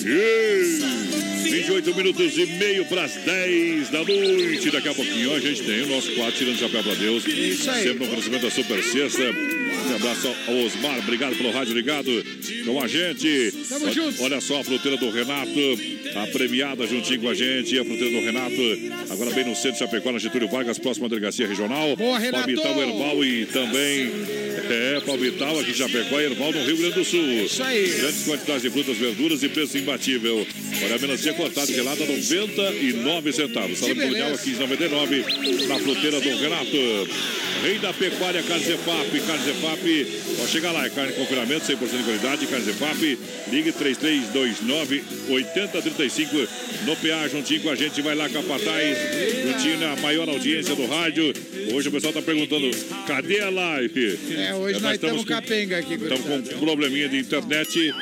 Ih, 0.06 1.50
28 1.50 1.96
minutos 1.96 2.38
e 2.38 2.46
meio 2.46 2.86
para 2.86 3.06
as 3.06 3.16
10 3.16 3.90
da 3.90 4.04
noite. 4.04 4.70
Daqui 4.70 4.90
a 4.90 4.94
pouquinho 4.94 5.34
a 5.34 5.40
gente 5.40 5.64
tem 5.64 5.82
o 5.82 5.88
nosso 5.88 6.12
quadro 6.12 6.32
Tirando 6.34 6.60
Chapéu 6.60 6.84
para 6.84 6.94
Deus. 6.94 7.26
Isso 7.26 7.72
aí. 7.72 7.84
Sempre 7.84 8.00
no 8.00 8.06
oferecimento 8.06 8.46
da 8.46 8.52
Super 8.52 8.84
Sexta. 8.84 9.24
Um 9.24 9.96
abraço 9.96 10.28
ao 10.48 10.56
Osmar, 10.58 11.00
obrigado 11.00 11.36
pelo 11.36 11.52
rádio 11.52 11.74
ligado 11.74 12.24
com 12.66 12.82
a 12.82 12.88
gente. 12.88 13.54
Tamo 13.70 13.86
olha, 13.86 13.94
juntos. 13.94 14.20
olha 14.20 14.42
só 14.42 14.60
a 14.60 14.64
fruteira 14.64 14.98
do 14.98 15.10
Renato, 15.10 15.80
a 16.16 16.28
premiada 16.28 16.86
juntinho 16.86 17.22
com 17.22 17.30
a 17.30 17.34
gente. 17.34 17.80
A 17.80 17.86
fruteira 17.86 18.20
do 18.20 18.26
Renato, 18.26 18.62
agora 19.10 19.32
bem 19.32 19.46
no 19.46 19.56
centro 19.56 19.74
de 19.74 19.80
Chapecó, 19.80 20.12
na 20.12 20.20
Getúlio 20.20 20.50
Vargas, 20.50 20.78
próxima 20.78 21.08
delegacia 21.08 21.48
regional. 21.48 21.96
Boa, 21.96 22.20
Renato. 22.20 22.44
Palmital 22.44 22.82
Herbal 22.82 23.24
e 23.24 23.46
também 23.46 23.87
é, 23.88 25.02
Palmital 25.06 25.60
aqui 25.60 25.72
em 25.72 25.74
Chapecó 25.74 26.20
e 26.20 26.26
Herbal 26.26 26.52
no 26.52 26.64
Rio 26.64 26.78
Grande 26.78 26.96
do 26.96 27.06
Sul. 27.06 27.22
Isso 27.22 27.64
aí. 27.64 27.88
Grandes 27.90 28.24
quantidades 28.24 28.62
de 28.62 28.70
frutas, 28.70 28.98
verduras 28.98 29.44
e 29.44 29.50
preço 29.50 29.78
imbatível. 29.78 30.46
Olha 30.84 30.96
a 30.96 31.00
melancia 31.00 31.34
cortada 31.34 31.68
gelada, 31.68 32.06
99 32.06 33.34
centavos. 33.34 33.80
Beleza. 33.80 34.02
colonial, 34.02 34.32
15,99 34.34 35.68
na 35.68 35.80
fruteira 35.80 36.20
do 36.20 36.38
Renato. 36.38 37.47
Rei 37.62 37.78
da 37.80 37.92
Pecuária, 37.94 38.42
Carne 38.44 38.64
Zefap. 38.64 39.20
Carne 39.22 39.44
Zefap, 39.44 40.06
pode 40.38 40.52
chegar 40.52 40.72
lá, 40.72 40.86
é 40.86 40.90
carne 40.90 41.12
de 41.12 41.18
confinamento, 41.20 41.66
100% 41.66 41.98
de 41.98 42.04
qualidade. 42.04 42.48
Carne 42.48 42.64
Zefap, 42.66 43.20
ligue 43.52 43.74
3329-8035 43.74 46.48
no 46.86 46.96
PA, 46.96 47.28
juntinho 47.30 47.60
com 47.62 47.70
a 47.70 47.76
gente. 47.76 48.02
Vai 48.02 48.16
lá, 48.16 48.30
Capataz, 48.30 48.98
juntinho 49.44 49.80
na 49.80 49.96
maior 49.98 50.30
audiência 50.30 50.74
do 50.76 50.86
rádio. 50.86 51.34
Hoje 51.74 51.90
o 51.90 51.92
pessoal 51.92 52.14
tá 52.14 52.22
perguntando, 52.22 52.72
cadê 53.06 53.42
a 53.42 53.50
live? 53.50 54.18
É, 54.38 54.54
hoje 54.56 54.80
nós 54.80 54.94
estamos 54.94 55.26
capenga 55.26 55.80
aqui, 55.80 55.96
Estamos 55.96 56.22
com 56.22 56.36
um 56.36 56.42
probleminha 56.60 57.10
de 57.10 57.18
internet, 57.18 57.94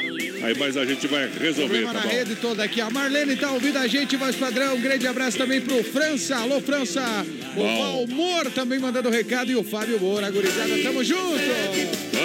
aí 0.43 0.53
mas 0.57 0.77
a 0.77 0.85
gente 0.85 1.07
vai 1.07 1.27
resolver, 1.39 1.81
Problema 1.81 1.93
tá 1.93 1.99
na 2.01 2.05
bom? 2.05 2.11
rede 2.11 2.35
toda 2.35 2.63
aqui. 2.63 2.79
A 2.81 2.89
Marlene 2.91 3.35
tá 3.35 3.51
ouvindo 3.51 3.77
a 3.77 3.87
gente, 3.87 4.15
voz 4.17 4.35
padrão. 4.35 4.75
Um 4.75 4.81
grande 4.81 5.07
abraço 5.07 5.37
também 5.37 5.61
pro 5.61 5.83
França. 5.83 6.35
Alô, 6.35 6.61
França. 6.61 7.25
O. 7.61 8.07
Valmor 8.07 8.51
também 8.51 8.79
mandando 8.79 9.09
recado 9.09 9.51
e 9.51 9.55
o 9.55 9.63
Fábio 9.63 9.99
Moura, 9.99 10.29
gurizada. 10.31 10.77
Tamo 10.83 11.03
junto. 11.03 11.39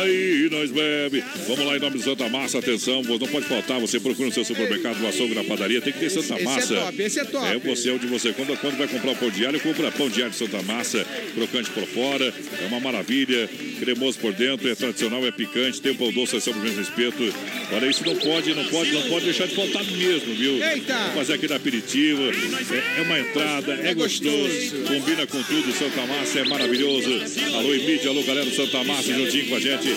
Aí 0.02 0.48
nós 0.50 0.70
bebe. 0.70 1.22
Vamos 1.46 1.64
lá 1.66 1.76
em 1.76 1.80
nome 1.80 1.98
de 1.98 2.04
Santa 2.04 2.28
Massa, 2.28 2.58
atenção, 2.58 3.02
não 3.02 3.18
pode 3.18 3.46
faltar. 3.46 3.80
Você 3.80 4.00
procura 4.00 4.28
no 4.28 4.34
seu 4.34 4.44
supermercado, 4.44 4.98
no 4.98 5.08
açougue, 5.08 5.34
na 5.34 5.44
padaria, 5.44 5.80
tem 5.80 5.92
que 5.92 5.98
ter 5.98 6.10
Santa 6.10 6.34
Esse 6.34 6.42
é 6.42 6.44
Massa. 6.44 6.74
top, 6.74 7.02
esse 7.02 7.20
é 7.20 7.24
top. 7.24 7.46
É 7.46 7.58
você 7.58 7.90
onde 7.90 8.06
você 8.06 8.32
quando, 8.32 8.56
quando 8.58 8.76
vai 8.78 8.88
comprar 8.88 9.12
o 9.12 9.16
pão 9.16 9.30
diário, 9.30 9.60
compra 9.60 9.90
pão 9.90 10.08
diário 10.08 10.32
de 10.32 10.38
Santa 10.38 10.62
Massa, 10.62 11.04
crocante 11.34 11.70
por 11.70 11.84
fora, 11.86 12.32
é 12.62 12.66
uma 12.66 12.80
maravilha, 12.80 13.48
cremoso 13.78 14.18
por 14.18 14.32
dentro, 14.32 14.68
é 14.68 14.74
tradicional, 14.74 15.24
é 15.26 15.30
picante, 15.30 15.80
tem 15.80 15.92
o 15.92 15.96
pão 15.96 16.12
doce, 16.12 16.36
é 16.36 16.40
sempre 16.40 16.60
o 16.60 16.62
mesmo 16.64 16.80
espeto. 16.80 17.32
Olha, 17.72 17.86
isso 17.86 18.04
não 18.04 18.16
pode, 18.16 18.54
não 18.54 18.64
pode, 18.64 18.92
não 18.92 19.02
pode 19.02 19.24
deixar 19.24 19.46
de 19.46 19.54
faltar 19.54 19.84
mesmo, 19.84 20.34
viu? 20.34 20.62
Eita! 20.64 20.94
Vamos 20.94 21.14
fazer 21.14 21.34
aquele 21.34 21.54
aperitivo, 21.54 22.22
é, 22.22 23.00
é 23.00 23.02
uma 23.02 23.18
entrada, 23.20 23.74
é, 23.82 23.90
É 23.90 23.94
gostoso, 23.94 24.48
gostoso. 24.48 24.82
combina 24.84 25.19
com 25.26 25.42
tudo, 25.42 25.72
Santa 25.72 26.06
Massa 26.06 26.38
é 26.40 26.44
maravilhoso. 26.44 27.08
Alô, 27.56 27.74
Emídia, 27.74 28.08
alô, 28.10 28.22
galera 28.22 28.46
do 28.46 28.54
Santa 28.54 28.82
Massa, 28.84 29.12
juntinho 29.12 29.48
com 29.48 29.56
a 29.56 29.60
gente 29.60 29.88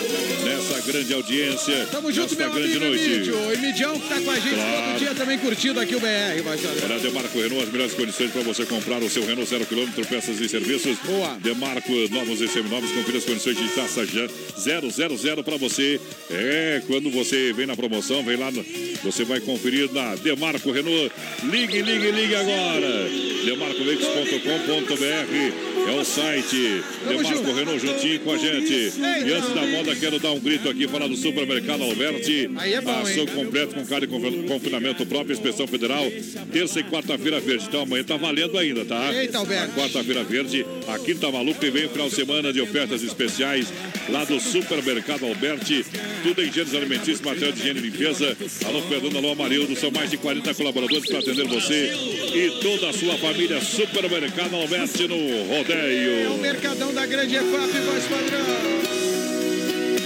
nessa 0.44 0.80
grande 0.90 1.12
audiência. 1.14 1.86
Tamo 1.90 2.12
junto, 2.12 2.36
meu 2.36 2.50
grande 2.52 2.76
amigo 2.76 2.84
noite. 2.84 3.04
Emídio. 3.04 3.36
O 3.38 3.52
Emidião 3.52 3.98
que 4.00 4.08
tá 4.08 4.20
com 4.20 4.30
a 4.30 4.38
gente 4.38 4.54
Claro. 4.54 4.90
todo 4.90 4.98
dia 4.98 5.14
também 5.14 5.38
curtindo 5.38 5.80
aqui 5.80 5.94
o 5.96 6.00
BR, 6.00 6.42
padrão. 6.44 6.70
Olha, 6.84 6.98
Demarco 6.98 7.38
Renault, 7.40 7.62
as 7.64 7.72
melhores 7.72 7.94
condições 7.94 8.30
para 8.30 8.42
você 8.42 8.64
comprar 8.66 9.02
o 9.02 9.08
seu 9.10 9.24
Renault 9.24 9.48
zero 9.48 9.66
quilômetro, 9.66 10.06
peças 10.06 10.40
e 10.40 10.48
serviços. 10.48 10.96
Boa. 11.04 11.38
Demarco, 11.40 11.92
novos 12.10 12.40
e 12.40 12.48
seminovos, 12.48 12.90
confira 12.92 13.18
as 13.18 13.24
condições 13.24 13.56
de 13.56 13.68
taxa 13.68 14.06
já 14.06 14.26
000 14.56 15.42
para 15.44 15.56
você. 15.56 16.00
É, 16.30 16.82
quando 16.86 17.10
você 17.10 17.52
vem 17.52 17.66
na 17.66 17.76
promoção, 17.76 18.22
vem 18.24 18.36
lá, 18.36 18.50
no- 18.50 18.64
você 19.02 19.24
vai 19.24 19.40
conferir 19.40 19.90
na 19.92 20.14
Demarco 20.16 20.70
Renault. 20.70 21.10
Ligue, 21.44 21.82
ligue, 21.82 22.10
ligue 22.10 22.34
agora. 22.34 23.08
Demarcoveículos.com.br 23.44 25.13
é 25.14 26.00
o 26.00 26.04
site. 26.04 26.82
Demarco. 27.06 27.52
Renault 27.52 27.78
juntinho 27.78 28.20
com 28.20 28.32
a 28.32 28.36
gente. 28.36 28.72
E 28.72 29.32
antes 29.32 29.54
da 29.54 29.66
moda, 29.66 29.94
quero 29.94 30.18
dar 30.18 30.32
um 30.32 30.40
grito 30.40 30.68
aqui, 30.68 30.88
falar 30.88 31.08
do 31.08 31.16
supermercado 31.16 31.82
Alberti. 31.82 32.50
É 32.60 32.80
bom, 32.80 32.90
hein? 32.90 33.02
Açougue 33.02 33.32
completo 33.32 33.74
com 33.74 33.84
carne 33.86 34.06
com 34.06 34.20
confinamento 34.48 35.04
próprio, 35.06 35.32
inspeção 35.32 35.66
federal. 35.66 36.04
Terça 36.52 36.80
e 36.80 36.84
quarta-feira 36.84 37.40
verde. 37.40 37.66
Então 37.68 37.82
amanhã 37.82 38.02
tá 38.02 38.16
valendo 38.16 38.58
ainda, 38.58 38.84
tá? 38.84 39.12
Eita, 39.14 39.38
Alberto. 39.38 39.72
A 39.72 39.74
Quarta-feira 39.74 40.24
verde, 40.24 40.66
a 40.88 40.98
quinta 40.98 41.30
maluca 41.30 41.66
e 41.66 41.70
vem 41.70 41.86
o 41.86 41.88
final 41.90 42.08
de 42.08 42.14
semana 42.14 42.52
de 42.52 42.60
ofertas 42.60 43.02
especiais. 43.02 43.72
lá 44.08 44.24
do 44.24 44.40
Supermercado 44.40 45.24
Alberti. 45.26 45.84
Tudo 46.22 46.42
em 46.42 46.50
gêneros 46.52 46.74
alimentícios, 46.74 47.20
material 47.20 47.52
de 47.52 47.60
higiene 47.60 47.80
e 47.80 47.82
limpeza. 47.82 48.36
Alô, 48.66 48.80
Fernando, 48.82 49.16
alô, 49.18 49.32
Amarildo. 49.32 49.76
São 49.76 49.90
mais 49.90 50.10
de 50.10 50.16
40 50.16 50.54
colaboradores 50.54 51.06
para 51.08 51.18
atender 51.18 51.46
você 51.46 51.92
e 52.34 52.50
toda 52.62 52.88
a 52.90 52.92
sua 52.92 53.16
família. 53.16 53.60
Supermercado 53.60 54.54
Alberti 54.56 55.03
no 55.08 55.14
É 55.14 55.18
o 55.18 55.56
Rodeio. 55.56 56.38
Mercadão 56.38 56.92
da 56.92 57.06
Grande 57.06 57.36
EFAP, 57.36 57.72
voz 57.80 58.04
padrão. 58.04 58.44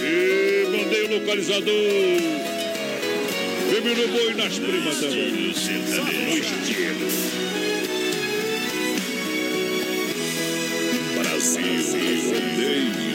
E 0.02 0.66
mandei 0.76 1.04
o 1.04 1.20
localizador. 1.20 1.74
Firme 3.70 3.94
no 3.94 4.08
boi 4.08 4.34
nas 4.34 4.58
primas 4.58 4.98
também. 4.98 5.32
No 5.32 5.50
estilo. 5.50 7.08
Brasil 11.16 11.62
Rodeio. 12.32 13.07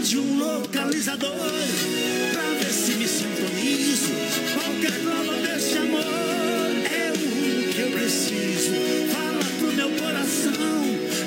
Mande 0.00 0.18
um 0.18 0.38
localizador 0.38 1.30
pra 2.32 2.42
ver 2.58 2.72
se 2.72 2.92
me 2.92 3.06
sintonizo. 3.06 4.08
Qualquer 4.54 4.98
prova 5.02 5.34
desse 5.42 5.76
amor 5.76 6.00
é 6.90 7.12
o 7.12 7.70
que 7.70 7.80
eu 7.80 7.90
preciso. 7.90 8.70
Fala 9.12 9.44
pro 9.58 9.72
meu 9.74 9.90
coração 9.90 10.84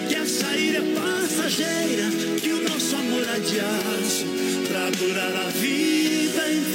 que 0.09 0.15
a 0.15 0.25
saída 0.25 0.79
é 0.79 0.95
passageira, 0.95 2.09
que 2.41 2.49
o 2.49 2.67
nosso 2.67 2.95
amor 2.95 3.21
é 3.21 3.39
de 3.41 3.59
aço 3.59 4.25
pra 4.67 4.89
durar 4.89 5.35
a 5.35 5.49
vida 5.49 6.51
inteira. 6.51 6.72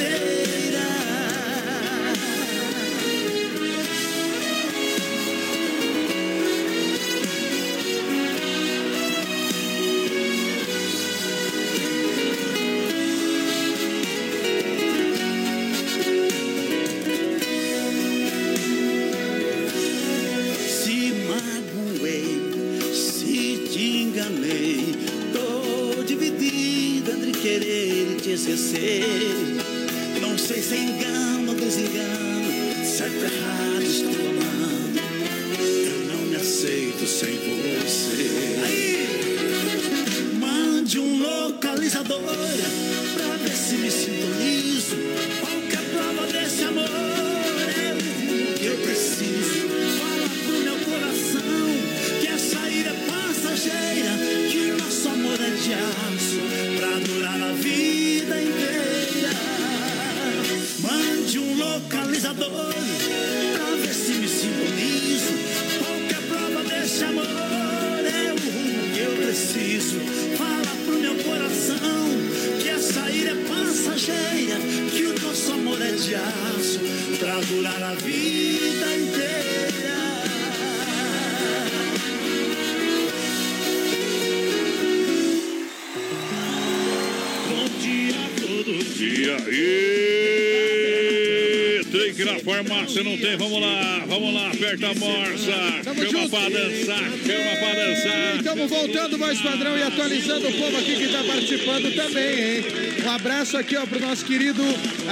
Farmácia, 92.88 93.04
não 93.04 93.16
tem? 93.16 93.36
Vamos 93.36 93.60
lá, 93.60 94.04
vamos 94.06 94.34
lá, 94.34 94.48
aperta 94.48 94.88
a 94.88 94.94
morsa. 94.94 95.82
Tamo 95.84 96.06
chama 96.06 96.10
junto. 96.10 96.30
pra 96.30 96.48
dançar, 96.48 96.98
chama 96.98 97.56
pra 97.58 97.74
dançar. 97.74 98.36
Estamos 98.36 98.70
voltando, 98.70 99.18
voz 99.18 99.40
padrão, 99.40 99.78
e 99.78 99.82
atualizando 99.82 100.48
o 100.48 100.52
povo 100.52 100.76
aqui 100.78 100.96
que 100.96 101.04
está 101.04 101.22
participando 101.24 101.94
também, 101.94 102.56
hein? 102.56 102.64
Um 103.04 103.10
abraço 103.10 103.56
aqui, 103.56 103.76
ó, 103.76 103.86
pro 103.86 104.00
nosso 104.00 104.24
querido. 104.24 104.62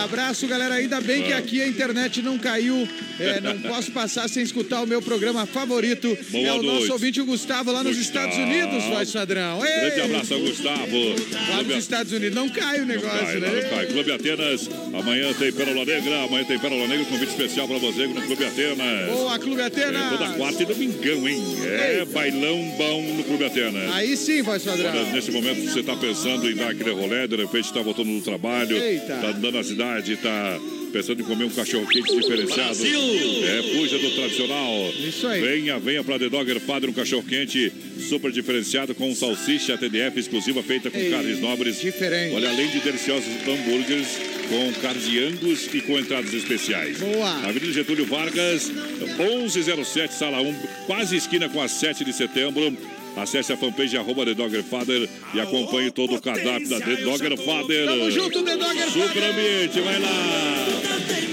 Abraço, 0.02 0.46
galera. 0.46 0.74
Ainda 0.74 1.00
bem 1.00 1.22
que 1.22 1.32
aqui 1.32 1.60
a 1.60 1.68
internet 1.68 2.22
não 2.22 2.38
caiu. 2.38 2.88
É, 3.18 3.40
não 3.40 3.58
posso 3.60 3.90
passar 3.92 4.28
sem 4.28 4.42
escutar 4.42 4.82
o 4.82 4.86
meu 4.86 5.00
programa 5.00 5.46
favorito. 5.46 6.16
Boa 6.30 6.46
é 6.46 6.52
o 6.52 6.62
noite. 6.62 6.80
nosso 6.80 6.92
ouvinte, 6.92 7.20
o 7.20 7.24
Gustavo, 7.26 7.72
lá 7.72 7.82
nos 7.82 7.96
Gustavo. 7.96 8.28
Estados 8.28 8.38
Unidos, 8.38 8.84
voz 8.84 9.10
padrão. 9.12 9.64
Ei! 9.64 9.80
Grande 9.80 10.00
abraço 10.02 10.34
ao 10.34 10.40
Gustavo. 10.40 11.14
Lá 11.50 11.62
nos 11.62 11.76
Estados 11.76 12.12
Unidos. 12.12 12.34
Não 12.34 12.48
cai 12.48 12.80
o 12.80 12.86
negócio, 12.86 13.18
Cai, 13.18 13.40
lá 13.40 13.48
né? 13.48 13.62
não 13.62 13.70
cai. 13.70 13.86
Clube 13.86 14.12
Atenas, 14.12 14.70
amanhã 14.98 15.32
tem 15.34 15.52
Pérola 15.52 15.84
Negra, 15.84 16.24
amanhã 16.24 16.44
tem 16.44 16.58
Pérola 16.58 16.86
Negra, 16.86 17.04
convite 17.06 17.30
especial 17.30 17.66
pra 17.68 17.78
você 17.78 18.06
no 18.06 18.20
Clube 18.22 18.44
Atenas. 18.44 19.10
Boa, 19.10 19.38
Clube 19.38 19.62
Atenas. 19.62 20.12
É, 20.12 20.16
toda 20.16 20.32
quarta 20.34 20.62
e 20.62 20.66
domingão, 20.66 21.28
hein? 21.28 21.42
É 21.64 22.04
bailão 22.06 22.74
bom 22.76 23.02
no 23.16 23.24
Clube 23.24 23.44
Atenas. 23.44 23.94
Aí 23.94 24.16
sim, 24.16 24.42
voz 24.42 24.62
padrão. 24.62 24.90
Olha, 24.90 25.12
nesse 25.12 25.30
momento 25.30 25.62
você 25.70 25.80
está 25.80 25.96
pensando 25.96 26.50
em 26.50 26.54
dar 26.54 26.70
aquele 26.70 26.90
rolê, 26.90 27.26
de 27.26 27.36
repente 27.36 27.64
está 27.66 27.80
voltando 27.80 28.10
do 28.14 28.20
trabalho, 28.22 28.76
Eita. 28.76 29.14
está 29.14 29.28
andando 29.28 29.52
na 29.56 29.62
cidade, 29.64 30.12
está 30.12 30.58
pensando 30.92 31.22
em 31.22 31.24
comer 31.24 31.44
um 31.44 31.50
cachorro 31.50 31.86
quente 31.86 32.14
diferenciado. 32.14 32.76
Brasil! 32.76 33.00
É, 33.44 33.62
fuja 33.74 33.98
do 33.98 34.10
tradicional. 34.10 34.92
Isso 34.98 35.26
aí. 35.26 35.40
Venha, 35.40 35.78
venha 35.78 36.02
para 36.02 36.18
The 36.18 36.28
Dogger 36.28 36.60
Padre, 36.60 36.90
um 36.90 36.94
cachorro 36.94 37.22
quente 37.22 37.72
super 38.08 38.30
diferenciado 38.30 38.94
com 38.94 39.14
salsicha 39.14 39.76
TDF 39.76 40.18
exclusiva 40.18 40.62
feita 40.62 40.90
com 40.90 40.98
Ei, 40.98 41.10
carnes 41.10 41.40
nobres. 41.40 41.80
Diferente. 41.80 42.34
Olha, 42.34 42.48
além 42.48 42.68
de 42.68 42.80
deliciosos 42.80 43.28
hambúrgueres 43.46 44.08
com 44.48 44.80
carnes 44.80 45.04
de 45.04 45.18
angus 45.24 45.68
e 45.74 45.80
com 45.80 45.98
entradas 45.98 46.32
especiais. 46.32 46.98
Boa. 46.98 47.30
Avenida 47.46 47.72
Getúlio 47.72 48.06
Vargas, 48.06 48.70
1107, 49.18 50.14
sala 50.14 50.40
1, 50.40 50.54
quase 50.86 51.16
esquina 51.16 51.48
com 51.48 51.60
a 51.60 51.68
7 51.68 52.04
de 52.04 52.12
setembro. 52.12 52.76
Acesse 53.16 53.52
a 53.52 53.56
fanpage 53.56 53.96
arroba 53.96 54.24
The 54.26 54.34
Dogger 54.34 54.62
Father 54.62 55.08
e 55.34 55.40
acompanhe 55.40 55.90
todo 55.90 56.14
o 56.14 56.20
cardápio 56.20 56.68
da 56.68 56.78
The 56.78 56.96
Dogger 56.96 57.36
Father. 57.38 57.86
Tamo 57.86 58.10
junto, 58.10 58.42
The 58.42 58.56
Dogger 58.56 58.90
Super 58.90 59.08
Father. 59.08 59.30
ambiente, 59.30 59.80
vai 59.80 59.98
lá. 60.00 61.25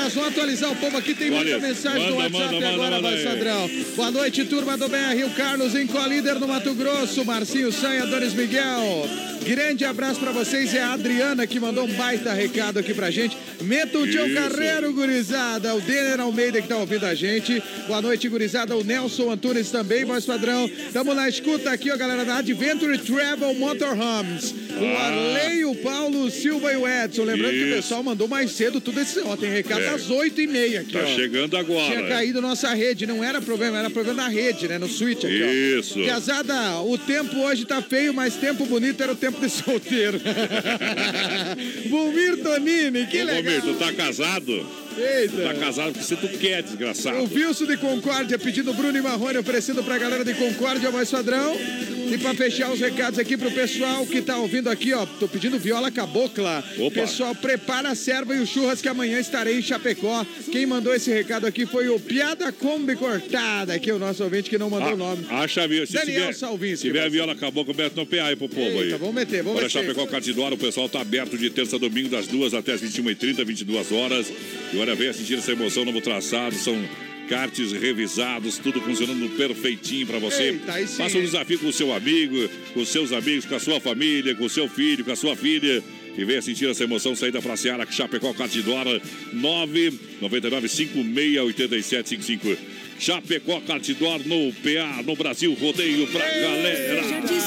Abraço, 0.00 0.14
vamos 0.16 0.30
atualizar 0.32 0.72
o 0.72 0.76
povo 0.76 0.96
aqui, 0.96 1.14
tem 1.14 1.30
muita 1.30 1.58
mensagem 1.58 2.08
no 2.08 2.16
manda, 2.16 2.38
WhatsApp 2.38 2.54
manda, 2.54 2.68
agora, 2.70 2.96
manda, 3.02 3.10
voz 3.10 3.22
padrão. 3.22 3.70
Boa 3.96 4.10
noite, 4.10 4.44
turma 4.46 4.74
do 4.78 4.88
BR, 4.88 5.24
o 5.26 5.30
Carlos 5.30 5.74
em 5.74 5.86
Colíder 5.86 6.38
no 6.40 6.48
Mato 6.48 6.72
Grosso, 6.74 7.22
Marcinho 7.22 7.70
Sanha, 7.70 8.06
Doris 8.06 8.32
Miguel. 8.32 9.06
Grande 9.44 9.84
abraço 9.86 10.20
pra 10.20 10.32
vocês. 10.32 10.74
É 10.74 10.82
a 10.82 10.92
Adriana 10.92 11.46
que 11.46 11.58
mandou 11.58 11.84
um 11.84 11.92
baita 11.94 12.32
recado 12.32 12.78
aqui 12.78 12.92
pra 12.92 13.10
gente. 13.10 13.36
Meta 13.62 13.98
o 13.98 14.06
Isso. 14.06 14.34
Carreiro, 14.34 14.92
gurizada. 14.92 15.74
O 15.74 15.80
Denner 15.80 16.20
Almeida 16.20 16.60
que 16.60 16.68
tá 16.68 16.76
ouvindo 16.76 17.04
a 17.06 17.14
gente. 17.14 17.62
Boa 17.86 18.02
noite, 18.02 18.28
gurizada. 18.28 18.76
O 18.76 18.84
Nelson 18.84 19.30
Antunes 19.30 19.70
também, 19.70 20.04
voz 20.04 20.26
padrão. 20.26 20.70
Tamo 20.92 21.14
na 21.14 21.26
escuta 21.26 21.70
aqui, 21.70 21.90
ó, 21.90 21.96
galera 21.96 22.22
da 22.24 22.36
Adventure 22.36 22.98
Travel 22.98 23.54
Motorhomes. 23.54 24.50
O 24.78 24.84
Ah. 24.84 25.06
Arley, 25.06 25.64
o 25.64 25.74
Paulo, 25.76 25.99
Silva 26.40 26.72
e 26.72 26.76
o 26.76 26.86
Edson. 26.88 27.24
Lembrando 27.24 27.52
que 27.52 27.62
o 27.62 27.66
Isso. 27.68 27.76
pessoal 27.76 28.02
mandou 28.02 28.26
mais 28.28 28.50
cedo 28.52 28.80
tudo 28.80 29.00
esse. 29.00 29.18
Ó, 29.20 29.36
tem 29.36 29.50
recado 29.50 29.80
É. 29.82 29.88
às 29.88 30.08
8h30 30.10 30.80
aqui, 30.80 30.92
Tá 30.92 31.00
ó. 31.02 31.06
chegando 31.14 31.56
agora. 31.56 31.86
Tinha 31.96 32.08
caído 32.08 32.40
nossa 32.40 32.72
rede, 32.74 33.06
não 33.06 33.22
era 33.22 33.40
problema, 33.40 33.78
era 33.78 33.90
problema 33.90 34.22
na 34.22 34.28
rede, 34.28 34.68
né? 34.68 34.78
No 34.78 34.88
switch 34.88 35.24
aqui, 35.24 35.42
ó. 35.42 35.78
Isso. 35.80 35.94
Piazada, 35.94 36.80
o 36.80 36.96
tempo 36.98 37.36
hoje 37.38 37.64
tá 37.64 37.80
feio, 37.82 38.12
mas 38.14 38.34
tempo 38.36 38.64
bonito 38.66 39.02
era 39.02 39.12
o 39.12 39.16
tempo 39.16 39.40
de 39.40 39.48
solteiro. 39.50 40.20
Bulmir 41.88 42.36
Tonini, 42.42 43.06
que 43.06 43.20
Ô, 43.22 43.24
legal. 43.24 43.42
Bomir, 43.42 43.62
tu 43.62 43.74
tá 43.78 43.92
casado? 43.92 44.66
Eita. 44.96 45.42
Tá 45.42 45.54
casado 45.54 45.92
porque 45.92 46.04
você 46.04 46.16
tu 46.16 46.28
quer, 46.38 46.62
desgraçado. 46.62 47.18
O 47.18 47.34
Wilson 47.34 47.66
de 47.66 47.76
Concórdia 47.76 48.38
pedindo 48.38 48.72
Bruno 48.74 48.96
e 48.96 49.00
Marrone 49.02 49.38
oferecendo 49.38 49.82
pra 49.82 49.98
galera 49.98 50.24
de 50.24 50.34
Concórdia, 50.34 50.90
mais 50.90 51.10
padrão. 51.10 51.56
E 52.12 52.18
pra 52.18 52.34
fechar 52.34 52.72
os 52.72 52.80
recados 52.80 53.20
aqui 53.20 53.36
pro 53.36 53.52
pessoal 53.52 54.04
que 54.04 54.20
tá 54.20 54.36
ouvindo 54.36 54.68
aqui, 54.68 54.92
ó. 54.92 55.06
Tô 55.06 55.28
pedindo 55.28 55.56
viola 55.60 55.92
cabocla. 55.92 56.64
Opa. 56.78 57.02
Pessoal, 57.02 57.36
prepara 57.36 57.90
a 57.90 57.94
serva 57.94 58.34
e 58.34 58.40
o 58.40 58.46
churras 58.46 58.82
que 58.82 58.88
amanhã 58.88 59.20
estarei 59.20 59.56
em 59.58 59.62
Chapecó. 59.62 60.26
Quem 60.50 60.66
mandou 60.66 60.92
esse 60.92 61.08
recado 61.12 61.46
aqui 61.46 61.66
foi 61.66 61.88
o 61.88 62.00
Piada 62.00 62.50
Kombi 62.50 62.96
Cortada, 62.96 63.74
aqui 63.74 63.90
é 63.90 63.94
o 63.94 63.98
nosso 64.00 64.24
ouvinte 64.24 64.50
que 64.50 64.58
não 64.58 64.68
mandou 64.68 64.94
o 64.94 64.96
nome. 64.96 65.24
Acha 65.30 65.68
viu? 65.68 65.86
Se 65.86 65.92
Daniel 65.92 66.20
tiver, 66.22 66.32
Salvinski, 66.34 66.76
Se 66.78 66.82
tiver 66.88 67.00
vai. 67.02 67.10
viola 67.10 67.36
caboclo, 67.36 67.72
mete 67.76 67.94
no 67.94 68.04
PA 68.04 68.24
aí 68.24 68.34
pro 68.34 68.48
povo 68.48 68.60
aí. 68.80 68.86
Eita, 68.86 68.98
vamos 68.98 69.14
meter, 69.14 69.44
vamos 69.44 69.58
Olha, 69.58 69.68
meter. 69.68 69.70
Chapecó 69.70 70.04
Cartidora, 70.08 70.56
o 70.56 70.58
pessoal 70.58 70.88
tá 70.88 71.00
aberto 71.00 71.38
de 71.38 71.48
terça 71.48 71.76
a 71.76 71.78
domingo, 71.78 72.08
das 72.08 72.26
2 72.26 72.54
até 72.54 72.72
as 72.72 72.80
21h30, 72.82 73.44
22 73.44 73.92
horas. 73.92 74.32
E 74.72 74.76
olha, 74.80 74.94
venha 74.94 75.12
sentir 75.12 75.34
essa 75.34 75.52
emoção, 75.52 75.84
novo 75.84 76.00
traçado, 76.00 76.54
são 76.54 76.74
karts 77.28 77.72
revisados, 77.72 78.58
tudo 78.58 78.80
funcionando 78.80 79.28
perfeitinho 79.36 80.06
pra 80.06 80.18
você. 80.18 80.50
Eita, 80.50 80.72
Faça 80.96 81.18
um 81.18 81.20
desafio 81.20 81.58
com 81.58 81.68
o 81.68 81.72
seu 81.72 81.94
amigo, 81.94 82.48
com 82.74 82.84
seus 82.84 83.12
amigos, 83.12 83.44
com 83.44 83.54
a 83.54 83.60
sua 83.60 83.78
família, 83.80 84.34
com 84.34 84.44
o 84.44 84.50
seu 84.50 84.68
filho, 84.68 85.04
com 85.04 85.12
a 85.12 85.16
sua 85.16 85.36
filha. 85.36 85.82
E 86.18 86.24
venha 86.24 86.42
sentir 86.42 86.68
essa 86.68 86.82
emoção, 86.82 87.14
saída 87.14 87.40
pra 87.40 87.56
Seara, 87.56 87.86
Chapecó 87.90 88.32
Cartidora, 88.32 89.00
999 89.32 90.68
568755. 90.68 92.56
Chapecó 93.00 93.58
Cartidor 93.66 94.20
no 94.26 94.52
PA, 94.52 95.02
no 95.02 95.16
Brasil, 95.16 95.56
rodeio 95.58 96.06
pra 96.08 96.20
galera. 96.20 97.00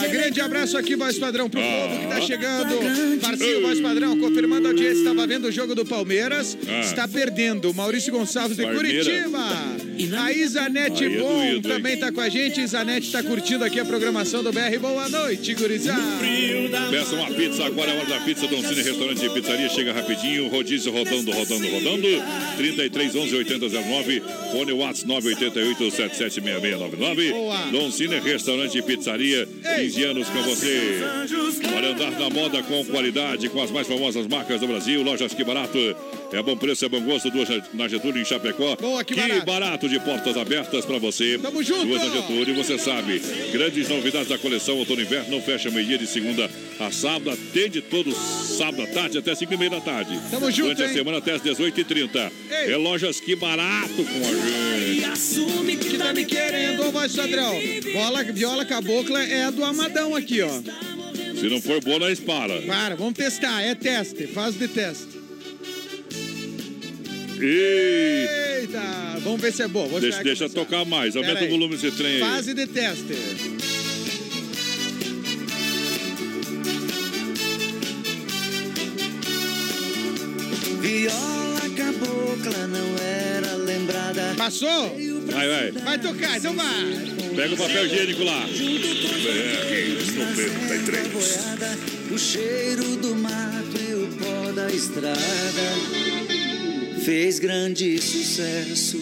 Ah, 0.04 0.08
grande 0.08 0.42
abraço 0.42 0.76
aqui, 0.76 0.96
voz 0.96 1.20
padrão, 1.20 1.48
pro 1.48 1.62
Ah. 1.62 1.64
povo 1.64 2.00
que 2.00 2.08
tá 2.08 2.22
chegando. 2.22 3.22
Marcinho, 3.22 3.62
voz 3.62 3.80
padrão, 3.80 4.18
confirmando 4.20 4.68
a 4.68 4.72
audiência, 4.72 4.98
estava 4.98 5.28
vendo 5.28 5.46
o 5.46 5.52
jogo 5.52 5.76
do 5.76 5.86
Palmeiras. 5.86 6.58
Ah. 6.68 6.80
Está 6.82 7.08
perdendo. 7.08 7.72
Maurício 7.72 8.12
Gonçalves 8.12 8.58
de 8.58 8.64
Palmeiras. 8.64 9.06
Curitiba. 9.06 9.84
A 10.24 10.32
Isanete 10.34 11.04
Aí 11.06 11.14
é 11.16 11.20
Bom 11.20 11.38
doído, 11.38 11.68
hein? 11.68 11.76
também 11.76 11.98
tá 11.98 12.12
com 12.12 12.20
a 12.22 12.30
gente. 12.30 12.60
Isanete 12.60 13.12
tá 13.12 13.22
curtindo 13.22 13.64
aqui 13.64 13.80
a 13.80 13.86
programação 13.86 14.42
do 14.44 14.52
BR. 14.52 14.80
Boa 14.80 15.08
noite, 15.08 15.54
gurizada. 15.54 16.02
Peça 16.90 17.16
uma 17.16 17.28
pizza, 17.28 17.64
agora 17.66 17.92
é 17.92 17.98
hora 17.98 18.06
da 18.08 18.20
pizza. 18.22 18.48
Don 18.48 18.62
Cine 18.64 18.82
Restaurante 18.82 19.24
e 19.24 19.30
Pizzaria 19.30 19.70
chega 19.70 19.94
rapidinho. 19.94 20.48
Rodízio 20.48 20.92
rodando, 20.92 21.32
rodando, 21.32 21.68
rodando. 21.70 22.08
33 22.58 23.16
11 23.16 23.36
80 23.36 23.70
09. 23.70 24.24
Fone 24.52 24.72
Whats 24.72 25.04
988 25.04 25.43
776699. 25.52 27.32
Boa. 27.32 27.58
Don 27.72 27.92
Cine 27.92 28.20
Restaurante 28.20 28.78
e 28.78 28.82
Pizzaria. 28.82 29.48
15 29.76 30.04
anos 30.04 30.30
com 30.30 30.42
você. 30.44 31.00
Para 31.74 31.90
andar 31.90 32.12
na 32.12 32.30
moda 32.30 32.62
com 32.64 32.84
qualidade, 32.86 33.50
com 33.50 33.62
as 33.62 33.72
mais 33.72 33.88
famosas 33.88 34.28
marcas 34.28 34.60
do 34.60 34.68
Brasil. 34.68 35.04
Lojas 35.04 35.34
Que 35.34 35.44
Barato. 35.44 35.78
É 36.34 36.42
bom 36.42 36.58
preço, 36.58 36.84
é 36.84 36.90
bom 36.90 37.00
gosto. 37.02 37.30
Duas 37.30 37.48
na 37.74 37.88
Getúlio, 37.88 38.20
em 38.20 38.26
Chapecó. 38.26 38.76
Boa, 38.76 39.04
Que 39.04 39.14
que 39.14 39.20
Barato. 39.22 39.46
barato 39.46 39.90
de 39.90 40.00
portas 40.00 40.36
abertas 40.36 40.84
para 40.84 40.98
você. 40.98 41.38
Tamo 41.38 41.62
junto. 41.62 41.86
Duas 41.86 42.02
na 42.02 42.10
Getúlio, 42.10 42.56
você 42.56 42.78
sabe. 42.80 43.22
Grandes 43.52 43.88
novidades 43.88 44.28
da 44.30 44.38
coleção 44.40 44.78
outono 44.80 45.00
inverno. 45.02 45.40
Fecha 45.42 45.70
meio-dia 45.70 45.98
de 46.00 46.08
segunda 46.08 46.50
a 46.80 46.92
sábado. 46.92 47.30
Atende 47.30 47.82
todo 47.82 48.12
sábado 48.14 48.82
à 48.82 48.88
tarde 48.88 49.20
até 49.20 49.36
5 49.36 49.54
e 49.54 49.58
meia 49.58 49.70
da 49.70 49.82
tarde. 49.82 50.20
Tamo 50.32 50.50
junto, 50.50 50.70
Durante 50.74 50.82
a 50.82 50.88
hein? 50.88 50.94
semana 50.94 51.18
até 51.20 51.34
as 51.34 51.42
18h30. 51.44 52.32
É 52.50 52.76
lojas 52.78 53.20
que 53.20 53.36
barato 53.36 53.94
com 54.04 54.28
a 54.28 54.34
gente. 54.34 55.06
Assume 55.06 55.78
que 55.78 55.98
tá 56.00 56.14
me 56.14 56.26
querendo, 56.26 56.88
ô 56.88 56.92
voz 56.92 57.16
padrão. 57.16 57.54
Viola, 57.60 58.24
viola 58.24 58.66
cabocla 58.66 59.24
é 59.24 59.44
a 59.44 59.52
do 59.52 59.64
Amadão 59.64 60.16
aqui, 60.16 60.42
ó. 60.42 60.50
Se 61.40 61.48
não 61.48 61.62
for 61.62 61.80
boa, 61.84 62.00
nós 62.00 62.20
para. 62.20 62.60
Para, 62.64 62.96
vamos 62.96 63.14
testar. 63.14 63.62
É 63.62 63.76
teste, 63.76 64.26
fase 64.28 64.58
de 64.58 64.68
teste. 64.68 65.13
Eita, 67.40 69.20
vamos 69.22 69.42
ver 69.42 69.52
se 69.54 69.64
é 69.64 69.68
bom. 69.68 69.88
Vou 69.88 70.00
deixa, 70.00 70.24
deixa 70.24 70.50
tocar 70.50 70.86
mais. 70.86 71.14
Pera 71.14 71.26
Aumenta 71.26 71.42
o 71.42 71.48
aí. 71.48 71.52
volume 71.52 71.76
desse 71.78 71.96
trem 71.96 72.16
aí. 72.16 72.20
Fase 72.20 72.54
de 72.54 72.68
teste. 72.68 73.14
Viola 80.82 81.62
cabocla 81.78 82.68
não 82.68 82.96
era 83.00 83.56
lembrada. 83.56 84.34
Passou? 84.38 84.90
Vai, 85.32 85.48
vai. 85.48 85.72
Vai 85.72 86.00
tocar, 86.00 86.38
então 86.38 86.54
vai. 86.54 87.14
Pega 87.36 87.54
o 87.54 87.58
papel 87.58 87.86
higiênico 87.86 88.24
lá. 88.24 88.46
Boiada, 91.12 91.78
o 92.12 92.18
cheiro 92.18 92.96
do 92.98 93.16
mato 93.16 93.80
e 93.80 93.94
o 93.94 94.08
pó 94.18 94.52
da 94.52 94.70
estrada 94.70 95.14
fez 97.04 97.38
grande 97.38 98.02
sucesso 98.02 98.98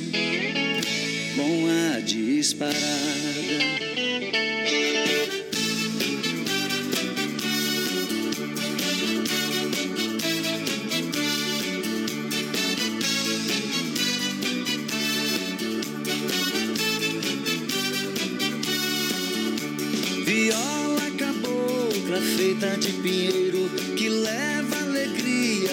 com 1.36 1.68
a 1.68 2.00
disparada. 2.00 2.82
Viola 20.26 21.12
cabocla 21.20 22.22
feita 22.36 22.78
de 22.78 22.94
pinheiro 22.94 23.70
que 23.96 24.10
leva 24.10 24.51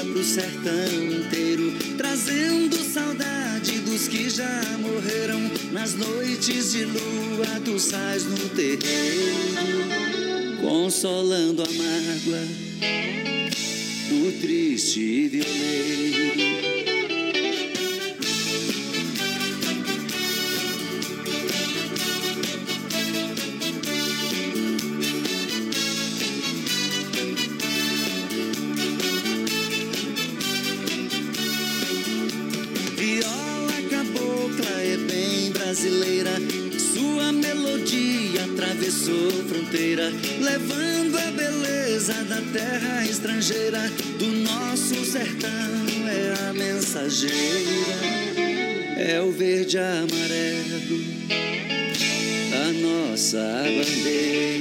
pro 0.04 0.22
sertão 0.22 1.04
inteiro, 1.04 1.72
trazendo 1.96 2.76
saudade 2.76 3.78
dos 3.80 4.08
que 4.08 4.30
já 4.30 4.62
morreram 4.80 5.40
nas 5.72 5.94
noites 5.94 6.72
de 6.72 6.84
lua 6.84 7.60
tu 7.64 7.78
sais 7.78 8.24
no 8.24 8.48
terreiro, 8.50 9.36
consolando 10.60 11.62
a 11.62 11.66
mágoa 11.66 12.46
do 14.08 14.40
triste 14.40 15.28
violeiro. 15.28 16.77
Atravessou 38.88 39.30
fronteira, 39.46 40.10
levando 40.40 41.18
a 41.18 41.30
beleza 41.30 42.14
da 42.24 42.40
terra 42.52 43.04
estrangeira. 43.04 43.80
Do 44.18 44.26
nosso 44.26 45.04
sertão 45.04 45.50
é 46.08 46.48
a 46.48 46.52
mensageira, 46.54 47.34
é 48.96 49.20
o 49.20 49.30
verde 49.30 49.78
amarelo, 49.78 51.04
a 52.54 52.72
nossa 52.72 53.62
bandeira. 53.64 54.57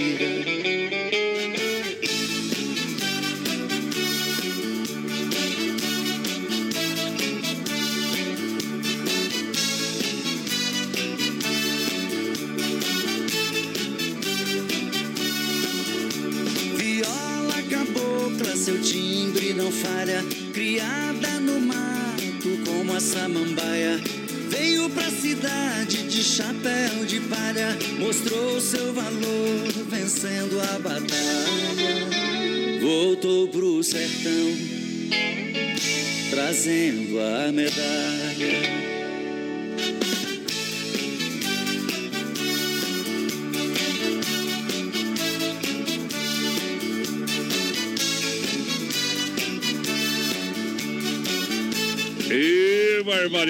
Voltou 33.18 33.48
pro 33.48 33.84
sertão, 33.84 34.32
trazendo 36.30 37.20
a 37.20 37.52
medalha. 37.52 38.87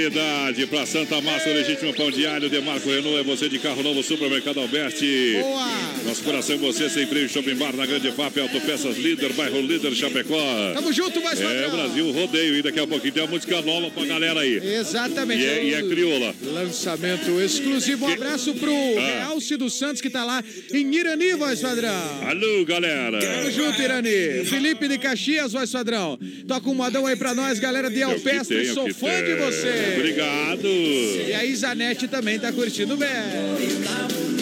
Barbaridade! 0.09 0.65
Pra 0.67 0.85
Santa 0.85 1.21
Massa, 1.21 1.49
o 1.49 1.53
legítimo 1.53 1.93
pão 1.93 2.09
de 2.11 2.25
alho 2.25 2.49
de 2.49 2.59
Marco 2.61 2.89
Renault 2.89 3.17
é 3.19 3.23
você 3.23 3.49
de 3.49 3.59
carro 3.59 3.81
novo, 3.83 4.01
Supermercado 4.03 4.59
Alberti. 4.59 5.37
Boa! 5.39 5.67
Nosso 6.05 6.23
coração, 6.23 6.57
você 6.57 6.89
sem 6.89 7.05
freio, 7.07 7.29
Shopping 7.29 7.55
Bar 7.55 7.75
na 7.75 7.85
Grande 7.85 8.11
FAP, 8.11 8.37
Autopeças 8.39 8.97
Líder, 8.97 9.33
Bairro 9.33 9.61
Líder, 9.61 9.93
Chapecó. 9.93 10.37
Tamo 10.73 10.91
junto, 10.93 11.21
mais 11.21 11.39
É, 11.39 11.43
padrão. 11.43 11.71
Brasil 11.71 12.11
Rodeio. 12.11 12.55
E 12.57 12.61
daqui 12.61 12.79
a 12.79 12.87
pouquinho 12.87 13.13
tem 13.13 13.23
uma 13.23 13.29
música 13.31 13.61
nova 13.61 13.89
pra 13.91 14.05
galera 14.05 14.39
aí. 14.41 14.57
Exatamente. 14.57 15.41
E 15.43 15.45
é, 15.45 15.63
e 15.65 15.73
é 15.73 15.81
crioula. 15.83 16.33
Lançamento 16.43 17.39
exclusivo. 17.41 18.05
Um 18.05 18.13
abraço 18.13 18.53
pro 18.55 18.71
Ah. 18.97 19.27
Realce 19.27 19.57
dos 19.57 19.77
Santos, 19.77 20.01
que 20.01 20.09
tá 20.09 20.23
lá 20.23 20.43
em 20.73 20.95
Irani, 20.95 21.33
voz 21.33 21.59
padrão. 21.61 21.91
Alô, 22.27 22.65
galera. 22.65 23.19
Tamo 23.19 23.51
junto, 23.51 23.81
Irani. 23.81 24.45
Felipe 24.45 24.87
de 24.87 24.97
Caxias, 24.97 25.51
voz 25.53 25.71
padrão. 25.71 26.17
Toca 26.47 26.69
um 26.69 26.73
modão 26.75 27.05
aí 27.05 27.15
pra 27.15 27.33
nós, 27.33 27.59
galera 27.59 27.89
de 27.89 27.99
É 28.01 28.03
Alpestre. 28.03 28.57
é 28.67 28.73
Sou 28.73 28.93
fã 28.93 29.23
de 29.23 29.33
você. 29.35 29.96
Obrigado. 29.99 30.67
E 30.67 31.33
a 31.33 31.45
Isanete 31.45 32.07
também 32.07 32.39
tá 32.39 32.51
curtindo 32.51 32.95
bem. 32.97 33.07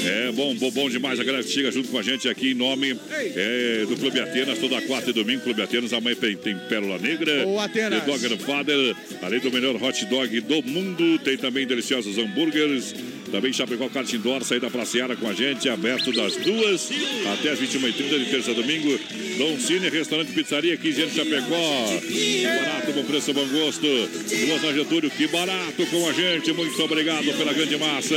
É 0.06 0.32
bom, 0.32 0.54
bom, 0.56 0.70
bom 0.72 0.90
demais. 0.90 1.20
A 1.20 1.24
galera 1.24 1.44
que 1.44 1.50
chega 1.50 1.72
junto 1.72 1.90
com 1.90 1.98
a 1.98 2.04
gente 2.04 2.30
aqui 2.30 2.52
em 2.52 2.54
nome 2.54 2.98
é, 3.12 3.86
do 3.88 3.96
Clube 3.98 4.20
Atenas, 4.20 4.60
toda 4.60 4.82
quarta 4.82 5.10
e 5.10 5.14
domingo. 5.14 5.42
Clube 5.42 5.62
Atenas, 5.62 5.94
amanhã 5.94 6.16
tem, 6.16 6.36
tem 6.36 6.56
Pérola 6.70 7.00
Negra. 7.00 7.48
Ô, 7.48 7.60
Atenas. 7.60 8.04
The 8.04 8.12
Dogger 8.12 8.38
Father, 8.38 8.96
além 9.22 9.40
do 9.40 9.52
melhor 9.52 9.82
hot 9.82 10.06
dog 10.06 10.42
do 10.42 10.62
mundo. 10.64 11.18
Tem 11.20 11.38
também 11.38 11.66
deliciosos 11.66 12.18
hambúrgueres. 12.18 12.94
Também 13.32 13.52
Chapecó 13.52 13.90
Kart 13.90 14.12
Indoor, 14.14 14.44
saída 14.44 14.70
pra 14.70 14.86
Seara 14.86 15.16
com 15.16 15.28
a 15.28 15.34
gente, 15.34 15.68
aberto 15.68 16.12
das 16.12 16.36
duas 16.38 16.90
até 17.34 17.52
as 17.52 17.60
21h30 17.60 18.20
de 18.20 18.26
terça 18.26 18.52
a 18.52 18.54
domingo. 18.54 18.98
Dom 19.38 19.60
Cine, 19.60 19.90
restaurante 19.90 20.32
pizzaria, 20.32 20.78
15 20.78 21.02
anos 21.02 21.14
Chapecó. 21.16 22.02
Barato, 22.44 22.92
bom 22.94 23.04
preço, 23.04 23.34
bom 23.34 23.46
gosto. 23.48 23.82
Duas 23.82 24.62
na 24.62 24.74
Getúlio, 24.74 25.10
que 25.10 25.28
barato 25.28 25.86
com 25.88 26.10
a 26.10 26.14
gente. 26.14 26.54
Muito 26.54 26.82
obrigado 26.84 27.26
pela 27.38 27.54
grande 27.54 27.78
massa. 27.78 28.16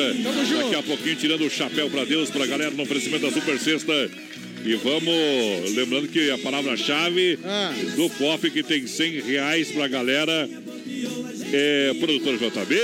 Daqui 0.59 0.75
a 0.75 0.83
pouquinho, 0.83 1.17
tirando 1.17 1.45
o 1.45 1.51
chapéu 1.51 1.91
pra 1.91 2.05
Deus, 2.05 2.31
pra 2.31 2.47
galera, 2.47 2.71
no 2.71 2.83
oferecimento 2.83 3.27
da 3.27 3.33
Super 3.33 3.59
Sexta. 3.59 4.11
E 4.65 4.75
vamos, 4.75 5.75
lembrando 5.75 6.09
que 6.09 6.31
a 6.31 6.39
palavra-chave 6.39 7.39
do 7.97 8.09
COF 8.11 8.51
que 8.51 8.63
tem 8.63 8.87
100 8.87 9.21
reais 9.21 9.71
pra 9.71 9.89
galera 9.89 10.49
é 11.53 11.95
produtor 11.99 12.37
JB. 12.37 12.77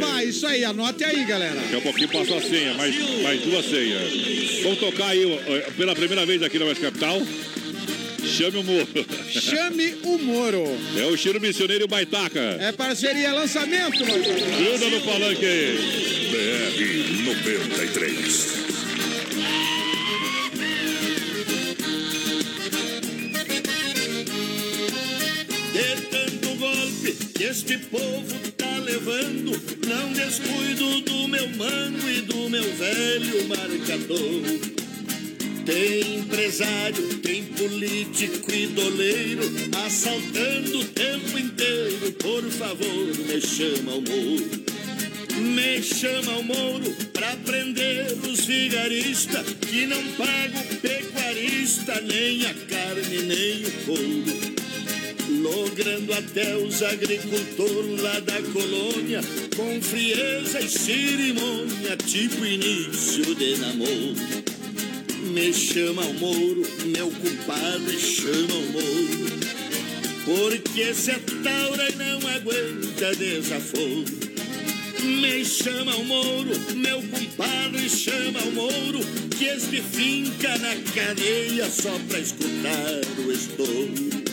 Opa, 0.00 0.24
isso 0.24 0.46
aí, 0.46 0.64
anote 0.64 1.04
aí, 1.04 1.24
galera. 1.24 1.60
Daqui 1.60 1.76
a 1.76 1.80
pouquinho 1.80 2.08
passa 2.08 2.34
a 2.36 2.40
senha, 2.40 2.74
mais, 2.74 2.94
mais 3.22 3.40
duas 3.40 3.64
senhas. 3.64 4.62
Vamos 4.62 4.78
tocar 4.78 5.08
aí 5.08 5.24
pela 5.76 5.94
primeira 5.94 6.24
vez 6.26 6.42
aqui 6.42 6.58
na 6.58 6.66
West 6.66 6.80
Capital. 6.80 7.22
Chame 8.24 8.58
o 8.58 8.64
Moro. 8.64 8.88
Chame 9.28 9.94
o 10.02 10.18
Moro. 10.18 10.64
É 10.98 11.04
o 11.06 11.16
Chiro 11.16 11.40
Missioneiro 11.40 11.86
Baitaca. 11.86 12.56
É 12.60 12.72
parceria 12.72 13.32
lançamento, 13.32 14.02
Gruda 14.04 14.90
no 14.90 15.00
palanque. 15.02 15.44
BR 16.30 17.24
93. 17.24 18.64
De 25.74 26.43
golpe 26.56 27.12
que 27.34 27.44
este 27.44 27.78
povo 27.78 28.52
tá 28.56 28.78
levando, 28.78 29.52
não 29.86 30.12
descuido 30.12 31.00
do 31.02 31.28
meu 31.28 31.48
mano 31.50 32.10
e 32.10 32.20
do 32.22 32.48
meu 32.48 32.64
velho 32.74 33.48
marcador. 33.48 34.74
Tem 35.64 36.18
empresário, 36.18 37.18
tem 37.18 37.44
político 37.44 38.52
e 38.52 38.66
doleiro, 38.66 39.42
assaltando 39.86 40.80
o 40.80 40.84
tempo 40.84 41.38
inteiro. 41.38 42.12
Por 42.12 42.42
favor, 42.50 43.06
me 43.26 43.40
chama 43.40 43.92
ao 43.92 44.00
muro. 44.00 44.64
Me 45.36 45.82
chama 45.82 46.32
ao 46.32 46.42
Moro 46.44 46.90
pra 47.12 47.36
prender 47.44 48.06
os 48.30 48.46
vigaristas 48.46 49.44
que 49.68 49.84
não 49.84 50.02
pagam 50.12 50.62
pecuarista, 50.80 52.00
nem 52.02 52.46
a 52.46 52.54
carne, 52.54 53.22
nem 53.22 53.64
o 53.64 53.72
couro. 53.84 54.63
Logrando 55.44 56.10
até 56.14 56.56
os 56.56 56.82
agricultores 56.82 58.00
lá 58.00 58.18
da 58.20 58.40
colônia 58.50 59.20
com 59.54 59.82
frieza 59.82 60.58
e 60.58 60.66
cerimônia, 60.70 61.98
tipo 61.98 62.46
início 62.46 63.34
de 63.34 63.58
namoro. 63.58 64.14
Me 65.34 65.52
chama 65.52 66.02
ao 66.02 66.14
Moro, 66.14 66.62
meu 66.86 67.10
compadre, 67.10 67.98
chama 67.98 68.54
ao 68.54 68.72
Moro. 68.72 69.34
Porque 70.24 70.80
esse 70.80 71.10
é 71.10 71.20
taura 71.42 71.90
não 71.90 72.26
aguenta 72.26 73.14
desaforo. 73.14 74.04
Me 75.02 75.44
chama 75.44 75.92
ao 75.92 76.04
Moro, 76.04 76.58
meu 76.74 77.02
compadre, 77.02 77.90
chama 77.90 78.40
ao 78.40 78.50
Moro, 78.50 79.00
que 79.36 79.44
este 79.44 79.82
finca 79.82 80.56
na 80.56 80.74
cadeia 80.94 81.68
só 81.68 81.98
pra 82.08 82.18
escutar 82.18 83.02
o 83.26 83.30
estouro. 83.30 84.23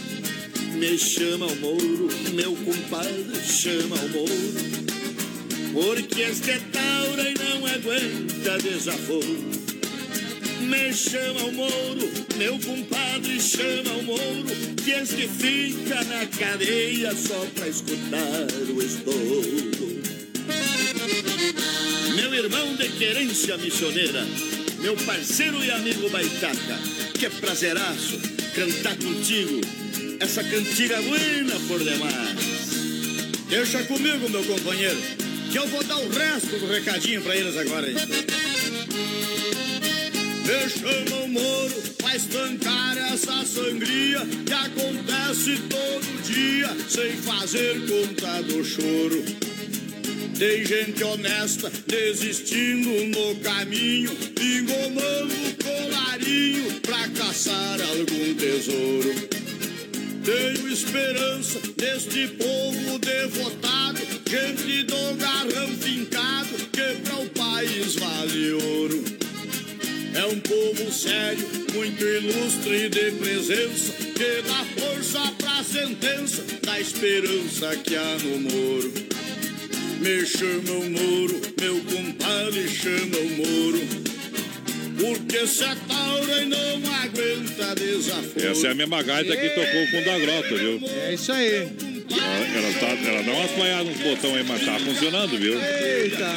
Me 0.82 0.98
chama 0.98 1.46
ao 1.46 1.56
Moro, 1.58 2.10
meu 2.34 2.56
compadre, 2.56 3.40
chama 3.46 3.96
ao 4.02 4.10
Moro, 4.10 4.32
porque 5.74 6.22
este 6.24 6.50
é 6.50 6.60
taura 6.72 7.22
e 7.22 7.36
não 7.36 7.68
aguenta 7.68 8.58
desaforo. 8.58 9.46
Me 10.62 10.92
chama 10.92 11.42
ao 11.42 11.52
Moro, 11.52 12.10
meu 12.36 12.58
compadre, 12.58 13.40
chama 13.40 13.92
ao 13.92 14.02
Moro, 14.02 14.76
que 14.84 14.90
este 14.90 15.28
fica 15.28 16.04
na 16.06 16.26
cadeia 16.26 17.16
só 17.16 17.46
pra 17.54 17.68
escutar 17.68 18.48
o 18.76 18.82
estouro. 18.82 20.02
Meu 22.16 22.34
irmão 22.34 22.76
de 22.76 22.90
querência 22.98 23.56
missioneira, 23.58 24.26
meu 24.80 24.96
parceiro 24.96 25.64
e 25.64 25.70
amigo 25.70 26.10
Baitaca, 26.10 26.80
que 27.14 27.30
prazeraço 27.30 28.20
cantar 28.56 28.98
contigo 28.98 29.62
essa 30.22 30.44
cantiga 30.44 31.02
buena 31.02 31.60
por 31.68 31.80
demais. 31.80 32.38
Deixa 33.50 33.82
comigo, 33.84 34.30
meu 34.30 34.44
companheiro, 34.44 35.02
que 35.52 35.58
eu 35.58 35.68
vou 35.68 35.84
dar 35.84 35.98
o 35.98 36.08
resto 36.10 36.60
do 36.60 36.68
recadinho 36.68 37.24
pra 37.24 37.36
eles 37.36 37.58
agora. 37.58 37.88
Me 37.88 37.96
chama 40.70 41.24
o 41.24 41.28
Moro 41.28 41.82
pra 41.98 42.16
estancar 42.16 42.96
essa 43.12 43.44
sangria 43.44 44.20
que 44.46 44.54
acontece 44.54 45.58
todo 45.68 46.22
dia 46.24 46.70
sem 46.88 47.14
fazer 47.14 47.82
conta 47.88 48.44
do 48.44 48.64
choro. 48.64 49.26
Tem 50.38 50.64
gente 50.64 51.04
honesta 51.04 51.72
desistindo 51.88 53.08
no 53.08 53.38
caminho, 53.38 54.12
engomando 54.40 55.34
o 55.34 55.56
colarinho 55.64 56.80
pra 56.82 57.10
caçar 57.10 57.82
algum 57.82 58.36
tesouro. 58.36 59.42
Tenho 60.24 60.72
esperança 60.72 61.60
neste 61.82 62.28
povo 62.28 63.00
devotado, 63.00 64.00
gente 64.30 64.84
do 64.84 65.16
garrão 65.16 65.68
fincado, 65.70 66.50
que 66.72 67.02
pra 67.04 67.16
o 67.16 67.30
país 67.30 67.96
vale 67.96 68.52
ouro. 68.52 69.04
É 70.14 70.26
um 70.26 70.40
povo 70.40 70.92
sério, 70.92 71.48
muito 71.74 72.04
ilustre 72.04 72.90
de 72.90 73.12
presença, 73.14 73.94
que 73.94 74.42
dá 74.44 74.64
força 74.80 75.22
pra 75.40 75.64
sentença, 75.64 76.44
da 76.62 76.80
esperança 76.80 77.76
que 77.78 77.96
há 77.96 78.18
no 78.20 78.40
moro. 78.42 78.94
Me 80.02 80.26
chama 80.26 80.72
o 80.72 80.90
moro, 80.90 81.42
meu 81.60 81.80
compadre 81.86 82.68
chama 82.68 83.18
o 83.18 83.30
moro, 83.38 83.88
porque 85.02 85.48
se 85.48 85.64
é 85.64 85.76
taura 85.88 86.42
e 86.42 86.46
não 86.46 86.94
aguenta 86.94 87.76
desaforo. 87.76 88.48
Essa 88.48 88.68
é 88.68 88.72
a 88.72 88.76
mesma 88.76 89.02
gaita 89.02 89.36
que 89.36 89.50
tocou 89.50 89.88
com 89.88 90.00
o 90.00 90.06
da 90.06 90.20
Grota, 90.20 90.56
viu? 90.56 90.82
É 90.88 91.14
isso 91.14 91.32
aí. 91.32 91.92
Ela, 92.12 92.58
ela, 92.58 92.74
tá, 92.80 93.10
ela 93.10 93.24
dá 93.24 93.32
umas 93.32 93.52
falhadas 93.52 93.88
nos 93.88 93.98
botões 93.98 94.36
aí, 94.36 94.44
mas 94.44 94.66
tá 94.66 94.80
funcionando, 94.80 95.38
viu? 95.38 95.54
Eita, 95.54 96.36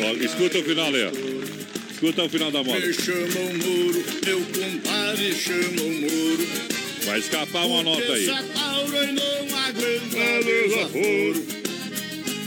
Ó, 0.00 0.24
escuta 0.24 0.58
o 0.58 0.64
final 0.64 0.86
aí, 0.86 1.04
ó. 1.04 1.92
Escuta 1.92 2.24
o 2.24 2.28
final 2.28 2.50
da 2.50 2.64
moda. 2.64 2.86
Me 2.86 2.92
chama 2.92 3.40
o 3.40 3.54
muro, 3.54 4.04
meu 4.24 4.40
compadre 4.40 5.34
chama 5.34 5.82
o 5.82 5.92
muro. 5.92 6.48
Vai 7.04 7.18
escapar 7.20 7.66
uma 7.66 7.82
nota 7.82 8.12
aí. 8.12 8.28
É 8.28 8.42
taura 8.42 9.04
e 9.04 9.12
não 9.12 9.58
aguenta 9.58 10.44
desaforo. 10.44 11.65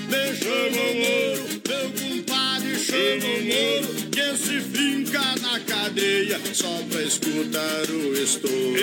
Me 0.09 0.35
chama 0.35 0.81
o 0.81 0.95
muro, 0.95 1.43
meu 1.67 1.85
compadre 1.91 2.75
chama 2.79 3.25
o 3.25 3.43
muro. 3.43 4.09
Que 4.11 4.37
se 4.37 4.59
finca 4.61 5.35
na 5.41 5.59
cadeia 5.61 6.39
só 6.53 6.81
pra 6.89 7.01
escutar 7.03 7.89
o 7.89 8.13
estouro. 8.13 8.79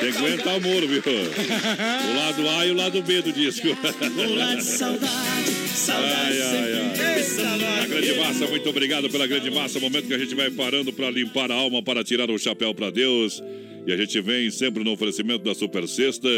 Tem 0.00 0.12
que 0.12 0.18
aguentar 0.18 0.56
o 0.56 0.60
muro, 0.60 0.86
viu? 0.86 1.02
O 1.02 2.16
lado 2.16 2.48
A 2.48 2.66
e 2.66 2.70
o 2.70 2.74
lado 2.74 3.02
B 3.02 3.22
do 3.22 3.32
disco. 3.32 3.66
Lula 4.14 4.56
de 4.56 4.62
saudade, 4.62 5.50
saudade 5.74 6.14
Ai, 6.14 6.42
ai, 6.42 6.50
sempre 6.50 7.02
ai. 7.02 7.14
pensa 7.14 7.42
A 7.82 7.86
grande 7.86 8.14
massa, 8.14 8.46
muito 8.46 8.68
obrigado 8.68 9.10
pela 9.10 9.26
grande 9.26 9.50
massa. 9.50 9.80
Momento 9.80 10.06
que 10.06 10.14
a 10.14 10.18
gente 10.18 10.34
vai 10.34 10.50
parando 10.50 10.92
para 10.92 11.10
limpar 11.10 11.50
a 11.50 11.54
alma, 11.54 11.82
para 11.82 12.04
tirar 12.04 12.30
o 12.30 12.38
chapéu 12.38 12.74
para 12.74 12.90
Deus. 12.90 13.42
E 13.86 13.92
a 13.92 13.96
gente 13.96 14.20
vem 14.20 14.50
sempre 14.50 14.82
no 14.82 14.90
oferecimento 14.90 15.44
da 15.44 15.54
Super 15.54 15.86
Sexta, 15.86 16.28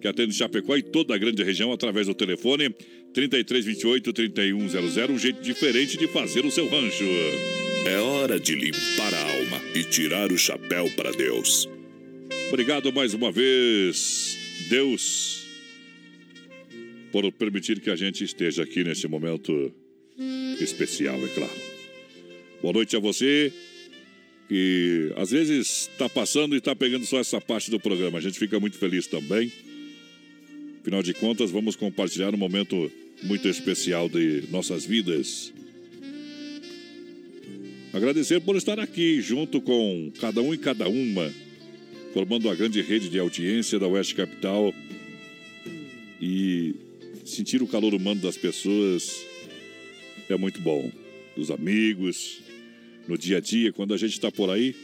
que 0.00 0.06
atende 0.06 0.34
Chapecó 0.34 0.76
e 0.76 0.82
toda 0.82 1.14
a 1.14 1.18
grande 1.18 1.42
região 1.42 1.72
através 1.72 2.06
do 2.06 2.14
telefone 2.14 2.68
3328 3.14 4.12
3100. 4.12 5.10
Um 5.10 5.18
jeito 5.18 5.40
diferente 5.40 5.96
de 5.96 6.06
fazer 6.08 6.44
o 6.44 6.50
seu 6.50 6.68
rancho. 6.68 7.04
É 7.86 7.96
hora 7.96 8.38
de 8.38 8.54
limpar 8.54 9.14
a 9.14 9.32
alma 9.32 9.62
e 9.74 9.82
tirar 9.84 10.30
o 10.30 10.36
chapéu 10.36 10.90
para 10.94 11.10
Deus. 11.12 11.66
Obrigado 12.48 12.92
mais 12.92 13.14
uma 13.14 13.32
vez, 13.32 14.36
Deus, 14.68 15.46
por 17.10 17.30
permitir 17.32 17.80
que 17.80 17.90
a 17.90 17.96
gente 17.96 18.24
esteja 18.24 18.62
aqui 18.62 18.84
nesse 18.84 19.08
momento 19.08 19.72
especial, 20.60 21.16
é 21.24 21.28
claro. 21.28 21.60
Boa 22.60 22.74
noite 22.74 22.94
a 22.94 22.98
você 22.98 23.50
que 24.50 25.12
às 25.14 25.30
vezes 25.30 25.88
está 25.92 26.08
passando 26.08 26.56
e 26.56 26.58
está 26.58 26.74
pegando 26.74 27.06
só 27.06 27.20
essa 27.20 27.40
parte 27.40 27.70
do 27.70 27.78
programa. 27.78 28.18
A 28.18 28.20
gente 28.20 28.36
fica 28.36 28.58
muito 28.58 28.76
feliz 28.76 29.06
também. 29.06 29.52
Afinal 30.80 31.04
de 31.04 31.14
contas, 31.14 31.52
vamos 31.52 31.76
compartilhar 31.76 32.34
um 32.34 32.36
momento 32.36 32.90
muito 33.22 33.46
especial 33.46 34.08
de 34.08 34.42
nossas 34.50 34.84
vidas. 34.84 35.52
Agradecer 37.92 38.40
por 38.40 38.56
estar 38.56 38.80
aqui 38.80 39.20
junto 39.20 39.60
com 39.60 40.10
cada 40.20 40.42
um 40.42 40.52
e 40.52 40.58
cada 40.58 40.88
uma 40.88 41.32
formando 42.12 42.50
a 42.50 42.54
grande 42.56 42.82
rede 42.82 43.08
de 43.08 43.20
audiência 43.20 43.78
da 43.78 43.86
Oeste 43.86 44.16
Capital 44.16 44.74
e 46.20 46.74
sentir 47.24 47.62
o 47.62 47.68
calor 47.68 47.94
humano 47.94 48.20
das 48.20 48.36
pessoas 48.36 49.24
é 50.28 50.36
muito 50.36 50.60
bom. 50.60 50.90
Dos 51.36 51.52
amigos, 51.52 52.40
no 53.06 53.16
dia 53.18 53.38
a 53.38 53.40
dia, 53.40 53.72
quando 53.72 53.94
a 53.94 53.96
gente 53.96 54.12
está 54.12 54.30
por 54.30 54.50
aí, 54.50 54.74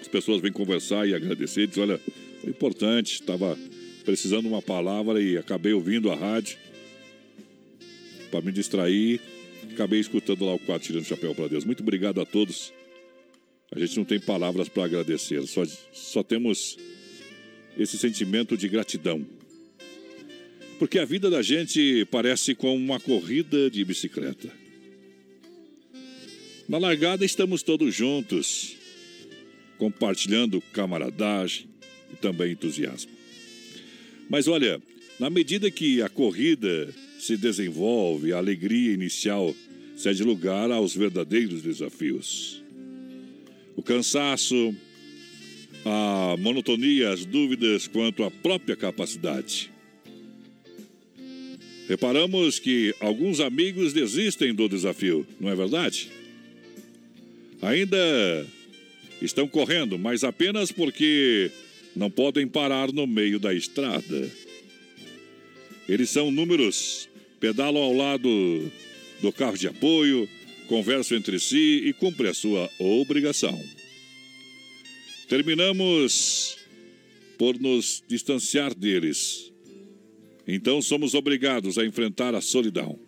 as 0.00 0.08
pessoas 0.08 0.40
vêm 0.40 0.52
conversar 0.52 1.06
e 1.06 1.14
agradecer, 1.14 1.66
dizem, 1.66 1.82
olha, 1.82 2.00
foi 2.40 2.50
importante, 2.50 3.14
estava 3.14 3.56
precisando 4.04 4.42
de 4.42 4.48
uma 4.48 4.62
palavra 4.62 5.22
e 5.22 5.38
acabei 5.38 5.72
ouvindo 5.72 6.10
a 6.10 6.16
rádio 6.16 6.58
para 8.30 8.40
me 8.40 8.50
distrair, 8.50 9.20
acabei 9.70 10.00
escutando 10.00 10.44
lá 10.44 10.54
o 10.54 10.58
quadro 10.58 10.86
Tirando 10.86 11.02
o 11.02 11.06
Chapéu 11.06 11.34
para 11.34 11.48
Deus. 11.48 11.64
Muito 11.64 11.82
obrigado 11.82 12.20
a 12.20 12.26
todos. 12.26 12.72
A 13.70 13.78
gente 13.78 13.96
não 13.96 14.04
tem 14.04 14.18
palavras 14.18 14.68
para 14.68 14.84
agradecer, 14.84 15.46
só, 15.46 15.64
só 15.92 16.22
temos 16.22 16.76
esse 17.78 17.96
sentimento 17.96 18.56
de 18.56 18.68
gratidão. 18.68 19.24
Porque 20.78 20.98
a 20.98 21.04
vida 21.04 21.30
da 21.30 21.42
gente 21.42 22.04
parece 22.10 22.54
como 22.54 22.74
uma 22.74 22.98
corrida 22.98 23.70
de 23.70 23.84
bicicleta. 23.84 24.61
Na 26.72 26.78
largada 26.78 27.22
estamos 27.22 27.62
todos 27.62 27.94
juntos, 27.94 28.78
compartilhando 29.76 30.58
camaradagem 30.72 31.66
e 32.10 32.16
também 32.16 32.52
entusiasmo. 32.52 33.12
Mas 34.26 34.48
olha, 34.48 34.80
na 35.20 35.28
medida 35.28 35.70
que 35.70 36.00
a 36.00 36.08
corrida 36.08 36.88
se 37.18 37.36
desenvolve, 37.36 38.32
a 38.32 38.38
alegria 38.38 38.94
inicial 38.94 39.54
cede 39.98 40.24
lugar 40.24 40.70
aos 40.70 40.96
verdadeiros 40.96 41.60
desafios. 41.60 42.62
O 43.76 43.82
cansaço, 43.82 44.74
a 45.84 46.36
monotonia, 46.38 47.10
as 47.10 47.26
dúvidas 47.26 47.86
quanto 47.86 48.24
à 48.24 48.30
própria 48.30 48.76
capacidade. 48.76 49.70
Reparamos 51.86 52.58
que 52.58 52.94
alguns 52.98 53.40
amigos 53.40 53.92
desistem 53.92 54.54
do 54.54 54.70
desafio, 54.70 55.26
não 55.38 55.50
é 55.50 55.54
verdade? 55.54 56.21
Ainda 57.62 58.44
estão 59.22 59.46
correndo, 59.46 59.96
mas 59.96 60.24
apenas 60.24 60.72
porque 60.72 61.48
não 61.94 62.10
podem 62.10 62.46
parar 62.46 62.92
no 62.92 63.06
meio 63.06 63.38
da 63.38 63.54
estrada. 63.54 64.30
Eles 65.88 66.10
são 66.10 66.32
números, 66.32 67.08
pedalam 67.38 67.80
ao 67.80 67.94
lado 67.94 68.28
do 69.20 69.32
carro 69.32 69.56
de 69.56 69.68
apoio, 69.68 70.28
conversam 70.66 71.16
entre 71.16 71.38
si 71.38 71.82
e 71.84 71.92
cumprem 71.92 72.30
a 72.30 72.34
sua 72.34 72.68
obrigação. 72.80 73.56
Terminamos 75.28 76.58
por 77.38 77.58
nos 77.60 78.02
distanciar 78.08 78.74
deles. 78.74 79.52
Então 80.48 80.82
somos 80.82 81.14
obrigados 81.14 81.78
a 81.78 81.86
enfrentar 81.86 82.34
a 82.34 82.40
solidão, 82.40 82.98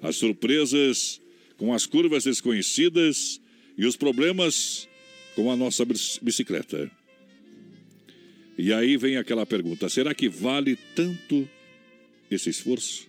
as 0.00 0.14
surpresas 0.14 1.20
com 1.56 1.74
as 1.74 1.86
curvas 1.86 2.24
desconhecidas 2.24 3.40
e 3.76 3.86
os 3.86 3.96
problemas 3.96 4.88
com 5.34 5.50
a 5.50 5.56
nossa 5.56 5.84
bicicleta. 5.84 6.90
E 8.56 8.72
aí 8.72 8.96
vem 8.96 9.16
aquela 9.16 9.44
pergunta: 9.44 9.88
será 9.88 10.14
que 10.14 10.28
vale 10.28 10.76
tanto 10.94 11.48
esse 12.30 12.50
esforço? 12.50 13.08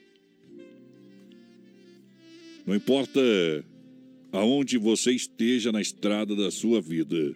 Não 2.66 2.76
importa 2.76 3.22
aonde 4.32 4.78
você 4.78 5.12
esteja 5.12 5.72
na 5.72 5.82
estrada 5.82 6.36
da 6.36 6.50
sua 6.50 6.82
vida. 6.82 7.36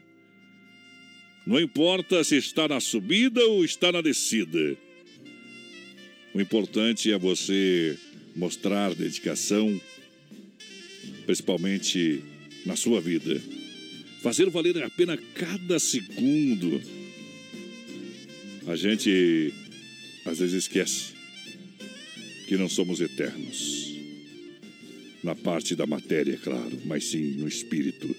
Não 1.45 1.59
importa 1.59 2.23
se 2.23 2.35
está 2.35 2.67
na 2.67 2.79
subida 2.79 3.43
ou 3.45 3.63
está 3.63 3.91
na 3.91 4.01
descida. 4.01 4.77
O 6.33 6.41
importante 6.41 7.11
é 7.11 7.17
você 7.17 7.97
mostrar 8.35 8.93
dedicação, 8.93 9.79
principalmente 11.25 12.23
na 12.65 12.75
sua 12.75 13.01
vida. 13.01 13.41
Fazer 14.21 14.49
valer 14.49 14.83
a 14.83 14.89
pena 14.89 15.17
cada 15.17 15.79
segundo. 15.79 16.81
A 18.67 18.75
gente 18.75 19.53
às 20.25 20.39
vezes 20.39 20.63
esquece 20.63 21.13
que 22.47 22.57
não 22.57 22.69
somos 22.69 22.99
eternos. 22.99 23.89
Na 25.23 25.35
parte 25.35 25.75
da 25.75 25.85
matéria, 25.85 26.37
claro, 26.37 26.79
mas 26.85 27.05
sim 27.05 27.35
no 27.37 27.47
espírito. 27.47 28.15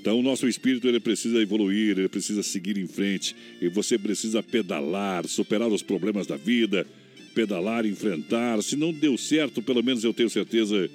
Então, 0.00 0.18
o 0.18 0.22
nosso 0.22 0.46
espírito 0.46 0.86
ele 0.86 1.00
precisa 1.00 1.40
evoluir, 1.40 1.98
ele 1.98 2.08
precisa 2.08 2.42
seguir 2.42 2.76
em 2.76 2.86
frente, 2.86 3.34
e 3.60 3.68
você 3.68 3.98
precisa 3.98 4.42
pedalar, 4.42 5.26
superar 5.26 5.68
os 5.68 5.82
problemas 5.82 6.26
da 6.26 6.36
vida, 6.36 6.86
pedalar, 7.34 7.86
enfrentar. 7.86 8.62
Se 8.62 8.76
não 8.76 8.92
deu 8.92 9.16
certo, 9.16 9.62
pelo 9.62 9.82
menos 9.82 10.04
eu 10.04 10.12
tenho 10.12 10.28
certeza 10.28 10.90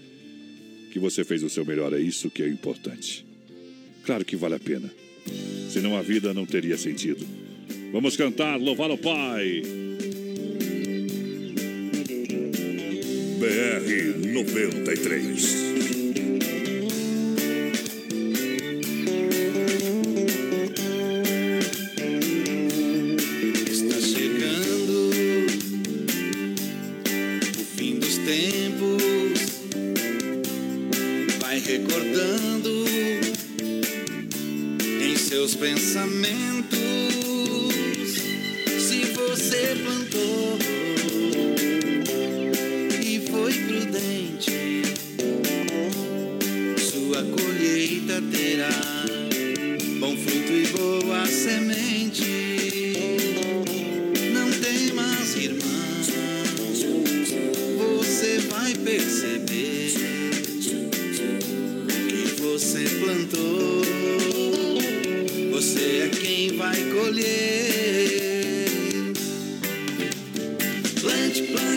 você 0.98 1.24
fez 1.24 1.44
o 1.44 1.50
seu 1.50 1.66
melhor. 1.66 1.94
É 1.94 2.00
isso 2.00 2.32
que 2.32 2.42
é 2.42 2.48
importante. 2.48 3.26
Claro 4.04 4.26
que 4.26 4.36
vale 4.36 4.56
a 4.56 4.60
pena. 4.60 4.90
Senão 5.70 5.96
a 5.96 6.02
vida 6.02 6.34
não 6.34 6.46
teria 6.46 6.78
sentido. 6.78 7.24
Vamos 7.92 8.16
cantar, 8.16 8.60
louvar 8.60 8.90
o 8.90 8.98
Pai. 8.98 9.62
BR 13.40 14.28
93. 14.34 15.99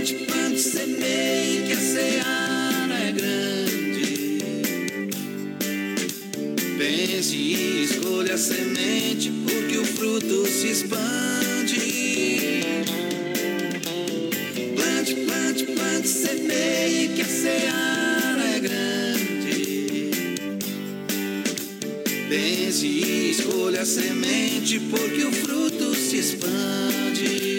Plante, 0.03 0.15
plante. 0.25 0.59
seara 1.77 2.95
é 3.07 3.13
grande. 3.13 4.39
Pense 6.77 7.37
e 7.37 7.85
escolha 7.85 8.35
a 8.35 8.37
semente, 8.37 9.31
porque 9.31 9.79
o 9.79 9.85
fruto 9.85 10.45
se 10.49 10.73
expande. 10.73 12.65
Plante, 14.75 15.15
plante, 15.15 15.65
plante, 15.67 16.09
semeie, 16.09 17.09
que 17.15 17.23
a 17.23 17.25
seara 17.25 18.45
é 18.57 18.59
grande. 18.59 20.11
Pense 22.29 22.87
e 22.87 23.31
escolha 23.31 23.83
a 23.83 23.87
semente, 23.87 24.81
porque 24.81 25.25
o 25.25 25.31
fruto 25.31 25.95
se 25.95 26.17
expande. 26.17 27.52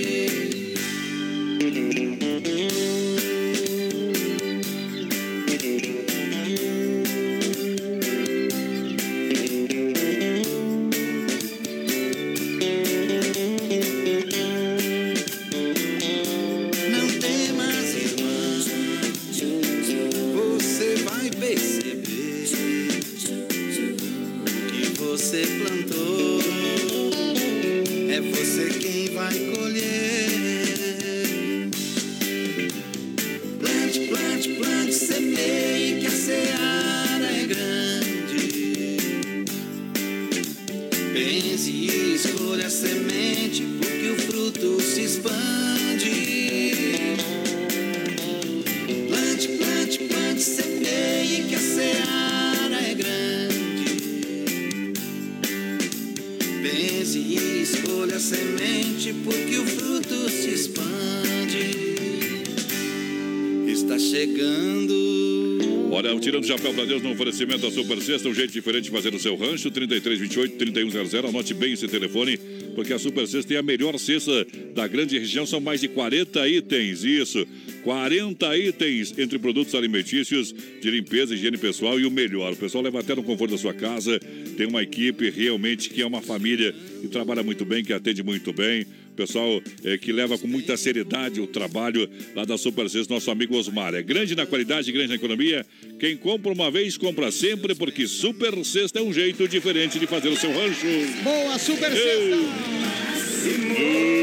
Oferecimento 67.34 67.62
da 67.62 67.72
Super 67.72 68.00
Sexta, 68.00 68.30
um 68.30 68.34
jeito 68.34 68.54
diferente 68.54 68.84
de 68.86 68.92
fazer 68.92 69.14
o 69.14 69.20
seu 69.20 69.36
rancho, 69.36 69.72
3328-3100. 69.72 71.30
Anote 71.30 71.54
bem 71.56 71.74
esse 71.74 71.88
telefone, 71.88 72.38
porque 72.76 72.94
a 72.94 73.00
Super 73.00 73.28
Sexta 73.28 73.50
tem 73.50 73.58
a 73.58 73.64
melhor 73.64 73.98
cesta 73.98 74.46
da 74.76 74.88
grande 74.88 75.18
região, 75.18 75.44
são 75.44 75.60
mais 75.60 75.82
de 75.82 75.88
40 75.88 76.48
itens, 76.48 77.04
isso. 77.04 77.48
40 77.84 78.58
itens 78.58 79.18
entre 79.18 79.40
produtos 79.40 79.74
alimentícios, 79.74 80.54
de 80.80 80.92
limpeza, 80.92 81.34
higiene 81.34 81.58
pessoal 81.58 82.00
e 82.00 82.06
o 82.06 82.12
melhor. 82.12 82.54
O 82.54 82.56
pessoal 82.56 82.84
leva 82.84 83.00
até 83.00 83.16
no 83.16 83.24
conforto 83.24 83.52
da 83.52 83.58
sua 83.58 83.74
casa, 83.74 84.20
tem 84.56 84.68
uma 84.68 84.84
equipe 84.84 85.32
realmente 85.32 85.90
que 85.90 86.04
é 86.04 86.06
uma 86.06 86.22
família 86.22 86.74
que 87.02 87.08
trabalha 87.08 87.42
muito 87.42 87.66
bem, 87.66 87.84
que 87.84 87.94
atende 87.94 88.22
muito 88.22 88.54
bem. 88.54 88.86
Pessoal 89.16 89.62
eh, 89.84 89.98
que 89.98 90.12
leva 90.12 90.38
com 90.38 90.48
muita 90.48 90.76
seriedade 90.76 91.40
o 91.40 91.48
trabalho 91.48 92.10
lá 92.36 92.46
da 92.46 92.58
Super 92.58 92.90
Sexta, 92.90 93.14
nosso 93.14 93.32
amigo 93.32 93.56
Osmar. 93.56 93.94
É 93.94 94.02
grande 94.02 94.36
na 94.36 94.46
qualidade, 94.46 94.92
grande 94.92 95.10
na 95.10 95.16
economia. 95.16 95.66
Quem 96.00 96.18
compra 96.18 96.52
uma 96.52 96.72
vez, 96.72 96.98
compra 96.98 97.32
sempre, 97.32 97.76
porque 97.76 98.08
Super 98.08 98.64
Sexta 98.66 99.00
é 99.00 99.02
um 99.02 99.14
jeito 99.14 99.48
diferente 99.48 100.00
de 100.00 100.08
fazer 100.08 100.30
o 100.30 100.36
seu 100.36 100.52
rancho. 100.52 100.88
Boa, 101.24 101.60
Super 101.60 101.92
um 101.92 104.23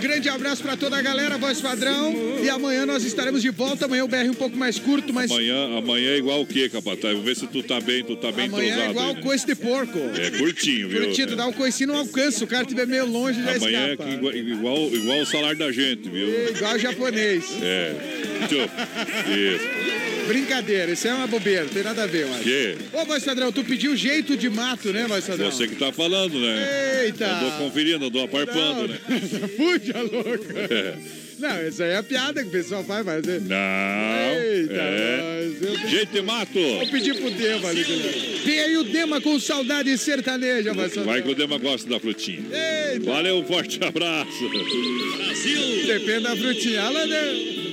grande 0.00 0.28
abraço 0.28 0.62
pra 0.62 0.76
toda 0.76 0.96
a 0.96 1.02
galera, 1.02 1.38
voz 1.38 1.60
padrão. 1.60 2.12
E 2.42 2.48
amanhã 2.48 2.86
nós 2.86 3.04
estaremos 3.04 3.42
de 3.42 3.50
volta. 3.50 3.84
Amanhã 3.84 4.04
o 4.04 4.08
BR 4.08 4.28
um 4.30 4.34
pouco 4.34 4.56
mais 4.56 4.78
curto, 4.78 5.12
mas 5.12 5.30
Amanhã, 5.30 5.78
amanhã 5.78 6.10
é 6.10 6.16
igual 6.18 6.40
o 6.40 6.46
quê, 6.46 6.68
capataz? 6.68 7.14
Vou 7.14 7.22
ver 7.22 7.36
se 7.36 7.46
tu 7.46 7.62
tá 7.62 7.80
bem, 7.80 8.02
tu 8.02 8.16
tá 8.16 8.32
bem 8.32 8.46
amanhã 8.46 8.86
é 8.86 8.90
igual 8.90 9.14
aí, 9.14 9.22
coice 9.22 9.46
de 9.46 9.54
porco. 9.54 9.98
É 10.16 10.30
curtinho, 10.30 10.88
viu? 10.88 11.04
Curtido, 11.04 11.36
dá 11.36 11.46
um 11.46 11.52
coicinho 11.52 11.88
não 11.92 11.98
alcança. 11.98 12.44
O 12.44 12.46
cara 12.46 12.62
estiver 12.62 12.86
meio 12.86 13.06
longe, 13.06 13.42
já 13.42 13.54
Amanhã 13.54 13.80
é 13.86 13.92
escapa. 13.92 14.08
que 14.08 14.14
igual, 14.16 14.34
igual, 14.34 14.76
igual 14.94 15.20
o 15.20 15.26
salário 15.26 15.58
da 15.58 15.70
gente, 15.70 16.08
viu? 16.08 16.28
Igual 16.50 16.78
japonês. 16.78 17.44
É. 17.62 17.94
Isso. 19.28 20.09
Brincadeira, 20.30 20.92
isso 20.92 21.08
é 21.08 21.12
uma 21.14 21.26
bobeira, 21.26 21.64
não 21.64 21.70
tem 21.70 21.82
nada 21.82 22.04
a 22.04 22.06
ver, 22.06 22.26
mano. 22.26 22.42
Que? 22.42 22.76
Ô, 22.92 23.04
voz 23.04 23.24
padrão, 23.24 23.50
tu 23.50 23.64
pediu 23.64 23.96
jeito 23.96 24.36
de 24.36 24.48
mato, 24.48 24.92
né, 24.92 25.06
voz 25.08 25.24
padrão? 25.26 25.50
Você 25.50 25.66
que 25.66 25.74
tá 25.76 25.90
falando, 25.92 26.38
né? 26.38 27.02
Eita! 27.04 27.24
Eu 27.24 27.50
tô 27.50 27.56
conferindo, 27.64 28.04
eu 28.04 28.10
tô 28.10 28.20
aparpando, 28.20 28.88
né? 28.88 28.98
Fuja, 29.56 29.98
louca. 30.12 30.58
É. 30.72 30.94
Não, 31.40 31.48
essa 31.50 31.84
aí 31.84 31.90
é 31.92 31.96
a 31.96 32.02
piada 32.02 32.42
que 32.42 32.48
o 32.48 32.52
pessoal 32.52 32.84
faz, 32.84 33.04
mas... 33.04 33.26
é- 33.26 33.40
Não. 33.40 34.40
Eita, 34.42 34.74
é. 34.74 35.50
nós, 35.62 35.62
eu- 35.82 35.88
Jeito 35.88 36.12
de 36.12 36.20
mato. 36.22 36.52
Vou 36.60 36.86
pedir 36.88 37.14
pro 37.16 37.30
Dema 37.30 37.68
ali. 37.70 37.82
Vem 38.44 38.60
aí 38.60 38.76
o 38.76 38.84
Dema 38.84 39.20
com 39.22 39.40
saudade 39.40 39.96
sertaneja, 39.98 40.72
voz 40.74 40.88
padrão. 40.92 41.04
Vai 41.12 41.22
que 41.22 41.30
o 41.30 41.34
Dema 41.34 41.56
gosta 41.58 41.88
da 41.88 41.98
frutinha. 41.98 42.42
Eita. 42.92 43.06
Valeu, 43.10 43.38
um 43.38 43.44
forte 43.44 43.80
abraço. 43.82 44.50
Brasil! 45.16 45.86
Depende 45.86 46.20
da 46.24 46.36
frutinha. 46.36 46.82
Alô, 46.82 46.98
Dema. 47.06 47.69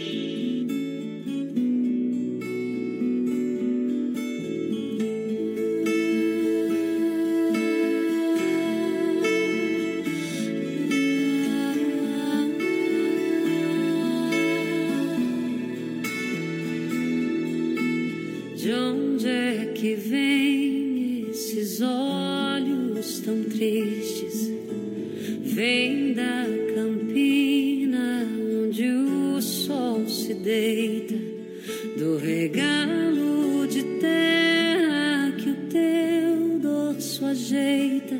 Dorso 36.97 37.25
ajeita 37.25 38.19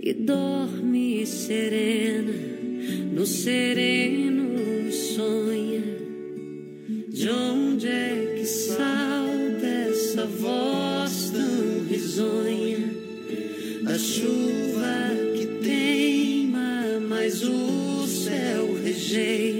e 0.00 0.14
dorme 0.14 1.26
serena 1.26 2.32
no 3.12 3.26
sereno 3.26 4.90
sonha. 4.90 5.82
De 7.08 7.28
onde 7.28 7.86
é 7.86 8.34
que 8.38 8.46
salta 8.46 9.66
essa 9.66 10.24
voz 10.24 11.30
tão 11.30 11.84
risonha? 11.86 12.78
Da 13.82 13.98
chuva 13.98 15.10
que 15.36 15.46
teima, 15.62 16.98
mas 17.06 17.42
o 17.42 18.06
céu 18.06 18.74
rejeita. 18.82 19.55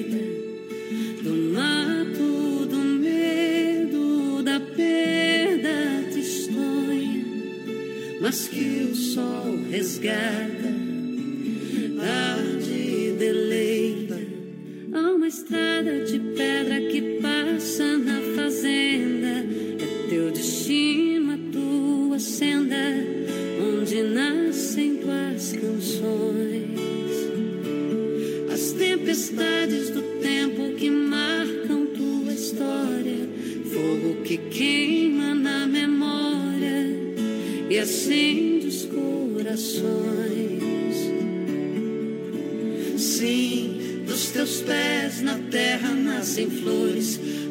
Mas 8.36 8.48
que 8.48 8.90
o 8.92 8.94
sol 8.94 9.58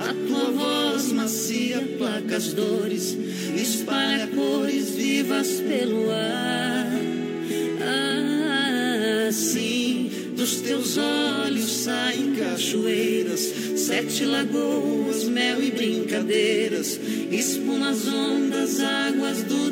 A 0.07 0.13
tua 0.13 0.51
voz 0.51 1.11
macia 1.11 1.81
placa 1.97 2.35
as 2.35 2.53
dores, 2.53 3.17
espalha 3.55 4.27
cores 4.27 4.91
vivas 4.91 5.47
pelo 5.61 6.11
ar. 6.11 6.91
Ah, 7.81 9.31
sim, 9.31 10.11
dos 10.35 10.61
teus 10.61 10.97
olhos 10.97 11.71
saem 11.83 12.35
cachoeiras, 12.35 13.41
Sete 13.85 14.25
lagoas, 14.25 15.25
mel 15.25 15.61
e 15.63 15.69
brincadeiras, 15.71 16.99
espumas, 17.31 18.07
ondas, 18.07 18.79
águas 18.79 19.43
do 19.43 19.71